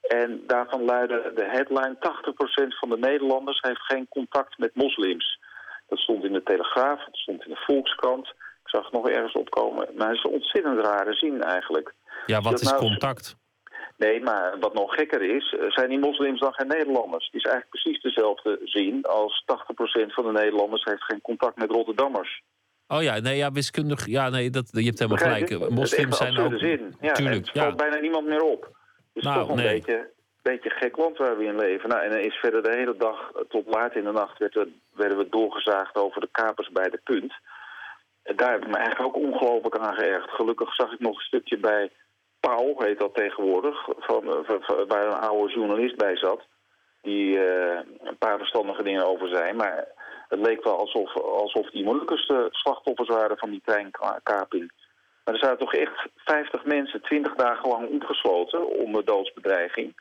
en 0.00 0.42
daarvan 0.46 0.84
luidde 0.84 1.32
de 1.34 1.44
headline... 1.44 1.96
80% 1.96 2.78
van 2.78 2.88
de 2.88 2.98
Nederlanders 2.98 3.60
heeft 3.60 3.80
geen 3.80 4.08
contact 4.08 4.58
met 4.58 4.74
moslims. 4.74 5.38
Dat 5.88 5.98
stond 5.98 6.24
in 6.24 6.32
de 6.32 6.42
Telegraaf, 6.42 7.04
dat 7.04 7.16
stond 7.16 7.44
in 7.44 7.50
de 7.50 7.62
Volkskrant. 7.66 8.32
Zag 8.70 8.92
nog 8.92 9.08
ergens 9.08 9.32
opkomen. 9.32 9.88
Maar 9.96 10.08
het 10.08 10.16
is 10.16 10.24
een 10.24 10.30
ontzettend 10.30 10.78
rare 10.78 11.14
zin 11.14 11.42
eigenlijk. 11.42 11.94
Ja, 12.26 12.40
wat 12.40 12.60
is 12.60 12.70
nou... 12.70 12.78
contact? 12.78 13.36
Nee, 13.96 14.20
maar 14.20 14.58
wat 14.60 14.74
nog 14.74 14.94
gekker 14.94 15.22
is, 15.22 15.56
zijn 15.68 15.88
die 15.88 15.98
moslims 15.98 16.40
dan 16.40 16.52
geen 16.52 16.66
Nederlanders? 16.66 17.24
Het 17.24 17.34
is 17.34 17.42
eigenlijk 17.42 17.70
precies 17.70 18.02
dezelfde 18.02 18.60
zin 18.64 19.04
als 19.04 19.44
80% 19.44 20.06
van 20.06 20.24
de 20.24 20.32
Nederlanders 20.32 20.84
heeft 20.84 21.04
geen 21.04 21.20
contact 21.20 21.56
met 21.56 21.70
Rotterdammers. 21.70 22.42
Oh 22.88 23.02
ja, 23.02 23.18
nee, 23.18 23.36
ja, 23.36 23.52
wiskundig, 23.52 24.06
ja, 24.06 24.28
nee, 24.28 24.50
dat, 24.50 24.68
je 24.72 24.84
hebt 24.84 24.98
helemaal 24.98 25.22
gelijk. 25.22 25.70
Moslims 25.70 26.16
zijn 26.16 26.38
ook... 26.38 26.58
Zin. 26.58 26.94
Ja, 27.00 27.12
Tuurlijk, 27.12 27.46
het 27.46 27.58
valt 27.58 27.76
bijna 27.76 27.96
niemand 27.96 28.26
meer 28.26 28.42
op. 28.42 28.62
Het 28.62 28.72
is 29.12 29.22
nou, 29.22 29.38
toch 29.38 29.48
een 29.48 29.56
nee. 29.56 29.74
beetje, 29.74 30.10
beetje 30.42 30.70
gek 30.70 30.96
land 30.96 31.16
waar 31.16 31.36
we 31.36 31.44
in 31.44 31.56
leven. 31.56 31.88
Nou, 31.88 32.02
en 32.02 32.10
dan 32.10 32.18
is 32.18 32.34
verder 32.34 32.62
de 32.62 32.76
hele 32.76 32.96
dag 32.98 33.32
tot 33.48 33.66
laat 33.66 33.94
in 33.94 34.04
de 34.04 34.12
nacht 34.12 34.38
werden, 34.38 34.80
werden 34.94 35.18
we 35.18 35.26
doorgezaagd 35.30 35.96
over 35.96 36.20
de 36.20 36.28
kapers 36.32 36.70
bij 36.70 36.88
de 36.88 37.00
punt. 37.04 37.32
Daar 38.22 38.52
heb 38.52 38.62
ik 38.62 38.68
me 38.68 38.76
eigenlijk 38.76 39.16
ook 39.16 39.22
ongelooflijk 39.22 39.76
aan 39.78 39.94
geërgerd. 39.94 40.30
Gelukkig 40.30 40.74
zag 40.74 40.92
ik 40.92 41.00
nog 41.00 41.16
een 41.16 41.24
stukje 41.24 41.58
bij 41.58 41.90
Pauw, 42.40 42.74
heet 42.76 42.98
dat 42.98 43.14
tegenwoordig, 43.14 43.88
van, 43.98 44.24
waar 44.88 45.06
een 45.06 45.28
oude 45.28 45.52
journalist 45.52 45.96
bij 45.96 46.16
zat. 46.16 46.46
Die 47.02 47.36
uh, 47.36 47.78
een 47.98 48.18
paar 48.18 48.38
verstandige 48.38 48.82
dingen 48.82 49.06
over 49.06 49.28
zei. 49.28 49.52
Maar 49.52 49.88
het 50.28 50.38
leek 50.38 50.64
wel 50.64 50.78
alsof, 50.78 51.16
alsof 51.16 51.70
die 51.70 51.84
de 51.84 52.48
slachtoffers 52.50 53.08
waren 53.08 53.38
van 53.38 53.50
die 53.50 53.62
treinkaping. 53.64 54.72
Maar 55.24 55.34
er 55.34 55.40
zaten 55.40 55.58
toch 55.58 55.74
echt 55.74 56.08
50 56.16 56.64
mensen 56.64 57.02
20 57.02 57.34
dagen 57.34 57.68
lang 57.68 57.88
opgesloten 57.88 58.66
onder 58.66 59.04
doodsbedreiging. 59.04 59.94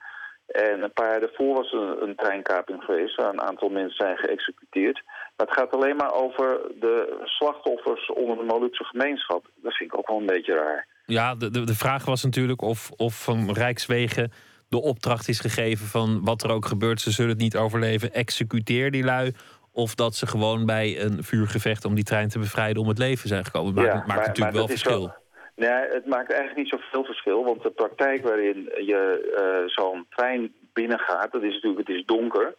En 0.46 0.84
een 0.84 0.94
paar 0.94 1.10
jaar 1.10 1.20
daarvoor 1.20 1.56
was 1.56 1.72
een, 1.72 2.04
een 2.04 2.16
treinkaping 2.16 2.84
geweest 2.84 3.16
waar 3.16 3.30
een 3.30 3.42
aantal 3.42 3.70
mensen 3.70 3.96
zijn 3.96 4.18
geëxecuteerd. 4.18 5.04
Maar 5.40 5.48
het 5.48 5.58
gaat 5.58 5.74
alleen 5.74 5.96
maar 5.96 6.14
over 6.14 6.62
de 6.80 7.22
slachtoffers 7.24 8.12
onder 8.12 8.38
de 8.38 8.44
Molukse 8.44 8.84
gemeenschap. 8.84 9.46
Dat 9.56 9.74
vind 9.74 9.94
ik 9.94 9.98
ook 9.98 10.08
wel 10.08 10.18
een 10.18 10.26
beetje 10.26 10.54
raar. 10.54 10.88
Ja, 11.06 11.36
de, 11.36 11.50
de, 11.50 11.64
de 11.64 11.76
vraag 11.76 12.06
was 12.06 12.24
natuurlijk 12.24 12.62
of, 12.62 12.92
of 12.98 13.24
van 13.24 13.54
Rijkswegen 13.54 14.32
de 14.70 14.82
opdracht 14.82 15.28
is 15.28 15.40
gegeven 15.40 15.86
van 15.86 16.24
wat 16.24 16.44
er 16.44 16.52
ook 16.52 16.66
gebeurt, 16.66 17.02
ze 17.02 17.12
zullen 17.12 17.32
het 17.32 17.42
niet 17.42 17.58
overleven, 17.58 18.14
executeer 18.14 18.92
die 18.92 19.04
lui. 19.04 19.32
Of 19.72 19.96
dat 19.96 20.16
ze 20.16 20.28
gewoon 20.28 20.66
bij 20.66 21.02
een 21.02 21.24
vuurgevecht 21.24 21.86
om 21.86 21.96
die 21.96 22.04
trein 22.04 22.30
te 22.30 22.40
bevrijden 22.40 22.82
om 22.82 22.88
het 22.88 22.98
leven 22.98 23.28
zijn 23.30 23.46
gekomen. 23.46 23.84
Het 23.84 24.08
maakt, 24.08 24.28
natuurlijk 24.28 24.56
wel 24.56 24.68
verschil. 24.68 25.14
nee, 25.56 25.70
het 25.70 26.06
maakt 26.06 26.32
eigenlijk 26.32 26.58
niet 26.58 26.70
zoveel 26.70 27.04
verschil. 27.04 27.44
Want 27.44 27.64
de 27.64 27.70
praktijk 27.70 28.24
waarin 28.24 28.56
je 28.64 29.02
uh, 29.40 29.68
zo'n 29.68 30.06
trein 30.10 30.54
binnengaat, 30.74 31.32
dat 31.32 31.44
is 31.44 31.54
natuurlijk, 31.54 31.88
het 31.88 31.98
is 31.98 32.06
donker. 32.06 32.56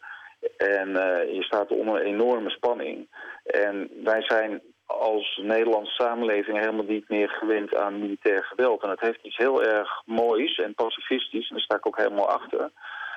En 0.57 0.89
uh, 0.89 1.35
je 1.35 1.43
staat 1.43 1.71
onder 1.71 2.01
enorme 2.01 2.51
spanning. 2.51 3.09
En 3.45 3.91
wij 4.05 4.23
zijn 4.23 4.61
als 4.87 5.41
Nederlandse 5.43 5.95
samenleving 5.95 6.59
helemaal 6.59 6.85
niet 6.85 7.09
meer 7.09 7.29
gewend 7.29 7.75
aan 7.75 8.01
militair 8.01 8.45
geweld. 8.45 8.83
En 8.83 8.91
het 8.91 9.01
heeft 9.01 9.23
iets 9.23 9.37
heel 9.37 9.63
erg 9.63 10.03
moois 10.05 10.59
en 10.59 10.75
pacifistisch, 10.75 11.49
en 11.49 11.55
daar 11.55 11.65
sta 11.65 11.77
ik 11.77 11.87
ook 11.87 11.97
helemaal 11.97 12.29
achter. 12.29 12.71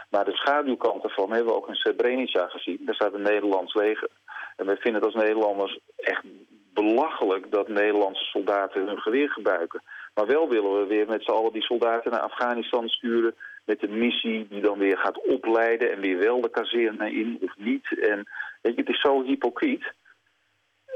Maar 0.09 0.25
de 0.25 0.35
schaduwkant 0.35 1.03
ervan 1.03 1.31
hebben 1.31 1.53
we 1.53 1.57
ook 1.57 1.67
in 1.67 1.75
Srebrenica 1.75 2.47
gezien. 2.47 2.79
Daar 2.81 2.95
staat 2.95 3.13
een 3.13 3.21
Nederlands 3.21 3.73
leger. 3.73 4.09
En 4.55 4.65
wij 4.65 4.77
vinden 4.77 5.01
het 5.01 5.13
als 5.13 5.23
Nederlanders 5.23 5.79
echt 5.95 6.23
belachelijk 6.73 7.51
dat 7.51 7.67
Nederlandse 7.67 8.23
soldaten 8.23 8.87
hun 8.87 8.99
geweer 8.99 9.29
gebruiken. 9.29 9.83
Maar 10.13 10.25
wel 10.25 10.49
willen 10.49 10.79
we 10.79 10.85
weer 10.87 11.07
met 11.07 11.23
z'n 11.23 11.31
allen 11.31 11.53
die 11.53 11.61
soldaten 11.61 12.11
naar 12.11 12.19
Afghanistan 12.19 12.87
sturen... 12.87 13.35
met 13.65 13.83
een 13.83 13.97
missie 13.97 14.47
die 14.49 14.61
dan 14.61 14.77
weer 14.77 14.97
gaat 14.97 15.21
opleiden 15.21 15.91
en 15.91 15.99
weer 15.99 16.17
wel 16.17 16.41
de 16.41 16.49
kazerne 16.49 17.11
in 17.11 17.37
of 17.41 17.53
niet. 17.57 17.99
En 17.99 18.27
weet 18.61 18.75
je, 18.75 18.81
het 18.81 18.89
is 18.89 19.01
zo 19.01 19.23
hypocriet. 19.23 19.93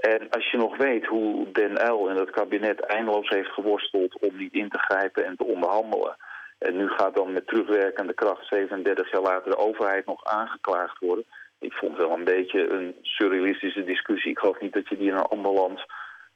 En 0.01 0.29
als 0.29 0.51
je 0.51 0.57
nog 0.57 0.77
weet 0.77 1.05
hoe 1.05 1.51
Den 1.51 1.81
Uyl 1.87 2.09
en 2.09 2.15
het 2.15 2.29
kabinet 2.29 2.79
eindeloos 2.79 3.29
heeft 3.29 3.49
geworsteld 3.49 4.19
om 4.19 4.37
niet 4.37 4.53
in 4.53 4.69
te 4.69 4.77
grijpen 4.77 5.25
en 5.25 5.35
te 5.35 5.43
onderhandelen. 5.43 6.17
En 6.59 6.77
nu 6.77 6.87
gaat 6.87 7.15
dan 7.15 7.33
met 7.33 7.47
terugwerkende 7.47 8.13
kracht 8.13 8.47
37 8.47 9.11
jaar 9.11 9.21
later 9.21 9.51
de 9.51 9.57
overheid 9.57 10.05
nog 10.05 10.23
aangeklaagd 10.25 10.99
worden. 10.99 11.25
Ik 11.59 11.73
vond 11.73 11.97
wel 11.97 12.11
een 12.11 12.23
beetje 12.23 12.69
een 12.69 12.95
surrealistische 13.01 13.83
discussie. 13.83 14.31
Ik 14.31 14.39
geloof 14.39 14.59
niet 14.59 14.73
dat 14.73 14.87
je 14.89 14.97
die 14.97 15.07
in 15.07 15.15
een 15.15 15.21
ander 15.21 15.51
land 15.51 15.85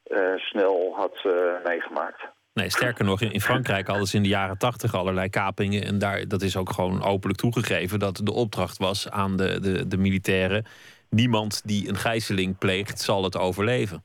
uh, 0.06 0.36
snel 0.36 0.94
had 0.96 1.24
uh, 1.24 1.64
meegemaakt. 1.64 2.22
Nee, 2.54 2.70
sterker 2.70 3.04
nog, 3.04 3.20
in 3.20 3.40
Frankrijk 3.40 3.86
hadden 3.86 4.06
ze 4.06 4.16
in 4.16 4.22
de 4.22 4.28
jaren 4.28 4.58
tachtig 4.58 4.94
allerlei 4.94 5.28
kapingen. 5.28 5.84
En 5.84 5.98
daar, 5.98 6.28
dat 6.28 6.42
is 6.42 6.56
ook 6.56 6.70
gewoon 6.70 7.04
openlijk 7.04 7.40
toegegeven 7.40 7.98
dat 7.98 8.20
de 8.24 8.32
opdracht 8.32 8.78
was 8.78 9.10
aan 9.10 9.36
de, 9.36 9.60
de, 9.60 9.88
de 9.88 9.96
militairen 9.96 10.64
niemand 11.10 11.62
die 11.64 11.88
een 11.88 11.96
gijzeling 11.96 12.58
pleegt 12.58 13.00
zal 13.00 13.24
het 13.24 13.38
overleven. 13.38 14.04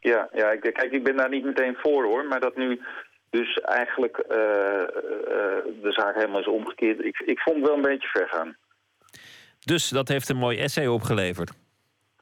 Ja, 0.00 0.28
ja 0.32 0.50
ik, 0.50 0.60
kijk, 0.60 0.92
ik 0.92 1.04
ben 1.04 1.16
daar 1.16 1.28
niet 1.28 1.44
meteen 1.44 1.76
voor 1.76 2.04
hoor. 2.04 2.24
Maar 2.24 2.40
dat 2.40 2.56
nu 2.56 2.80
dus 3.30 3.54
eigenlijk 3.60 4.16
uh, 4.18 4.36
de 5.82 5.92
zaak 5.92 6.14
helemaal 6.14 6.40
is 6.40 6.46
omgekeerd. 6.46 7.04
Ik, 7.04 7.18
ik 7.18 7.38
vond 7.40 7.56
het 7.56 7.66
wel 7.66 7.76
een 7.76 7.82
beetje 7.82 8.08
ver 8.08 8.28
gaan. 8.28 8.56
Dus 9.64 9.88
dat 9.88 10.08
heeft 10.08 10.28
een 10.28 10.36
mooi 10.36 10.58
essay 10.58 10.86
opgeleverd. 10.86 11.52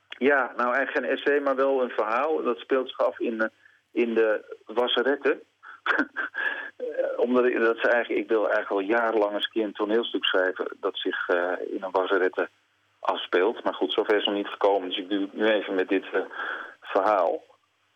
Ja, 0.08 0.52
nou 0.56 0.74
eigenlijk 0.74 1.06
geen 1.06 1.16
essay, 1.16 1.40
maar 1.40 1.56
wel 1.56 1.82
een 1.82 1.90
verhaal. 1.90 2.42
Dat 2.42 2.58
speelt 2.58 2.88
zich 2.88 2.98
af 2.98 3.18
in, 3.20 3.50
in 3.92 4.14
de 4.14 4.56
wasseretten. 4.66 5.40
Omdat 7.26 7.44
ik, 7.44 7.60
dat 7.60 7.86
eigenlijk, 7.86 8.22
ik 8.22 8.28
wil 8.28 8.50
eigenlijk 8.50 8.70
al 8.70 8.96
jarenlang 8.96 9.32
eens 9.32 9.44
een 9.44 9.50
keer 9.50 9.64
een 9.64 9.72
toneelstuk 9.72 10.24
schrijven... 10.24 10.76
dat 10.80 10.96
zich 10.98 11.28
uh, 11.28 11.52
in 11.70 11.82
een 11.82 11.90
wasserette 11.90 12.48
afspeelt. 13.00 13.64
Maar 13.64 13.74
goed, 13.74 13.92
zover 13.92 14.16
is 14.16 14.24
nog 14.24 14.34
niet 14.34 14.48
gekomen. 14.48 14.88
Dus 14.88 14.98
ik 14.98 15.08
doe 15.08 15.28
nu 15.32 15.46
even 15.46 15.74
met 15.74 15.88
dit 15.88 16.04
uh, 16.14 16.20
verhaal. 16.80 17.42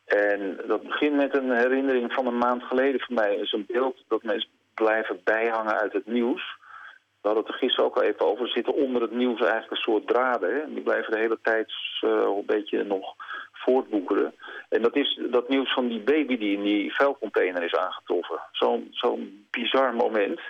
En 0.04 0.60
dat 0.66 0.82
begint 0.82 1.16
met 1.16 1.36
een 1.36 1.50
herinnering 1.50 2.12
van 2.12 2.26
een 2.26 2.38
maand 2.38 2.62
geleden 2.62 3.00
voor 3.00 3.14
mij. 3.14 3.34
is 3.34 3.52
een 3.52 3.66
beeld 3.66 4.04
dat 4.08 4.22
me 4.22 4.46
blijven 4.74 5.20
bijhangen 5.24 5.78
uit 5.78 5.92
het 5.92 6.06
nieuws. 6.06 6.58
We 7.20 7.28
hadden 7.28 7.44
het 7.44 7.52
er 7.52 7.58
gisteren 7.58 7.84
ook 7.84 7.96
al 7.96 8.02
even 8.02 8.26
over. 8.26 8.44
Er 8.44 8.50
zitten 8.50 8.74
onder 8.74 9.02
het 9.02 9.10
nieuws 9.10 9.40
eigenlijk 9.40 9.70
een 9.70 9.76
soort 9.76 10.06
draden. 10.06 10.54
Hè? 10.54 10.74
Die 10.74 10.82
blijven 10.82 11.12
de 11.12 11.18
hele 11.18 11.38
tijd 11.42 11.72
uh, 12.00 12.10
een 12.10 12.46
beetje 12.46 12.84
nog 12.84 13.14
voortboekeren. 13.60 14.34
En 14.68 14.82
dat 14.82 14.96
is 14.96 15.20
dat 15.30 15.48
nieuws 15.48 15.72
van 15.72 15.88
die 15.88 16.00
baby 16.00 16.38
die 16.38 16.56
in 16.56 16.62
die 16.62 16.94
vuilcontainer 16.94 17.62
is 17.62 17.74
aangetroffen. 17.74 18.40
Zo'n 18.52 18.88
zo'n 18.90 19.46
bizar 19.50 19.94
moment. 19.94 20.40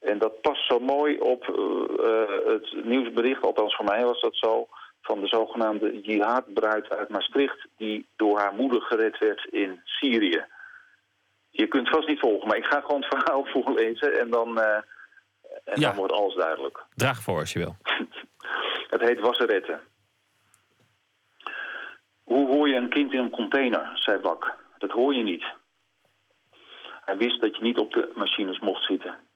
En 0.00 0.18
dat 0.18 0.40
past 0.40 0.66
zo 0.66 0.78
mooi 0.78 1.18
op 1.18 1.46
uh, 1.48 2.52
het 2.52 2.84
nieuwsbericht, 2.84 3.42
althans 3.42 3.76
voor 3.76 3.84
mij 3.84 4.04
was 4.04 4.20
dat 4.20 4.36
zo... 4.36 4.68
van 5.00 5.20
de 5.20 5.26
zogenaamde 5.26 6.00
jihadbruid 6.00 6.90
uit 6.90 7.08
Maastricht... 7.08 7.66
die 7.76 8.06
door 8.16 8.38
haar 8.38 8.54
moeder 8.54 8.80
gered 8.80 9.18
werd 9.18 9.44
in 9.50 9.80
Syrië. 9.84 10.44
Je 11.50 11.66
kunt 11.66 11.88
vast 11.88 12.08
niet 12.08 12.20
volgen, 12.20 12.48
maar 12.48 12.56
ik 12.56 12.64
ga 12.64 12.80
gewoon 12.80 13.00
het 13.00 13.18
verhaal 13.18 13.44
voorlezen... 13.52 14.20
en 14.20 14.30
dan, 14.30 14.58
uh, 14.58 14.76
en 15.64 15.80
dan 15.80 15.94
wordt 15.94 16.12
alles 16.12 16.34
duidelijk. 16.34 16.84
Draag 16.94 17.22
voor 17.22 17.38
als 17.38 17.52
je 17.52 17.58
wil. 17.58 17.76
het 18.94 19.00
heet 19.00 19.20
Wasseretten. 19.20 19.80
Hoe 22.28 22.46
hoor 22.46 22.68
je 22.68 22.74
een 22.74 22.88
kind 22.88 23.12
in 23.12 23.18
een 23.18 23.30
container, 23.30 23.90
zei 23.94 24.20
Wak. 24.20 24.56
Dat 24.78 24.90
hoor 24.90 25.14
je 25.14 25.22
niet. 25.22 25.44
Hij 27.04 27.16
wist 27.16 27.40
dat 27.40 27.56
je 27.56 27.62
niet 27.62 27.78
op 27.78 27.92
de 27.92 28.12
machines 28.14 28.58
mocht 28.58 28.84
zitten... 28.84 29.26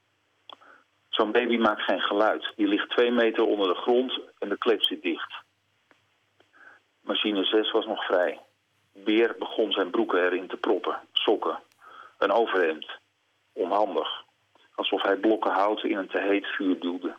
Zo'n 1.09 1.31
baby 1.31 1.57
maakt 1.57 1.81
geen 1.81 2.01
geluid. 2.01 2.53
Die 2.55 2.67
ligt 2.67 2.89
twee 2.89 3.11
meter 3.11 3.45
onder 3.45 3.67
de 3.67 3.81
grond 3.81 4.19
en 4.39 4.49
de 4.49 4.57
klep 4.57 4.83
zit 4.83 5.01
dicht. 5.01 5.33
Machine 7.01 7.43
6 7.43 7.71
was 7.71 7.85
nog 7.85 8.05
vrij. 8.05 8.39
Beer 8.93 9.35
begon 9.39 9.71
zijn 9.71 9.89
broeken 9.89 10.23
erin 10.23 10.47
te 10.47 10.57
proppen. 10.57 10.99
Sokken. 11.11 11.59
Een 12.17 12.31
overhemd. 12.31 12.91
Onhandig. 13.53 14.23
Alsof 14.75 15.01
hij 15.01 15.17
blokken 15.17 15.51
hout 15.51 15.83
in 15.83 15.97
een 15.97 16.07
te 16.07 16.19
heet 16.19 16.45
vuur 16.45 16.79
duwde. 16.79 17.15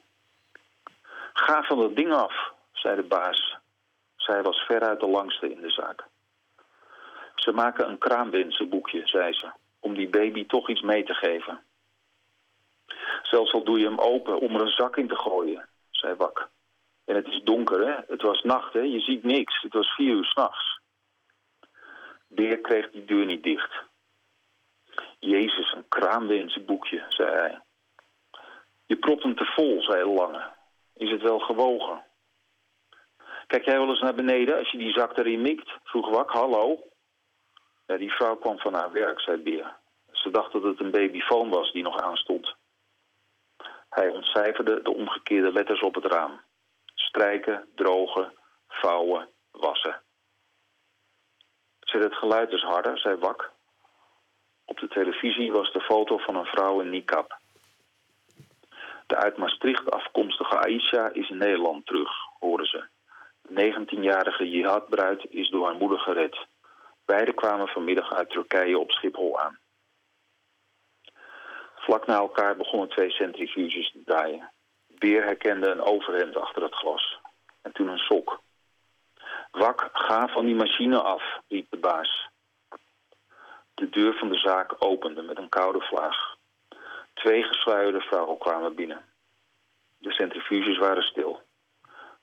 Ga 1.32 1.62
van 1.62 1.78
dat 1.78 1.96
ding 1.96 2.12
af, 2.12 2.52
zei 2.72 2.96
de 2.96 3.02
baas. 3.02 3.56
Zij 4.24 4.42
was 4.42 4.58
veruit 4.58 5.00
de 5.00 5.06
langste 5.06 5.50
in 5.50 5.60
de 5.60 5.70
zaak. 5.70 6.04
Ze 7.34 7.52
maken 7.52 7.88
een 7.88 7.98
kraamwensenboekje, 7.98 9.06
zei 9.06 9.32
ze, 9.32 9.52
om 9.80 9.94
die 9.94 10.08
baby 10.08 10.46
toch 10.46 10.68
iets 10.68 10.80
mee 10.80 11.04
te 11.04 11.14
geven. 11.14 11.62
Zelfs 13.22 13.52
al 13.52 13.64
doe 13.64 13.78
je 13.78 13.84
hem 13.84 13.98
open 13.98 14.38
om 14.40 14.54
er 14.54 14.60
een 14.60 14.68
zak 14.68 14.96
in 14.96 15.08
te 15.08 15.16
gooien, 15.16 15.68
zei 15.90 16.14
Wak. 16.14 16.48
En 17.04 17.14
het 17.14 17.26
is 17.26 17.42
donker, 17.42 17.86
hè? 17.86 18.00
Het 18.06 18.22
was 18.22 18.42
nacht, 18.42 18.72
hè? 18.72 18.80
Je 18.80 19.00
ziet 19.00 19.24
niks. 19.24 19.62
Het 19.62 19.72
was 19.72 19.94
vier 19.94 20.14
uur 20.14 20.24
s'nachts. 20.24 20.80
Beer 22.28 22.60
kreeg 22.60 22.90
die 22.90 23.04
deur 23.04 23.24
niet 23.24 23.42
dicht. 23.42 23.72
Jezus, 25.18 25.72
een 25.72 25.88
kraamwensboekje, 25.88 27.04
zei 27.08 27.30
hij. 27.30 27.60
Je 28.86 28.96
propt 28.96 29.22
hem 29.22 29.36
te 29.36 29.44
vol, 29.44 29.82
zei 29.82 30.04
Lange. 30.04 30.52
Is 30.94 31.10
het 31.10 31.22
wel 31.22 31.38
gewogen? 31.38 32.02
Kijk 33.46 33.64
jij 33.64 33.78
wel 33.78 33.88
eens 33.88 34.00
naar 34.00 34.14
beneden 34.14 34.58
als 34.58 34.70
je 34.70 34.78
die 34.78 34.92
zak 34.92 35.18
erin 35.18 35.42
mikt? 35.42 35.70
Vroeg 35.84 36.08
Wak, 36.08 36.30
hallo? 36.30 36.78
Ja, 37.86 37.96
die 37.96 38.12
vrouw 38.12 38.36
kwam 38.36 38.58
van 38.58 38.74
haar 38.74 38.92
werk, 38.92 39.20
zei 39.20 39.42
Beer. 39.42 39.76
Ze 40.10 40.30
dacht 40.30 40.52
dat 40.52 40.62
het 40.62 40.80
een 40.80 40.90
babyfoon 40.90 41.48
was 41.48 41.72
die 41.72 41.82
nog 41.82 42.00
aanstond. 42.00 42.54
Hij 43.88 44.08
ontcijferde 44.08 44.82
de 44.82 44.94
omgekeerde 44.94 45.52
letters 45.52 45.80
op 45.80 45.94
het 45.94 46.04
raam. 46.04 46.40
Strijken, 46.94 47.68
drogen, 47.74 48.32
vouwen, 48.68 49.28
wassen. 49.50 50.02
Zet 51.80 52.02
het 52.02 52.14
geluid 52.14 52.52
eens 52.52 52.62
harder, 52.62 52.98
zei 52.98 53.16
Wak. 53.16 53.52
Op 54.64 54.78
de 54.78 54.88
televisie 54.88 55.52
was 55.52 55.72
de 55.72 55.80
foto 55.80 56.18
van 56.18 56.36
een 56.36 56.46
vrouw 56.46 56.80
in 56.80 56.90
Nikab. 56.90 57.38
De 59.06 59.16
uit 59.16 59.36
Maastricht 59.36 59.90
afkomstige 59.90 60.58
Aisha 60.58 61.12
is 61.12 61.30
in 61.30 61.36
Nederland 61.36 61.86
terug, 61.86 62.10
hoorden 62.38 62.66
ze. 62.66 62.88
De 63.48 63.72
19-jarige 63.72 64.50
jihadbruid 64.50 65.26
is 65.30 65.50
door 65.50 65.66
haar 65.66 65.76
moeder 65.76 65.98
gered. 65.98 66.46
Beiden 67.04 67.34
kwamen 67.34 67.68
vanmiddag 67.68 68.12
uit 68.12 68.30
Turkije 68.30 68.78
op 68.78 68.90
Schiphol 68.90 69.40
aan. 69.40 69.58
Vlak 71.74 72.06
na 72.06 72.16
elkaar 72.16 72.56
begonnen 72.56 72.88
twee 72.88 73.10
centrifuges 73.10 73.92
te 73.92 74.02
draaien. 74.04 74.52
Beer 74.86 75.24
herkende 75.24 75.68
een 75.68 75.82
overhemd 75.82 76.36
achter 76.36 76.62
het 76.62 76.74
glas. 76.74 77.18
En 77.62 77.72
toen 77.72 77.88
een 77.88 77.98
sok. 77.98 78.40
Wak, 79.50 79.88
ga 79.92 80.28
van 80.28 80.44
die 80.46 80.54
machine 80.54 81.02
af, 81.02 81.22
riep 81.48 81.70
de 81.70 81.78
baas. 81.78 82.28
De 83.74 83.88
deur 83.88 84.14
van 84.14 84.28
de 84.28 84.38
zaak 84.38 84.74
opende 84.78 85.22
met 85.22 85.38
een 85.38 85.48
koude 85.48 85.80
vlaag. 85.80 86.36
Twee 87.14 87.42
gesluierde 87.42 88.00
vrouwen 88.00 88.38
kwamen 88.38 88.74
binnen. 88.74 89.04
De 89.98 90.12
centrifuges 90.12 90.78
waren 90.78 91.02
stil. 91.02 91.42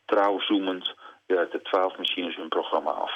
Trouw 0.05 0.39
zoemend 0.39 0.95
de 1.35 1.59
twaalf 1.63 1.97
machines 1.97 2.35
hun 2.35 2.47
programma 2.47 2.91
af. 2.91 3.11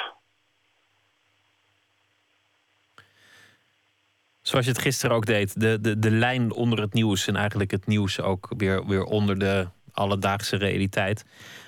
Zoals 4.41 4.65
je 4.65 4.71
het 4.71 4.81
gisteren 4.81 5.15
ook 5.15 5.25
deed, 5.25 5.59
de, 5.59 5.81
de, 5.81 5.99
de 5.99 6.11
lijn 6.11 6.51
onder 6.51 6.81
het 6.81 6.93
nieuws 6.93 7.27
en 7.27 7.35
eigenlijk 7.35 7.71
het 7.71 7.87
nieuws 7.87 8.21
ook 8.21 8.49
weer, 8.57 8.85
weer 8.85 9.03
onder 9.03 9.39
de 9.39 9.67
alledaagse 9.91 10.55
realiteit. 10.55 11.25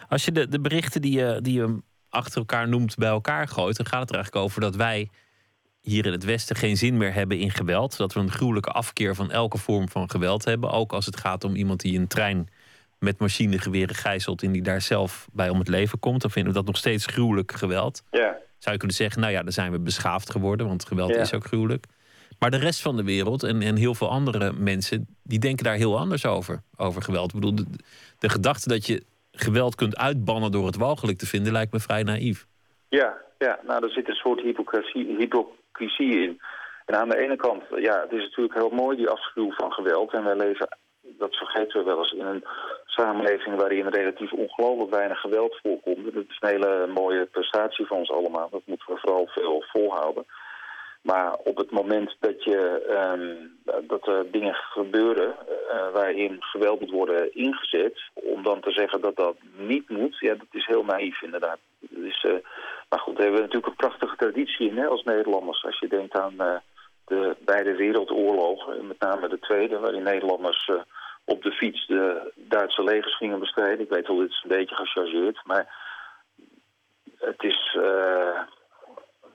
Als 0.09 0.25
je 0.25 0.31
de, 0.31 0.47
de 0.47 0.59
berichten 0.59 1.01
die 1.01 1.19
je, 1.19 1.39
die 1.41 1.53
je 1.53 1.81
achter 2.09 2.37
elkaar 2.37 2.67
noemt 2.67 2.95
bij 2.95 3.09
elkaar 3.09 3.47
gooit, 3.47 3.77
dan 3.77 3.85
gaat 3.85 3.99
het 3.99 4.09
er 4.09 4.15
eigenlijk 4.15 4.45
over 4.45 4.61
dat 4.61 4.75
wij 4.75 5.09
hier 5.81 6.05
in 6.05 6.11
het 6.11 6.23
Westen 6.23 6.55
geen 6.55 6.77
zin 6.77 6.97
meer 6.97 7.13
hebben 7.13 7.37
in 7.37 7.51
geweld. 7.51 7.97
Dat 7.97 8.13
we 8.13 8.19
een 8.19 8.31
gruwelijke 8.31 8.71
afkeer 8.71 9.15
van 9.15 9.31
elke 9.31 9.57
vorm 9.57 9.89
van 9.89 10.09
geweld 10.09 10.45
hebben. 10.45 10.71
Ook 10.71 10.93
als 10.93 11.05
het 11.05 11.17
gaat 11.17 11.43
om 11.43 11.55
iemand 11.55 11.79
die 11.79 11.99
een 11.99 12.07
trein 12.07 12.49
met 12.99 13.19
machinegeweren 13.19 13.95
gijzelt 13.95 14.43
en 14.43 14.51
die 14.51 14.61
daar 14.61 14.81
zelf 14.81 15.27
bij 15.33 15.49
om 15.49 15.59
het 15.59 15.67
leven 15.67 15.99
komt. 15.99 16.21
Dan 16.21 16.31
vinden 16.31 16.51
we 16.51 16.57
dat 16.57 16.67
nog 16.67 16.77
steeds 16.77 17.05
gruwelijk 17.05 17.51
geweld. 17.51 18.03
Ja. 18.11 18.37
Zou 18.57 18.73
je 18.73 18.77
kunnen 18.77 18.95
zeggen, 18.97 19.21
nou 19.21 19.33
ja, 19.33 19.43
dan 19.43 19.51
zijn 19.51 19.71
we 19.71 19.79
beschaafd 19.79 20.31
geworden, 20.31 20.67
want 20.67 20.85
geweld 20.85 21.15
is 21.15 21.33
ook 21.33 21.45
gruwelijk. 21.45 21.85
Maar 22.39 22.51
de 22.51 22.57
rest 22.57 22.81
van 22.81 22.95
de 22.95 23.03
wereld 23.03 23.43
en, 23.43 23.61
en 23.61 23.75
heel 23.75 23.95
veel 23.95 24.09
andere 24.09 24.53
mensen, 24.53 25.07
die 25.23 25.39
denken 25.39 25.63
daar 25.63 25.75
heel 25.75 25.97
anders 25.97 26.25
over, 26.25 26.61
over 26.75 27.01
geweld. 27.01 27.33
Ik 27.33 27.39
bedoel, 27.39 27.55
de, 27.55 27.65
de 28.19 28.29
gedachte 28.29 28.69
dat 28.69 28.85
je 28.85 29.03
geweld 29.31 29.75
kunt 29.75 29.97
uitbannen 29.97 30.51
door 30.51 30.65
het 30.65 30.77
walgelijk 30.77 31.17
te 31.17 31.25
vinden, 31.25 31.51
lijkt 31.51 31.73
me 31.73 31.79
vrij 31.79 32.03
naïef. 32.03 32.45
Ja, 32.89 33.17
ja, 33.37 33.59
nou, 33.67 33.83
er 33.83 33.91
zit 33.91 34.07
een 34.07 34.15
soort 34.15 34.41
hypocrisie, 34.41 35.15
hypocrisie 35.17 36.21
in. 36.21 36.41
En 36.85 36.95
aan 36.95 37.09
de 37.09 37.17
ene 37.17 37.35
kant, 37.35 37.63
ja, 37.75 38.01
het 38.01 38.11
is 38.11 38.21
natuurlijk 38.21 38.53
heel 38.53 38.69
mooi, 38.69 38.97
die 38.97 39.09
afschuw 39.09 39.51
van 39.51 39.71
geweld. 39.71 40.13
En 40.13 40.23
wij 40.23 40.35
leven, 40.35 40.77
dat 41.17 41.35
vergeten 41.35 41.79
we 41.79 41.85
wel 41.85 41.97
eens, 41.97 42.11
in 42.11 42.25
een 42.25 42.43
samenleving 42.85 43.55
waarin 43.55 43.87
relatief 43.87 44.33
ongelooflijk 44.33 44.91
weinig 44.91 45.19
geweld 45.19 45.59
voorkomt. 45.63 46.13
Dat 46.13 46.23
is 46.29 46.37
een 46.39 46.49
hele 46.49 46.87
mooie 46.87 47.25
prestatie 47.25 47.85
van 47.85 47.97
ons 47.97 48.11
allemaal. 48.11 48.49
Dat 48.49 48.61
moeten 48.65 48.93
we 48.93 48.99
vooral 48.99 49.27
veel 49.27 49.63
volhouden. 49.67 50.25
Maar 51.01 51.33
op 51.33 51.57
het 51.57 51.71
moment 51.71 52.15
dat, 52.19 52.43
je, 52.43 52.59
um, 53.15 53.57
dat 53.87 54.07
er 54.07 54.31
dingen 54.31 54.53
gebeuren 54.53 55.35
uh, 55.49 55.91
waarin 55.93 56.35
geweld 56.39 56.79
moet 56.79 56.91
worden 56.91 57.35
ingezet... 57.35 58.01
om 58.13 58.43
dan 58.43 58.59
te 58.59 58.71
zeggen 58.71 59.01
dat 59.01 59.15
dat 59.15 59.35
niet 59.57 59.89
moet, 59.89 60.17
ja, 60.19 60.33
dat 60.33 60.47
is 60.51 60.65
heel 60.65 60.83
naïef 60.83 61.21
inderdaad. 61.21 61.59
Uh, 61.89 62.33
maar 62.89 62.99
goed, 62.99 63.15
daar 63.15 63.25
hebben 63.25 63.41
we 63.41 63.47
natuurlijk 63.47 63.67
een 63.67 63.87
prachtige 63.87 64.15
traditie 64.15 64.69
in 64.69 64.77
hè, 64.77 64.87
als 64.87 65.03
Nederlanders. 65.03 65.63
Als 65.63 65.79
je 65.79 65.87
denkt 65.87 66.15
aan 66.15 66.33
uh, 66.37 66.55
de 67.07 67.35
beide 67.39 67.75
wereldoorlogen, 67.75 68.87
met 68.87 68.99
name 68.99 69.27
de 69.27 69.39
tweede... 69.39 69.79
waarin 69.79 70.03
Nederlanders 70.03 70.71
op 71.25 71.43
de 71.43 71.51
fiets 71.51 71.87
de 71.87 72.31
Duitse 72.35 72.83
legers 72.83 73.17
gingen 73.17 73.39
bestrijden. 73.39 73.79
Ik 73.79 73.89
weet 73.89 74.07
wel, 74.07 74.17
dit 74.17 74.29
is 74.29 74.43
een 74.43 74.57
beetje 74.57 74.75
gechargeerd, 74.75 75.39
maar 75.43 75.75
het 77.19 77.43
is 77.43 77.69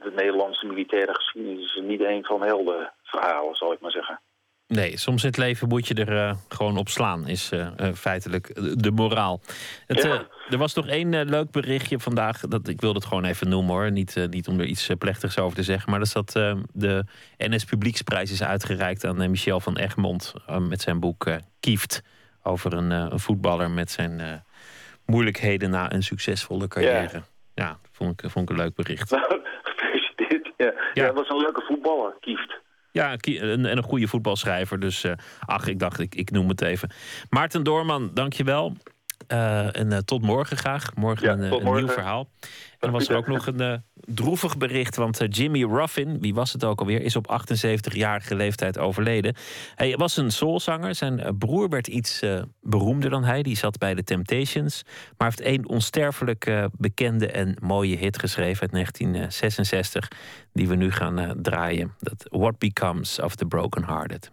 de 0.02 0.10
Nederlandse 0.14 0.66
militaire 0.66 1.14
geschiedenis 1.14 1.76
is 1.76 1.82
niet 1.82 2.00
een 2.00 2.24
van 2.24 2.42
helder 2.42 2.92
verhalen, 3.02 3.54
zal 3.54 3.72
ik 3.72 3.80
maar 3.80 3.90
zeggen. 3.90 4.20
Nee, 4.72 4.96
soms 4.96 5.22
in 5.22 5.28
het 5.28 5.36
leven 5.38 5.68
moet 5.68 5.88
je 5.88 5.94
er 5.94 6.12
uh, 6.12 6.34
gewoon 6.48 6.76
op 6.76 6.88
slaan, 6.88 7.28
is 7.28 7.52
uh, 7.52 7.66
uh, 7.80 7.92
feitelijk 7.94 8.54
de 8.82 8.90
moraal. 8.90 9.40
Het, 9.86 10.02
Ja. 10.02 10.26
er 10.50 10.58
was 10.58 10.74
nog 10.74 10.86
één 10.86 11.24
leuk 11.24 11.50
berichtje 11.50 11.98
vandaag. 11.98 12.40
Dat, 12.40 12.68
ik 12.68 12.80
wilde 12.80 12.98
het 12.98 13.08
gewoon 13.08 13.24
even 13.24 13.48
noemen 13.48 13.74
hoor. 13.74 13.90
Niet, 13.90 14.26
niet 14.30 14.48
om 14.48 14.60
er 14.60 14.66
iets 14.66 14.90
plechtigs 14.98 15.38
over 15.38 15.56
te 15.56 15.62
zeggen. 15.62 15.90
Maar 15.90 15.98
dat 15.98 16.08
is 16.08 16.14
dat 16.14 16.32
de 16.72 17.04
NS 17.38 17.64
Publieksprijs 17.64 18.30
is 18.30 18.42
uitgereikt 18.42 19.04
aan 19.04 19.30
Michel 19.30 19.60
van 19.60 19.76
Egmond. 19.76 20.34
met 20.68 20.80
zijn 20.80 21.00
boek 21.00 21.30
Kieft. 21.60 22.02
Over 22.42 22.72
een, 22.72 22.90
een 22.90 23.20
voetballer 23.20 23.70
met 23.70 23.90
zijn 23.90 24.44
moeilijkheden 25.06 25.70
na 25.70 25.92
een 25.92 26.02
succesvolle 26.02 26.68
carrière. 26.68 27.10
Ja, 27.12 27.22
ja 27.54 27.78
vond, 27.92 28.22
ik, 28.22 28.30
vond 28.30 28.50
ik 28.50 28.56
een 28.56 28.62
leuk 28.62 28.74
bericht. 28.74 29.16
Gefeliciteerd. 29.62 30.52
Ja. 30.56 30.72
ja. 30.94 31.06
dat 31.06 31.14
was 31.14 31.28
een 31.28 31.36
leuke 31.36 31.62
voetballer, 31.66 32.16
Kieft. 32.20 32.60
Ja, 32.92 33.16
en 33.16 33.64
een 33.64 33.82
goede 33.82 34.08
voetbalschrijver. 34.08 34.80
Dus 34.80 35.04
uh, 35.04 35.12
ach, 35.40 35.66
ik 35.66 35.78
dacht, 35.78 35.98
ik, 36.00 36.14
ik 36.14 36.30
noem 36.30 36.48
het 36.48 36.60
even. 36.60 36.90
Maarten 37.30 37.62
Doorman, 37.62 38.10
dankjewel. 38.14 38.76
Uh, 39.28 39.76
en 39.76 39.92
uh, 39.92 39.98
tot 39.98 40.22
morgen 40.22 40.56
graag. 40.56 40.94
Morgen 40.94 41.26
ja, 41.26 41.32
een, 41.32 41.48
morgen. 41.48 41.74
nieuw 41.74 41.88
verhaal. 41.88 42.28
En 42.40 42.88
er 42.88 42.90
was 42.90 43.08
er 43.08 43.16
ook 43.16 43.26
nog 43.26 43.46
een 43.46 43.82
droevig 43.92 44.56
bericht. 44.56 44.96
Want 44.96 45.20
Jimmy 45.28 45.64
Ruffin, 45.64 46.20
wie 46.20 46.34
was 46.34 46.52
het 46.52 46.64
ook 46.64 46.80
alweer, 46.80 47.02
is 47.02 47.16
op 47.16 47.40
78-jarige 47.40 48.34
leeftijd 48.34 48.78
overleden. 48.78 49.34
Hij 49.74 49.96
was 49.96 50.16
een 50.16 50.30
soulzanger. 50.30 50.94
Zijn 50.94 51.38
broer 51.38 51.68
werd 51.68 51.86
iets 51.86 52.22
beroemder 52.60 53.10
dan 53.10 53.24
hij. 53.24 53.42
Die 53.42 53.56
zat 53.56 53.78
bij 53.78 53.94
de 53.94 54.04
Temptations. 54.04 54.82
Maar 55.16 55.28
heeft 55.28 55.40
één 55.40 55.68
onsterfelijk 55.68 56.68
bekende 56.72 57.26
en 57.26 57.56
mooie 57.60 57.96
hit 57.96 58.18
geschreven 58.18 58.60
uit 58.62 58.72
1966. 58.72 60.08
Die 60.52 60.68
we 60.68 60.74
nu 60.74 60.90
gaan 60.90 61.34
draaien. 61.42 61.94
Dat 61.98 62.26
What 62.30 62.58
Becomes 62.58 63.20
of 63.20 63.34
the 63.34 63.46
Broken 63.46 63.84
Hearted. 63.84 64.30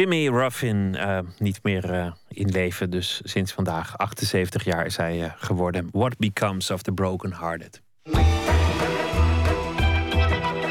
Jimmy 0.00 0.28
Ruffin, 0.28 0.94
uh, 0.96 1.18
niet 1.38 1.58
meer 1.62 1.94
uh, 1.94 2.12
in 2.28 2.48
leven, 2.48 2.90
dus 2.90 3.20
sinds 3.24 3.52
vandaag 3.52 3.98
78 3.98 4.64
jaar 4.64 4.86
is 4.86 4.96
hij 4.96 5.18
uh, 5.18 5.32
geworden. 5.36 5.88
What 5.92 6.18
becomes 6.18 6.70
of 6.70 6.82
the 6.82 6.92
broken 6.92 7.32
hearted? 7.32 7.82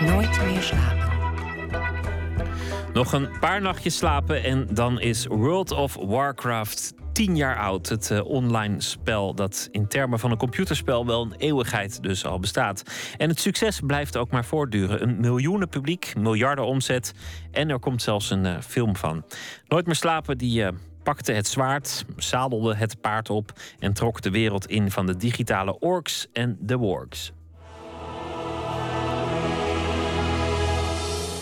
Nooit 0.06 0.42
meer 0.46 0.62
slapen. 0.62 1.10
Nog 2.94 3.14
een 3.14 3.30
paar 3.40 3.62
nachtjes 3.62 3.98
slapen 3.98 4.44
en 4.44 4.68
dan 4.72 5.00
is 5.00 5.26
World 5.26 5.72
of 5.72 5.96
Warcraft 5.96 6.94
tien 7.26 7.36
jaar 7.36 7.58
oud. 7.58 7.90
Het 7.90 8.10
uh, 8.10 8.26
online 8.26 8.82
spel 8.82 9.34
dat 9.34 9.68
in 9.72 9.88
termen 9.88 10.20
van 10.20 10.32
een 10.32 10.38
computerspel 10.38 11.06
wel 11.06 11.22
een 11.22 11.34
eeuwigheid 11.38 12.04
dus 12.04 12.26
al 12.26 12.40
bestaat. 12.40 12.84
En 13.18 13.30
het 13.30 13.40
succes 13.40 13.80
blijft 13.86 14.18
ook 14.18 14.32
maar 14.32 14.46
voortduren. 14.46 15.02
Een 15.02 15.20
miljoenen 15.20 15.70
publiek, 15.70 16.14
miljarden 16.18 16.66
omzet 16.66 17.14
en 17.52 17.70
er 17.70 17.80
komt 17.80 18.02
zelfs 18.02 18.30
een 18.30 18.46
uh, 18.46 18.60
film 18.62 18.96
van. 18.96 19.24
Nooit 19.68 19.86
meer 19.86 19.96
slapen, 19.96 20.38
die 20.38 20.62
uh, 20.62 20.68
pakte 21.04 21.32
het 21.32 21.48
zwaard, 21.48 22.06
zadelde 22.18 22.76
het 22.76 23.02
paard 23.02 23.30
op 23.30 23.54
en 23.80 23.94
trok 23.94 24.22
de 24.22 24.32
wereld 24.32 24.68
in 24.68 24.92
van 24.92 25.06
de 25.06 25.18
digitale 25.18 25.80
orks 25.80 26.28
en 26.34 26.58
de 26.60 26.78
wargs. 26.78 27.32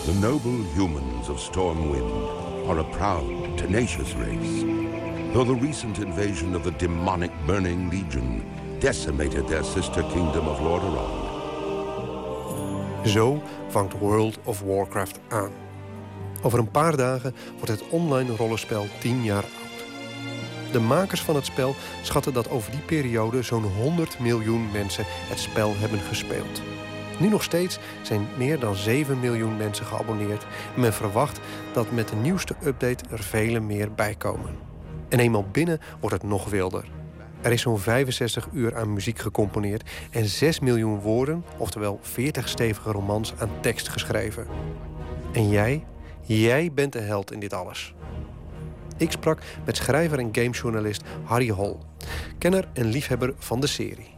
The 0.04 0.14
noble 0.20 0.64
humans 0.74 1.28
of 1.28 1.40
Stormwind 1.40 2.12
are 2.68 2.78
a 2.78 2.84
proud, 2.84 3.56
tenacious 3.56 4.12
race. 4.12 4.77
The 5.32 5.58
recent 5.60 5.98
invasion 5.98 6.56
of 6.56 6.62
the 6.62 6.76
demonic 6.76 7.30
Burning 7.46 7.90
Legion 7.90 8.42
decimated 8.78 9.46
their 9.46 9.64
sister 9.64 10.02
kingdom 10.02 10.48
of 10.48 10.60
Lordaeron. 10.60 11.26
Zo 13.06 13.42
vangt 13.68 13.98
World 13.98 14.38
of 14.44 14.60
Warcraft 14.60 15.20
aan. 15.28 15.50
Over 16.42 16.58
een 16.58 16.70
paar 16.70 16.96
dagen 16.96 17.34
wordt 17.52 17.68
het 17.68 17.88
online 17.88 18.36
rollenspel 18.36 18.86
10 18.98 19.22
jaar 19.22 19.44
oud. 19.44 19.86
De 20.72 20.80
makers 20.80 21.22
van 21.22 21.34
het 21.34 21.46
spel 21.46 21.74
schatten 22.02 22.32
dat 22.32 22.50
over 22.50 22.70
die 22.70 22.80
periode 22.80 23.42
zo'n 23.42 23.64
100 23.64 24.18
miljoen 24.18 24.70
mensen 24.72 25.04
het 25.06 25.38
spel 25.38 25.74
hebben 25.76 26.00
gespeeld. 26.00 26.62
Nu 27.18 27.28
nog 27.28 27.42
steeds 27.42 27.78
zijn 28.02 28.26
meer 28.36 28.58
dan 28.58 28.74
7 28.74 29.20
miljoen 29.20 29.56
mensen 29.56 29.86
geabonneerd 29.86 30.46
en 30.74 30.80
men 30.80 30.92
verwacht 30.92 31.40
dat 31.72 31.90
met 31.90 32.08
de 32.08 32.16
nieuwste 32.16 32.54
update 32.64 33.04
er 33.10 33.22
vele 33.22 33.60
meer 33.60 33.92
bij 33.92 34.14
komen. 34.14 34.67
En 35.08 35.18
eenmaal 35.18 35.46
binnen 35.52 35.80
wordt 36.00 36.14
het 36.22 36.30
nog 36.30 36.50
wilder. 36.50 36.84
Er 37.40 37.52
is 37.52 37.62
zo'n 37.62 37.78
65 37.78 38.48
uur 38.52 38.76
aan 38.76 38.92
muziek 38.92 39.18
gecomponeerd 39.18 39.90
en 40.10 40.24
6 40.24 40.60
miljoen 40.60 41.00
woorden, 41.00 41.44
oftewel 41.56 41.98
40 42.02 42.48
stevige 42.48 42.90
romans 42.90 43.34
aan 43.38 43.50
tekst 43.60 43.88
geschreven. 43.88 44.46
En 45.32 45.48
jij, 45.48 45.84
jij 46.22 46.72
bent 46.72 46.92
de 46.92 47.00
held 47.00 47.32
in 47.32 47.40
dit 47.40 47.52
alles. 47.52 47.94
Ik 48.96 49.10
sprak 49.10 49.42
met 49.64 49.76
schrijver 49.76 50.18
en 50.18 50.28
gamejournalist 50.32 51.02
Harry 51.24 51.52
Hall, 51.54 51.76
kenner 52.38 52.68
en 52.72 52.84
liefhebber 52.84 53.34
van 53.38 53.60
de 53.60 53.66
serie. 53.66 54.16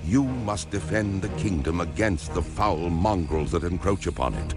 You 0.00 0.26
must 0.44 0.70
defend 0.70 1.22
the 1.22 1.28
kingdom 1.36 1.80
against 1.80 2.32
the 2.32 2.42
foul 2.42 2.90
mongrels 2.90 3.50
that 3.50 3.62
encroach 3.62 4.06
upon 4.06 4.34
it, 4.34 4.54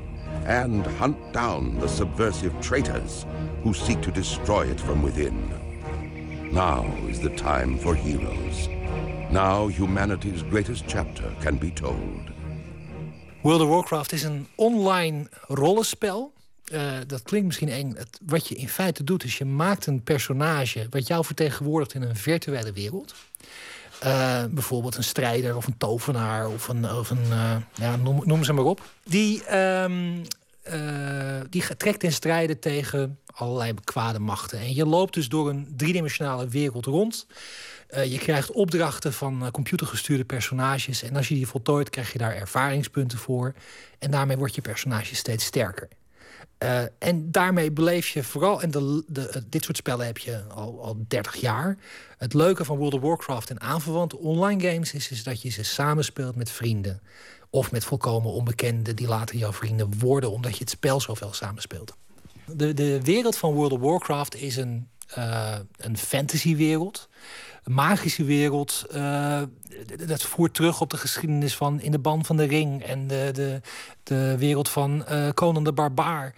and 0.48 0.86
hunt 1.00 1.18
down 1.34 1.78
the 1.80 1.88
subversive 1.88 2.60
traitors 2.60 3.26
who 3.64 3.74
seek 3.74 4.02
to 4.02 4.12
destroy 4.12 4.70
it 4.70 4.82
from 4.82 5.04
within. 5.04 5.61
Now 6.52 6.86
is 7.08 7.20
the 7.20 7.34
time 7.34 7.78
for 7.80 7.96
heroes. 7.96 8.68
Now 9.30 9.70
humanity's 9.70 10.42
greatest 10.50 10.84
chapter 10.88 11.24
can 11.40 11.58
be 11.58 11.74
told. 11.74 12.30
World 13.42 13.62
of 13.62 13.68
Warcraft 13.68 14.12
is 14.12 14.24
een 14.24 14.48
online 14.56 15.30
rollenspel. 15.48 16.34
Uh, 16.74 16.92
dat 17.08 17.22
klinkt 17.22 17.48
misschien 17.48 17.70
eng. 17.70 17.96
Wat 18.26 18.48
je 18.48 18.56
in 18.56 18.70
feite 18.70 19.04
doet, 19.04 19.24
is 19.24 19.38
je 19.38 19.46
maakt 19.46 19.86
een 19.86 20.04
personage... 20.04 20.88
wat 20.90 21.08
jou 21.08 21.26
vertegenwoordigt 21.26 21.94
in 21.94 22.02
een 22.02 22.16
virtuele 22.16 22.72
wereld. 22.72 23.16
Uh, 24.04 24.44
bijvoorbeeld 24.50 24.96
een 24.96 25.04
strijder 25.04 25.56
of 25.56 25.68
een 25.68 25.78
tovenaar 25.78 26.48
of 26.48 26.68
een, 26.68 26.92
of 26.92 27.10
een 27.10 27.26
uh, 27.30 27.56
ja, 27.74 27.96
noem, 27.96 28.44
ze 28.44 28.54
maar 28.54 28.66
op. 28.66 28.82
Die, 29.04 29.44
uh, 29.52 31.42
die 31.50 31.76
trekt 31.78 32.04
in 32.04 32.12
strijden 32.12 32.60
tegen 32.60 33.20
allerlei 33.34 33.74
kwade 33.84 34.20
machten. 34.20 34.60
En 34.60 34.74
je 34.74 34.86
loopt 34.86 35.14
dus 35.14 35.30
door 35.30 35.50
een 35.50 35.74
driedimensionale 35.76 36.48
wereld 36.48 36.86
rond. 36.86 37.28
je 37.90 38.18
krijgt 38.18 38.52
opdrachten 38.52 39.14
van 39.14 39.52
computergestuurde 39.52 40.26
personages. 40.26 41.04
En 41.04 41.16
als 41.16 41.28
je 41.28 41.36
die 41.36 41.48
voltooit, 41.48 41.90
krijg 41.90 42.12
je 42.12 42.18
daar 42.18 42.36
ervaringspunten 42.36 43.18
voor. 43.18 43.54
En 44.00 44.12
daarmee 44.12 44.38
wordt 44.38 44.56
je 44.56 44.62
personage 44.62 45.16
steeds 45.16 45.46
sterker. 45.46 45.88
Uh, 46.64 46.82
en 47.00 47.32
daarmee 47.32 47.72
beleef 47.72 48.08
je 48.08 48.24
vooral, 48.24 48.62
en 48.62 48.72
de, 48.72 49.04
de, 49.08 49.44
dit 49.50 49.64
soort 49.64 49.78
spellen 49.78 50.06
heb 50.06 50.18
je 50.18 50.44
al, 50.48 50.84
al 50.84 51.06
30 51.08 51.36
jaar. 51.36 51.78
Het 52.18 52.34
leuke 52.34 52.66
van 52.66 52.78
World 52.78 52.94
of 52.94 53.02
Warcraft 53.02 53.50
en 53.50 53.62
aanverwante 53.62 54.18
online 54.18 54.72
games 54.72 54.94
is, 54.94 55.12
is 55.12 55.24
dat 55.24 55.42
je 55.42 55.50
ze 55.50 55.64
samenspeelt 55.64 56.36
met 56.36 56.52
vrienden. 56.52 57.02
Of 57.50 57.72
met 57.72 57.84
volkomen 57.84 58.32
onbekenden 58.32 58.96
die 58.96 59.08
later 59.08 59.36
jouw 59.36 59.54
vrienden 59.54 60.00
worden, 60.00 60.32
omdat 60.32 60.54
je 60.54 60.60
het 60.60 60.70
spel 60.70 61.02
zoveel 61.02 61.34
samenspeelt. 61.34 61.96
De, 62.56 62.74
de 62.74 63.02
wereld 63.02 63.38
van 63.38 63.54
World 63.54 63.72
of 63.72 63.80
Warcraft 63.80 64.36
is 64.36 64.56
een, 64.56 64.88
uh, 65.18 65.56
een 65.78 65.98
fantasywereld 65.98 67.10
magische 67.66 68.24
wereld. 68.24 68.86
Uh, 68.96 69.42
dat 70.08 70.22
voert 70.22 70.54
terug 70.54 70.82
op 70.82 70.90
de 70.90 70.98
geschiedenis 70.98 71.56
van 71.56 71.82
In 71.82 71.92
de 71.92 72.00
Ban 72.00 72.26
van 72.26 72.38
de 72.38 72.44
Ring 72.44 72.84
en 72.84 73.08
de, 73.08 73.30
de, 73.34 73.62
de 74.04 74.36
wereld 74.38 74.70
van 74.70 75.06
uh, 75.12 75.64
de 75.64 75.74
Barbaar. 75.74 76.36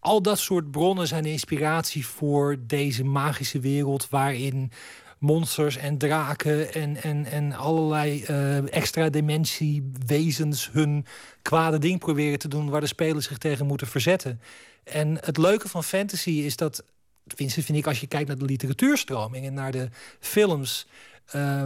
Al 0.00 0.22
dat 0.22 0.38
soort 0.38 0.70
bronnen 0.70 1.06
zijn 1.06 1.24
inspiratie 1.24 2.06
voor 2.06 2.56
deze 2.66 3.04
magische 3.04 3.60
wereld 3.60 4.08
waarin 4.08 4.72
monsters 5.18 5.76
en 5.76 5.98
draken 5.98 6.74
en, 6.74 7.02
en, 7.02 7.24
en 7.24 7.52
allerlei 7.52 8.24
uh, 8.30 8.74
extra 8.74 9.10
wezens 10.06 10.70
hun 10.72 11.06
kwade 11.42 11.78
ding 11.78 11.98
proberen 11.98 12.38
te 12.38 12.48
doen 12.48 12.70
waar 12.70 12.80
de 12.80 12.86
spelers 12.86 13.26
zich 13.26 13.38
tegen 13.38 13.66
moeten 13.66 13.86
verzetten. 13.86 14.40
En 14.90 15.18
het 15.20 15.36
leuke 15.36 15.68
van 15.68 15.84
fantasy 15.84 16.30
is 16.30 16.56
dat 16.56 16.84
tenminste 17.28 17.62
vind 17.62 17.78
ik 17.78 17.86
als 17.86 18.00
je 18.00 18.06
kijkt 18.06 18.28
naar 18.28 18.38
de 18.38 18.44
literatuurstroming 18.44 19.46
en 19.46 19.54
naar 19.54 19.72
de 19.72 19.88
films. 20.20 20.86
Uh, 21.34 21.64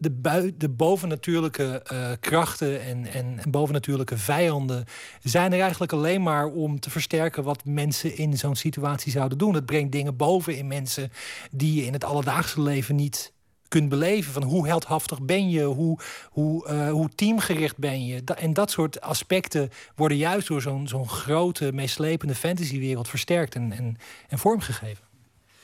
de, 0.00 0.54
de 0.56 0.68
bovennatuurlijke 0.68 1.82
uh, 1.92 2.10
krachten 2.20 2.82
en, 2.82 3.06
en, 3.06 3.38
en, 3.38 3.50
bovennatuurlijke 3.50 4.18
vijanden 4.18 4.84
zijn 5.22 5.52
er 5.52 5.60
eigenlijk 5.60 5.92
alleen 5.92 6.22
maar 6.22 6.46
om 6.46 6.80
te 6.80 6.90
versterken 6.90 7.42
wat 7.42 7.64
mensen 7.64 8.16
in 8.16 8.38
zo'n 8.38 8.56
situatie 8.56 9.12
zouden 9.12 9.38
doen. 9.38 9.54
Het 9.54 9.66
brengt 9.66 9.92
dingen 9.92 10.16
boven 10.16 10.56
in 10.56 10.66
mensen 10.66 11.12
die 11.50 11.74
je 11.74 11.86
in 11.86 11.92
het 11.92 12.04
alledaagse 12.04 12.62
leven 12.62 12.94
niet 12.94 13.32
kunt 13.68 13.88
beleven. 13.88 14.32
Van 14.32 14.42
hoe 14.42 14.66
heldhaftig 14.66 15.22
ben 15.22 15.50
je, 15.50 15.62
hoe, 15.62 15.98
hoe, 16.30 16.68
uh, 16.68 16.90
hoe 16.90 17.08
teamgericht 17.14 17.76
ben 17.76 18.06
je. 18.06 18.24
en 18.24 18.52
dat 18.52 18.70
soort 18.70 19.00
aspecten 19.00 19.70
worden 19.94 20.16
juist 20.16 20.48
door 20.48 20.62
zo'n 20.62 20.88
zo'n 20.88 21.08
grote, 21.08 21.72
meeslepende 21.72 22.34
fantasywereld 22.34 23.08
versterkt 23.08 23.54
en, 23.54 23.72
en, 23.72 23.96
en 24.28 24.38
vormgegeven. 24.38 25.04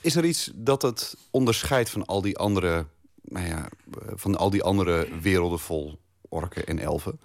Is 0.01 0.17
er 0.17 0.25
iets 0.25 0.51
dat 0.55 0.83
het 0.83 1.17
onderscheidt 1.31 1.91
van 1.91 2.07
al 2.07 2.21
die 2.21 2.39
andere, 2.39 2.87
nou 3.23 3.47
ja, 3.47 3.69
van 4.15 4.37
al 4.37 4.51
die 4.51 4.63
andere 4.63 5.09
werelden 5.21 5.59
vol 5.59 5.99
orken 6.29 6.67
en 6.67 6.79
elfen? 6.79 7.19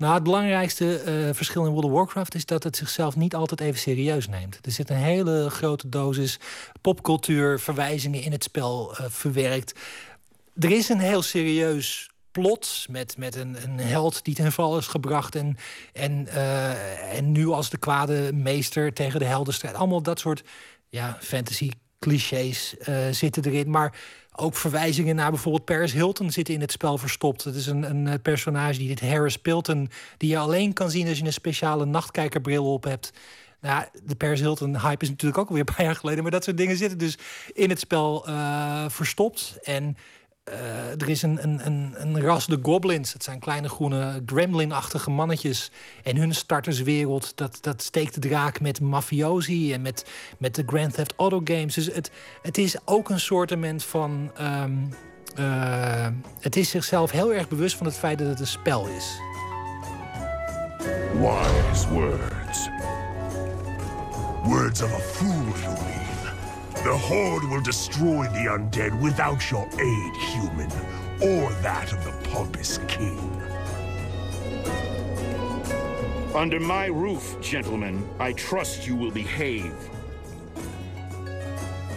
Nou, 0.00 0.14
het 0.14 0.22
belangrijkste 0.22 1.02
uh, 1.06 1.34
verschil 1.34 1.64
in 1.64 1.70
World 1.70 1.84
of 1.84 1.90
Warcraft 1.90 2.34
is 2.34 2.46
dat 2.46 2.62
het 2.62 2.76
zichzelf 2.76 3.16
niet 3.16 3.34
altijd 3.34 3.60
even 3.60 3.80
serieus 3.80 4.28
neemt. 4.28 4.58
Er 4.62 4.72
zit 4.72 4.90
een 4.90 4.96
hele 4.96 5.50
grote 5.50 5.88
dosis 5.88 6.38
popcultuur, 6.80 7.60
verwijzingen 7.60 8.22
in 8.22 8.32
het 8.32 8.42
spel 8.42 8.94
uh, 9.00 9.06
verwerkt. 9.08 9.74
Er 10.58 10.70
is 10.70 10.88
een 10.88 11.00
heel 11.00 11.22
serieus 11.22 12.10
plot 12.30 12.86
met, 12.90 13.16
met 13.18 13.36
een, 13.36 13.56
een 13.62 13.78
held 13.78 14.24
die 14.24 14.34
ten 14.34 14.52
val 14.52 14.78
is 14.78 14.86
gebracht 14.86 15.34
en, 15.34 15.56
en, 15.92 16.26
uh, 16.28 17.16
en 17.16 17.32
nu 17.32 17.46
als 17.48 17.70
de 17.70 17.78
kwade 17.78 18.32
meester 18.32 18.92
tegen 18.92 19.18
de 19.18 19.24
helden 19.24 19.54
strijdt. 19.54 19.76
Allemaal 19.76 20.02
dat 20.02 20.18
soort 20.18 20.42
ja, 20.88 21.18
fantasy 21.20 21.70
clichés 21.98 22.74
uh, 22.88 22.96
zitten 23.10 23.44
erin. 23.44 23.70
Maar 23.70 23.98
ook 24.36 24.56
verwijzingen 24.56 25.16
naar 25.16 25.30
bijvoorbeeld 25.30 25.64
Paris 25.64 25.92
Hilton 25.92 26.30
zitten 26.30 26.54
in 26.54 26.60
het 26.60 26.72
spel 26.72 26.98
verstopt. 26.98 27.44
Het 27.44 27.54
is 27.54 27.66
een, 27.66 27.90
een 27.90 28.06
eh, 28.06 28.14
personage 28.22 28.78
die 28.78 28.88
dit 28.88 29.00
Harris 29.00 29.36
Pilton... 29.36 29.90
die 30.16 30.30
je 30.30 30.38
alleen 30.38 30.72
kan 30.72 30.90
zien 30.90 31.08
als 31.08 31.18
je 31.18 31.24
een 31.24 31.32
speciale 31.32 31.84
nachtkijkerbril 31.84 32.72
op 32.72 32.84
hebt. 32.84 33.12
Nou, 33.60 33.84
de 34.04 34.14
Paris 34.14 34.40
Hilton 34.40 34.80
hype 34.80 35.02
is 35.02 35.08
natuurlijk 35.10 35.40
ook 35.40 35.48
alweer 35.48 35.64
een 35.68 35.74
paar 35.74 35.84
jaar 35.84 35.96
geleden... 35.96 36.22
maar 36.22 36.32
dat 36.32 36.44
soort 36.44 36.56
dingen 36.56 36.76
zitten 36.76 36.98
dus 36.98 37.18
in 37.52 37.68
het 37.68 37.78
spel 37.78 38.24
verstopt. 38.88 39.58
En 39.62 39.96
uh, 40.48 41.00
er 41.00 41.08
is 41.08 41.22
een, 41.22 41.42
een, 41.42 41.66
een, 41.66 41.94
een, 41.96 42.20
ras 42.20 42.46
de 42.46 42.58
goblins. 42.62 43.12
Het 43.12 43.24
zijn 43.24 43.38
kleine 43.38 43.68
groene 43.68 44.22
gremlin-achtige 44.26 45.10
mannetjes. 45.10 45.70
En 46.02 46.16
hun 46.16 46.34
starterswereld, 46.34 47.36
dat, 47.36 47.58
dat 47.60 47.82
steekt 47.82 48.14
de 48.14 48.20
draak 48.20 48.60
met 48.60 48.80
mafiosi... 48.80 49.72
en 49.72 49.82
met, 49.82 50.06
met 50.38 50.54
de 50.54 50.62
Grand 50.66 50.94
Theft 50.94 51.14
Auto 51.16 51.40
games. 51.44 51.74
Dus 51.74 51.86
het, 51.86 52.10
het 52.42 52.58
is 52.58 52.76
ook 52.84 53.08
een 53.08 53.20
soortement 53.20 53.84
van... 53.84 54.30
Um, 54.40 54.88
uh, 55.38 56.06
het 56.40 56.56
is 56.56 56.70
zichzelf 56.70 57.10
heel 57.10 57.32
erg 57.32 57.48
bewust 57.48 57.76
van 57.76 57.86
het 57.86 57.96
feit 57.96 58.18
dat 58.18 58.28
het 58.28 58.40
een 58.40 58.46
spel 58.46 58.86
is. 58.86 59.20
Wise 61.12 61.88
words. 61.88 62.68
Words 64.44 64.82
of 64.82 64.92
a 64.92 64.98
fool, 64.98 65.44
mean? 65.44 66.09
The 66.82 66.96
Horde 66.96 67.46
will 67.48 67.60
destroy 67.60 68.26
the 68.28 68.48
undead 68.48 69.00
without 69.00 69.50
your 69.50 69.68
aid, 69.78 70.16
human, 70.16 70.70
or 71.20 71.52
that 71.62 71.92
of 71.92 72.04
the 72.04 72.30
pompous 72.30 72.78
king. 72.86 73.18
Under 76.34 76.60
my 76.60 76.86
roof, 76.86 77.36
gentlemen, 77.40 78.06
I 78.18 78.32
trust 78.32 78.86
you 78.86 78.98
will 78.98 79.12
behave. 79.12 79.72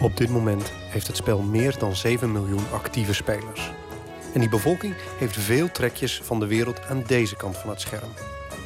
Op 0.00 0.16
dit 0.16 0.30
moment 0.30 0.72
heeft 0.90 1.06
het 1.06 1.16
spel 1.16 1.42
meer 1.42 1.78
dan 1.78 1.96
7 1.96 2.32
miljoen 2.32 2.64
actieve 2.72 3.14
spelers. 3.14 3.70
En 4.34 4.40
die 4.40 4.48
bevolking 4.48 4.94
heeft 5.18 5.36
veel 5.36 5.70
trekjes 5.70 6.20
van 6.22 6.40
de 6.40 6.46
wereld 6.46 6.86
aan 6.86 7.02
deze 7.06 7.36
kant 7.36 7.56
van 7.56 7.70
het 7.70 7.80
scherm. 7.80 8.10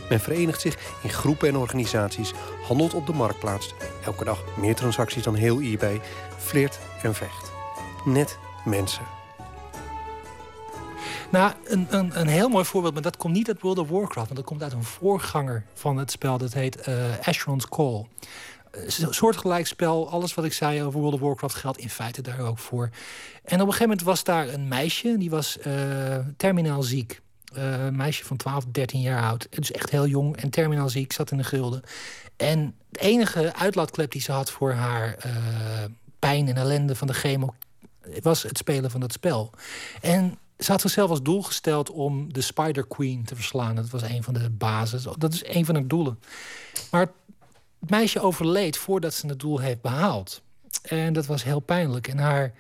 Men 0.09 0.21
verenigt 0.21 0.61
zich 0.61 0.77
in 1.03 1.11
groepen 1.11 1.49
en 1.49 1.57
organisaties, 1.57 2.33
handelt 2.63 2.95
op 2.95 3.07
de 3.07 3.13
marktplaats... 3.13 3.75
elke 4.05 4.25
dag 4.25 4.45
meer 4.57 4.75
transacties 4.75 5.23
dan 5.23 5.35
heel 5.35 5.61
eBay, 5.61 6.01
flirt 6.37 6.79
en 7.03 7.15
vecht. 7.15 7.53
Net 8.05 8.39
mensen. 8.65 9.05
Nou, 11.31 11.53
een, 11.65 11.87
een, 11.91 12.21
een 12.21 12.27
heel 12.27 12.49
mooi 12.49 12.65
voorbeeld, 12.65 12.95
maar 12.95 13.03
dat 13.03 13.17
komt 13.17 13.35
niet 13.35 13.49
uit 13.49 13.61
World 13.61 13.79
of 13.79 13.89
Warcraft... 13.89 14.27
want 14.27 14.37
dat 14.37 14.45
komt 14.45 14.63
uit 14.63 14.73
een 14.73 14.85
voorganger 14.85 15.65
van 15.75 15.97
het 15.97 16.11
spel, 16.11 16.39
dat 16.39 16.53
heet 16.53 16.89
uh, 16.89 16.95
Asheron's 17.23 17.69
Call. 17.69 18.07
Een 18.71 19.15
soortgelijk 19.15 19.67
spel, 19.67 20.11
alles 20.11 20.35
wat 20.35 20.45
ik 20.45 20.53
zei 20.53 20.83
over 20.83 21.01
World 21.01 21.15
of 21.15 21.21
Warcraft 21.21 21.55
geldt 21.55 21.79
in 21.79 21.91
feite 21.91 22.23
daar 22.23 22.41
ook 22.41 22.59
voor. 22.59 22.91
En 23.45 23.55
op 23.55 23.67
een 23.67 23.73
gegeven 23.73 23.89
moment 23.89 24.03
was 24.03 24.25
daar 24.25 24.49
een 24.49 24.69
meisje, 24.69 25.17
die 25.19 25.31
was 25.31 25.59
uh, 25.67 26.17
terminaal 26.37 26.83
ziek. 26.83 27.21
Uh, 27.57 27.89
meisje 27.89 28.25
van 28.25 28.37
12, 28.37 28.65
13 28.65 29.01
jaar 29.01 29.23
oud. 29.23 29.47
Dus 29.51 29.71
echt 29.73 29.91
heel 29.91 30.07
jong 30.07 30.37
en 30.37 30.51
terminaal 30.51 30.89
ziek, 30.89 31.13
zat 31.13 31.31
in 31.31 31.37
de 31.37 31.45
gulden. 31.45 31.83
En 32.37 32.75
het 32.91 33.01
enige 33.01 33.55
uitlaatklep 33.55 34.11
die 34.11 34.21
ze 34.21 34.33
had 34.33 34.51
voor 34.51 34.73
haar 34.73 35.17
uh, 35.27 35.33
pijn 36.19 36.49
en 36.49 36.57
ellende 36.57 36.97
van 36.97 37.07
de 37.07 37.13
chemo... 37.13 37.55
was 38.23 38.43
het 38.43 38.59
spelen 38.59 38.91
van 38.91 39.01
dat 39.01 39.13
spel. 39.13 39.51
En 40.01 40.39
ze 40.59 40.71
had 40.71 40.81
zichzelf 40.81 41.11
als 41.11 41.23
doel 41.23 41.43
gesteld 41.43 41.91
om 41.91 42.33
de 42.33 42.41
Spider 42.41 42.87
Queen 42.87 43.25
te 43.25 43.35
verslaan. 43.35 43.75
Dat 43.75 43.91
was 43.91 44.03
een 44.03 44.23
van 44.23 44.35
de 44.35 44.51
bases. 44.51 45.07
Dat 45.19 45.33
is 45.33 45.47
een 45.47 45.65
van 45.65 45.75
haar 45.75 45.87
doelen. 45.87 46.19
Maar 46.91 47.01
het 47.81 47.91
meisje 47.91 48.21
overleed 48.21 48.77
voordat 48.77 49.15
ze 49.15 49.27
het 49.27 49.41
doel 49.41 49.59
heeft 49.59 49.81
behaald. 49.81 50.43
En 50.83 51.13
dat 51.13 51.27
was 51.27 51.45
heel 51.45 51.61
pijnlijk. 51.61 52.09
En 52.09 52.19
haar 52.19 52.53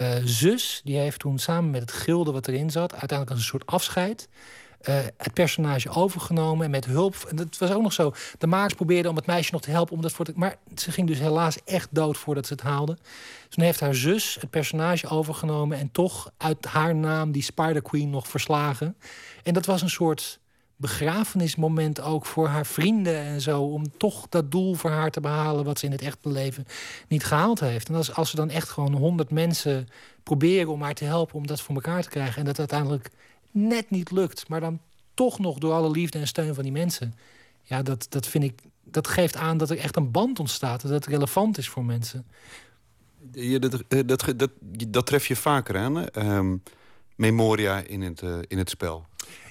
uh, 0.00 0.14
zus, 0.24 0.80
die 0.84 0.96
heeft 0.96 1.18
toen 1.18 1.38
samen 1.38 1.70
met 1.70 1.80
het 1.80 1.92
gilde 1.92 2.32
wat 2.32 2.48
erin 2.48 2.70
zat... 2.70 2.90
uiteindelijk 2.90 3.30
als 3.30 3.38
een 3.38 3.46
soort 3.46 3.66
afscheid... 3.66 4.28
Uh, 4.88 4.94
het 5.16 5.32
personage 5.32 5.88
overgenomen 5.88 6.64
en 6.64 6.70
met 6.70 6.84
hulp. 6.84 7.26
En 7.28 7.36
dat 7.36 7.58
was 7.58 7.72
ook 7.72 7.82
nog 7.82 7.92
zo. 7.92 8.14
De 8.38 8.46
makers 8.46 8.74
probeerden 8.74 9.10
om 9.10 9.16
het 9.16 9.26
meisje 9.26 9.52
nog 9.52 9.60
te 9.60 9.70
helpen. 9.70 9.94
Om 9.94 10.02
dat 10.02 10.12
voor 10.12 10.24
te, 10.24 10.32
maar 10.34 10.56
ze 10.74 10.92
ging 10.92 11.06
dus 11.06 11.18
helaas 11.18 11.58
echt 11.64 11.88
dood 11.90 12.16
voordat 12.16 12.46
ze 12.46 12.52
het 12.52 12.62
haalde. 12.62 12.94
Dus 12.94 13.48
toen 13.48 13.64
heeft 13.64 13.80
haar 13.80 13.94
zus 13.94 14.36
het 14.40 14.50
personage 14.50 15.08
overgenomen. 15.08 15.78
En 15.78 15.90
toch 15.92 16.30
uit 16.36 16.64
haar 16.64 16.94
naam 16.94 17.32
die 17.32 17.42
Spider 17.42 17.82
Queen 17.82 18.10
nog 18.10 18.28
verslagen. 18.28 18.96
En 19.42 19.54
dat 19.54 19.66
was 19.66 19.82
een 19.82 19.90
soort 19.90 20.40
begrafenismoment 20.76 22.00
ook 22.00 22.26
voor 22.26 22.46
haar 22.46 22.66
vrienden 22.66 23.16
en 23.16 23.40
zo. 23.40 23.62
Om 23.62 23.96
toch 23.96 24.28
dat 24.28 24.50
doel 24.50 24.74
voor 24.74 24.90
haar 24.90 25.10
te 25.10 25.20
behalen 25.20 25.64
wat 25.64 25.78
ze 25.78 25.86
in 25.86 25.92
het 25.92 26.02
echte 26.02 26.28
leven 26.28 26.66
niet 27.08 27.24
gehaald 27.24 27.60
heeft. 27.60 27.88
En 27.88 27.94
als, 27.94 28.14
als 28.14 28.30
ze 28.30 28.36
dan 28.36 28.50
echt 28.50 28.68
gewoon 28.68 28.94
honderd 28.94 29.30
mensen 29.30 29.88
proberen 30.22 30.72
om 30.72 30.82
haar 30.82 30.94
te 30.94 31.04
helpen 31.04 31.36
om 31.36 31.46
dat 31.46 31.60
voor 31.60 31.74
elkaar 31.74 32.02
te 32.02 32.08
krijgen. 32.08 32.38
En 32.38 32.44
dat 32.44 32.58
uiteindelijk 32.58 33.10
net 33.50 33.90
niet 33.90 34.10
lukt. 34.10 34.48
Maar 34.48 34.60
dan 34.60 34.80
toch 35.14 35.38
nog 35.38 35.58
door 35.58 35.72
alle 35.72 35.90
liefde 35.90 36.18
en 36.18 36.26
steun 36.26 36.54
van 36.54 36.62
die 36.62 36.72
mensen. 36.72 37.14
Ja, 37.62 37.82
dat, 37.82 38.06
dat 38.08 38.26
vind 38.26 38.44
ik. 38.44 38.60
Dat 38.88 39.08
geeft 39.08 39.36
aan 39.36 39.58
dat 39.58 39.70
er 39.70 39.78
echt 39.78 39.96
een 39.96 40.10
band 40.10 40.38
ontstaat. 40.38 40.82
Dat 40.82 40.90
het 40.90 41.06
relevant 41.06 41.58
is 41.58 41.68
voor 41.68 41.84
mensen. 41.84 42.26
Ja, 43.32 43.58
dat, 43.58 43.82
dat, 43.88 44.32
dat, 44.36 44.50
dat 44.88 45.06
tref 45.06 45.26
je 45.26 45.36
vaker 45.36 45.76
aan. 45.76 46.06
Um, 46.18 46.62
memoria 47.16 47.78
in 47.78 48.02
het, 48.02 48.22
uh, 48.22 48.38
in 48.46 48.58
het 48.58 48.70
spel. 48.70 49.06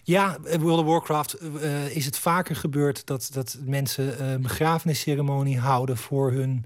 Ja, 0.07 0.37
World 0.59 0.79
of 0.79 0.85
Warcraft 0.85 1.41
uh, 1.41 1.95
is 1.95 2.05
het 2.05 2.17
vaker 2.17 2.55
gebeurd 2.55 3.05
dat, 3.05 3.29
dat 3.33 3.57
mensen 3.65 4.23
een 4.23 4.41
begrafenisceremonie 4.41 5.59
houden 5.59 5.97
voor 5.97 6.31
hun. 6.31 6.65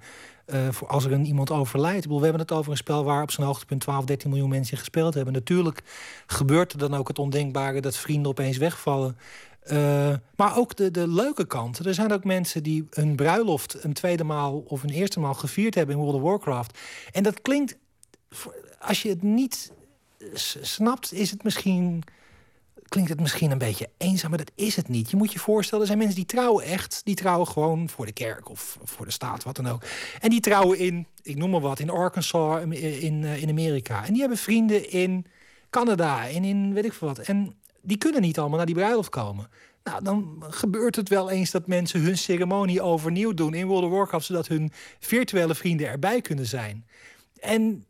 Voor 0.71 0.87
als 0.87 1.05
er 1.05 1.11
een 1.11 1.25
iemand 1.25 1.51
overlijdt. 1.51 2.05
We 2.05 2.13
hebben 2.13 2.39
het 2.39 2.51
over 2.51 2.71
een 2.71 2.77
spel 2.77 3.03
waar 3.03 3.21
op 3.21 3.31
zijn 3.31 3.47
hoogtepunt 3.47 3.81
12, 3.81 4.05
13 4.05 4.29
miljoen 4.29 4.49
mensen 4.49 4.77
gespeeld 4.77 5.13
hebben. 5.13 5.33
Natuurlijk 5.33 5.81
gebeurt 6.27 6.71
er 6.71 6.77
dan 6.77 6.93
ook 6.95 7.07
het 7.07 7.19
ondenkbare 7.19 7.81
dat 7.81 7.97
vrienden 7.97 8.31
opeens 8.31 8.57
wegvallen. 8.57 9.17
maar 10.35 10.57
ook 10.57 10.75
de, 10.75 10.91
de 10.91 11.07
leuke 11.07 11.45
kanten. 11.45 11.85
Er 11.85 11.93
zijn 11.93 12.13
ook 12.13 12.23
mensen 12.23 12.63
die 12.63 12.87
hun 12.89 13.15
bruiloft 13.15 13.83
een 13.83 13.93
tweede 13.93 14.23
maal 14.23 14.63
of 14.67 14.83
een 14.83 14.89
eerste 14.89 15.19
maal 15.19 15.33
gevierd 15.33 15.75
hebben 15.75 15.95
in 15.95 16.01
World 16.01 16.15
of 16.15 16.21
Warcraft. 16.21 16.79
En 17.11 17.23
dat 17.23 17.41
klinkt, 17.41 17.77
als 18.79 19.01
je 19.01 19.09
het 19.09 19.23
niet 19.23 19.71
snapt, 20.61 21.13
is 21.13 21.31
het 21.31 21.43
misschien 21.43 22.03
klinkt 22.89 23.09
het 23.09 23.19
misschien 23.19 23.51
een 23.51 23.57
beetje 23.57 23.89
eenzaam, 23.97 24.29
maar 24.29 24.39
dat 24.39 24.51
is 24.55 24.75
het 24.75 24.87
niet. 24.87 25.09
Je 25.09 25.17
moet 25.17 25.33
je 25.33 25.39
voorstellen, 25.39 25.81
er 25.81 25.87
zijn 25.87 25.97
mensen 25.97 26.17
die 26.17 26.25
trouwen 26.25 26.63
echt. 26.63 27.01
Die 27.03 27.15
trouwen 27.15 27.47
gewoon 27.47 27.89
voor 27.89 28.05
de 28.05 28.11
kerk 28.11 28.49
of 28.49 28.77
voor 28.83 29.05
de 29.05 29.11
staat, 29.11 29.43
wat 29.43 29.55
dan 29.55 29.67
ook. 29.67 29.83
En 30.19 30.29
die 30.29 30.39
trouwen 30.39 30.77
in, 30.77 31.07
ik 31.21 31.35
noem 31.35 31.49
maar 31.49 31.59
wat, 31.59 31.79
in 31.79 31.89
Arkansas, 31.89 32.61
in, 32.61 33.23
in 33.23 33.49
Amerika. 33.49 34.05
En 34.05 34.11
die 34.11 34.19
hebben 34.19 34.37
vrienden 34.37 34.91
in 34.91 35.25
Canada 35.69 36.27
en 36.27 36.43
in 36.43 36.73
weet 36.73 36.85
ik 36.85 36.93
veel 36.93 37.07
wat. 37.07 37.19
En 37.19 37.55
die 37.81 37.97
kunnen 37.97 38.21
niet 38.21 38.39
allemaal 38.39 38.57
naar 38.57 38.65
die 38.65 38.75
bruiloft 38.75 39.09
komen. 39.09 39.49
Nou, 39.83 40.03
dan 40.03 40.43
gebeurt 40.49 40.95
het 40.95 41.09
wel 41.09 41.29
eens 41.29 41.51
dat 41.51 41.67
mensen 41.67 42.01
hun 42.01 42.17
ceremonie 42.17 42.81
overnieuw 42.81 43.33
doen 43.33 43.53
in 43.53 43.67
World 43.67 43.83
of 43.83 43.91
Warcraft, 43.91 44.25
zodat 44.25 44.47
hun 44.47 44.71
virtuele 44.99 45.55
vrienden 45.55 45.87
erbij 45.87 46.21
kunnen 46.21 46.45
zijn. 46.45 46.85
En 47.39 47.85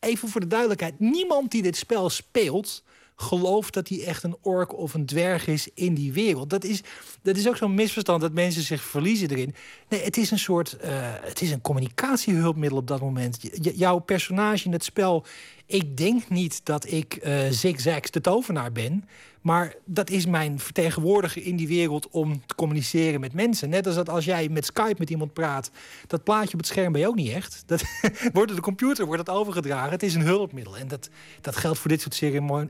even 0.00 0.28
voor 0.28 0.40
de 0.40 0.46
duidelijkheid, 0.46 0.98
niemand 0.98 1.50
die 1.50 1.62
dit 1.62 1.76
spel 1.76 2.10
speelt 2.10 2.84
gelooft 3.16 3.74
dat 3.74 3.88
hij 3.88 4.04
echt 4.04 4.22
een 4.22 4.36
ork 4.40 4.78
of 4.78 4.94
een 4.94 5.06
dwerg 5.06 5.46
is 5.46 5.68
in 5.74 5.94
die 5.94 6.12
wereld. 6.12 6.50
Dat 6.50 6.64
is, 6.64 6.80
dat 7.22 7.36
is 7.36 7.48
ook 7.48 7.56
zo'n 7.56 7.74
misverstand 7.74 8.20
dat 8.20 8.32
mensen 8.32 8.62
zich 8.62 8.82
verliezen 8.82 9.30
erin. 9.30 9.54
Nee, 9.88 10.02
het 10.02 10.16
is 10.16 10.30
een 10.30 10.38
soort. 10.38 10.76
Uh, 10.84 10.88
het 11.20 11.40
is 11.40 11.50
een 11.50 11.60
communicatiehulpmiddel 11.60 12.78
op 12.78 12.86
dat 12.86 13.00
moment. 13.00 13.38
jouw 13.60 13.98
personage 13.98 14.64
in 14.64 14.72
het 14.72 14.84
spel. 14.84 15.24
Ik 15.66 15.96
denk 15.96 16.28
niet 16.28 16.60
dat 16.64 16.90
ik 16.90 17.18
uh, 17.22 17.38
zigzags 17.50 18.10
de 18.10 18.20
tovenaar 18.20 18.72
ben. 18.72 19.04
Maar 19.40 19.74
dat 19.84 20.10
is 20.10 20.26
mijn 20.26 20.58
vertegenwoordiger 20.58 21.42
in 21.42 21.56
die 21.56 21.68
wereld 21.68 22.08
om 22.10 22.46
te 22.46 22.54
communiceren 22.54 23.20
met 23.20 23.32
mensen. 23.32 23.68
Net 23.68 23.86
als 23.86 23.94
dat 23.94 24.08
als 24.08 24.24
jij 24.24 24.48
met 24.48 24.64
Skype 24.64 24.94
met 24.98 25.10
iemand 25.10 25.32
praat, 25.32 25.70
dat 26.06 26.24
plaatje 26.24 26.52
op 26.52 26.58
het 26.58 26.66
scherm 26.66 26.92
ben 26.92 27.00
je 27.00 27.08
ook 27.08 27.14
niet 27.14 27.32
echt. 27.32 27.62
Dat 27.66 27.84
wordt 28.32 28.48
door 28.48 28.56
de 28.56 28.60
computer 28.60 29.06
wordt 29.06 29.26
dat 29.26 29.36
overgedragen. 29.36 29.90
Het 29.90 30.02
is 30.02 30.14
een 30.14 30.22
hulpmiddel. 30.22 30.76
En 30.76 30.88
dat, 30.88 31.08
dat 31.40 31.56
geldt 31.56 31.78
voor 31.78 31.90
dit 31.90 32.00
soort 32.00 32.14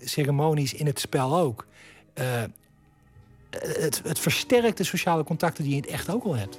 ceremonies 0.05 0.75
in 0.75 0.87
het 0.87 1.01
spel 1.01 1.37
ook. 1.37 1.67
Uh, 2.15 2.43
het, 3.51 4.03
het 4.05 4.19
versterkt 4.19 4.77
de 4.77 4.85
sociale 4.85 5.25
contacten 5.25 5.65
die 5.65 5.73
je 5.73 5.79
in 5.79 5.85
het 5.85 5.93
echt 5.93 6.11
ook 6.11 6.25
al 6.25 6.37
hebt. 6.37 6.59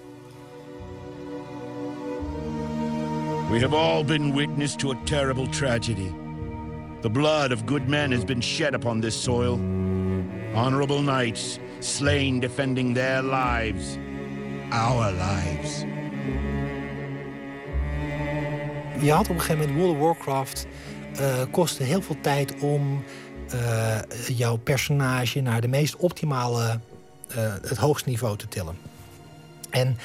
We 3.49 3.59
have 3.59 3.75
all 3.75 4.03
been 4.05 4.35
witness 4.35 4.75
to 4.75 4.91
a 4.91 4.97
terrible 5.05 5.49
tragedy. 5.49 6.26
The 7.01 7.09
blood 7.09 7.51
of 7.51 7.65
good 7.65 7.87
men 7.87 8.11
has 8.11 8.23
been 8.23 8.41
shed 8.41 8.73
upon 8.73 9.01
this 9.01 9.23
soil. 9.23 9.59
Honorable 10.53 11.01
knights 11.01 11.59
slain 11.79 12.39
defending 12.39 12.95
their 12.95 13.21
lives, 13.21 13.97
our 14.71 15.11
lives. 15.11 15.83
Je 19.01 19.11
had 19.11 19.29
op 19.29 19.35
een 19.35 19.41
gegeven 19.41 19.57
moment 19.57 19.77
World 19.79 19.95
of 19.95 20.01
Warcraft 20.01 20.67
uh, 21.19 21.41
kostte 21.51 21.83
heel 21.83 22.01
veel 22.01 22.17
tijd 22.21 22.59
om 22.59 23.03
uh, 23.53 23.99
jouw 24.27 24.55
personage 24.55 25.41
naar 25.41 25.61
de 25.61 25.67
meest 25.67 25.95
optimale, 25.95 26.79
uh, 27.29 27.53
het 27.61 27.77
hoogste 27.77 28.09
niveau 28.09 28.37
te 28.37 28.47
tillen. 28.47 28.77
En 29.69 29.97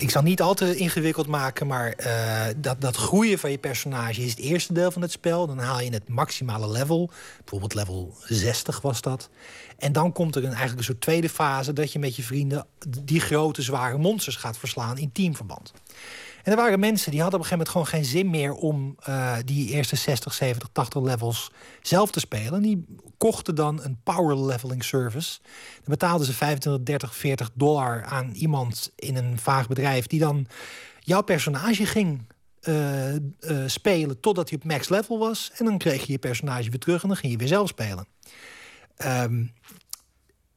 ik 0.00 0.10
zal 0.10 0.22
niet 0.22 0.40
al 0.40 0.54
te 0.54 0.76
ingewikkeld 0.76 1.26
maken, 1.26 1.66
maar 1.66 1.94
uh, 1.98 2.46
dat, 2.56 2.80
dat 2.80 2.96
groeien 2.96 3.38
van 3.38 3.50
je 3.50 3.58
personage 3.58 4.22
is 4.22 4.30
het 4.30 4.38
eerste 4.38 4.72
deel 4.72 4.90
van 4.90 5.02
het 5.02 5.10
spel. 5.10 5.46
Dan 5.46 5.58
haal 5.58 5.80
je 5.80 5.90
het 5.90 6.08
maximale 6.08 6.68
level. 6.68 7.10
Bijvoorbeeld 7.38 7.74
level 7.74 8.16
60 8.24 8.80
was 8.80 9.00
dat. 9.00 9.28
En 9.78 9.92
dan 9.92 10.12
komt 10.12 10.36
er 10.36 10.42
een, 10.42 10.48
eigenlijk 10.48 10.78
een 10.78 10.84
soort 10.84 11.00
tweede 11.00 11.28
fase 11.28 11.72
dat 11.72 11.92
je 11.92 11.98
met 11.98 12.16
je 12.16 12.22
vrienden 12.22 12.66
die 12.88 13.20
grote, 13.20 13.62
zware 13.62 13.98
monsters 13.98 14.36
gaat 14.36 14.58
verslaan 14.58 14.98
in 14.98 15.12
teamverband. 15.12 15.72
En 16.42 16.52
er 16.52 16.56
waren 16.56 16.80
mensen 16.80 17.10
die 17.10 17.20
hadden 17.20 17.40
op 17.40 17.44
een 17.44 17.50
gegeven 17.50 17.74
moment 17.74 17.90
gewoon 17.90 18.04
geen 18.04 18.20
zin 18.20 18.30
meer 18.30 18.52
om 18.52 18.96
uh, 19.08 19.36
die 19.44 19.70
eerste 19.70 19.96
60, 19.96 20.34
70, 20.34 20.68
80 20.72 21.02
levels 21.02 21.50
zelf 21.82 22.10
te 22.10 22.20
spelen. 22.20 22.62
Die 22.62 22.84
kochten 23.18 23.54
dan 23.54 23.82
een 23.82 24.00
power 24.02 24.44
leveling 24.44 24.84
service. 24.84 25.38
Dan 25.74 25.84
betaalden 25.84 26.26
ze 26.26 26.32
25, 26.32 26.82
30, 26.82 27.16
40 27.16 27.50
dollar 27.54 28.04
aan 28.04 28.30
iemand 28.32 28.92
in 28.96 29.16
een 29.16 29.38
vaag 29.38 29.68
bedrijf 29.68 30.06
die 30.06 30.20
dan 30.20 30.46
jouw 31.00 31.22
personage 31.22 31.86
ging 31.86 32.22
uh, 32.68 33.14
uh, 33.14 33.20
spelen 33.66 34.20
totdat 34.20 34.48
hij 34.48 34.58
op 34.58 34.64
max 34.64 34.88
level 34.88 35.18
was. 35.18 35.50
En 35.54 35.64
dan 35.64 35.78
kreeg 35.78 36.06
je 36.06 36.12
je 36.12 36.18
personage 36.18 36.70
weer 36.70 36.78
terug 36.78 37.02
en 37.02 37.08
dan 37.08 37.16
ging 37.16 37.32
je 37.32 37.38
weer 37.38 37.48
zelf 37.48 37.68
spelen. 37.68 38.06
Um, 39.04 39.52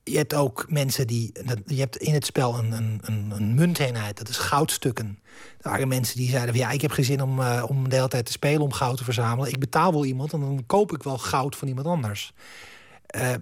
je 0.03 0.17
hebt 0.17 0.33
ook 0.33 0.65
mensen 0.69 1.07
die. 1.07 1.31
Je 1.65 1.79
hebt 1.79 1.97
in 1.97 2.13
het 2.13 2.25
spel 2.25 2.57
een, 2.57 2.71
een, 2.71 2.99
een, 3.03 3.31
een 3.31 3.55
munteenheid, 3.55 4.17
dat 4.17 4.29
is 4.29 4.37
goudstukken. 4.37 5.19
Er 5.61 5.69
waren 5.69 5.87
mensen 5.87 6.17
die 6.17 6.29
zeiden: 6.29 6.49
van, 6.49 6.63
Ja, 6.63 6.71
ik 6.71 6.81
heb 6.81 6.91
geen 6.91 7.05
zin 7.05 7.21
om, 7.21 7.41
eh, 7.41 7.65
om 7.67 7.89
de 7.89 7.95
hele 7.95 8.07
tijd 8.07 8.25
te 8.25 8.31
spelen 8.31 8.61
om 8.61 8.71
goud 8.71 8.97
te 8.97 9.03
verzamelen. 9.03 9.51
Ik 9.51 9.59
betaal 9.59 9.91
wel 9.91 10.05
iemand 10.05 10.33
en 10.33 10.39
dan 10.39 10.63
koop 10.65 10.93
ik 10.93 11.03
wel 11.03 11.17
goud 11.17 11.55
van 11.55 11.67
iemand 11.67 11.87
anders. 11.87 12.33
Eh, 13.05 13.33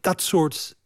dat 0.00 0.22
soort 0.22 0.76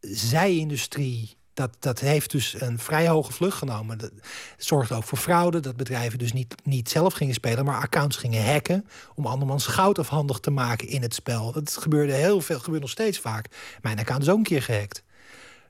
zijindustrie. 0.00 1.36
Dat, 1.54 1.76
dat 1.78 2.00
heeft 2.00 2.30
dus 2.30 2.60
een 2.60 2.78
vrij 2.78 3.08
hoge 3.08 3.32
vlucht 3.32 3.56
genomen. 3.56 3.98
Dat 3.98 4.10
zorgt 4.56 4.92
ook 4.92 5.04
voor 5.04 5.18
fraude. 5.18 5.60
Dat 5.60 5.76
bedrijven 5.76 6.18
dus 6.18 6.32
niet, 6.32 6.54
niet 6.64 6.88
zelf 6.88 7.12
gingen 7.12 7.34
spelen, 7.34 7.64
maar 7.64 7.80
accounts 7.80 8.16
gingen 8.16 8.52
hacken. 8.52 8.86
om 9.14 9.26
andermans 9.26 9.66
goud 9.66 9.98
afhandig 9.98 10.38
te 10.38 10.50
maken 10.50 10.88
in 10.88 11.02
het 11.02 11.14
spel. 11.14 11.52
Dat 11.52 11.76
gebeurde 11.76 12.12
heel 12.12 12.40
veel, 12.40 12.58
gebeurt 12.58 12.82
nog 12.82 12.90
steeds 12.90 13.18
vaak. 13.18 13.46
Mijn 13.82 13.98
account 13.98 14.22
is 14.22 14.28
ook 14.28 14.36
een 14.36 14.42
keer 14.42 14.62
gehackt. 14.62 15.02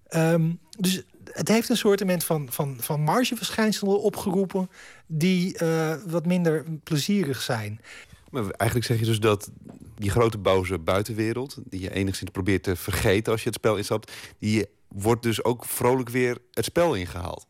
Ehm, 0.09 0.53
dus 0.79 1.03
het 1.33 1.49
heeft 1.49 1.69
een 1.69 1.77
soort 1.77 2.03
van, 2.25 2.47
van, 2.51 2.77
van 2.81 3.01
margeverschijnselen 3.01 4.01
opgeroepen. 4.01 4.71
die 5.07 5.59
eh, 5.59 5.95
wat 6.07 6.27
minder 6.27 6.65
plezierig 6.83 7.43
zijn. 7.43 7.81
Maar 8.31 8.43
eigenlijk 8.51 8.91
zeg 8.91 8.99
je 8.99 9.05
dus 9.05 9.21
dat 9.21 9.51
die 9.97 10.11
grote 10.11 10.39
boze 10.39 10.79
buitenwereld... 10.79 11.59
die 11.65 11.81
je 11.81 11.95
enigszins 11.95 12.31
probeert 12.31 12.63
te 12.63 12.77
vergeten 12.77 13.33
als 13.33 13.43
je 13.43 13.49
het 13.49 13.59
spel 13.59 13.77
instapt... 13.77 14.13
die 14.39 14.67
wordt 14.95 15.23
dus 15.23 15.45
ook 15.45 15.65
vrolijk 15.65 16.09
weer 16.09 16.39
het 16.51 16.65
spel 16.65 16.95
ingehaald. 16.95 17.47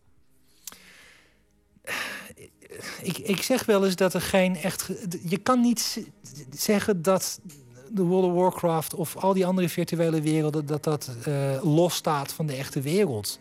Ik, 3.03 3.19
ik 3.19 3.43
zeg 3.43 3.65
wel 3.65 3.85
eens 3.85 3.97
dat 3.97 4.15
er 4.15 4.21
geen 4.21 4.57
echt. 4.57 4.91
Je 5.29 5.37
kan 5.37 5.61
niet 5.61 6.07
zeggen 6.51 7.03
dat 7.03 7.41
de 7.91 8.03
World 8.03 8.25
of 8.25 8.33
Warcraft 8.33 8.95
of 8.95 9.17
al 9.17 9.33
die 9.33 9.47
andere 9.47 9.69
virtuele 9.69 10.21
werelden. 10.21 10.67
dat 10.67 10.85
dat 10.85 11.17
eh, 11.25 11.35
losstaat 11.63 12.33
van 12.33 12.47
de 12.47 12.55
echte 12.55 12.81
wereld. 12.81 13.39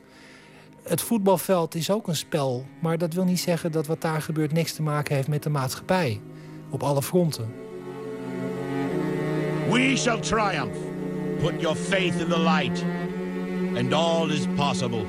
Het 0.84 1.02
voetbalveld 1.02 1.76
is 1.76 1.92
ook 1.92 2.08
een 2.08 2.16
spel, 2.16 2.66
maar 2.82 2.98
dat 2.98 3.14
wil 3.14 3.24
niet 3.24 3.40
zeggen 3.40 3.72
dat 3.72 3.88
wat 3.88 4.02
daar 4.02 4.22
gebeurt 4.22 4.52
niks 4.52 4.74
te 4.74 4.82
maken 4.82 5.16
heeft 5.16 5.28
met 5.28 5.44
de 5.44 5.50
maatschappij. 5.50 6.22
Op 6.70 6.84
alle 6.84 7.02
fronten. 7.02 7.54
We 9.70 9.94
shall 9.98 10.20
triumph. 10.20 10.78
Put 11.40 11.62
your 11.62 11.76
faith 11.76 12.20
in 12.20 12.28
the 12.30 12.40
light, 12.40 12.84
and 13.78 13.94
all 13.94 14.30
is 14.30 14.48
possible. 14.56 15.06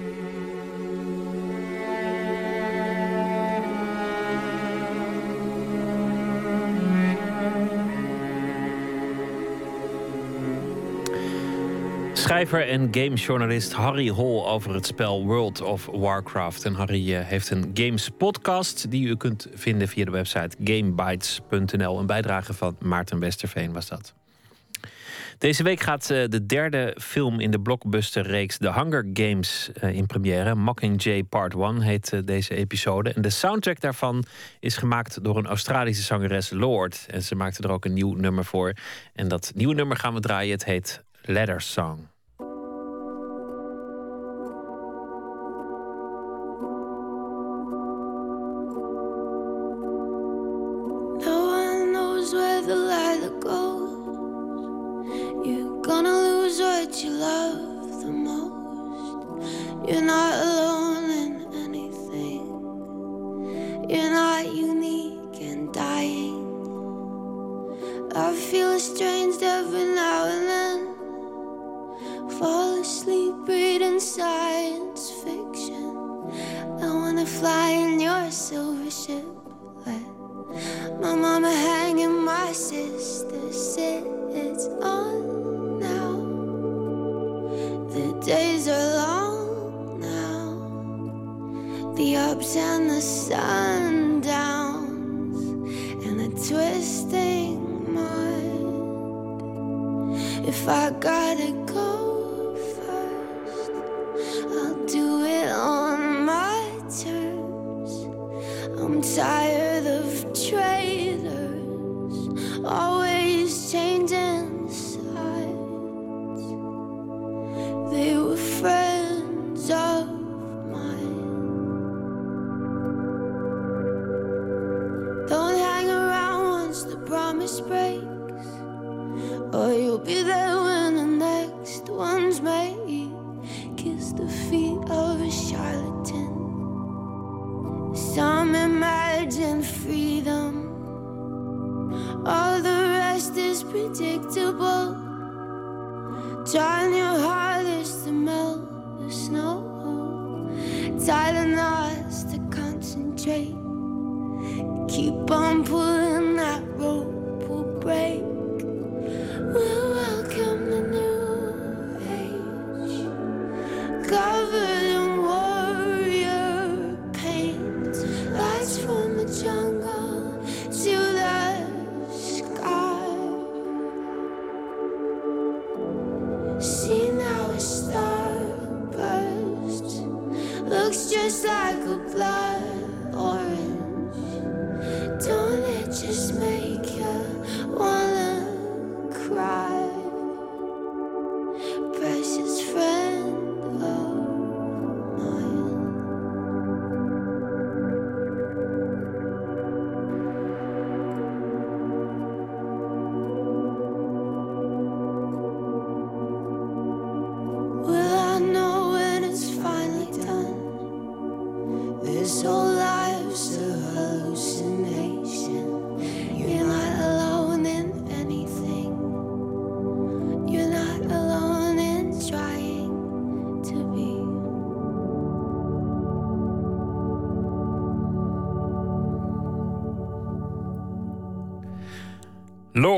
Schrijver 12.12 12.69
en 12.69 12.89
gamejournalist 12.91 13.73
Harry 13.73 14.09
Hol 14.09 14.49
over 14.49 14.74
het 14.74 14.86
spel 14.86 15.24
World 15.24 15.61
of 15.61 15.86
Warcraft. 15.86 16.65
En 16.65 16.74
Harry 16.74 17.15
eh, 17.15 17.27
heeft 17.27 17.51
een 17.51 17.70
games 17.74 18.09
podcast 18.19 18.91
die 18.91 19.07
u 19.07 19.16
kunt 19.16 19.47
vinden 19.55 19.89
via 19.89 20.05
de 20.05 20.11
website 20.11 20.57
gamebytes.nl. 20.65 21.99
Een 21.99 22.07
bijdrage 22.07 22.55
van 22.55 22.77
Maarten 22.81 23.19
Westerveen 23.19 23.73
was 23.73 23.89
dat. 23.89 24.15
Deze 25.39 25.62
week 25.62 25.81
gaat 25.81 26.11
eh, 26.11 26.24
de 26.28 26.47
derde 26.47 26.97
film 27.01 27.40
in 27.40 27.51
de 27.51 27.61
blockbuster-reeks 27.61 28.59
The 28.59 28.73
Hunger 28.73 29.06
Games 29.12 29.70
eh, 29.73 29.94
in 29.94 30.06
première. 30.06 30.55
Mockingjay 30.55 31.23
Part 31.23 31.55
1 31.55 31.81
heet 31.81 32.12
eh, 32.12 32.20
deze 32.24 32.55
episode. 32.55 33.12
En 33.12 33.23
de 33.23 33.31
soundtrack 33.31 33.81
daarvan 33.81 34.24
is 34.61 34.77
gemaakt 34.77 35.24
door 35.24 35.36
een 35.36 35.47
Australische 35.47 36.02
zangeres 36.02 36.51
Lord. 36.51 37.06
En 37.11 37.23
ze 37.23 37.35
maakte 37.35 37.62
er 37.62 37.70
ook 37.70 37.85
een 37.85 37.93
nieuw 37.93 38.15
nummer 38.15 38.44
voor. 38.44 38.73
En 39.12 39.28
dat 39.28 39.52
nieuwe 39.55 39.74
nummer 39.74 39.97
gaan 39.97 40.15
we 40.15 40.20
draaien. 40.20 40.52
Het 40.52 40.65
heet 40.65 41.05
Ladder 41.23 41.61
Song. 41.61 42.14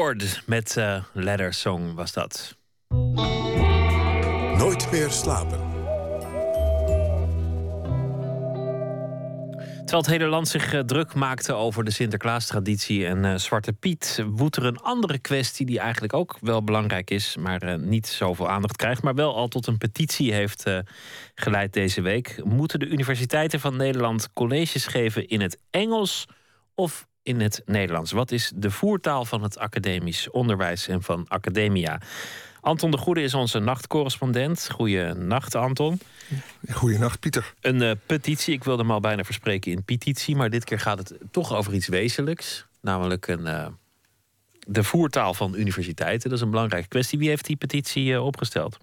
Lord 0.07 0.43
met 0.47 0.77
uh, 0.79 1.51
Song 1.51 1.95
was 1.95 2.13
dat. 2.13 2.57
Nooit 4.59 4.91
meer 4.91 5.11
slapen. 5.11 5.59
Terwijl 9.77 10.03
het 10.03 10.07
hele 10.07 10.27
land 10.27 10.49
zich 10.49 10.73
uh, 10.73 10.81
druk 10.81 11.15
maakte 11.15 11.53
over 11.53 11.85
de 11.85 11.91
Sinterklaas-traditie 11.91 13.07
en 13.07 13.25
uh, 13.25 13.35
Zwarte 13.35 13.73
Piet, 13.73 14.25
woedt 14.27 14.57
er 14.57 14.65
een 14.65 14.79
andere 14.79 15.19
kwestie 15.19 15.67
die 15.67 15.79
eigenlijk 15.79 16.13
ook 16.13 16.37
wel 16.41 16.65
belangrijk 16.65 17.11
is, 17.11 17.37
maar 17.37 17.65
uh, 17.65 17.75
niet 17.75 18.07
zoveel 18.07 18.49
aandacht 18.49 18.77
krijgt, 18.77 19.03
maar 19.03 19.15
wel 19.15 19.35
al 19.35 19.49
tot 19.49 19.67
een 19.67 19.79
petitie 19.79 20.33
heeft 20.33 20.65
geleid 21.35 21.73
deze 21.73 22.01
week. 22.01 22.45
Moeten 22.45 22.79
de 22.79 22.87
universiteiten 22.87 23.61
van 23.61 23.77
Nederland 23.77 24.33
colleges 24.33 24.87
geven 24.87 25.29
in 25.29 25.41
het 25.41 25.59
Engels 25.71 26.27
of 26.75 27.07
in 27.27 27.41
het 27.41 27.63
Nederlands? 27.65 28.13
Wat 28.13 28.31
is 28.31 28.53
de 28.55 28.71
voertaal 28.71 29.25
van 29.25 29.43
het 29.43 29.59
academisch 29.59 30.31
onderwijs 30.31 30.89
en 30.89 31.03
van 31.03 31.25
academia? 31.29 32.01
Anton 32.61 32.91
de 32.91 32.97
Goede 32.97 33.23
is 33.23 33.35
onze 33.35 33.59
nachtcorrespondent. 33.59 34.71
Goeienacht, 34.71 35.55
Anton. 35.55 36.01
Goeienacht, 36.71 37.21
Pieter. 37.21 37.55
Een 37.61 37.83
uh, 37.83 37.91
petitie, 38.07 38.55
ik 38.55 38.65
wilde 38.65 38.83
hem 38.83 38.91
al 38.91 39.01
bijna 39.01 39.25
verspreken 39.25 39.73
in 39.73 39.85
petitie... 39.85 40.37
maar 40.37 40.51
dit 40.51 40.65
keer 40.65 40.81
gaat 40.81 40.99
het 40.99 41.15
toch 41.31 41.55
over 41.55 41.75
iets 41.75 41.89
wezenlijks. 41.89 42.67
Namelijk 42.81 43.27
een, 43.27 43.47
uh, 43.47 43.67
de 44.67 44.85
voertaal 44.85 45.35
van 45.35 45.55
universiteiten. 45.55 46.29
Dat 46.29 46.39
is 46.39 46.45
een 46.45 46.51
belangrijke 46.51 46.89
kwestie. 46.89 47.19
Wie 47.19 47.29
heeft 47.29 47.47
die 47.47 47.57
petitie 47.57 48.07
uh, 48.07 48.25
opgesteld? 48.25 48.79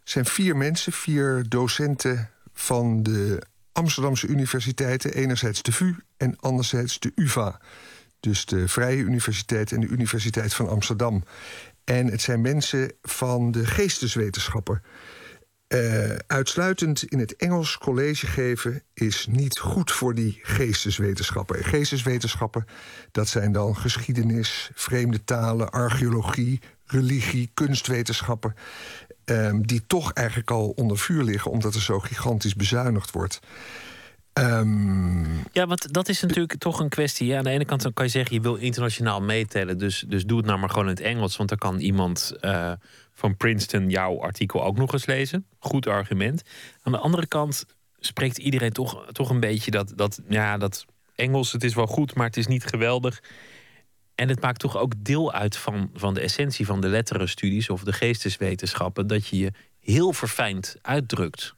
Het 0.00 0.10
zijn 0.10 0.24
vier 0.24 0.56
mensen, 0.56 0.92
vier 0.92 1.44
docenten 1.48 2.30
van 2.52 3.02
de 3.02 3.42
Amsterdamse 3.72 4.26
universiteiten. 4.26 5.12
Enerzijds 5.12 5.62
de 5.62 5.72
VU 5.72 5.94
en 6.16 6.36
anderzijds 6.40 6.98
de 6.98 7.12
UvA. 7.14 7.60
Dus 8.20 8.44
de 8.44 8.68
Vrije 8.68 9.02
Universiteit 9.02 9.72
en 9.72 9.80
de 9.80 9.86
Universiteit 9.86 10.54
van 10.54 10.68
Amsterdam. 10.68 11.24
En 11.84 12.06
het 12.06 12.20
zijn 12.20 12.40
mensen 12.40 12.92
van 13.02 13.50
de 13.50 13.66
geesteswetenschappen. 13.66 14.82
Uh, 15.74 16.16
uitsluitend 16.26 17.02
in 17.02 17.18
het 17.18 17.36
Engels 17.36 17.78
college 17.78 18.26
geven 18.26 18.82
is 18.94 19.26
niet 19.30 19.58
goed 19.58 19.92
voor 19.92 20.14
die 20.14 20.38
geesteswetenschappen. 20.42 21.64
Geesteswetenschappen, 21.64 22.64
dat 23.10 23.28
zijn 23.28 23.52
dan 23.52 23.76
geschiedenis, 23.76 24.70
vreemde 24.74 25.24
talen, 25.24 25.70
archeologie, 25.70 26.60
religie, 26.84 27.50
kunstwetenschappen. 27.54 28.54
Um, 29.30 29.66
die 29.66 29.82
toch 29.86 30.12
eigenlijk 30.12 30.50
al 30.50 30.72
onder 30.76 30.98
vuur 30.98 31.22
liggen 31.22 31.50
omdat 31.50 31.74
er 31.74 31.80
zo 31.80 31.98
gigantisch 31.98 32.54
bezuinigd 32.54 33.10
wordt. 33.10 33.40
Um, 34.34 35.44
ja, 35.52 35.66
want 35.66 35.92
dat 35.92 36.08
is 36.08 36.20
natuurlijk 36.20 36.54
toch 36.58 36.80
een 36.80 36.88
kwestie. 36.88 37.26
Ja, 37.26 37.38
aan 37.38 37.44
de 37.44 37.50
ene 37.50 37.64
kant 37.64 37.90
kan 37.94 38.04
je 38.04 38.10
zeggen, 38.10 38.34
je 38.34 38.40
wil 38.40 38.54
internationaal 38.54 39.20
meetellen. 39.20 39.78
Dus, 39.78 40.04
dus 40.08 40.24
doe 40.24 40.36
het 40.36 40.46
nou 40.46 40.58
maar 40.58 40.70
gewoon 40.70 40.84
in 40.84 40.90
het 40.90 41.00
Engels. 41.00 41.36
Want 41.36 41.48
dan 41.48 41.58
kan 41.58 41.78
iemand 41.78 42.32
uh, 42.40 42.72
van 43.12 43.36
Princeton 43.36 43.90
jouw 43.90 44.20
artikel 44.20 44.64
ook 44.64 44.76
nog 44.76 44.92
eens 44.92 45.06
lezen. 45.06 45.46
Goed 45.58 45.86
argument. 45.86 46.42
Aan 46.82 46.92
de 46.92 46.98
andere 46.98 47.26
kant 47.26 47.64
spreekt 47.98 48.38
iedereen 48.38 48.72
toch, 48.72 49.06
toch 49.12 49.30
een 49.30 49.40
beetje 49.40 49.70
dat, 49.70 49.92
dat, 49.96 50.20
ja, 50.28 50.58
dat 50.58 50.84
Engels, 51.14 51.52
het 51.52 51.64
is 51.64 51.74
wel 51.74 51.86
goed, 51.86 52.14
maar 52.14 52.26
het 52.26 52.36
is 52.36 52.46
niet 52.46 52.64
geweldig. 52.64 53.22
En 54.20 54.28
het 54.28 54.40
maakt 54.40 54.58
toch 54.60 54.76
ook 54.76 54.92
deel 54.98 55.32
uit 55.32 55.56
van, 55.56 55.90
van 55.94 56.14
de 56.14 56.20
essentie 56.20 56.66
van 56.66 56.80
de 56.80 56.88
letterenstudies 56.88 57.70
of 57.70 57.82
de 57.82 57.92
geesteswetenschappen. 57.92 59.06
Dat 59.06 59.26
je 59.26 59.38
je 59.38 59.52
heel 59.80 60.12
verfijnd 60.12 60.76
uitdrukt. 60.82 61.54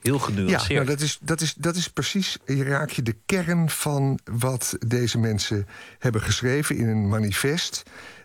Heel 0.00 0.18
genuanceerd. 0.18 0.66
Ja, 0.66 0.74
nou 0.74 0.86
dat, 0.86 1.00
is, 1.00 1.18
dat, 1.22 1.40
is, 1.40 1.54
dat 1.54 1.76
is 1.76 1.88
precies, 1.88 2.38
je 2.46 2.64
raak 2.64 2.90
je 2.90 3.02
de 3.02 3.16
kern 3.26 3.70
van 3.70 4.18
wat 4.24 4.76
deze 4.86 5.18
mensen 5.18 5.66
hebben 5.98 6.20
geschreven 6.20 6.76
in 6.76 6.88
een 6.88 7.08
manifest. 7.08 7.82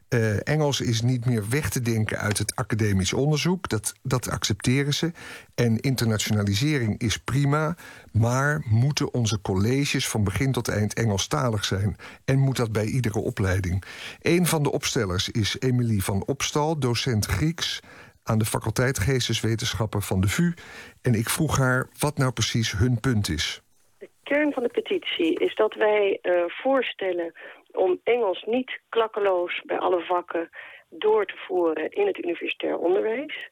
Uh, 0.10 0.48
Engels 0.48 0.82
is 0.82 1.02
niet 1.02 1.26
meer 1.26 1.50
weg 1.50 1.70
te 1.70 1.82
denken 1.82 2.18
uit 2.18 2.38
het 2.38 2.56
academisch 2.56 3.14
onderzoek. 3.14 3.70
Dat, 3.70 3.94
dat 4.04 4.30
accepteren 4.30 4.94
ze. 4.94 5.12
En 5.56 5.80
internationalisering 5.80 7.00
is 7.00 7.18
prima. 7.18 7.76
Maar 8.12 8.64
moeten 8.70 9.14
onze 9.14 9.42
colleges 9.42 10.08
van 10.08 10.24
begin 10.24 10.52
tot 10.52 10.68
eind 10.68 10.94
Engelstalig 10.94 11.66
zijn? 11.66 11.96
En 12.26 12.40
moet 12.40 12.58
dat 12.58 12.72
bij 12.72 12.86
iedere 12.86 13.20
opleiding? 13.20 13.84
Een 14.22 14.46
van 14.46 14.64
de 14.64 14.72
opstellers 14.72 15.30
is 15.30 15.60
Emilie 15.60 16.04
van 16.04 16.26
Opstal, 16.26 16.80
docent 16.80 17.26
Grieks 17.26 17.80
aan 18.24 18.38
de 18.38 18.46
faculteit 18.46 19.00
Geesteswetenschappen 19.00 20.02
van 20.02 20.22
de 20.22 20.28
VU. 20.28 20.54
En 21.02 21.14
ik 21.14 21.30
vroeg 21.30 21.58
haar 21.58 21.88
wat 22.00 22.18
nou 22.18 22.32
precies 22.32 22.72
hun 22.72 23.00
punt 23.00 23.30
is. 23.30 23.62
De 23.98 24.10
kern 24.24 24.54
van 24.54 24.64
de 24.64 24.70
petitie 24.70 25.40
is 25.40 25.56
dat 25.56 25.74
wij 25.74 26.20
uh, 26.22 26.32
voorstellen 26.48 27.34
om 27.78 28.00
Engels 28.04 28.44
niet 28.44 28.80
klakkeloos 28.90 29.62
bij 29.66 29.78
alle 29.78 30.02
vakken 30.02 30.50
door 30.90 31.26
te 31.26 31.38
voeren 31.38 31.92
in 31.92 32.08
het 32.08 32.18
universitair 32.18 32.78
onderwijs. 32.78 33.50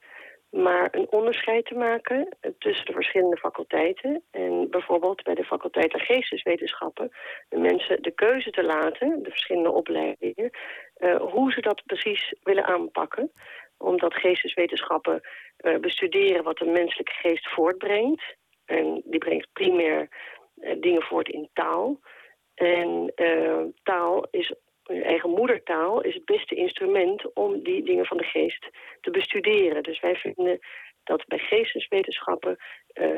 Maar 0.49 0.87
een 0.91 1.07
onderscheid 1.09 1.65
te 1.65 1.75
maken 1.75 2.37
tussen 2.57 2.85
de 2.85 2.93
verschillende 2.93 3.37
faculteiten. 3.37 4.23
En 4.31 4.67
bijvoorbeeld 4.69 5.23
bij 5.23 5.35
de 5.35 5.43
faculteit 5.43 5.91
der 5.91 6.01
geesteswetenschappen 6.01 7.11
de 7.49 7.57
mensen 7.57 8.01
de 8.01 8.11
keuze 8.11 8.49
te 8.49 8.63
laten, 8.63 9.23
de 9.23 9.29
verschillende 9.29 9.71
opleidingen, 9.71 10.49
uh, 10.97 11.15
hoe 11.15 11.51
ze 11.51 11.61
dat 11.61 11.83
precies 11.85 12.35
willen 12.43 12.65
aanpakken 12.65 13.31
omdat 13.77 14.13
geesteswetenschappen 14.13 15.21
uh, 15.57 15.77
bestuderen 15.77 16.43
wat 16.43 16.57
de 16.57 16.65
menselijke 16.65 17.13
geest 17.13 17.49
voortbrengt. 17.49 18.35
En 18.65 19.01
die 19.05 19.19
brengt 19.19 19.47
primair 19.53 20.07
uh, 20.57 20.75
dingen 20.81 21.01
voort 21.01 21.29
in 21.29 21.49
taal. 21.53 21.99
En 22.55 23.13
uh, 23.15 23.63
taal 23.83 24.27
is, 24.31 24.53
eigen 24.83 25.29
moedertaal, 25.29 26.01
is 26.01 26.13
het 26.13 26.25
beste 26.25 26.55
instrument 26.55 27.33
om 27.33 27.63
die 27.63 27.83
dingen 27.83 28.05
van 28.05 28.17
de 28.17 28.23
geest 28.23 28.69
te 29.01 29.11
bestuderen. 29.11 29.83
Dus 29.83 29.99
wij 29.99 30.15
vinden 30.15 30.59
dat 31.03 31.25
bij 31.27 31.37
geesteswetenschappen 31.37 32.57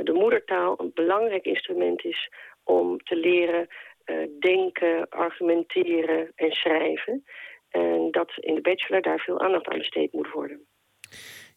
de 0.03 0.13
moedertaal 0.13 0.75
een 0.77 0.91
belangrijk 0.93 1.45
instrument 1.45 2.05
is 2.05 2.31
om 2.63 2.97
te 2.97 3.15
leren 3.15 3.67
denken, 4.39 5.09
argumenteren 5.09 6.31
en 6.35 6.51
schrijven. 6.51 7.23
En 7.69 8.07
dat 8.11 8.31
in 8.35 8.55
de 8.55 8.61
bachelor 8.61 9.01
daar 9.01 9.19
veel 9.19 9.39
aandacht 9.39 9.67
aan 9.67 9.77
besteed 9.77 10.13
moet 10.13 10.31
worden. 10.31 10.67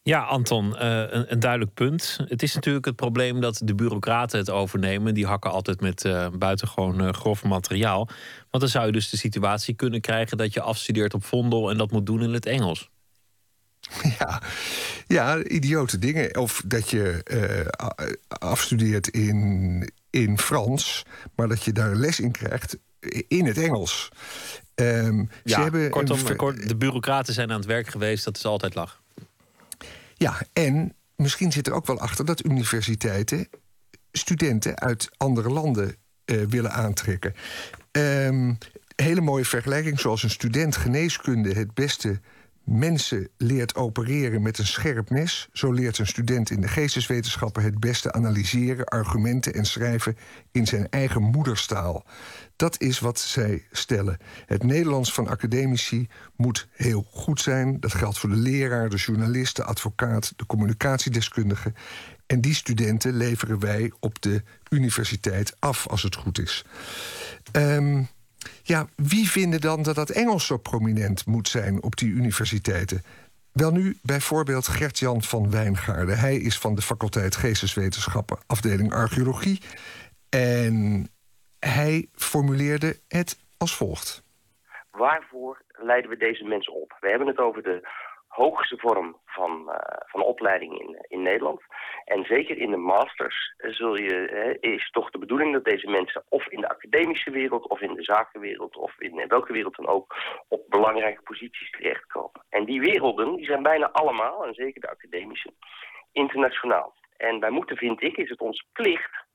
Ja, 0.03 0.21
Anton, 0.21 0.75
uh, 0.81 1.03
een, 1.09 1.39
duidelijk 1.39 1.73
punt. 1.73 2.17
Het 2.27 2.43
is 2.43 2.55
natuurlijk 2.55 2.85
het 2.85 2.95
probleem 2.95 3.41
dat 3.41 3.61
de 3.63 3.75
bureaucraten 3.75 4.39
het 4.39 4.49
overnemen. 4.49 5.13
Die 5.13 5.25
hakken 5.25 5.51
altijd 5.51 5.81
met 5.81 6.05
uh, 6.05 6.27
buitengewoon 6.29 7.01
uh, 7.01 7.09
grof 7.13 7.43
materiaal. 7.43 8.05
Want 8.49 8.63
dan 8.63 8.67
zou 8.67 8.85
je 8.85 8.91
dus 8.91 9.09
de 9.09 9.17
situatie 9.17 9.73
kunnen 9.73 10.01
krijgen 10.01 10.37
dat 10.37 10.53
je 10.53 10.61
afstudeert 10.61 11.13
op 11.13 11.25
Vondel 11.25 11.69
en 11.69 11.77
dat 11.77 11.91
moet 11.91 12.05
doen 12.05 12.21
in 12.21 12.33
het 12.33 12.45
Engels. 12.45 12.89
Ja, 14.19 14.41
ja 15.07 15.43
idiote 15.43 15.99
dingen. 15.99 16.37
Of 16.37 16.63
dat 16.65 16.89
je 16.89 17.23
afstudeert 18.27 19.07
in, 19.07 19.91
in 20.09 20.39
Frans, 20.39 21.05
maar 21.35 21.47
dat 21.47 21.63
je 21.63 21.71
daar 21.71 21.95
les 21.95 22.19
in 22.19 22.31
krijgt 22.31 22.77
in 23.27 23.45
het 23.45 23.57
Engels. 23.57 24.09
Um, 24.75 25.29
ja, 25.43 25.55
ze 25.55 25.61
hebben 25.61 25.89
kortom, 25.89 26.19
een... 26.27 26.67
de 26.67 26.75
bureaucraten 26.75 27.33
zijn 27.33 27.51
aan 27.51 27.57
het 27.57 27.65
werk 27.65 27.87
geweest, 27.87 28.25
dat 28.25 28.37
is 28.37 28.45
altijd 28.45 28.75
lach. 28.75 29.01
Ja, 30.21 30.41
en 30.53 30.95
misschien 31.15 31.51
zit 31.51 31.67
er 31.67 31.73
ook 31.73 31.85
wel 31.85 31.99
achter 31.99 32.25
dat 32.25 32.45
universiteiten 32.45 33.47
studenten 34.11 34.79
uit 34.79 35.09
andere 35.17 35.49
landen 35.49 35.95
uh, 36.25 36.45
willen 36.45 36.71
aantrekken. 36.71 37.33
Um, 37.91 38.57
hele 38.95 39.21
mooie 39.21 39.45
vergelijking, 39.45 39.99
zoals 39.99 40.23
een 40.23 40.29
student 40.29 40.75
geneeskunde 40.75 41.53
het 41.53 41.73
beste 41.73 42.19
mensen 42.63 43.29
leert 43.37 43.75
opereren 43.75 44.41
met 44.41 44.57
een 44.57 44.67
scherp 44.67 45.09
mes, 45.09 45.49
zo 45.51 45.71
leert 45.71 45.97
een 45.97 46.07
student 46.07 46.49
in 46.49 46.61
de 46.61 46.67
geesteswetenschappen 46.67 47.63
het 47.63 47.79
beste 47.79 48.11
analyseren, 48.11 48.85
argumenten 48.85 49.53
en 49.53 49.65
schrijven 49.65 50.17
in 50.51 50.67
zijn 50.67 50.89
eigen 50.89 51.21
moederstaal. 51.21 52.05
Dat 52.61 52.81
is 52.81 52.99
wat 52.99 53.19
zij 53.19 53.65
stellen. 53.71 54.17
Het 54.45 54.63
Nederlands 54.63 55.13
van 55.13 55.27
academici 55.27 56.07
moet 56.35 56.67
heel 56.71 57.07
goed 57.11 57.41
zijn. 57.41 57.79
Dat 57.79 57.93
geldt 57.93 58.17
voor 58.17 58.29
de 58.29 58.35
leraar, 58.35 58.89
de 58.89 58.95
journalist, 58.95 59.55
de 59.55 59.63
advocaat, 59.63 60.33
de 60.35 60.45
communicatiedeskundige. 60.45 61.73
En 62.25 62.41
die 62.41 62.53
studenten 62.53 63.13
leveren 63.13 63.59
wij 63.59 63.91
op 63.99 64.21
de 64.21 64.43
universiteit 64.69 65.55
af 65.59 65.87
als 65.87 66.03
het 66.03 66.15
goed 66.15 66.39
is. 66.39 66.65
Um, 67.51 68.07
ja, 68.63 68.87
wie 68.95 69.29
vinden 69.29 69.61
dan 69.61 69.83
dat 69.83 69.95
dat 69.95 70.09
Engels 70.09 70.45
zo 70.45 70.57
prominent 70.57 71.25
moet 71.25 71.47
zijn 71.47 71.83
op 71.83 71.95
die 71.95 72.09
universiteiten? 72.09 73.03
Wel 73.51 73.71
nu 73.71 73.97
bijvoorbeeld 74.01 74.67
Gert-Jan 74.67 75.23
van 75.23 75.49
Wijngaarden. 75.49 76.19
Hij 76.19 76.37
is 76.37 76.57
van 76.57 76.75
de 76.75 76.81
faculteit 76.81 77.35
Geesteswetenschappen, 77.35 78.37
afdeling 78.47 78.93
Archeologie. 78.93 79.61
En 80.29 81.09
hij 81.65 82.07
formuleerde 82.13 82.99
het 83.07 83.39
als 83.57 83.75
volgt. 83.75 84.23
Waarvoor 84.91 85.61
leiden 85.67 86.09
we 86.09 86.17
deze 86.17 86.43
mensen 86.43 86.73
op? 86.73 86.97
We 86.99 87.09
hebben 87.09 87.27
het 87.27 87.37
over 87.37 87.63
de 87.63 87.87
hoogste 88.27 88.77
vorm 88.77 89.17
van, 89.25 89.71
eh, 89.71 89.97
van 90.05 90.23
opleiding 90.23 90.79
in, 90.79 91.05
in 91.07 91.21
Nederland. 91.21 91.61
En 92.05 92.23
zeker 92.23 92.57
in 92.57 92.71
de 92.71 92.77
masters 92.77 93.53
zul 93.57 93.95
je, 93.95 94.27
eh, 94.27 94.71
is 94.73 94.89
toch 94.91 95.09
de 95.09 95.17
bedoeling 95.17 95.53
dat 95.53 95.63
deze 95.63 95.89
mensen 95.89 96.23
of 96.29 96.47
in 96.47 96.61
de 96.61 96.69
academische 96.69 97.31
wereld 97.31 97.67
of 97.67 97.81
in 97.81 97.93
de 97.93 98.03
zakenwereld 98.03 98.75
of 98.75 98.99
in 98.99 99.27
welke 99.27 99.53
wereld 99.53 99.75
dan 99.75 99.87
ook 99.87 100.15
op 100.47 100.61
belangrijke 100.69 101.21
posities 101.21 101.71
terechtkomen. 101.71 102.45
En 102.49 102.65
die 102.65 102.79
werelden 102.79 103.35
die 103.35 103.45
zijn 103.45 103.63
bijna 103.63 103.89
allemaal, 103.91 104.45
en 104.45 104.53
zeker 104.53 104.81
de 104.81 104.89
academische, 104.89 105.53
internationaal. 106.11 106.93
En 107.17 107.39
wij 107.39 107.49
moeten, 107.49 107.77
vind 107.77 108.03
ik, 108.03 108.17
is 108.17 108.29
het 108.29 108.39
onze 108.39 108.65
plicht 108.73 109.25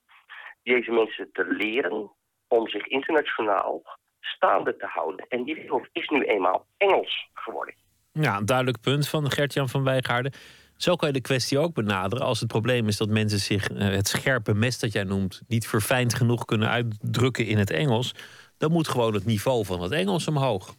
deze 0.62 0.92
mensen 0.92 1.32
te 1.32 1.44
leren 1.44 2.10
om 2.48 2.68
zich 2.68 2.86
internationaal 2.86 3.82
staande 4.20 4.76
te 4.76 4.86
houden. 4.86 5.26
En 5.28 5.44
die 5.44 5.54
wereld 5.54 5.88
is 5.92 6.08
nu 6.08 6.24
eenmaal 6.24 6.66
Engels 6.76 7.28
geworden. 7.34 7.74
Ja, 8.12 8.36
een 8.36 8.46
duidelijk 8.46 8.80
punt 8.80 9.08
van 9.08 9.30
Gert-Jan 9.30 9.68
van 9.68 9.84
Wijgaarden. 9.84 10.32
Zo 10.76 10.96
kan 10.96 11.08
je 11.08 11.14
de 11.14 11.20
kwestie 11.20 11.58
ook 11.58 11.74
benaderen. 11.74 12.24
Als 12.24 12.40
het 12.40 12.48
probleem 12.48 12.88
is 12.88 12.96
dat 12.96 13.08
mensen 13.08 13.38
zich 13.38 13.68
eh, 13.68 13.88
het 13.88 14.08
scherpe 14.08 14.54
mes 14.54 14.78
dat 14.78 14.92
jij 14.92 15.04
noemt... 15.04 15.42
niet 15.48 15.66
verfijnd 15.66 16.14
genoeg 16.14 16.44
kunnen 16.44 16.68
uitdrukken 16.68 17.46
in 17.46 17.58
het 17.58 17.70
Engels... 17.70 18.14
dan 18.58 18.72
moet 18.72 18.88
gewoon 18.88 19.14
het 19.14 19.24
niveau 19.24 19.64
van 19.64 19.82
het 19.82 19.92
Engels 19.92 20.28
omhoog. 20.28 20.74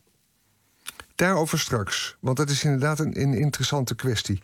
Daarover 1.15 1.59
straks, 1.59 2.17
want 2.19 2.37
dat 2.37 2.49
is 2.49 2.63
inderdaad 2.63 2.99
een, 2.99 3.21
een, 3.21 3.33
interessante 3.33 3.95
kwestie. 3.95 4.41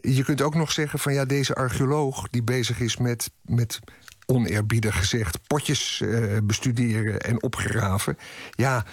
Je 0.00 0.24
kunt 0.24 0.42
ook 0.42 0.54
nog 0.54 0.72
zeggen 0.72 0.98
van 0.98 1.12
ja, 1.12 1.24
deze 1.24 1.54
archeoloog 1.54 2.28
die 2.28 2.42
bezig 2.42 2.80
is 2.80 2.96
met, 2.96 3.30
met 3.42 3.80
oneerbiedig 4.26 4.98
gezegd, 4.98 5.46
potjes 5.46 6.00
uh, 6.00 6.38
bestuderen 6.42 7.20
en 7.20 7.42
opgraven. 7.42 8.18
Ja, 8.50 8.84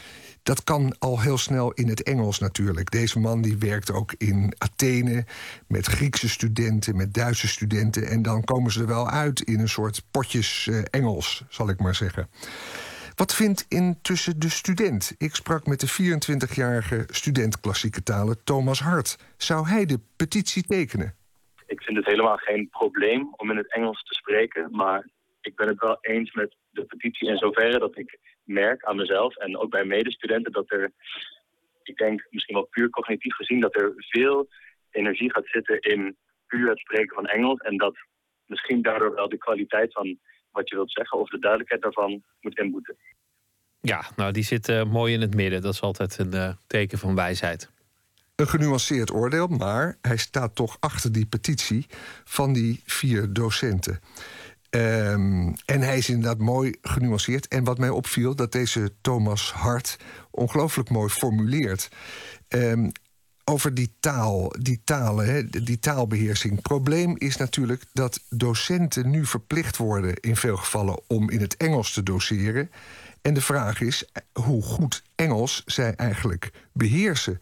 dat 0.43 0.63
kan 0.63 0.95
al 0.99 1.21
heel 1.21 1.37
snel 1.37 1.71
in 1.71 1.87
het 1.87 2.03
Engels 2.03 2.39
natuurlijk. 2.39 2.91
Deze 2.91 3.19
man 3.19 3.41
die 3.41 3.57
werkt 3.57 3.91
ook 3.91 4.13
in 4.17 4.53
Athene 4.57 5.25
met 5.67 5.85
Griekse 5.85 6.29
studenten, 6.29 6.95
met 6.95 7.13
Duitse 7.13 7.47
studenten. 7.47 8.07
En 8.07 8.21
dan 8.21 8.43
komen 8.43 8.71
ze 8.71 8.79
er 8.79 8.87
wel 8.87 9.09
uit 9.09 9.41
in 9.41 9.59
een 9.59 9.69
soort 9.69 10.03
potjes 10.11 10.67
uh, 10.67 10.81
Engels, 10.89 11.43
zal 11.49 11.69
ik 11.69 11.79
maar 11.79 11.95
zeggen. 11.95 12.29
Wat 13.15 13.35
vindt 13.35 13.65
intussen 13.69 14.39
de 14.39 14.49
student? 14.49 15.15
Ik 15.17 15.35
sprak 15.35 15.65
met 15.65 15.79
de 15.79 16.15
24-jarige 16.19 17.03
student 17.07 17.59
klassieke 17.59 18.03
talen 18.03 18.43
Thomas 18.43 18.79
Hart. 18.79 19.17
Zou 19.37 19.67
hij 19.67 19.85
de 19.85 19.99
petitie 20.15 20.63
tekenen? 20.63 21.15
Ik 21.67 21.81
vind 21.81 21.97
het 21.97 22.05
helemaal 22.05 22.37
geen 22.37 22.69
probleem 22.69 23.33
om 23.37 23.51
in 23.51 23.57
het 23.57 23.73
Engels 23.73 24.03
te 24.03 24.13
spreken, 24.13 24.67
maar 24.71 25.07
ik 25.41 25.55
ben 25.55 25.67
het 25.67 25.79
wel 25.79 25.97
eens 26.01 26.31
met 26.31 26.55
de 26.69 26.85
petitie 26.85 27.27
in 27.27 27.37
zoverre 27.37 27.79
dat 27.79 27.97
ik 27.97 28.19
merk 28.43 28.83
aan 28.83 28.95
mezelf 28.95 29.35
en 29.35 29.57
ook 29.57 29.69
bij 29.69 29.85
medestudenten 29.85 30.51
dat 30.51 30.71
er, 30.71 30.91
ik 31.83 31.97
denk 31.97 32.27
misschien 32.29 32.55
wel 32.55 32.67
puur 32.69 32.89
cognitief 32.89 33.35
gezien, 33.35 33.59
dat 33.59 33.75
er 33.75 33.93
veel 33.95 34.49
energie 34.89 35.31
gaat 35.31 35.47
zitten 35.47 35.79
in 35.79 36.17
puur 36.47 36.69
het 36.69 36.79
spreken 36.79 37.15
van 37.15 37.25
Engels 37.25 37.59
en 37.59 37.77
dat 37.77 37.95
misschien 38.45 38.81
daardoor 38.81 39.13
wel 39.13 39.29
de 39.29 39.37
kwaliteit 39.37 39.93
van 39.93 40.19
wat 40.51 40.69
je 40.69 40.75
wilt 40.75 40.91
zeggen 40.91 41.19
of 41.19 41.29
de 41.29 41.39
duidelijkheid 41.39 41.81
daarvan 41.81 42.23
moet 42.41 42.57
inboeten. 42.57 42.95
Ja, 43.81 44.05
nou 44.15 44.31
die 44.31 44.43
zit 44.43 44.69
uh, 44.69 44.83
mooi 44.83 45.13
in 45.13 45.21
het 45.21 45.35
midden. 45.35 45.61
Dat 45.61 45.73
is 45.73 45.81
altijd 45.81 46.17
een 46.17 46.33
uh, 46.33 46.53
teken 46.67 46.97
van 46.97 47.15
wijsheid. 47.15 47.71
Een 48.35 48.47
genuanceerd 48.47 49.11
oordeel, 49.11 49.47
maar 49.47 49.97
hij 50.01 50.17
staat 50.17 50.55
toch 50.55 50.77
achter 50.79 51.11
die 51.11 51.25
petitie 51.25 51.85
van 52.23 52.53
die 52.53 52.81
vier 52.85 53.33
docenten. 53.33 53.99
Um, 54.75 55.53
en 55.65 55.81
hij 55.81 55.97
is 55.97 56.09
inderdaad 56.09 56.37
mooi 56.37 56.75
genuanceerd. 56.81 57.47
En 57.47 57.63
wat 57.63 57.77
mij 57.77 57.89
opviel, 57.89 58.35
dat 58.35 58.51
deze 58.51 58.93
Thomas 59.01 59.51
Hart 59.53 59.97
ongelooflijk 60.31 60.89
mooi 60.89 61.09
formuleert. 61.09 61.89
Um, 62.47 62.91
over 63.43 63.73
die 63.73 63.93
taal, 63.99 64.53
die 64.59 64.81
talen, 64.83 65.49
die 65.49 65.79
taalbeheersing. 65.79 66.61
Probleem 66.61 67.15
is 67.17 67.37
natuurlijk 67.37 67.83
dat 67.93 68.19
docenten 68.29 69.09
nu 69.09 69.25
verplicht 69.25 69.77
worden 69.77 70.15
in 70.15 70.35
veel 70.35 70.57
gevallen 70.57 70.99
om 71.07 71.29
in 71.29 71.41
het 71.41 71.57
Engels 71.57 71.93
te 71.93 72.03
doseren. 72.03 72.71
En 73.21 73.33
de 73.33 73.41
vraag 73.41 73.81
is 73.81 74.05
hoe 74.33 74.61
goed 74.61 75.03
Engels 75.15 75.63
zij 75.65 75.95
eigenlijk 75.95 76.51
beheersen. 76.73 77.41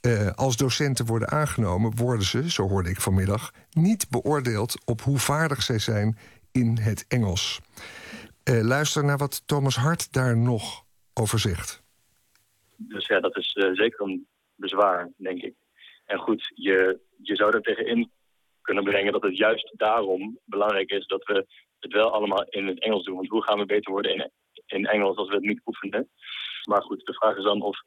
Uh, 0.00 0.30
als 0.34 0.56
docenten 0.56 1.06
worden 1.06 1.30
aangenomen, 1.30 1.96
worden 1.96 2.26
ze, 2.26 2.50
zo 2.50 2.68
hoorde 2.68 2.90
ik 2.90 3.00
vanmiddag, 3.00 3.52
niet 3.70 4.08
beoordeeld 4.08 4.76
op 4.84 5.02
hoe 5.02 5.18
vaardig 5.18 5.62
zij 5.62 5.78
zijn 5.78 6.18
in 6.58 6.78
het 6.78 7.04
Engels. 7.08 7.60
Uh, 8.50 8.62
luister 8.62 9.04
naar 9.04 9.18
wat 9.18 9.42
Thomas 9.46 9.76
Hart 9.76 10.12
daar 10.12 10.36
nog 10.36 10.84
over 11.14 11.38
zegt. 11.38 11.82
Dus 12.76 13.06
ja, 13.06 13.20
dat 13.20 13.36
is 13.36 13.54
uh, 13.54 13.74
zeker 13.74 14.06
een 14.06 14.26
bezwaar, 14.54 15.10
denk 15.16 15.42
ik. 15.42 15.54
En 16.04 16.18
goed, 16.18 16.52
je, 16.54 17.00
je 17.22 17.36
zou 17.36 17.54
er 17.54 17.60
tegenin 17.60 18.10
kunnen 18.62 18.84
brengen 18.84 19.12
dat 19.12 19.22
het 19.22 19.36
juist 19.36 19.72
daarom 19.76 20.38
belangrijk 20.44 20.90
is 20.90 21.06
dat 21.06 21.24
we 21.24 21.46
het 21.78 21.92
wel 21.92 22.12
allemaal 22.12 22.44
in 22.44 22.66
het 22.66 22.80
Engels 22.80 23.04
doen. 23.04 23.16
Want 23.16 23.28
hoe 23.28 23.42
gaan 23.42 23.58
we 23.58 23.66
beter 23.66 23.92
worden 23.92 24.14
in, 24.14 24.30
in 24.66 24.86
Engels 24.86 25.16
als 25.16 25.28
we 25.28 25.34
het 25.34 25.44
niet 25.44 25.60
oefenen? 25.64 26.08
Maar 26.68 26.82
goed, 26.82 27.06
de 27.06 27.14
vraag 27.14 27.36
is 27.36 27.44
dan 27.44 27.62
of 27.62 27.78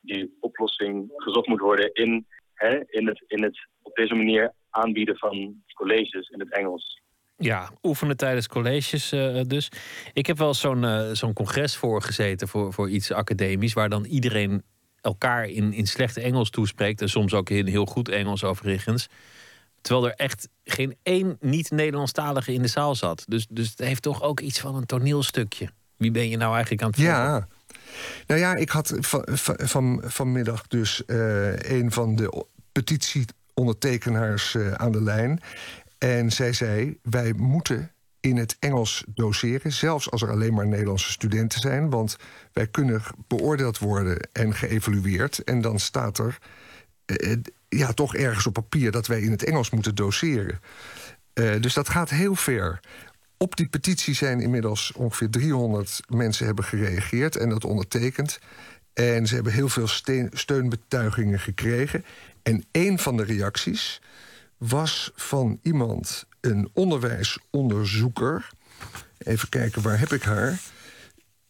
die 0.00 0.36
oplossing 0.40 1.12
gezocht 1.16 1.46
moet 1.46 1.60
worden 1.60 1.92
in, 1.92 2.26
hè, 2.54 2.82
in, 2.86 3.06
het, 3.06 3.24
in 3.26 3.42
het 3.42 3.68
op 3.82 3.94
deze 3.94 4.14
manier 4.14 4.52
aanbieden 4.70 5.18
van 5.18 5.62
colleges 5.74 6.28
in 6.28 6.40
het 6.40 6.52
Engels. 6.52 7.00
Ja, 7.38 7.70
oefenen 7.82 8.16
tijdens 8.16 8.48
colleges 8.48 9.12
uh, 9.12 9.40
dus. 9.46 9.70
Ik 10.12 10.26
heb 10.26 10.38
wel 10.38 10.54
zo'n 10.54 10.82
uh, 10.82 11.10
zo'n 11.12 11.32
congres 11.32 11.76
voorgezeten 11.76 12.48
voor, 12.48 12.72
voor 12.72 12.90
iets 12.90 13.12
academisch... 13.12 13.72
waar 13.72 13.88
dan 13.88 14.04
iedereen 14.04 14.62
elkaar 15.00 15.44
in, 15.44 15.72
in 15.72 15.86
slechte 15.86 16.20
Engels 16.20 16.50
toespreekt... 16.50 17.00
en 17.00 17.08
soms 17.08 17.34
ook 17.34 17.50
in 17.50 17.66
heel 17.66 17.86
goed 17.86 18.08
Engels 18.08 18.44
overigens. 18.44 19.08
Terwijl 19.80 20.06
er 20.06 20.14
echt 20.14 20.48
geen 20.64 20.96
één 21.02 21.36
niet-Nederlandstalige 21.40 22.52
in 22.52 22.62
de 22.62 22.68
zaal 22.68 22.94
zat. 22.94 23.24
Dus, 23.28 23.46
dus 23.50 23.70
het 23.70 23.78
heeft 23.78 24.02
toch 24.02 24.22
ook 24.22 24.40
iets 24.40 24.60
van 24.60 24.74
een 24.74 24.86
toneelstukje. 24.86 25.68
Wie 25.96 26.10
ben 26.10 26.28
je 26.28 26.36
nou 26.36 26.52
eigenlijk 26.52 26.82
aan 26.82 26.90
het 26.90 26.98
volgen? 27.00 27.16
Ja, 27.16 27.48
nou 28.26 28.40
ja, 28.40 28.54
ik 28.54 28.68
had 28.68 28.94
van, 29.00 29.24
van, 29.62 30.02
vanmiddag 30.04 30.66
dus 30.66 31.02
uh, 31.06 31.58
een 31.58 31.92
van 31.92 32.16
de 32.16 32.44
petitieondertekenaars 32.72 34.54
uh, 34.54 34.72
aan 34.72 34.92
de 34.92 35.02
lijn. 35.02 35.40
En 35.98 36.30
zij 36.32 36.52
zei: 36.52 36.98
Wij 37.02 37.32
moeten 37.32 37.92
in 38.20 38.36
het 38.36 38.56
Engels 38.58 39.04
doseren, 39.08 39.72
zelfs 39.72 40.10
als 40.10 40.22
er 40.22 40.30
alleen 40.30 40.54
maar 40.54 40.66
Nederlandse 40.66 41.10
studenten 41.10 41.60
zijn. 41.60 41.90
Want 41.90 42.16
wij 42.52 42.66
kunnen 42.66 43.02
beoordeeld 43.26 43.78
worden 43.78 44.28
en 44.32 44.54
geëvalueerd. 44.54 45.44
En 45.44 45.60
dan 45.60 45.78
staat 45.78 46.18
er 46.18 46.38
eh, 47.04 47.36
ja, 47.68 47.92
toch 47.92 48.14
ergens 48.14 48.46
op 48.46 48.52
papier 48.52 48.90
dat 48.90 49.06
wij 49.06 49.20
in 49.20 49.30
het 49.30 49.44
Engels 49.44 49.70
moeten 49.70 49.94
doseren. 49.94 50.60
Uh, 51.34 51.60
dus 51.60 51.74
dat 51.74 51.88
gaat 51.88 52.10
heel 52.10 52.34
ver. 52.34 52.80
Op 53.36 53.56
die 53.56 53.68
petitie 53.68 54.14
zijn 54.14 54.40
inmiddels 54.40 54.92
ongeveer 54.92 55.30
300 55.30 56.00
mensen 56.08 56.46
hebben 56.46 56.64
gereageerd 56.64 57.36
en 57.36 57.48
dat 57.48 57.64
ondertekend. 57.64 58.38
En 58.92 59.26
ze 59.26 59.34
hebben 59.34 59.52
heel 59.52 59.68
veel 59.68 59.88
steunbetuigingen 60.32 61.40
gekregen. 61.40 62.04
En 62.42 62.64
een 62.72 62.98
van 62.98 63.16
de 63.16 63.24
reacties 63.24 64.00
was 64.58 65.10
van 65.14 65.58
iemand, 65.62 66.26
een 66.40 66.70
onderwijsonderzoeker. 66.72 68.48
Even 69.18 69.48
kijken, 69.48 69.82
waar 69.82 69.98
heb 69.98 70.12
ik 70.12 70.22
haar? 70.22 70.60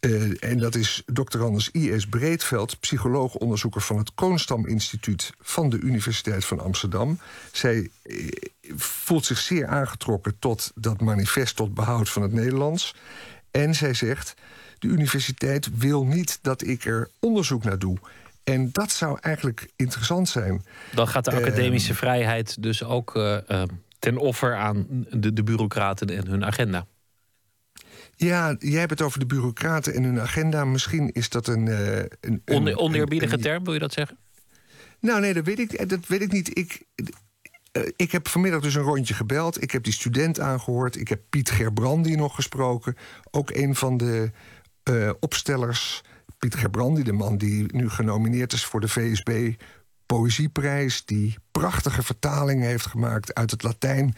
Uh, 0.01 0.43
en 0.43 0.59
dat 0.59 0.74
is 0.74 1.02
Dr. 1.06 1.43
Anders 1.43 1.70
I.S. 1.72 2.06
Breedveld, 2.06 2.80
psycholoog-onderzoeker 2.80 3.80
van 3.80 3.98
het 3.98 4.14
Koonstam 4.14 4.66
Instituut 4.66 5.32
van 5.40 5.68
de 5.68 5.78
Universiteit 5.78 6.44
van 6.44 6.60
Amsterdam. 6.60 7.18
Zij 7.52 7.90
uh, 8.05 8.28
voelt 8.76 9.24
zich 9.24 9.39
zeer 9.39 9.66
aangetrokken 9.66 10.39
tot 10.39 10.70
dat 10.74 11.01
manifest 11.01 11.56
tot 11.56 11.74
behoud 11.74 12.09
van 12.09 12.22
het 12.22 12.32
Nederlands. 12.32 12.94
En 13.51 13.74
zij 13.74 13.94
zegt: 13.94 14.35
De 14.78 14.89
universiteit 14.89 15.78
wil 15.78 16.05
niet 16.05 16.39
dat 16.43 16.66
ik 16.66 16.85
er 16.85 17.10
onderzoek 17.18 17.64
naar 17.64 17.78
doe. 17.78 17.98
En 18.49 18.69
dat 18.73 18.91
zou 18.91 19.19
eigenlijk 19.20 19.69
interessant 19.77 20.29
zijn. 20.29 20.65
Dan 20.95 21.09
gaat 21.09 21.25
de 21.25 21.33
academische 21.33 21.93
uh, 21.93 21.99
vrijheid 21.99 22.62
dus 22.62 22.85
ook 22.85 23.15
uh, 23.16 23.62
ten 23.99 24.16
offer 24.16 24.57
aan 24.57 24.87
de, 25.11 25.33
de 25.33 25.43
bureaucraten 25.43 26.09
en 26.09 26.27
hun 26.27 26.45
agenda. 26.45 26.87
Ja, 28.16 28.57
jij 28.59 28.79
hebt 28.79 28.91
het 28.91 29.03
over 29.03 29.19
de 29.19 29.27
bureaucraten 29.27 29.95
en 29.95 30.03
hun 30.03 30.20
agenda. 30.20 30.65
Misschien 30.65 31.12
is 31.12 31.29
dat 31.29 31.47
een. 31.47 31.66
Uh, 31.66 31.99
een, 31.99 32.43
een 32.45 32.77
oneerbiedige 32.77 33.35
een, 33.35 33.41
term, 33.41 33.65
wil 33.65 33.73
je 33.73 33.79
dat 33.79 33.93
zeggen? 33.93 34.19
Nou, 35.01 35.20
nee, 35.20 35.35
dat 35.35 35.45
weet 35.45 35.59
ik, 35.59 35.89
dat 35.89 36.07
weet 36.07 36.23
ik 36.23 36.33
niet. 36.33 36.59
Ik, 36.59 36.83
ik 37.97 38.12
heb 38.12 38.29
vanmiddag 38.29 38.61
dus 38.61 38.75
een 38.75 38.83
rondje 38.83 39.15
gebeld. 39.15 39.62
Ik 39.62 39.70
heb 39.70 39.83
die 39.83 39.93
student 39.93 40.41
aangehoord. 40.41 40.97
Ik 40.97 41.09
heb 41.09 41.20
Piet 41.29 41.51
Gerbrandi 41.51 42.16
nog 42.16 42.35
gesproken. 42.35 42.97
Ook 43.31 43.51
een 43.51 43.75
van 43.75 43.97
de 43.97 44.31
uh, 44.91 45.11
opstellers 45.20 46.03
Piet 46.39 46.55
Gerbrandi, 46.55 47.02
de 47.02 47.12
man 47.12 47.39
die 47.39 47.66
nu 47.73 47.89
genomineerd 47.89 48.52
is 48.52 48.65
voor 48.65 48.81
de 48.81 48.89
VSB 48.89 49.52
Poëzieprijs, 50.06 51.05
die 51.05 51.36
prachtige 51.51 52.02
vertalingen 52.02 52.69
heeft 52.69 52.86
gemaakt 52.86 53.35
uit 53.35 53.51
het 53.51 53.62
Latijn. 53.62 54.15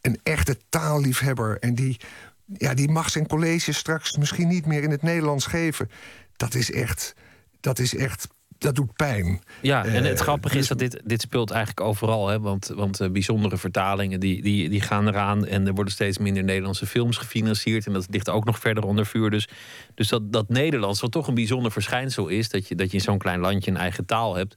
Een 0.00 0.20
echte 0.22 0.56
taalliefhebber. 0.68 1.58
En 1.58 1.74
die, 1.74 2.00
ja, 2.44 2.74
die 2.74 2.88
mag 2.88 3.10
zijn 3.10 3.26
college 3.26 3.72
straks 3.72 4.16
misschien 4.16 4.48
niet 4.48 4.66
meer 4.66 4.82
in 4.82 4.90
het 4.90 5.02
Nederlands 5.02 5.46
geven. 5.46 5.90
Dat 6.36 6.54
is 6.54 6.72
echt, 6.72 7.14
dat 7.60 7.78
is 7.78 7.94
echt 7.94 8.28
dat 8.60 8.74
doet 8.74 8.92
pijn. 8.92 9.40
Ja, 9.62 9.84
en 9.84 10.04
het 10.04 10.18
Eh, 10.18 10.22
grappige 10.22 10.58
is 10.58 10.68
dus- 10.68 10.68
dat 10.68 10.78
dit, 10.78 11.00
dit 11.04 11.20
speelt 11.20 11.50
eigenlijk 11.50 11.80
overal. 11.80 12.28
Hè? 12.28 12.40
Want, 12.40 12.66
want 12.74 13.00
eh, 13.00 13.10
bijzondere 13.10 13.56
vertalingen 13.56 14.20
die, 14.20 14.42
die, 14.42 14.68
die 14.68 14.80
gaan 14.80 15.08
eraan. 15.08 15.46
En 15.46 15.66
er 15.66 15.74
worden 15.74 15.92
steeds 15.92 16.18
minder 16.18 16.44
Nederlandse 16.44 16.86
films 16.86 17.16
gefinancierd. 17.16 17.86
En 17.86 17.92
dat 17.92 18.06
ligt 18.10 18.28
ook 18.28 18.44
nog 18.44 18.58
verder 18.58 18.84
onder 18.84 19.06
vuur. 19.06 19.30
Dus, 19.30 19.48
dus 19.94 20.08
dat, 20.08 20.32
dat 20.32 20.48
Nederlands, 20.48 21.00
wat 21.00 21.12
toch 21.12 21.28
een 21.28 21.34
bijzonder 21.34 21.72
verschijnsel 21.72 22.28
is... 22.28 22.48
dat 22.48 22.68
je, 22.68 22.74
dat 22.74 22.90
je 22.90 22.96
in 22.96 23.02
zo'n 23.02 23.18
klein 23.18 23.40
landje 23.40 23.70
een 23.70 23.76
eigen 23.76 24.06
taal 24.06 24.34
hebt... 24.34 24.56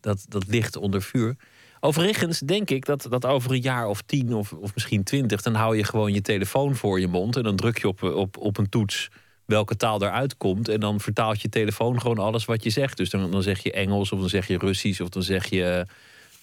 dat, 0.00 0.24
dat 0.28 0.46
ligt 0.46 0.76
onder 0.76 1.02
vuur. 1.02 1.36
Overigens 1.80 2.38
denk 2.38 2.70
ik 2.70 2.84
dat, 2.84 3.06
dat 3.10 3.26
over 3.26 3.50
een 3.50 3.60
jaar 3.60 3.86
of 3.86 4.02
tien 4.02 4.34
of, 4.34 4.52
of 4.52 4.74
misschien 4.74 5.04
twintig... 5.04 5.42
dan 5.42 5.54
hou 5.54 5.76
je 5.76 5.84
gewoon 5.84 6.12
je 6.12 6.22
telefoon 6.22 6.76
voor 6.76 7.00
je 7.00 7.08
mond... 7.08 7.36
en 7.36 7.42
dan 7.42 7.56
druk 7.56 7.78
je 7.78 7.88
op, 7.88 8.02
op, 8.02 8.36
op 8.36 8.58
een 8.58 8.68
toets 8.68 9.10
welke 9.48 9.76
taal 9.76 10.02
eruit 10.02 10.36
komt... 10.36 10.68
en 10.68 10.80
dan 10.80 11.00
vertaalt 11.00 11.40
je 11.42 11.48
telefoon 11.48 12.00
gewoon 12.00 12.18
alles 12.18 12.44
wat 12.44 12.62
je 12.64 12.70
zegt. 12.70 12.96
Dus 12.96 13.10
dan, 13.10 13.30
dan 13.30 13.42
zeg 13.42 13.62
je 13.62 13.72
Engels 13.72 14.12
of 14.12 14.20
dan 14.20 14.28
zeg 14.28 14.46
je 14.46 14.58
Russisch... 14.58 15.00
of 15.00 15.08
dan 15.08 15.22
zeg 15.22 15.46
je, 15.46 15.86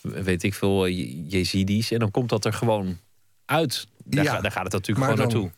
eh, 0.02 0.12
weet 0.24 0.44
ik 0.44 0.54
veel, 0.54 0.86
eh, 0.86 0.98
Je- 0.98 1.26
Jezidis... 1.28 1.92
en 1.92 2.00
dan 2.00 2.12
komt 2.12 2.30
dat 2.30 2.46
er 2.46 2.54
gewoon 2.54 2.98
uit. 3.46 3.88
Daar, 4.04 4.24
Ja, 4.24 4.34
ga- 4.36 4.42
daar 4.42 4.52
gaat 4.52 4.64
het 4.64 4.74
natuurlijk 4.74 5.08
gewoon 5.08 5.30
dan- 5.30 5.34
naartoe. 5.34 5.52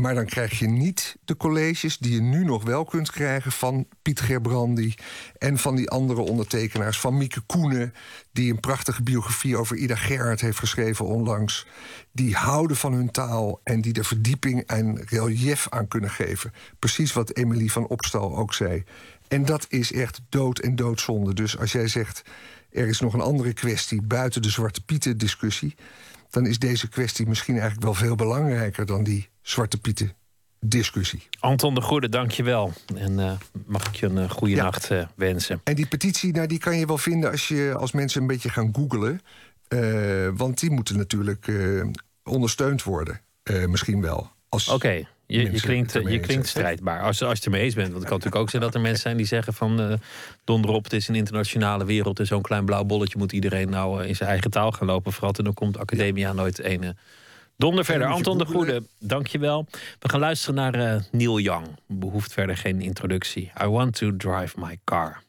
Maar 0.00 0.14
dan 0.14 0.24
krijg 0.24 0.58
je 0.58 0.66
niet 0.66 1.16
de 1.24 1.36
colleges 1.36 1.98
die 1.98 2.12
je 2.12 2.20
nu 2.20 2.44
nog 2.44 2.64
wel 2.64 2.84
kunt 2.84 3.10
krijgen 3.10 3.52
van 3.52 3.86
Piet 4.02 4.20
Gerbrandi 4.20 4.94
en 5.38 5.58
van 5.58 5.76
die 5.76 5.90
andere 5.90 6.20
ondertekenaars, 6.20 7.00
van 7.00 7.16
Mieke 7.16 7.40
Koenen, 7.40 7.94
die 8.32 8.52
een 8.52 8.60
prachtige 8.60 9.02
biografie 9.02 9.56
over 9.56 9.76
Ida 9.76 9.94
Gerhard 9.94 10.40
heeft 10.40 10.58
geschreven 10.58 11.06
onlangs. 11.06 11.66
Die 12.12 12.34
houden 12.34 12.76
van 12.76 12.92
hun 12.92 13.10
taal 13.10 13.60
en 13.64 13.80
die 13.80 13.94
er 13.94 14.04
verdieping 14.04 14.62
en 14.66 15.04
relief 15.06 15.68
aan 15.68 15.88
kunnen 15.88 16.10
geven. 16.10 16.52
Precies 16.78 17.12
wat 17.12 17.36
Emily 17.36 17.68
van 17.68 17.86
Opstal 17.86 18.36
ook 18.36 18.54
zei. 18.54 18.84
En 19.28 19.44
dat 19.44 19.66
is 19.68 19.92
echt 19.92 20.20
dood 20.28 20.58
en 20.58 20.76
doodzonde. 20.76 21.34
Dus 21.34 21.58
als 21.58 21.72
jij 21.72 21.88
zegt, 21.88 22.22
er 22.70 22.88
is 22.88 23.00
nog 23.00 23.14
een 23.14 23.20
andere 23.20 23.52
kwestie 23.52 24.02
buiten 24.02 24.42
de 24.42 24.50
Zwarte 24.50 24.84
Pieten 24.84 25.18
discussie 25.18 25.74
dan 26.30 26.46
is 26.46 26.58
deze 26.58 26.88
kwestie 26.88 27.26
misschien 27.26 27.54
eigenlijk 27.54 27.84
wel 27.84 27.94
veel 27.94 28.14
belangrijker 28.14 28.86
dan 28.86 29.04
die 29.04 29.28
Zwarte 29.50 29.78
Pieten 29.78 30.12
discussie. 30.60 31.28
Anton 31.40 31.74
de 31.74 31.80
Goede, 31.80 32.08
dank 32.08 32.30
je 32.30 32.42
wel. 32.42 32.72
En 32.96 33.18
eh, 33.18 33.32
mag 33.66 33.86
ik 33.86 33.94
je 33.94 34.06
een 34.06 34.18
eh, 34.18 34.30
goede 34.30 34.54
nacht 34.54 34.90
eh, 34.90 35.06
wensen. 35.14 35.60
En 35.64 35.74
die 35.74 35.86
petitie, 35.86 36.32
nou, 36.32 36.46
die 36.46 36.58
kan 36.58 36.78
je 36.78 36.86
wel 36.86 36.98
vinden 36.98 37.30
als, 37.30 37.48
je, 37.48 37.74
als 37.76 37.92
mensen 37.92 38.20
een 38.20 38.26
beetje 38.26 38.48
gaan 38.48 38.70
googlen. 38.72 39.20
Want 40.36 40.60
die 40.60 40.70
moeten 40.70 40.96
natuurlijk 40.96 41.52
ondersteund 42.24 42.82
worden. 42.82 43.20
Misschien 43.66 44.00
wel. 44.00 44.30
Als 44.48 44.68
Oké, 44.68 44.88
je, 45.26 45.52
je 45.52 45.60
klinkt, 45.60 45.92
je 45.92 46.20
klinkt 46.20 46.48
strijdbaar. 46.48 47.02
Als, 47.02 47.22
als 47.22 47.30
je 47.30 47.36
het 47.36 47.44
ermee 47.44 47.62
eens 47.62 47.74
bent. 47.74 47.88
Want 47.88 47.98
het 47.98 48.08
kan 48.08 48.16
natuurlijk 48.16 48.42
ook 48.42 48.50
zijn 48.50 48.62
dat 48.62 48.74
er 48.74 48.80
mensen 48.80 49.02
zijn 49.02 49.16
die 49.16 49.26
zeggen 49.26 49.54
van... 49.54 49.80
eh 49.80 49.92
donder 50.44 50.70
op, 50.70 50.84
het 50.84 50.92
is 50.92 51.08
een 51.08 51.14
internationale 51.14 51.84
wereld... 51.84 52.18
en 52.18 52.26
zo'n 52.26 52.42
klein 52.42 52.64
blauw 52.64 52.84
bolletje 52.84 53.18
moet 53.18 53.32
iedereen 53.32 53.70
nou 53.70 54.04
in 54.04 54.16
zijn 54.16 54.28
eigen 54.28 54.50
taal 54.50 54.72
gaan 54.72 54.86
lopen. 54.86 55.12
Vooral 55.12 55.32
toen 55.32 55.44
dan 55.44 55.54
komt 55.54 55.78
Academia 55.78 56.32
nooit 56.32 56.64
een 56.64 56.82
eh, 56.82 56.90
donder 57.60 57.84
verder. 57.84 58.06
Anton 58.06 58.38
de. 58.38 58.44
Goede, 58.46 58.82
dank 58.98 59.26
je 59.26 59.38
wel. 59.38 59.66
We 59.98 60.08
gaan 60.08 60.20
luisteren 60.20 60.54
naar 60.54 60.74
eh, 60.74 61.00
Neil 61.12 61.38
Young. 61.38 61.66
Behoeft 61.86 62.32
verder 62.32 62.56
geen 62.56 62.80
introductie. 62.80 63.52
I 63.62 63.66
want 63.66 63.94
to 63.94 64.16
drive 64.16 64.60
my 64.60 64.78
car. 64.84 65.22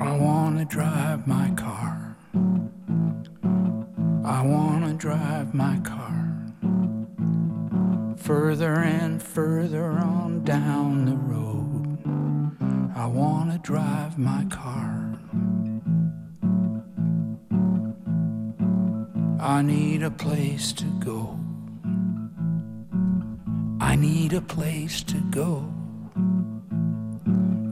I 0.00 0.18
wanna 0.18 0.64
drive 0.64 1.26
my 1.26 1.54
car. 1.54 2.16
I 4.24 4.42
wanna 4.46 4.94
drive 4.96 5.52
my 5.52 5.80
car. 5.82 6.07
Further 8.28 8.74
and 8.74 9.22
further 9.22 9.84
on 9.84 10.44
down 10.44 11.06
the 11.06 11.16
road. 11.16 11.96
I 12.94 13.06
wanna 13.06 13.56
drive 13.56 14.18
my 14.18 14.44
car. 14.50 15.18
I 19.40 19.62
need 19.62 20.02
a 20.02 20.10
place 20.10 20.74
to 20.74 20.84
go. 21.00 21.38
I 23.80 23.96
need 23.96 24.34
a 24.34 24.42
place 24.42 25.02
to 25.04 25.18
go. 25.30 25.64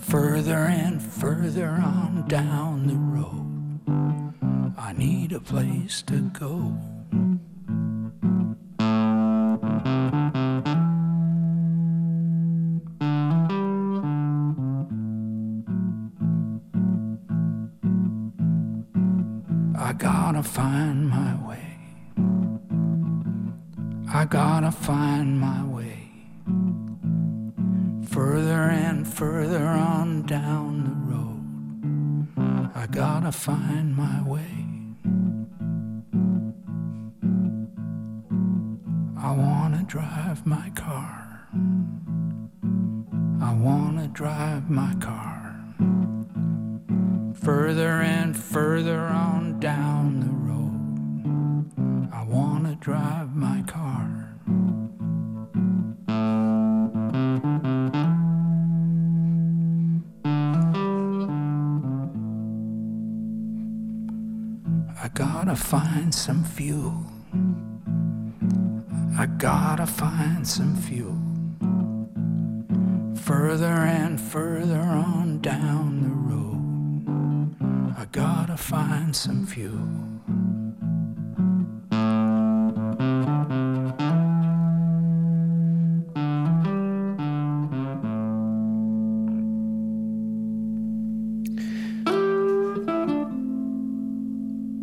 Further 0.00 0.64
and 0.64 1.02
further 1.02 1.68
on 1.68 2.24
down 2.28 2.86
the 2.86 2.96
road. 2.96 4.72
I 4.78 4.94
need 4.94 5.34
a 5.34 5.40
place 5.40 6.00
to 6.06 6.18
go. 6.30 6.95
Find 20.46 21.08
my 21.08 21.34
way. 21.46 21.78
I 24.08 24.24
gotta 24.24 24.70
find 24.70 25.40
my 25.40 25.64
way. 25.64 26.10
Further 28.08 28.70
and 28.70 29.06
further 29.06 29.66
on 29.66 30.22
down 30.22 30.84
the 30.88 30.96
road. 31.12 32.70
I 32.74 32.86
gotta 32.86 33.32
find 33.32 33.94
my 33.96 34.22
way. 34.22 34.54
I 39.18 39.32
wanna 39.32 39.82
drive 39.86 40.46
my 40.46 40.70
car. 40.70 41.48
I 43.40 43.52
wanna 43.52 44.08
drive 44.08 44.70
my 44.70 44.94
some 70.46 70.76
fuel. 70.76 71.16
Further 73.16 73.66
and 73.66 74.20
further 74.20 74.78
on 74.80 75.40
down 75.40 76.02
the 76.02 76.14
road. 76.30 77.56
I 77.98 78.04
gotta 78.12 78.56
find 78.56 79.14
some 79.14 79.44
fuel. 79.44 80.06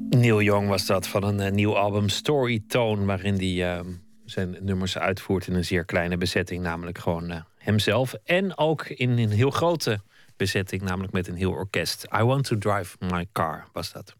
Neil 0.09 0.41
Young 0.41 0.67
was 0.67 0.85
dat 0.85 1.07
van 1.07 1.23
een 1.23 1.39
eh, 1.39 1.51
nieuw 1.51 1.75
album 1.75 2.09
Story 2.09 2.63
Tone, 2.67 3.05
waarin 3.05 3.35
hij 3.35 3.77
eh, 3.77 3.85
zijn 4.33 4.57
nummers 4.59 4.97
uitvoert 4.97 5.47
in 5.47 5.53
een 5.53 5.65
zeer 5.65 5.85
kleine 5.85 6.17
bezetting, 6.17 6.63
namelijk 6.63 6.97
gewoon 6.97 7.29
eh, 7.29 7.41
hemzelf. 7.57 8.13
En 8.23 8.57
ook 8.57 8.87
in 8.87 9.09
een 9.09 9.31
heel 9.31 9.49
grote 9.49 10.01
bezetting, 10.37 10.81
namelijk 10.81 11.13
met 11.13 11.27
een 11.27 11.35
heel 11.35 11.51
orkest. 11.51 12.07
I 12.19 12.23
Want 12.23 12.43
to 12.43 12.57
Drive 12.57 12.97
My 12.99 13.27
Car 13.31 13.67
was 13.73 13.91
dat. 13.91 14.15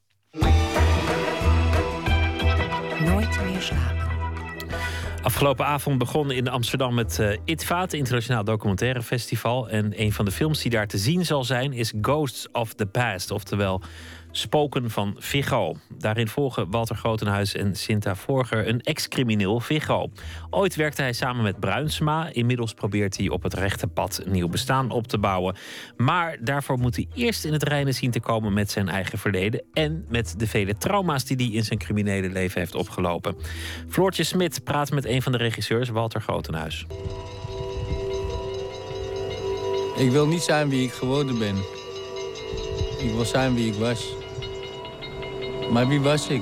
Nooit 3.00 3.44
meer 3.44 3.62
slapen. 3.62 4.02
Afgelopen 5.22 5.66
avond 5.66 5.98
begon 5.98 6.32
in 6.32 6.48
Amsterdam 6.48 6.98
het 6.98 7.20
eh 7.20 7.38
ITVA, 7.46 7.82
het 7.82 7.94
Internationaal 7.94 8.44
Documentaire 8.44 9.04
Festival. 9.04 9.70
En 9.70 10.02
een 10.02 10.14
van 10.14 10.26
de 10.26 10.32
films 10.32 10.62
die 10.62 10.72
daar 10.72 10.88
te 10.88 10.98
zien 10.98 11.26
zal 11.26 11.44
zijn 11.44 11.74
is 11.74 11.94
Ghosts 12.02 12.52
of 12.52 12.74
the 12.74 12.86
Past, 12.86 13.32
oftewel 13.32 13.82
Spoken 14.36 14.90
van 14.90 15.16
Viggo. 15.18 15.76
Daarin 15.98 16.28
volgen 16.28 16.72
Walter 16.72 16.96
Grotenhuis 16.96 17.56
en 17.56 17.76
Sinta 17.76 18.16
Vorger 18.16 18.68
een 18.68 18.82
ex-crimineel 18.82 19.60
Viggo. 19.60 20.10
Ooit 20.50 20.76
werkte 20.76 21.02
hij 21.02 21.14
samen 21.14 21.44
met 21.44 21.60
Bruinsma. 21.60 22.30
Inmiddels 22.32 22.74
probeert 22.74 23.18
hij 23.18 23.30
op 23.30 23.44
het 23.44 23.54
rechte 23.54 23.88
pad 23.88 24.22
een 24.24 24.32
nieuw 24.32 24.48
bestaan 24.48 24.92
op 24.92 25.08
te 25.08 25.18
bouwen. 25.18 25.56
Maar 25.98 26.38
daarvoor 26.42 26.78
moet 26.80 26.96
hij 26.96 27.08
eerst 27.14 27.46
in 27.46 27.54
het 27.54 27.64
reine 27.64 27.92
zien 27.92 28.12
te 28.12 28.20
komen 28.20 28.54
met 28.54 28.72
zijn 28.72 28.90
eigen 28.90 29.18
verleden 29.18 29.64
en 29.74 30.06
met 30.10 30.36
de 30.38 30.48
vele 30.48 30.78
trauma's 30.78 31.26
die 31.26 31.38
hij 31.38 31.56
in 31.56 31.64
zijn 31.64 31.80
criminele 31.80 32.30
leven 32.30 32.60
heeft 32.60 32.76
opgelopen. 32.76 33.36
Floortje 33.90 34.24
Smit 34.24 34.64
praat 34.64 34.92
met 34.92 35.06
een 35.06 35.22
van 35.22 35.32
de 35.32 35.38
regisseurs, 35.38 35.90
Walter 35.90 36.22
Grotenhuis. 36.22 36.86
Ik 39.98 40.12
wil 40.12 40.28
niet 40.28 40.42
zijn 40.42 40.70
wie 40.70 40.84
ik 40.84 40.92
geworden 40.92 41.40
ben. 41.40 41.56
Ik 43.00 43.12
wil 43.12 43.26
zijn 43.26 43.54
wie 43.54 43.68
ik 43.68 43.80
was. 43.80 44.22
Maar 45.72 45.88
wie 45.88 46.02
was 46.02 46.28
ik? 46.28 46.42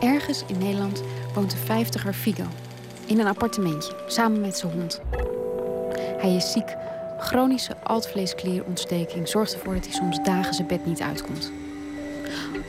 Ergens 0.00 0.44
in 0.46 0.58
Nederland 0.58 1.02
woont 1.34 1.50
de 1.50 1.56
vijftiger 1.56 2.12
Figo. 2.12 2.44
In 3.06 3.18
een 3.18 3.26
appartementje, 3.26 3.92
samen 4.06 4.40
met 4.40 4.56
zijn 4.56 4.72
hond. 4.72 5.00
Hij 6.18 6.34
is 6.34 6.52
ziek. 6.52 6.76
Chronische 7.18 7.76
altvleesklierontsteking 7.82 9.28
zorgt 9.28 9.54
ervoor 9.54 9.74
dat 9.74 9.84
hij 9.84 9.94
soms 9.94 10.18
dagen 10.22 10.54
zijn 10.54 10.66
bed 10.66 10.86
niet 10.86 11.00
uitkomt. 11.00 11.52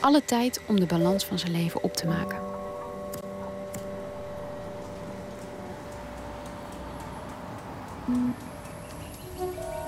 Alle 0.00 0.24
tijd 0.24 0.60
om 0.66 0.80
de 0.80 0.86
balans 0.86 1.24
van 1.24 1.38
zijn 1.38 1.52
leven 1.52 1.82
op 1.82 1.92
te 1.92 2.06
maken. 2.06 2.38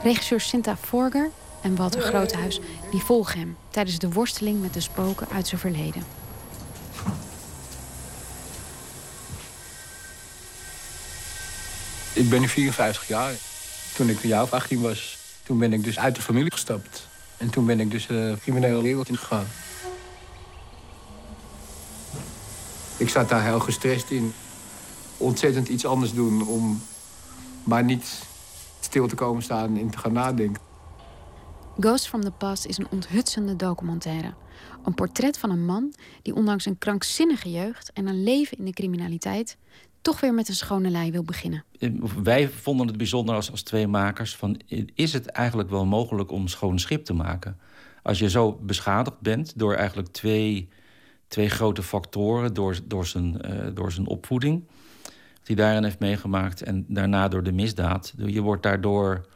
Regisseur 0.03 0.41
Sinta 0.41 0.77
Forger 0.77 1.31
en 1.61 1.77
Walter 1.77 2.01
Groothuis 2.01 2.61
die 2.91 3.01
volgen 3.01 3.39
hem 3.39 3.57
tijdens 3.71 3.99
de 3.99 4.11
worsteling 4.11 4.61
met 4.61 4.75
de 4.75 4.81
spoken 4.81 5.29
uit 5.33 5.47
zijn 5.47 5.61
verleden. 5.61 6.03
Ik 12.13 12.31
ben 12.31 12.41
nu 12.41 12.49
54 12.49 13.09
jaar. 13.09 13.33
Toen 13.95 14.09
ik 14.09 14.23
een 14.23 14.29
jaar 14.29 14.43
of 14.43 14.53
18 14.53 14.81
was, 14.81 15.19
toen 15.43 15.59
ben 15.59 15.73
ik 15.73 15.85
dus 15.85 15.99
uit 15.99 16.15
de 16.15 16.23
familie 16.23 16.53
gestapt. 16.53 17.09
En 17.37 17.51
toen 17.51 17.67
ben 17.67 17.81
ik 17.81 17.91
dus 17.91 18.07
de 18.07 18.37
criminele 18.41 18.83
wereld 18.83 19.09
ingegaan. 19.09 19.47
Ik 22.97 23.09
zat 23.09 23.29
daar 23.29 23.45
heel 23.45 23.61
gestrest 23.61 24.11
in. 24.11 24.35
Ontzettend 25.17 25.69
iets 25.69 25.87
anders 25.87 26.13
doen 26.13 26.47
om 26.47 26.83
maar 27.65 27.85
niet 27.85 28.05
stil 28.93 29.07
te 29.07 29.15
komen 29.15 29.43
staan 29.43 29.77
en 29.77 29.91
te 29.91 29.99
gaan 29.99 30.13
nadenken. 30.13 30.63
Ghost 31.79 32.09
from 32.09 32.21
the 32.21 32.31
Past 32.31 32.67
is 32.67 32.79
een 32.79 32.87
onthutsende 32.91 33.57
documentaire. 33.57 34.35
Een 34.85 34.95
portret 34.95 35.39
van 35.39 35.51
een 35.51 35.65
man 35.65 35.95
die 36.23 36.35
ondanks 36.35 36.67
een 36.67 36.79
krankzinnige 36.79 37.51
jeugd 37.51 37.93
en 37.93 38.07
een 38.07 38.23
leven 38.23 38.59
in 38.59 38.65
de 38.65 38.73
criminaliteit 38.73 39.57
toch 40.01 40.21
weer 40.21 40.35
met 40.35 40.49
een 40.49 40.55
schone 40.55 40.91
lei 40.91 41.11
wil 41.11 41.23
beginnen. 41.23 41.65
Wij 42.23 42.49
vonden 42.49 42.87
het 42.87 42.97
bijzonder 42.97 43.35
als, 43.35 43.51
als 43.51 43.63
twee 43.63 43.87
makers 43.87 44.37
van 44.37 44.61
is 44.95 45.13
het 45.13 45.27
eigenlijk 45.27 45.71
wel 45.71 45.87
mogelijk 45.87 46.31
om 46.31 46.49
schoon 46.49 46.79
schip 46.79 47.05
te 47.05 47.15
maken? 47.15 47.59
Als 48.03 48.19
je 48.19 48.31
zo 48.31 48.59
beschadigd 48.63 49.21
bent 49.21 49.59
door 49.59 49.75
eigenlijk 49.75 50.09
twee, 50.09 50.69
twee 51.29 51.49
grote 51.49 51.83
factoren, 51.83 52.55
door, 52.55 52.79
door, 52.85 53.07
zijn, 53.07 53.41
eh, 53.41 53.75
door 53.75 53.93
zijn 53.93 54.07
opvoeding, 54.07 54.65
die 55.43 55.57
daarin 55.57 55.85
heeft 55.85 55.99
meegemaakt, 55.99 56.63
en 56.63 56.85
daarna 56.89 57.29
door 57.29 57.43
de 57.43 57.53
misdaad. 57.53 58.15
Je 58.17 58.41
wordt 58.41 58.63
daardoor 58.63 59.27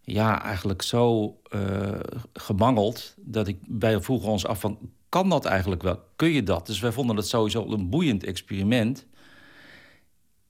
ja, 0.00 0.42
eigenlijk 0.42 0.82
zo 0.82 1.36
eh, 1.42 2.00
gemangeld 2.32 3.14
dat 3.16 3.48
ik, 3.48 3.58
wij 3.68 4.00
vroegen 4.00 4.28
ons 4.28 4.46
af 4.46 4.60
van 4.60 4.78
kan 5.08 5.28
dat 5.28 5.44
eigenlijk 5.44 5.82
wel? 5.82 6.02
Kun 6.16 6.30
je 6.30 6.42
dat? 6.42 6.66
Dus 6.66 6.80
wij 6.80 6.92
vonden 6.92 7.16
dat 7.16 7.28
sowieso 7.28 7.66
een 7.66 7.88
boeiend 7.88 8.24
experiment. 8.24 9.06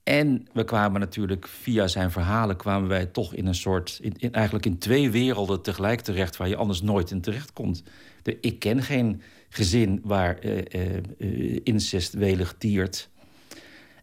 En 0.03 0.47
we 0.53 0.63
kwamen 0.63 0.99
natuurlijk 0.99 1.47
via 1.47 1.87
zijn 1.87 2.11
verhalen 2.11 2.57
kwamen 2.57 2.89
wij 2.89 3.05
toch 3.05 3.33
in 3.33 3.45
een 3.45 3.55
soort, 3.55 3.99
in, 4.01 4.33
eigenlijk 4.33 4.65
in 4.65 4.77
twee 4.77 5.09
werelden 5.11 5.61
tegelijk 5.61 6.01
terecht 6.01 6.37
waar 6.37 6.47
je 6.47 6.55
anders 6.55 6.81
nooit 6.81 7.11
in 7.11 7.21
terecht 7.21 7.53
komt. 7.53 7.83
Ik 8.41 8.59
ken 8.59 8.83
geen 8.83 9.21
gezin 9.49 10.01
waar 10.03 10.37
eh, 10.37 10.97
eh, 11.17 11.59
incest 11.63 12.13
welig 12.13 12.55
tiert. 12.57 13.09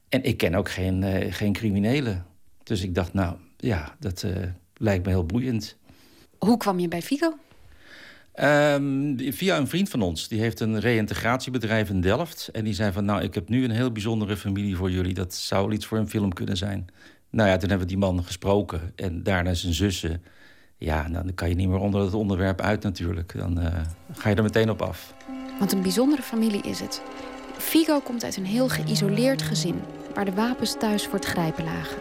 En 0.08 0.22
ik 0.24 0.36
ken 0.36 0.54
ook 0.54 0.70
geen, 0.70 1.02
eh, 1.02 1.32
geen 1.32 1.52
criminelen. 1.52 2.26
Dus 2.62 2.82
ik 2.82 2.94
dacht, 2.94 3.12
nou 3.12 3.36
ja, 3.56 3.96
dat 3.98 4.22
eh, 4.22 4.32
lijkt 4.76 5.04
me 5.04 5.10
heel 5.10 5.26
boeiend. 5.26 5.76
Hoe 6.38 6.56
kwam 6.56 6.78
je 6.78 6.88
bij 6.88 7.02
Figo? 7.02 7.36
Ehm, 8.32 9.18
via 9.32 9.56
een 9.56 9.68
vriend 9.68 9.88
van 9.88 10.02
ons. 10.02 10.28
Die 10.28 10.40
heeft 10.40 10.60
een 10.60 10.80
reïntegratiebedrijf 10.80 11.90
in 11.90 12.00
Delft. 12.00 12.48
En 12.52 12.64
die 12.64 12.74
zei 12.74 12.92
van, 12.92 13.04
nou, 13.04 13.22
ik 13.22 13.34
heb 13.34 13.48
nu 13.48 13.64
een 13.64 13.70
heel 13.70 13.92
bijzondere 13.92 14.36
familie 14.36 14.76
voor 14.76 14.90
jullie. 14.90 15.14
Dat 15.14 15.34
zou 15.34 15.66
wel 15.66 15.74
iets 15.74 15.86
voor 15.86 15.98
een 15.98 16.08
film 16.08 16.32
kunnen 16.32 16.56
zijn. 16.56 16.86
Nou 17.30 17.48
ja, 17.48 17.56
toen 17.56 17.68
hebben 17.68 17.86
we 17.86 17.94
die 17.94 18.02
man 18.02 18.24
gesproken. 18.24 18.92
En 18.96 19.22
daarna 19.22 19.54
zijn 19.54 19.74
zussen. 19.74 20.22
Ja, 20.78 21.08
nou, 21.08 21.24
dan 21.24 21.34
kan 21.34 21.48
je 21.48 21.54
niet 21.54 21.68
meer 21.68 21.78
onder 21.78 22.00
het 22.00 22.14
onderwerp 22.14 22.60
uit 22.60 22.82
natuurlijk. 22.82 23.32
Dan 23.36 23.60
eh, 23.60 23.80
ga 24.12 24.28
je 24.28 24.34
er 24.34 24.42
meteen 24.42 24.70
op 24.70 24.82
af. 24.82 25.14
Want 25.58 25.72
een 25.72 25.82
bijzondere 25.82 26.22
familie 26.22 26.62
is 26.62 26.80
het. 26.80 27.02
Figo 27.58 28.00
komt 28.00 28.24
uit 28.24 28.36
een 28.36 28.46
heel 28.46 28.68
geïsoleerd 28.68 29.42
gezin, 29.42 29.82
waar 30.14 30.24
de 30.24 30.34
wapens 30.34 30.74
thuis 30.78 31.04
voor 31.04 31.14
het 31.14 31.24
grijpen 31.24 31.64
lagen. 31.64 31.98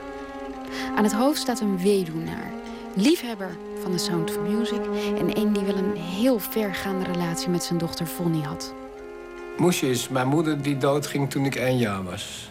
Aan 0.95 1.03
het 1.03 1.13
hoofd 1.13 1.39
staat 1.39 1.59
een 1.59 1.77
weduwnaar, 1.77 2.51
liefhebber 2.95 3.57
van 3.81 3.91
de 3.91 3.97
Sound 3.97 4.29
of 4.29 4.39
Music 4.39 4.81
en 5.17 5.37
een 5.37 5.53
die 5.53 5.63
wel 5.63 5.77
een 5.77 5.95
heel 5.95 6.39
vergaande 6.39 7.11
relatie 7.11 7.49
met 7.49 7.63
zijn 7.63 7.79
dochter 7.79 8.07
Vonnie 8.07 8.43
had. 8.43 8.73
Moesje 9.57 9.89
is 9.89 10.09
mijn 10.09 10.27
moeder 10.27 10.61
die 10.61 10.77
doodging 10.77 11.29
toen 11.29 11.45
ik 11.45 11.55
één 11.55 11.77
jaar 11.77 12.03
was. 12.03 12.49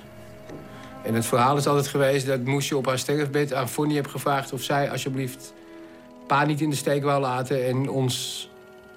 En 1.02 1.14
het 1.14 1.26
verhaal 1.26 1.56
is 1.56 1.66
altijd 1.66 1.86
geweest 1.86 2.26
dat 2.26 2.44
Moesje 2.44 2.76
op 2.76 2.86
haar 2.86 2.98
sterfbed 2.98 3.52
aan 3.52 3.68
Fonny 3.68 3.94
heeft 3.94 4.10
gevraagd 4.10 4.52
of 4.52 4.62
zij 4.62 4.90
alsjeblieft 4.90 5.52
pa 6.26 6.44
niet 6.44 6.60
in 6.60 6.70
de 6.70 6.76
steek 6.76 7.04
wou 7.04 7.20
laten 7.20 7.66
en 7.66 7.88
ons 7.88 8.48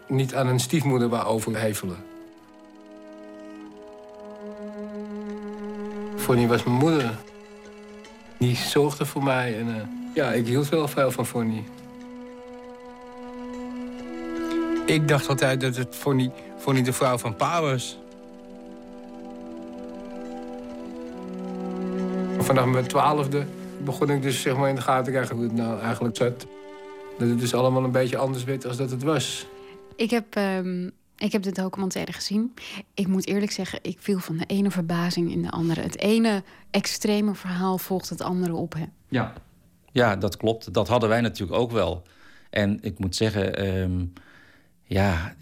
niet 0.08 0.36
aan 0.36 0.48
een 0.48 0.60
stiefmoeder 0.60 1.10
wou 1.10 1.26
overhevelen. 1.26 2.07
Fonny 6.28 6.48
was 6.48 6.64
mijn 6.64 6.78
moeder. 6.78 7.18
Die 8.38 8.56
zorgde 8.56 9.06
voor 9.06 9.24
mij 9.24 9.58
en 9.58 9.68
eh, 9.68 9.82
ja, 10.14 10.32
ik 10.32 10.48
hield 10.48 10.70
wel 10.70 10.88
veel 10.88 11.12
van 11.12 11.26
Fonny. 11.26 11.64
Ik 14.86 15.08
dacht 15.08 15.30
altijd 15.30 15.62
dat 15.62 15.76
het 15.76 15.96
Fonny, 15.96 16.32
Fonny 16.58 16.82
de 16.82 16.94
vrouw 16.94 17.18
van 17.18 17.36
pa 17.36 17.62
was. 17.62 18.00
Vanaf 22.38 22.66
mijn 22.66 22.88
twaalfde 22.88 23.46
begon 23.78 24.10
ik 24.10 24.22
dus 24.22 24.42
zeg 24.42 24.58
maar 24.58 24.70
in 24.70 24.76
de 24.76 24.82
gaten 24.82 25.04
te 25.04 25.12
krijgen 25.12 25.36
hoe 25.36 25.44
het 25.44 25.54
nou 25.54 25.80
eigenlijk 25.80 26.18
zat. 26.18 26.48
Dat 27.18 27.30
het 27.30 27.40
dus 27.40 27.54
allemaal 27.54 27.84
een 27.84 27.92
beetje 27.92 28.18
anders 28.18 28.44
werd 28.44 28.66
als 28.66 28.78
dat 28.78 28.92
het 28.92 29.04
was. 29.04 29.48
Ik 29.96 30.10
heb, 30.10 30.36
ehm, 30.36 30.90
ik 31.18 31.32
heb 31.32 31.42
de 31.42 31.52
documentaire 31.52 32.14
gezien. 32.14 32.54
Ik 32.94 33.08
moet 33.08 33.28
eerlijk 33.28 33.52
zeggen, 33.52 33.80
ik 33.82 33.98
viel 34.00 34.20
van 34.20 34.38
de 34.38 34.46
ene 34.46 34.72
verbazing 34.72 35.32
in 35.32 35.42
de 35.42 35.50
andere. 35.52 35.82
Het 35.82 36.00
ene 36.00 36.44
extreme 36.72 37.36
verhaal 37.36 37.78
volgt 37.78 38.10
het 38.10 38.22
andere 38.22 38.54
op. 38.54 38.74
Hè. 38.74 38.86
Ja. 39.08 39.34
Ja, 39.92 40.16
dat 40.16 40.38
klopt. 40.38 40.74
Dat 40.74 40.88
hadden 40.88 41.10
wij 41.10 41.22
natuurlijk 41.22 41.60
ook 41.60 41.72
wel. 41.72 42.04
En 42.50 42.78
ik 42.82 43.00
moet 43.00 43.16
zeggen, 43.16 43.56
ehm, 43.56 44.06
ja, 44.84 45.36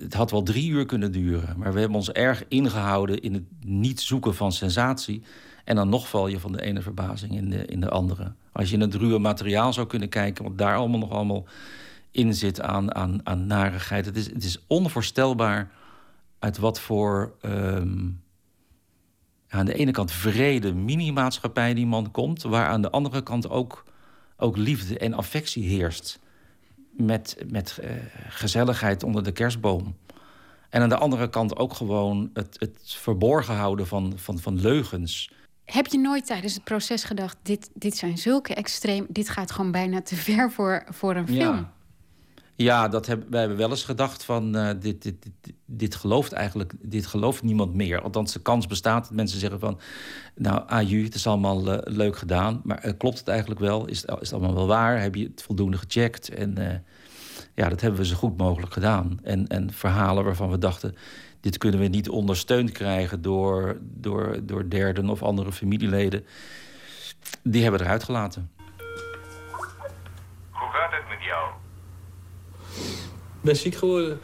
het 0.00 0.14
had 0.14 0.30
wel 0.30 0.42
drie 0.42 0.70
uur 0.70 0.86
kunnen 0.86 1.12
duren. 1.12 1.58
Maar 1.58 1.72
we 1.72 1.78
hebben 1.80 1.98
ons 1.98 2.12
erg 2.12 2.44
ingehouden 2.48 3.20
in 3.20 3.34
het 3.34 3.44
niet 3.64 4.00
zoeken 4.00 4.34
van 4.34 4.52
sensatie. 4.52 5.22
En 5.64 5.76
dan 5.76 5.88
nog 5.88 6.08
val 6.08 6.26
je 6.26 6.40
van 6.40 6.52
de 6.52 6.62
ene 6.62 6.82
verbazing 6.82 7.36
in 7.36 7.50
de, 7.50 7.66
in 7.66 7.80
de 7.80 7.88
andere. 7.88 8.32
Als 8.52 8.68
je 8.68 8.74
in 8.74 8.80
het 8.80 8.94
ruwe 8.94 9.18
materiaal 9.18 9.72
zou 9.72 9.86
kunnen 9.86 10.08
kijken, 10.08 10.44
wat 10.44 10.58
daar 10.58 10.76
allemaal 10.76 10.98
nog 10.98 11.10
allemaal 11.10 11.44
in 12.10 12.34
zit 12.34 12.60
aan, 12.60 12.94
aan, 12.94 13.20
aan 13.26 13.46
narigheid. 13.46 14.06
Het 14.06 14.16
is, 14.16 14.26
het 14.26 14.44
is 14.44 14.64
onvoorstelbaar 14.66 15.70
uit 16.38 16.58
wat 16.58 16.80
voor 16.80 17.34
ehm, 17.40 18.08
aan 19.48 19.66
de 19.66 19.74
ene 19.74 19.90
kant 19.90 20.12
vrede, 20.12 20.74
mini-maatschappij 20.74 21.74
die 21.74 21.86
man 21.86 22.10
komt, 22.10 22.42
waar 22.42 22.66
aan 22.66 22.82
de 22.82 22.90
andere 22.90 23.22
kant 23.22 23.50
ook, 23.50 23.84
ook 24.36 24.56
liefde 24.56 24.98
en 24.98 25.14
affectie 25.14 25.64
heerst. 25.64 26.18
Met, 26.90 27.36
met 27.48 27.78
eh, 27.78 27.90
gezelligheid 28.28 29.02
onder 29.02 29.22
de 29.22 29.32
kerstboom. 29.32 29.96
En 30.68 30.82
aan 30.82 30.88
de 30.88 30.96
andere 30.96 31.30
kant 31.30 31.56
ook 31.56 31.72
gewoon 31.72 32.30
het, 32.34 32.56
het 32.58 32.78
verborgen 32.82 33.54
houden 33.54 33.86
van, 33.86 34.12
van, 34.16 34.38
van 34.38 34.60
leugens. 34.60 35.32
Heb 35.64 35.86
je 35.86 35.98
nooit 35.98 36.26
tijdens 36.26 36.54
het 36.54 36.64
proces 36.64 37.04
gedacht: 37.04 37.36
dit, 37.42 37.70
dit 37.74 37.96
zijn 37.96 38.18
zulke 38.18 38.54
extreem, 38.54 39.06
dit 39.08 39.28
gaat 39.28 39.50
gewoon 39.50 39.70
bijna 39.70 40.02
te 40.02 40.16
ver 40.16 40.50
voor, 40.50 40.84
voor 40.88 41.16
een 41.16 41.26
film? 41.26 41.56
Ja. 41.56 41.72
Ja, 42.62 42.88
dat 42.88 43.06
heb, 43.06 43.22
wij 43.28 43.40
hebben 43.40 43.58
wel 43.58 43.70
eens 43.70 43.84
gedacht 43.84 44.24
van 44.24 44.56
eh, 44.56 44.70
dit, 44.80 45.02
dit, 45.02 45.22
dit, 45.22 45.54
dit 45.66 45.94
gelooft 45.94 46.32
eigenlijk 46.32 46.72
dit 46.80 47.06
gelooft 47.06 47.42
niemand 47.42 47.74
meer. 47.74 48.00
Althans, 48.00 48.32
de 48.32 48.40
kans 48.40 48.66
bestaat 48.66 49.02
dat 49.02 49.16
mensen 49.16 49.38
zeggen 49.38 49.60
van 49.60 49.80
nou, 50.34 50.62
aju, 50.66 51.04
het 51.04 51.14
is 51.14 51.26
allemaal 51.26 51.72
eh, 51.72 51.94
leuk 51.94 52.16
gedaan. 52.16 52.60
Maar 52.64 52.78
eh, 52.78 52.92
klopt 52.98 53.18
het 53.18 53.28
eigenlijk 53.28 53.60
wel? 53.60 53.86
Is 53.86 54.02
het, 54.06 54.20
is 54.20 54.32
allemaal 54.32 54.54
wel 54.54 54.66
waar? 54.66 55.00
Heb 55.00 55.14
je 55.14 55.24
het 55.24 55.42
voldoende 55.42 55.76
gecheckt? 55.76 56.28
En 56.28 56.84
ja, 57.54 57.68
dat 57.68 57.80
hebben 57.80 58.00
we 58.00 58.06
zo 58.06 58.16
goed 58.16 58.36
mogelijk 58.36 58.72
gedaan. 58.72 59.18
En, 59.22 59.46
en 59.46 59.72
verhalen 59.72 60.24
waarvan 60.24 60.50
we 60.50 60.58
dachten, 60.58 60.94
dit 61.40 61.58
kunnen 61.58 61.80
we 61.80 61.86
niet 61.86 62.08
ondersteund 62.08 62.72
krijgen 62.72 63.22
door, 63.22 63.78
door, 63.80 64.40
door 64.42 64.68
derden 64.68 65.08
of 65.08 65.22
andere 65.22 65.52
familieleden. 65.52 66.26
Die 67.42 67.62
hebben 67.62 67.80
eruit 67.80 68.04
gelaten. 68.04 68.50
Hoe 70.50 70.68
gaat 70.70 70.90
het 70.90 71.08
met 71.08 71.22
jou? 71.24 71.50
Ik 72.76 73.20
ben 73.40 73.56
ziek 73.56 73.74
geworden. 73.74 74.20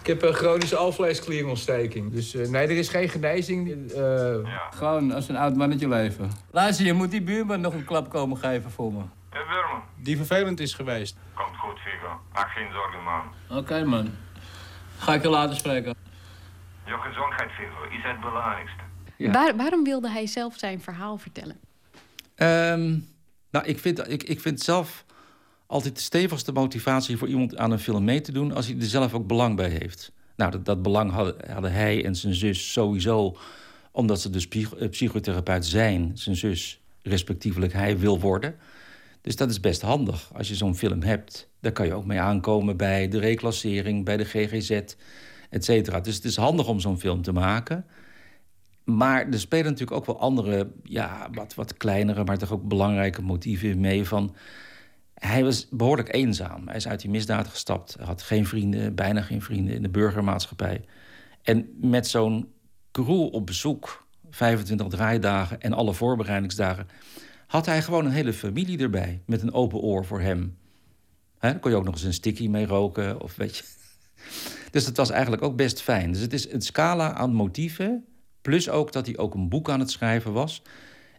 Ik 0.00 0.06
heb 0.06 0.22
een 0.22 0.34
chronische 0.34 0.76
alvleesklierontsteking. 0.76 2.12
Dus 2.12 2.34
eh, 2.34 2.48
nee, 2.48 2.62
er 2.66 2.76
is 2.76 2.88
geen 2.88 3.08
genezing. 3.08 3.90
Eh, 3.92 4.34
Gewoon 4.70 5.12
als 5.12 5.28
een 5.28 5.36
oud 5.36 5.56
mannetje 5.56 5.88
leven. 5.88 6.30
Luister, 6.50 6.86
je 6.86 6.92
moet 6.92 7.10
die 7.10 7.22
buurman 7.22 7.60
nog 7.60 7.74
een 7.74 7.84
klap 7.84 8.10
komen 8.10 8.36
geven 8.38 8.70
voor 8.70 8.92
me. 8.92 9.02
Hé, 9.30 9.38
Wurman. 9.38 9.82
die 9.96 10.16
vervelend 10.16 10.60
is 10.60 10.74
geweest. 10.74 11.16
Komt 11.34 11.56
goed, 11.56 11.78
Figo. 11.78 12.20
Maak 12.32 12.48
geen 12.48 12.72
zorgen, 12.72 13.02
man. 13.02 13.58
Oké, 13.58 13.84
man. 13.84 14.10
Ga 14.98 15.14
ik 15.14 15.22
je 15.22 15.28
later 15.28 15.56
spreken. 15.56 15.94
Je 16.84 16.96
gezondheid, 17.00 17.50
Figo, 17.50 17.96
is 17.96 18.02
het 18.02 18.20
belangrijkste. 18.20 18.82
Waar- 19.32 19.56
waarom 19.56 19.84
wilde 19.84 20.10
hij 20.10 20.26
zelf 20.26 20.54
zijn 20.58 20.80
verhaal 20.80 21.16
vertellen? 21.18 21.56
Ehm, 22.34 22.98
nou, 23.50 23.64
ik 23.66 23.78
vind, 23.78 24.08
ik, 24.10 24.22
ik 24.22 24.40
vind 24.40 24.60
zelf 24.60 25.04
altijd 25.66 25.94
de 25.94 26.00
stevigste 26.00 26.52
motivatie 26.52 27.16
voor 27.16 27.28
iemand 27.28 27.56
aan 27.56 27.70
een 27.70 27.78
film 27.78 28.04
mee 28.04 28.20
te 28.20 28.32
doen 28.32 28.52
als 28.52 28.66
hij 28.66 28.76
er 28.76 28.86
zelf 28.86 29.14
ook 29.14 29.26
belang 29.26 29.56
bij 29.56 29.68
heeft. 29.68 30.12
Nou, 30.36 30.50
dat, 30.50 30.64
dat 30.64 30.82
belang 30.82 31.10
hadden, 31.10 31.72
hij 31.72 32.04
en 32.04 32.16
zijn 32.16 32.34
zus 32.34 32.72
sowieso, 32.72 33.36
omdat 33.90 34.20
ze 34.20 34.30
dus 34.30 34.48
eh, 34.48 34.88
psychotherapeut 34.88 35.66
zijn, 35.66 36.10
zijn 36.14 36.36
zus 36.36 36.80
respectievelijk 37.02 37.72
hij 37.72 37.98
wil 37.98 38.20
worden. 38.20 38.54
Dus 39.20 39.36
dat 39.36 39.50
is 39.50 39.60
best 39.60 39.80
handig 39.80 40.30
als 40.34 40.48
je 40.48 40.54
zo'n 40.54 40.76
film 40.76 41.02
hebt. 41.02 41.48
Daar 41.60 41.72
kan 41.72 41.86
je 41.86 41.94
ook 41.94 42.06
mee 42.06 42.20
aankomen 42.20 42.76
bij 42.76 43.08
de 43.08 43.18
reclassering, 43.18 44.04
bij 44.04 44.16
de 44.16 44.24
GGZ, 44.24 44.70
et 45.50 45.64
cetera. 45.64 46.00
Dus 46.00 46.14
het 46.14 46.24
is 46.24 46.36
handig 46.36 46.68
om 46.68 46.80
zo'n 46.80 46.98
film 46.98 47.22
te 47.22 47.32
maken. 47.32 47.86
Maar 48.84 49.28
er 49.28 49.40
spelen 49.40 49.64
natuurlijk 49.64 49.96
ook 49.96 50.06
wel 50.06 50.20
andere, 50.20 50.70
ja, 50.82 51.28
wat, 51.32 51.54
wat 51.54 51.76
kleinere, 51.76 52.24
maar 52.24 52.38
toch 52.38 52.52
ook 52.52 52.68
belangrijke 52.68 53.22
motieven 53.22 53.80
mee. 53.80 54.04
Van, 54.04 54.34
hij 55.18 55.44
was 55.44 55.68
behoorlijk 55.70 56.14
eenzaam. 56.14 56.66
Hij 56.66 56.76
is 56.76 56.88
uit 56.88 57.00
die 57.00 57.10
misdaad 57.10 57.48
gestapt. 57.48 57.96
Had 58.00 58.22
geen 58.22 58.46
vrienden, 58.46 58.94
bijna 58.94 59.22
geen 59.22 59.42
vrienden 59.42 59.74
in 59.74 59.82
de 59.82 59.88
burgermaatschappij. 59.88 60.84
En 61.42 61.68
met 61.80 62.06
zo'n 62.06 62.52
crew 62.92 63.34
op 63.34 63.46
bezoek, 63.46 64.06
25 64.30 64.88
draaidagen 64.88 65.60
en 65.60 65.72
alle 65.72 65.94
voorbereidingsdagen, 65.94 66.88
had 67.46 67.66
hij 67.66 67.82
gewoon 67.82 68.04
een 68.04 68.12
hele 68.12 68.32
familie 68.32 68.78
erbij 68.78 69.22
met 69.26 69.42
een 69.42 69.52
open 69.52 69.78
oor 69.78 70.04
voor 70.04 70.20
hem. 70.20 70.56
Dan 71.38 71.60
kon 71.60 71.70
je 71.70 71.76
ook 71.76 71.84
nog 71.84 71.94
eens 71.94 72.02
een 72.02 72.12
sticky 72.12 72.48
mee 72.48 72.66
roken 72.66 73.20
of 73.20 73.36
weet 73.36 73.56
je. 73.56 73.64
Dus 74.70 74.86
het 74.86 74.96
was 74.96 75.10
eigenlijk 75.10 75.42
ook 75.42 75.56
best 75.56 75.82
fijn. 75.82 76.12
Dus 76.12 76.20
het 76.20 76.32
is 76.32 76.52
een 76.52 76.62
scala 76.62 77.12
aan 77.12 77.32
motieven. 77.32 78.04
Plus 78.42 78.68
ook 78.68 78.92
dat 78.92 79.06
hij 79.06 79.18
ook 79.18 79.34
een 79.34 79.48
boek 79.48 79.70
aan 79.70 79.80
het 79.80 79.90
schrijven 79.90 80.32
was. 80.32 80.62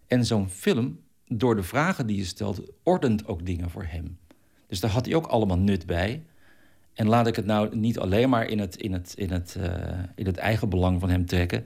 En 0.08 0.26
zo'n 0.26 0.50
film, 0.50 1.00
door 1.28 1.56
de 1.56 1.64
vragen 1.64 2.08
die 2.08 2.18
je 2.18 2.26
stelt, 2.26 2.62
ordent 2.84 3.28
ook 3.28 3.46
dingen 3.46 3.70
voor 3.70 3.86
hem. 3.86 4.18
Dus 4.68 4.80
daar 4.80 4.92
had 4.92 5.06
hij 5.06 5.16
ook 5.16 5.28
allemaal 5.28 5.58
nut 5.58 5.86
bij. 5.86 6.24
En 6.94 7.08
laat 7.08 7.28
ik 7.28 7.36
het 7.36 7.46
nou 7.46 7.76
niet 7.76 8.00
alleen 8.00 8.30
maar 8.30 8.48
in 8.48 8.60
het, 8.60 8.76
in 8.76 8.94
het, 8.94 9.14
in 9.16 9.32
het, 9.32 9.56
eh, 9.56 10.00
in 10.16 10.26
het 10.26 10.38
eigen 10.38 10.70
belang 10.70 11.00
van 11.00 11.10
hem 11.10 11.26
trekken. 11.26 11.66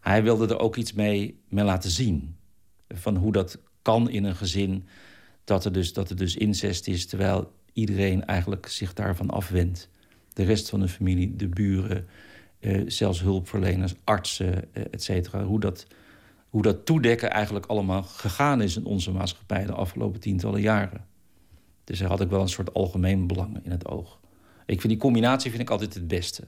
Hij 0.00 0.22
wilde 0.22 0.46
er 0.46 0.58
ook 0.58 0.76
iets 0.76 0.92
mee, 0.92 1.40
mee 1.48 1.64
laten 1.64 1.90
zien. 1.90 2.36
Van 2.88 3.16
hoe 3.16 3.32
dat 3.32 3.58
kan 3.82 4.10
in 4.10 4.24
een 4.24 4.36
gezin. 4.36 4.86
Dat 5.44 5.64
er, 5.64 5.72
dus, 5.72 5.92
dat 5.92 6.10
er 6.10 6.16
dus 6.16 6.36
incest 6.36 6.88
is, 6.88 7.06
terwijl 7.06 7.52
iedereen 7.72 8.26
eigenlijk 8.26 8.66
zich 8.66 8.92
daarvan 8.92 9.30
afwendt. 9.30 9.88
De 10.32 10.42
rest 10.42 10.68
van 10.68 10.80
de 10.80 10.88
familie, 10.88 11.36
de 11.36 11.48
buren, 11.48 12.06
eh, 12.58 12.82
zelfs 12.86 13.20
hulpverleners, 13.20 13.94
artsen, 14.04 14.74
eh, 14.74 14.82
et 14.90 15.02
cetera. 15.02 15.44
Hoe 15.44 15.60
dat, 15.60 15.86
hoe 16.50 16.62
dat 16.62 16.86
toedekken 16.86 17.30
eigenlijk 17.30 17.66
allemaal 17.66 18.02
gegaan 18.02 18.60
is 18.62 18.76
in 18.76 18.84
onze 18.84 19.12
maatschappij 19.12 19.66
de 19.66 19.72
afgelopen 19.72 20.20
tientallen 20.20 20.60
jaren. 20.60 21.06
Dus 21.84 21.98
hij 21.98 22.08
had 22.08 22.22
ook 22.22 22.30
wel 22.30 22.40
een 22.40 22.48
soort 22.48 22.74
algemeen 22.74 23.26
belang 23.26 23.64
in 23.64 23.70
het 23.70 23.88
oog. 23.88 24.20
Ik 24.66 24.80
vind 24.80 24.92
die 24.92 25.02
combinatie 25.02 25.50
vind 25.50 25.62
ik 25.62 25.70
altijd 25.70 25.94
het 25.94 26.08
beste. 26.08 26.44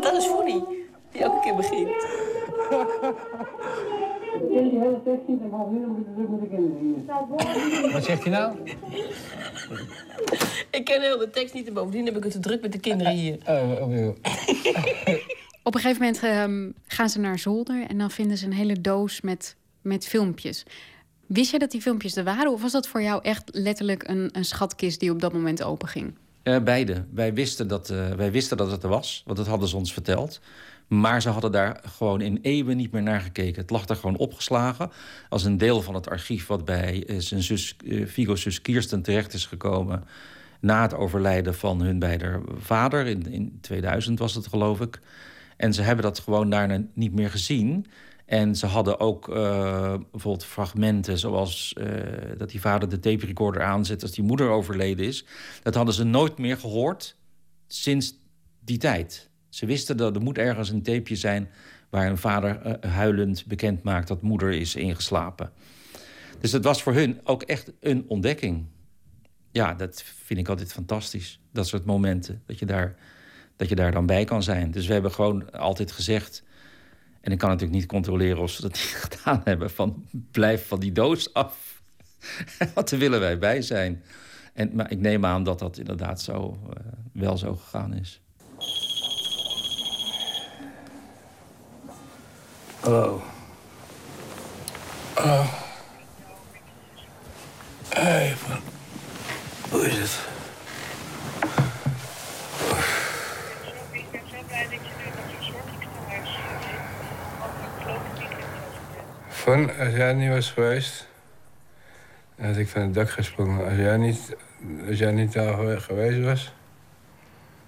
Dat 0.00 0.16
is 0.16 0.26
Foenie, 0.26 0.64
die 1.12 1.22
elke 1.22 1.40
keer 1.40 1.56
begint. 1.56 2.06
Wat 7.92 8.04
zegt 8.04 8.22
hij 8.22 8.32
nou? 8.32 8.56
Ik 10.70 10.84
ken 10.84 11.00
heel 11.00 11.18
de 11.18 11.30
tekst 11.32 11.54
niet 11.54 11.66
en 11.66 11.74
bovendien 11.74 12.04
heb 12.04 12.16
ik 12.16 12.22
het 12.22 12.32
te 12.32 12.38
druk 12.38 12.62
met 12.62 12.72
de 12.72 12.80
kinderen 12.80 13.12
hier. 13.12 13.38
Oh, 13.46 13.70
oh, 13.80 14.06
oh. 14.06 14.08
Op 15.62 15.74
een 15.74 15.80
gegeven 15.80 16.02
moment 16.02 16.22
ehm, 16.22 16.70
gaan 16.86 17.08
ze 17.08 17.20
naar 17.20 17.38
zolder 17.38 17.86
en 17.88 17.98
dan 17.98 18.10
vinden 18.10 18.36
ze 18.36 18.46
een 18.46 18.52
hele 18.52 18.80
doos 18.80 19.20
met, 19.20 19.56
met 19.82 20.06
filmpjes. 20.06 20.64
Wist 21.26 21.50
jij 21.50 21.58
dat 21.58 21.70
die 21.70 21.82
filmpjes 21.82 22.16
er 22.16 22.24
waren? 22.24 22.52
Of 22.52 22.62
was 22.62 22.72
dat 22.72 22.88
voor 22.88 23.02
jou 23.02 23.22
echt 23.22 23.48
letterlijk 23.52 24.08
een, 24.08 24.28
een 24.32 24.44
schatkist 24.44 25.00
die 25.00 25.10
op 25.10 25.20
dat 25.20 25.32
moment 25.32 25.62
openging? 25.62 26.14
Eh, 26.42 26.62
beide. 26.62 27.04
Wij 27.10 27.34
wisten, 27.34 27.68
dat, 27.68 27.90
eh, 27.90 28.10
wij 28.10 28.32
wisten 28.32 28.56
dat 28.56 28.70
het 28.70 28.82
er 28.82 28.88
was, 28.88 29.22
want 29.26 29.38
dat 29.38 29.46
hadden 29.46 29.68
ze 29.68 29.76
ons 29.76 29.92
verteld. 29.92 30.40
Maar 30.88 31.22
ze 31.22 31.28
hadden 31.28 31.52
daar 31.52 31.80
gewoon 31.84 32.20
in 32.20 32.38
eeuwen 32.42 32.76
niet 32.76 32.92
meer 32.92 33.02
naar 33.02 33.20
gekeken. 33.20 33.60
Het 33.60 33.70
lag 33.70 33.88
er 33.88 33.96
gewoon 33.96 34.16
opgeslagen 34.16 34.90
als 35.28 35.44
een 35.44 35.58
deel 35.58 35.82
van 35.82 35.94
het 35.94 36.08
archief... 36.10 36.46
wat 36.46 36.64
bij 36.64 37.04
eh, 37.06 37.18
zijn 37.18 37.42
zus, 37.42 37.76
eh, 37.86 38.06
Figo's 38.06 38.42
zus 38.42 38.62
Kirsten 38.62 39.02
terecht 39.02 39.32
is 39.32 39.46
gekomen... 39.46 40.04
na 40.60 40.82
het 40.82 40.94
overlijden 40.94 41.54
van 41.54 41.80
hun 41.80 41.98
beide 41.98 42.40
vader. 42.58 43.06
In, 43.06 43.32
in 43.32 43.58
2000 43.60 44.18
was 44.18 44.34
het, 44.34 44.46
geloof 44.46 44.80
ik. 44.80 45.00
En 45.56 45.74
ze 45.74 45.82
hebben 45.82 46.04
dat 46.04 46.18
gewoon 46.18 46.50
daarna 46.50 46.82
niet 46.94 47.14
meer 47.14 47.30
gezien... 47.30 47.86
En 48.26 48.56
ze 48.56 48.66
hadden 48.66 49.00
ook 49.00 49.28
eh, 49.28 49.94
bijvoorbeeld 50.10 50.44
fragmenten 50.44 51.18
zoals 51.18 51.74
dat 52.36 52.50
die 52.50 52.60
vader 52.60 52.88
de 52.88 53.00
tape 53.00 53.26
recorder 53.26 53.62
aanzet 53.62 54.02
als 54.02 54.10
die 54.10 54.24
moeder 54.24 54.48
overleden 54.48 55.06
is. 55.06 55.24
Dat 55.62 55.74
hadden 55.74 55.94
ze 55.94 56.04
nooit 56.04 56.38
meer 56.38 56.56
gehoord 56.56 57.16
sinds 57.66 58.14
die 58.60 58.78
tijd. 58.78 59.27
Ze 59.58 59.66
wisten 59.66 59.96
dat 59.96 60.16
er 60.16 60.22
moet 60.22 60.38
ergens 60.38 60.70
een 60.70 60.82
tapeje 60.82 61.16
zijn 61.16 61.48
waar 61.90 62.06
een 62.06 62.18
vader 62.18 62.60
eh, 62.60 62.90
huilend 62.90 63.46
bekend 63.46 63.82
maakt 63.82 64.08
dat 64.08 64.22
moeder 64.22 64.52
is 64.52 64.74
ingeslapen. 64.74 65.52
Dus 66.40 66.50
dat 66.50 66.64
was 66.64 66.82
voor 66.82 66.94
hun 66.94 67.20
ook 67.24 67.42
echt 67.42 67.72
een 67.80 68.04
ontdekking. 68.08 68.66
Ja, 69.50 69.74
dat 69.74 70.02
vind 70.24 70.40
ik 70.40 70.48
altijd 70.48 70.72
fantastisch. 70.72 71.40
Dat 71.52 71.66
soort 71.66 71.84
momenten, 71.84 72.42
dat 72.46 72.58
je 72.58 72.66
daar, 72.66 72.96
dat 73.56 73.68
je 73.68 73.74
daar 73.74 73.92
dan 73.92 74.06
bij 74.06 74.24
kan 74.24 74.42
zijn. 74.42 74.70
Dus 74.70 74.86
we 74.86 74.92
hebben 74.92 75.12
gewoon 75.12 75.52
altijd 75.52 75.92
gezegd... 75.92 76.42
En 77.20 77.32
ik 77.32 77.38
kan 77.38 77.48
natuurlijk 77.48 77.78
niet 77.78 77.88
controleren 77.88 78.42
of 78.42 78.50
ze 78.50 78.62
dat 78.62 78.72
niet 78.80 79.08
gedaan 79.08 79.40
hebben. 79.44 79.70
Van 79.70 80.06
blijf 80.30 80.66
van 80.66 80.80
die 80.80 80.92
doos 80.92 81.32
af. 81.34 81.82
Daar 82.74 82.98
willen 82.98 83.20
wij 83.20 83.38
bij 83.38 83.62
zijn. 83.62 84.02
En, 84.54 84.70
maar 84.74 84.90
ik 84.90 84.98
neem 85.00 85.24
aan 85.24 85.44
dat 85.44 85.58
dat 85.58 85.78
inderdaad 85.78 86.20
zo, 86.20 86.58
eh, 86.72 86.82
wel 87.12 87.36
zo 87.36 87.54
gegaan 87.56 87.94
is. 87.94 88.22
Hallo. 92.88 93.22
Oh. 95.16 95.52
Even. 97.90 98.58
Hoe 99.70 99.86
is 99.86 99.96
het? 99.98 100.18
Van, 109.28 109.76
als 109.78 109.94
jij 109.94 110.12
niet 110.12 110.30
was 110.30 110.50
geweest, 110.50 111.08
dan 112.36 112.46
had 112.46 112.56
ik 112.56 112.68
van 112.68 112.82
het 112.82 112.94
dak 112.94 113.10
gesprongen. 113.10 113.64
Als 113.64 113.76
jij 113.76 113.96
niet, 113.96 114.36
als 114.88 114.98
jij 114.98 115.12
niet 115.12 115.32
daar 115.32 115.54
gewe- 115.54 115.80
geweest 115.80 116.24
was, 116.24 116.52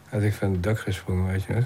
had 0.08 0.22
ik 0.22 0.34
van 0.34 0.52
het 0.52 0.62
dak 0.62 0.78
gesprongen, 0.78 1.32
weet 1.32 1.42
je 1.42 1.54
wat? 1.54 1.64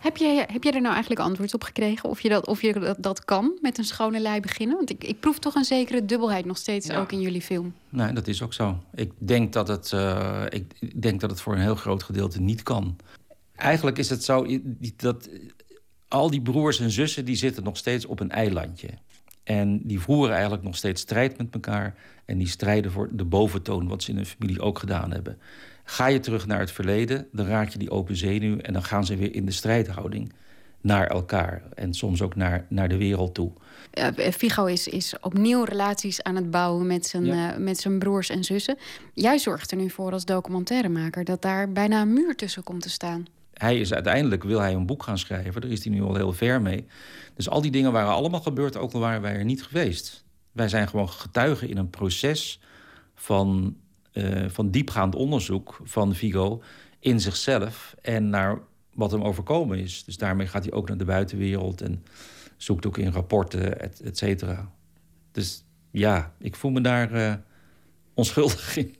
Heb 0.00 0.16
jij, 0.16 0.46
heb 0.52 0.62
jij 0.62 0.72
er 0.72 0.80
nou 0.80 0.92
eigenlijk 0.92 1.22
antwoord 1.22 1.54
op 1.54 1.64
gekregen? 1.64 2.08
Of 2.08 2.20
je 2.20 2.28
dat, 2.28 2.46
of 2.46 2.62
je 2.62 2.72
dat, 2.72 2.96
dat 3.00 3.24
kan 3.24 3.58
met 3.60 3.78
een 3.78 3.84
schone 3.84 4.20
lei 4.20 4.40
beginnen? 4.40 4.76
Want 4.76 4.90
ik, 4.90 5.04
ik 5.04 5.20
proef 5.20 5.38
toch 5.38 5.54
een 5.54 5.64
zekere 5.64 6.04
dubbelheid 6.04 6.44
nog 6.44 6.56
steeds 6.56 6.90
ook 6.90 7.12
in 7.12 7.20
jullie 7.20 7.42
film. 7.42 7.74
Nee, 7.88 8.12
dat 8.12 8.28
is 8.28 8.42
ook 8.42 8.52
zo. 8.52 8.78
Ik 8.94 9.12
denk 9.18 9.52
dat 9.52 9.68
het, 9.68 9.92
eh, 9.92 10.44
ik 10.48 11.00
denk 11.02 11.20
dat 11.20 11.30
het 11.30 11.40
voor 11.40 11.52
een 11.52 11.60
heel 11.60 11.74
groot 11.74 12.02
gedeelte 12.02 12.40
niet 12.40 12.62
kan. 12.62 12.96
Eigenlijk 13.54 13.98
is 13.98 14.10
het 14.10 14.24
zo 14.24 14.46
dat 14.96 15.28
al 16.08 16.30
die 16.30 16.42
broers 16.42 16.80
en 16.80 16.90
zussen 16.90 17.24
die 17.24 17.36
zitten 17.36 17.64
nog 17.64 17.76
steeds 17.76 18.06
op 18.06 18.20
een 18.20 18.30
eilandje. 18.30 18.88
En 19.42 19.80
die 19.82 20.00
voeren 20.00 20.32
eigenlijk 20.32 20.62
nog 20.62 20.76
steeds 20.76 21.00
strijd 21.00 21.38
met 21.38 21.54
elkaar. 21.54 21.94
En 22.24 22.38
die 22.38 22.48
strijden 22.48 22.92
voor 22.92 23.08
de 23.12 23.24
boventoon, 23.24 23.88
wat 23.88 24.02
ze 24.02 24.10
in 24.10 24.16
hun 24.16 24.26
familie 24.26 24.60
ook 24.60 24.78
gedaan 24.78 25.12
hebben. 25.12 25.38
Ga 25.90 26.06
je 26.06 26.20
terug 26.20 26.46
naar 26.46 26.60
het 26.60 26.70
verleden, 26.72 27.26
dan 27.32 27.46
raak 27.46 27.68
je 27.68 27.78
die 27.78 27.90
open 27.90 28.16
zenuw... 28.16 28.58
en 28.58 28.72
dan 28.72 28.82
gaan 28.84 29.06
ze 29.06 29.16
weer 29.16 29.34
in 29.34 29.44
de 29.46 29.52
strijdhouding 29.52 30.32
naar 30.80 31.06
elkaar. 31.06 31.62
En 31.74 31.94
soms 31.94 32.22
ook 32.22 32.34
naar, 32.36 32.66
naar 32.68 32.88
de 32.88 32.96
wereld 32.96 33.34
toe. 33.34 33.52
Eh, 33.90 34.32
Figo 34.32 34.64
is, 34.66 34.88
is 34.88 35.14
opnieuw 35.20 35.64
relaties 35.64 36.22
aan 36.22 36.36
het 36.36 36.50
bouwen 36.50 36.86
met 36.86 37.06
zijn, 37.06 37.24
Ja. 37.24 37.52
eh, 37.52 37.58
met 37.58 37.78
zijn 37.78 37.98
broers 37.98 38.28
en 38.28 38.44
zussen. 38.44 38.76
Jij 39.14 39.38
zorgt 39.38 39.70
er 39.70 39.76
nu 39.76 39.90
voor 39.90 40.12
als 40.12 40.24
documentairemaker 40.24 41.24
dat 41.24 41.42
daar 41.42 41.72
bijna 41.72 42.00
een 42.00 42.12
muur 42.12 42.36
tussen 42.36 42.62
komt 42.62 42.82
te 42.82 42.90
staan. 42.90 43.24
Hij 43.54 43.80
is 43.80 43.92
uiteindelijk, 43.92 44.44
wil 44.44 44.60
hij 44.60 44.72
een 44.72 44.86
boek 44.86 45.02
gaan 45.02 45.18
schrijven. 45.18 45.60
Daar 45.60 45.70
is 45.70 45.84
hij 45.84 45.92
nu 45.92 46.02
al 46.02 46.14
heel 46.14 46.32
ver 46.32 46.62
mee. 46.62 46.86
Dus 47.34 47.48
al 47.48 47.60
die 47.60 47.70
dingen 47.70 47.92
waren 47.92 48.12
allemaal 48.12 48.40
gebeurd, 48.40 48.76
ook 48.76 48.92
al 48.92 49.00
waren 49.00 49.22
wij 49.22 49.34
er 49.34 49.44
niet 49.44 49.62
geweest. 49.62 50.24
Wij 50.52 50.68
zijn 50.68 50.88
gewoon 50.88 51.08
getuigen 51.08 51.68
in 51.68 51.76
een 51.76 51.90
proces 51.90 52.60
van, 53.14 53.76
eh, 54.12 54.44
van 54.48 54.70
diepgaand 54.70 55.14
onderzoek 55.14 55.80
van 55.84 56.14
Vigo 56.14 56.62
in 56.98 57.20
zichzelf 57.20 57.94
en 58.02 58.28
naar 58.28 58.58
wat 58.94 59.10
hem 59.10 59.22
overkomen 59.22 59.78
is. 59.78 60.04
Dus 60.04 60.16
daarmee 60.16 60.46
gaat 60.46 60.64
hij 60.64 60.72
ook 60.72 60.88
naar 60.88 60.98
de 60.98 61.04
buitenwereld 61.04 61.80
en 61.80 62.04
zoekt 62.56 62.86
ook 62.86 62.98
in 62.98 63.12
rapporten, 63.12 63.80
et, 63.80 64.00
et 64.00 64.18
cetera. 64.18 64.70
Dus 65.32 65.64
ja, 65.90 66.34
ik 66.38 66.56
voel 66.56 66.70
me 66.70 66.80
daar 66.80 67.12
uh, 67.12 67.34
onschuldig 68.14 68.76
in. 68.76 68.94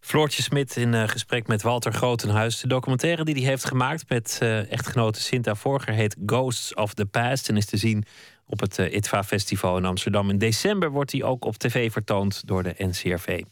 Floortje 0.00 0.42
Smit 0.42 0.76
in 0.76 0.92
uh, 0.92 1.08
gesprek 1.08 1.46
met 1.46 1.62
Walter 1.62 1.92
Grotenhuis. 1.92 2.60
De 2.60 2.68
documentaire 2.68 3.24
die 3.24 3.34
hij 3.34 3.44
heeft 3.44 3.64
gemaakt 3.64 4.08
met 4.08 4.38
uh, 4.42 4.72
echtgenote 4.72 5.20
Sinta 5.20 5.54
Vorger 5.54 5.94
heet 5.94 6.16
Ghosts 6.26 6.74
of 6.74 6.94
the 6.94 7.06
Past 7.06 7.48
en 7.48 7.56
is 7.56 7.66
te 7.66 7.76
zien 7.76 8.04
op 8.46 8.60
het 8.60 8.78
ITVA 8.78 9.24
Festival 9.24 9.76
in 9.76 9.84
Amsterdam. 9.84 10.30
In 10.30 10.38
december 10.38 10.90
wordt 10.90 11.12
hij 11.12 11.22
ook 11.22 11.44
op 11.44 11.56
tv 11.56 11.92
vertoond 11.92 12.46
door 12.46 12.62
de 12.62 12.74
NCRV. 12.78 13.42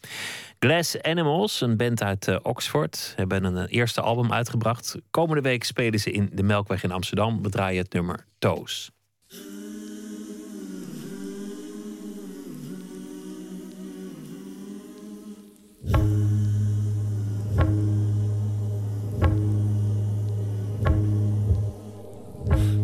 Glass 0.63 1.01
Animals, 1.01 1.61
een 1.61 1.77
band 1.77 2.03
uit 2.03 2.43
Oxford, 2.43 3.13
hebben 3.15 3.43
een 3.43 3.67
eerste 3.67 4.01
album 4.01 4.31
uitgebracht. 4.31 4.95
Komende 5.11 5.41
week 5.41 5.63
spelen 5.63 5.99
ze 5.99 6.11
in 6.11 6.29
de 6.33 6.43
Melkweg 6.43 6.83
in 6.83 6.91
Amsterdam. 6.91 7.41
We 7.41 7.49
draaien 7.49 7.83
het 7.83 7.93
nummer 7.93 8.25
Toos. 8.39 8.91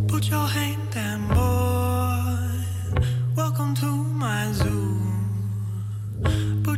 Put 0.05 0.25
your 0.25 0.49
hand 0.49 0.93
down, 0.93 1.27
boy. 1.27 2.55
Welcome 3.35 3.73
to 3.73 3.87
my 3.93 4.53
zoo. 4.53 4.78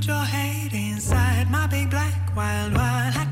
Put 0.01 0.07
your 0.07 0.25
head 0.25 0.73
inside 0.73 1.51
my 1.51 1.67
big 1.67 1.91
black 1.91 2.35
wild 2.35 2.73
wild. 2.73 3.30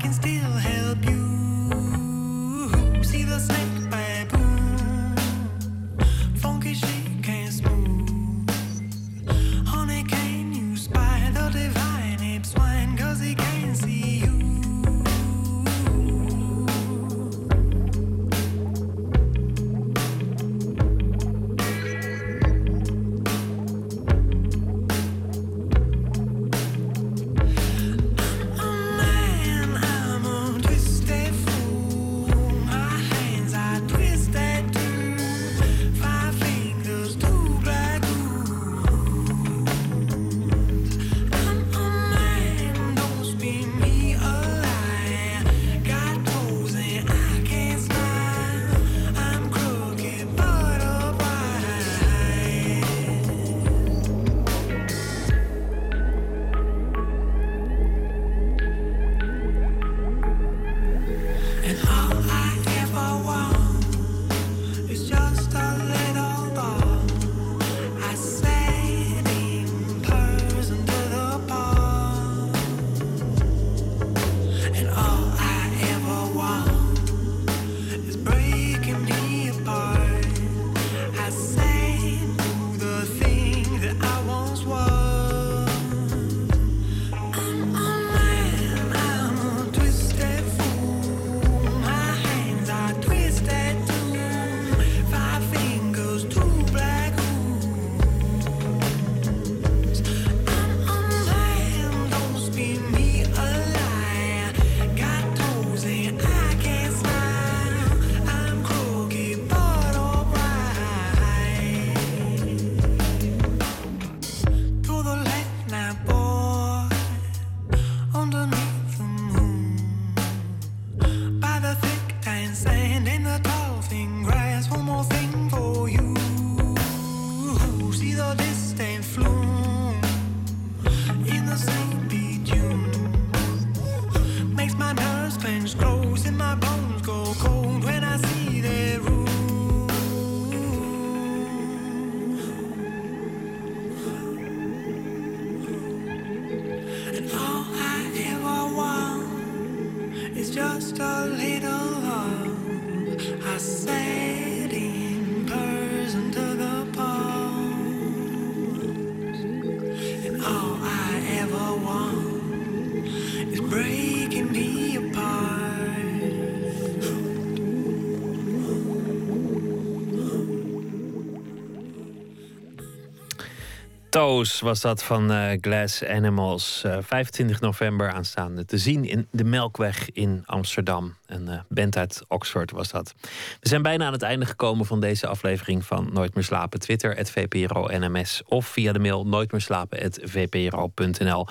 Was 174.40 174.80
dat 174.80 175.02
van 175.02 175.32
eh, 175.32 175.58
Glass 175.60 176.04
Animals. 176.04 176.82
Eh, 176.84 176.98
25 177.00 177.60
november 177.60 178.12
aanstaande 178.12 178.64
te 178.64 178.78
zien 178.78 179.04
in 179.04 179.28
de 179.30 179.44
Melkweg 179.44 180.10
in 180.12 180.42
Amsterdam. 180.46 181.16
Een 181.26 181.48
eh, 181.48 181.60
band 181.68 181.96
uit 181.96 182.22
Oxford 182.28 182.70
was 182.70 182.90
dat. 182.90 183.14
We 183.60 183.68
zijn 183.68 183.82
bijna 183.82 184.06
aan 184.06 184.12
het 184.12 184.22
einde 184.22 184.46
gekomen 184.46 184.86
van 184.86 185.00
deze 185.00 185.26
aflevering 185.26 185.84
van 185.84 186.10
Nooit 186.12 186.34
meer 186.34 186.44
slapen. 186.44 186.80
Twitter, 186.80 187.16
het 187.16 187.30
VPRO 187.30 187.88
NMS. 187.88 188.42
Of 188.46 188.66
via 188.66 188.92
de 188.92 188.98
mail 188.98 189.26
nooitmeerslapen.vpro.nl. 189.26 191.46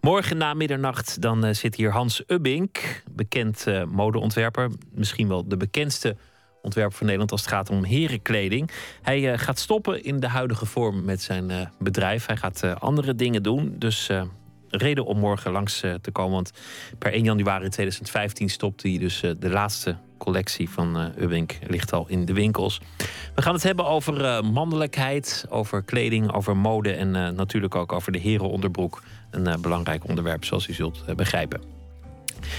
Morgen 0.00 0.36
na 0.36 0.54
middernacht 0.54 1.22
dan 1.22 1.44
eh, 1.44 1.54
zit 1.54 1.74
hier 1.74 1.90
Hans 1.90 2.22
Ubbink. 2.26 3.02
Bekend 3.10 3.66
eh, 3.66 3.84
modeontwerper. 3.84 4.70
Misschien 4.92 5.28
wel 5.28 5.48
de 5.48 5.56
bekendste 5.56 6.16
ontwerper 6.62 6.96
van 6.96 7.06
Nederland 7.06 7.32
als 7.32 7.40
het 7.40 7.50
gaat 7.50 7.70
om 7.70 7.84
herenkleding. 7.84 8.70
Hij 9.02 9.32
eh, 9.32 9.38
gaat 9.38 9.58
stoppen 9.58 10.04
in 10.04 10.20
de 10.20 10.28
huidige 10.28 10.66
vorm 10.66 11.04
met 11.04 11.22
zijn 11.22 11.50
eh, 11.50 11.66
bedrijf. 11.78 12.26
Hij 12.26 12.36
gaat 12.36 12.62
eh, 12.62 12.74
andere 12.74 13.14
dingen 13.14 13.42
doen. 13.42 13.74
Dus 13.78 14.10
reden 14.68 15.04
om 15.04 15.18
morgen 15.18 15.52
langs 15.52 15.80
te 15.80 16.10
komen. 16.12 16.32
Want 16.32 16.52
per 16.98 17.12
1 17.12 17.24
januari 17.24 17.68
2015 17.68 18.48
stopt 18.48 18.82
hij. 18.82 18.98
Dus 18.98 19.20
de 19.20 19.50
laatste 19.50 19.96
collectie 20.18 20.70
van 20.70 21.12
Ubbink 21.18 21.58
ligt 21.66 21.92
al 21.92 22.04
in 22.08 22.24
de 22.24 22.32
winkels. 22.32 22.80
We 23.34 23.42
gaan 23.42 23.54
het 23.54 23.62
hebben 23.62 23.86
over 23.86 24.44
mannelijkheid, 24.44 25.46
over 25.48 25.82
kleding, 25.82 26.32
over 26.32 26.56
mode 26.56 26.92
en 26.92 27.10
natuurlijk 27.10 27.74
ook 27.74 27.92
over 27.92 28.12
de 28.12 28.18
herenonderbroek. 28.18 29.02
Een 29.30 29.60
belangrijk 29.60 30.08
onderwerp, 30.08 30.44
zoals 30.44 30.68
u 30.68 30.72
zult 30.72 31.16
begrijpen. 31.16 31.79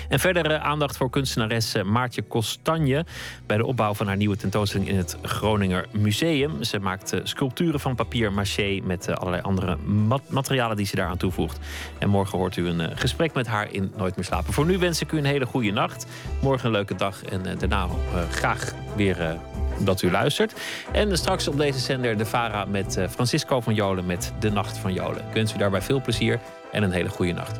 En 0.10 0.20
verder 0.20 0.52
eh, 0.52 0.64
aandacht 0.64 0.98
voor 0.98 1.10
kunstenares 1.10 1.74
eh, 1.74 1.84
Maartje 1.84 2.22
Kostanje 2.22 3.06
bij 3.45 3.58
de 3.58 3.66
opbouw 3.66 3.94
van 3.94 4.08
haar 4.08 4.18
nieuwe 4.18 4.38
tentoonstelling 4.38 4.90
in 4.90 4.98
het 4.98 5.18
Groninger 5.22 5.88
Museum. 5.91 6.64
Ze 6.64 6.80
maakt 6.80 7.14
eh, 7.14 7.20
sculpturen 7.24 7.80
van 7.80 7.95
papier 7.95 8.34
maché 8.34 8.80
met 8.84 9.16
allerlei 9.16 9.41
andere 9.41 9.76
mat- 9.76 10.30
materialen 10.30 10.78
die 10.78 10.86
ze 10.86 10.95
daaraan 10.95 11.18
toevoegt. 11.18 11.60
En 11.98 12.10
morgen 12.10 12.38
hoort 12.38 12.58
u 12.58 12.68
een 12.68 12.98
gesprek 12.98 13.34
met 13.34 13.48
haar 13.48 13.72
in 13.72 13.91
Nooit 13.98 14.16
meer 14.16 14.26
slapen. 14.26 14.53
Voor 14.53 14.66
nu 14.66 14.78
wens 14.78 15.02
ik 15.02 15.12
u 15.12 15.18
een 15.18 15.26
hele 15.26 15.45
goede 15.45 15.72
nacht. 15.72 16.06
Morgen 16.41 16.66
een 16.66 16.72
leuke 16.72 16.95
dag 16.95 17.24
en 17.24 17.58
daarna 17.58 17.88
graag 18.32 18.74
weer 18.95 19.38
dat 19.80 20.02
u 20.02 20.12
luistert. 20.12 20.53
En 20.91 21.18
straks 21.18 21.48
op 21.48 21.58
deze 21.58 21.80
zender 21.80 22.18
de 22.18 22.26
Vara 22.26 22.66
met 22.66 22.99
Francisco 23.10 23.62
van 23.62 23.74
Jolen 23.74 24.06
met 24.06 24.34
De 24.40 24.52
Nacht 24.52 24.78
van 24.78 24.94
Jolen. 24.94 25.28
Ik 25.28 25.34
wens 25.34 25.53
u 25.53 25.58
daarbij 25.58 25.82
veel 25.82 26.02
plezier 26.02 26.40
en 26.72 26.84
een 26.84 26.91
hele 26.91 27.10
goede 27.10 27.34
nacht. 27.34 27.60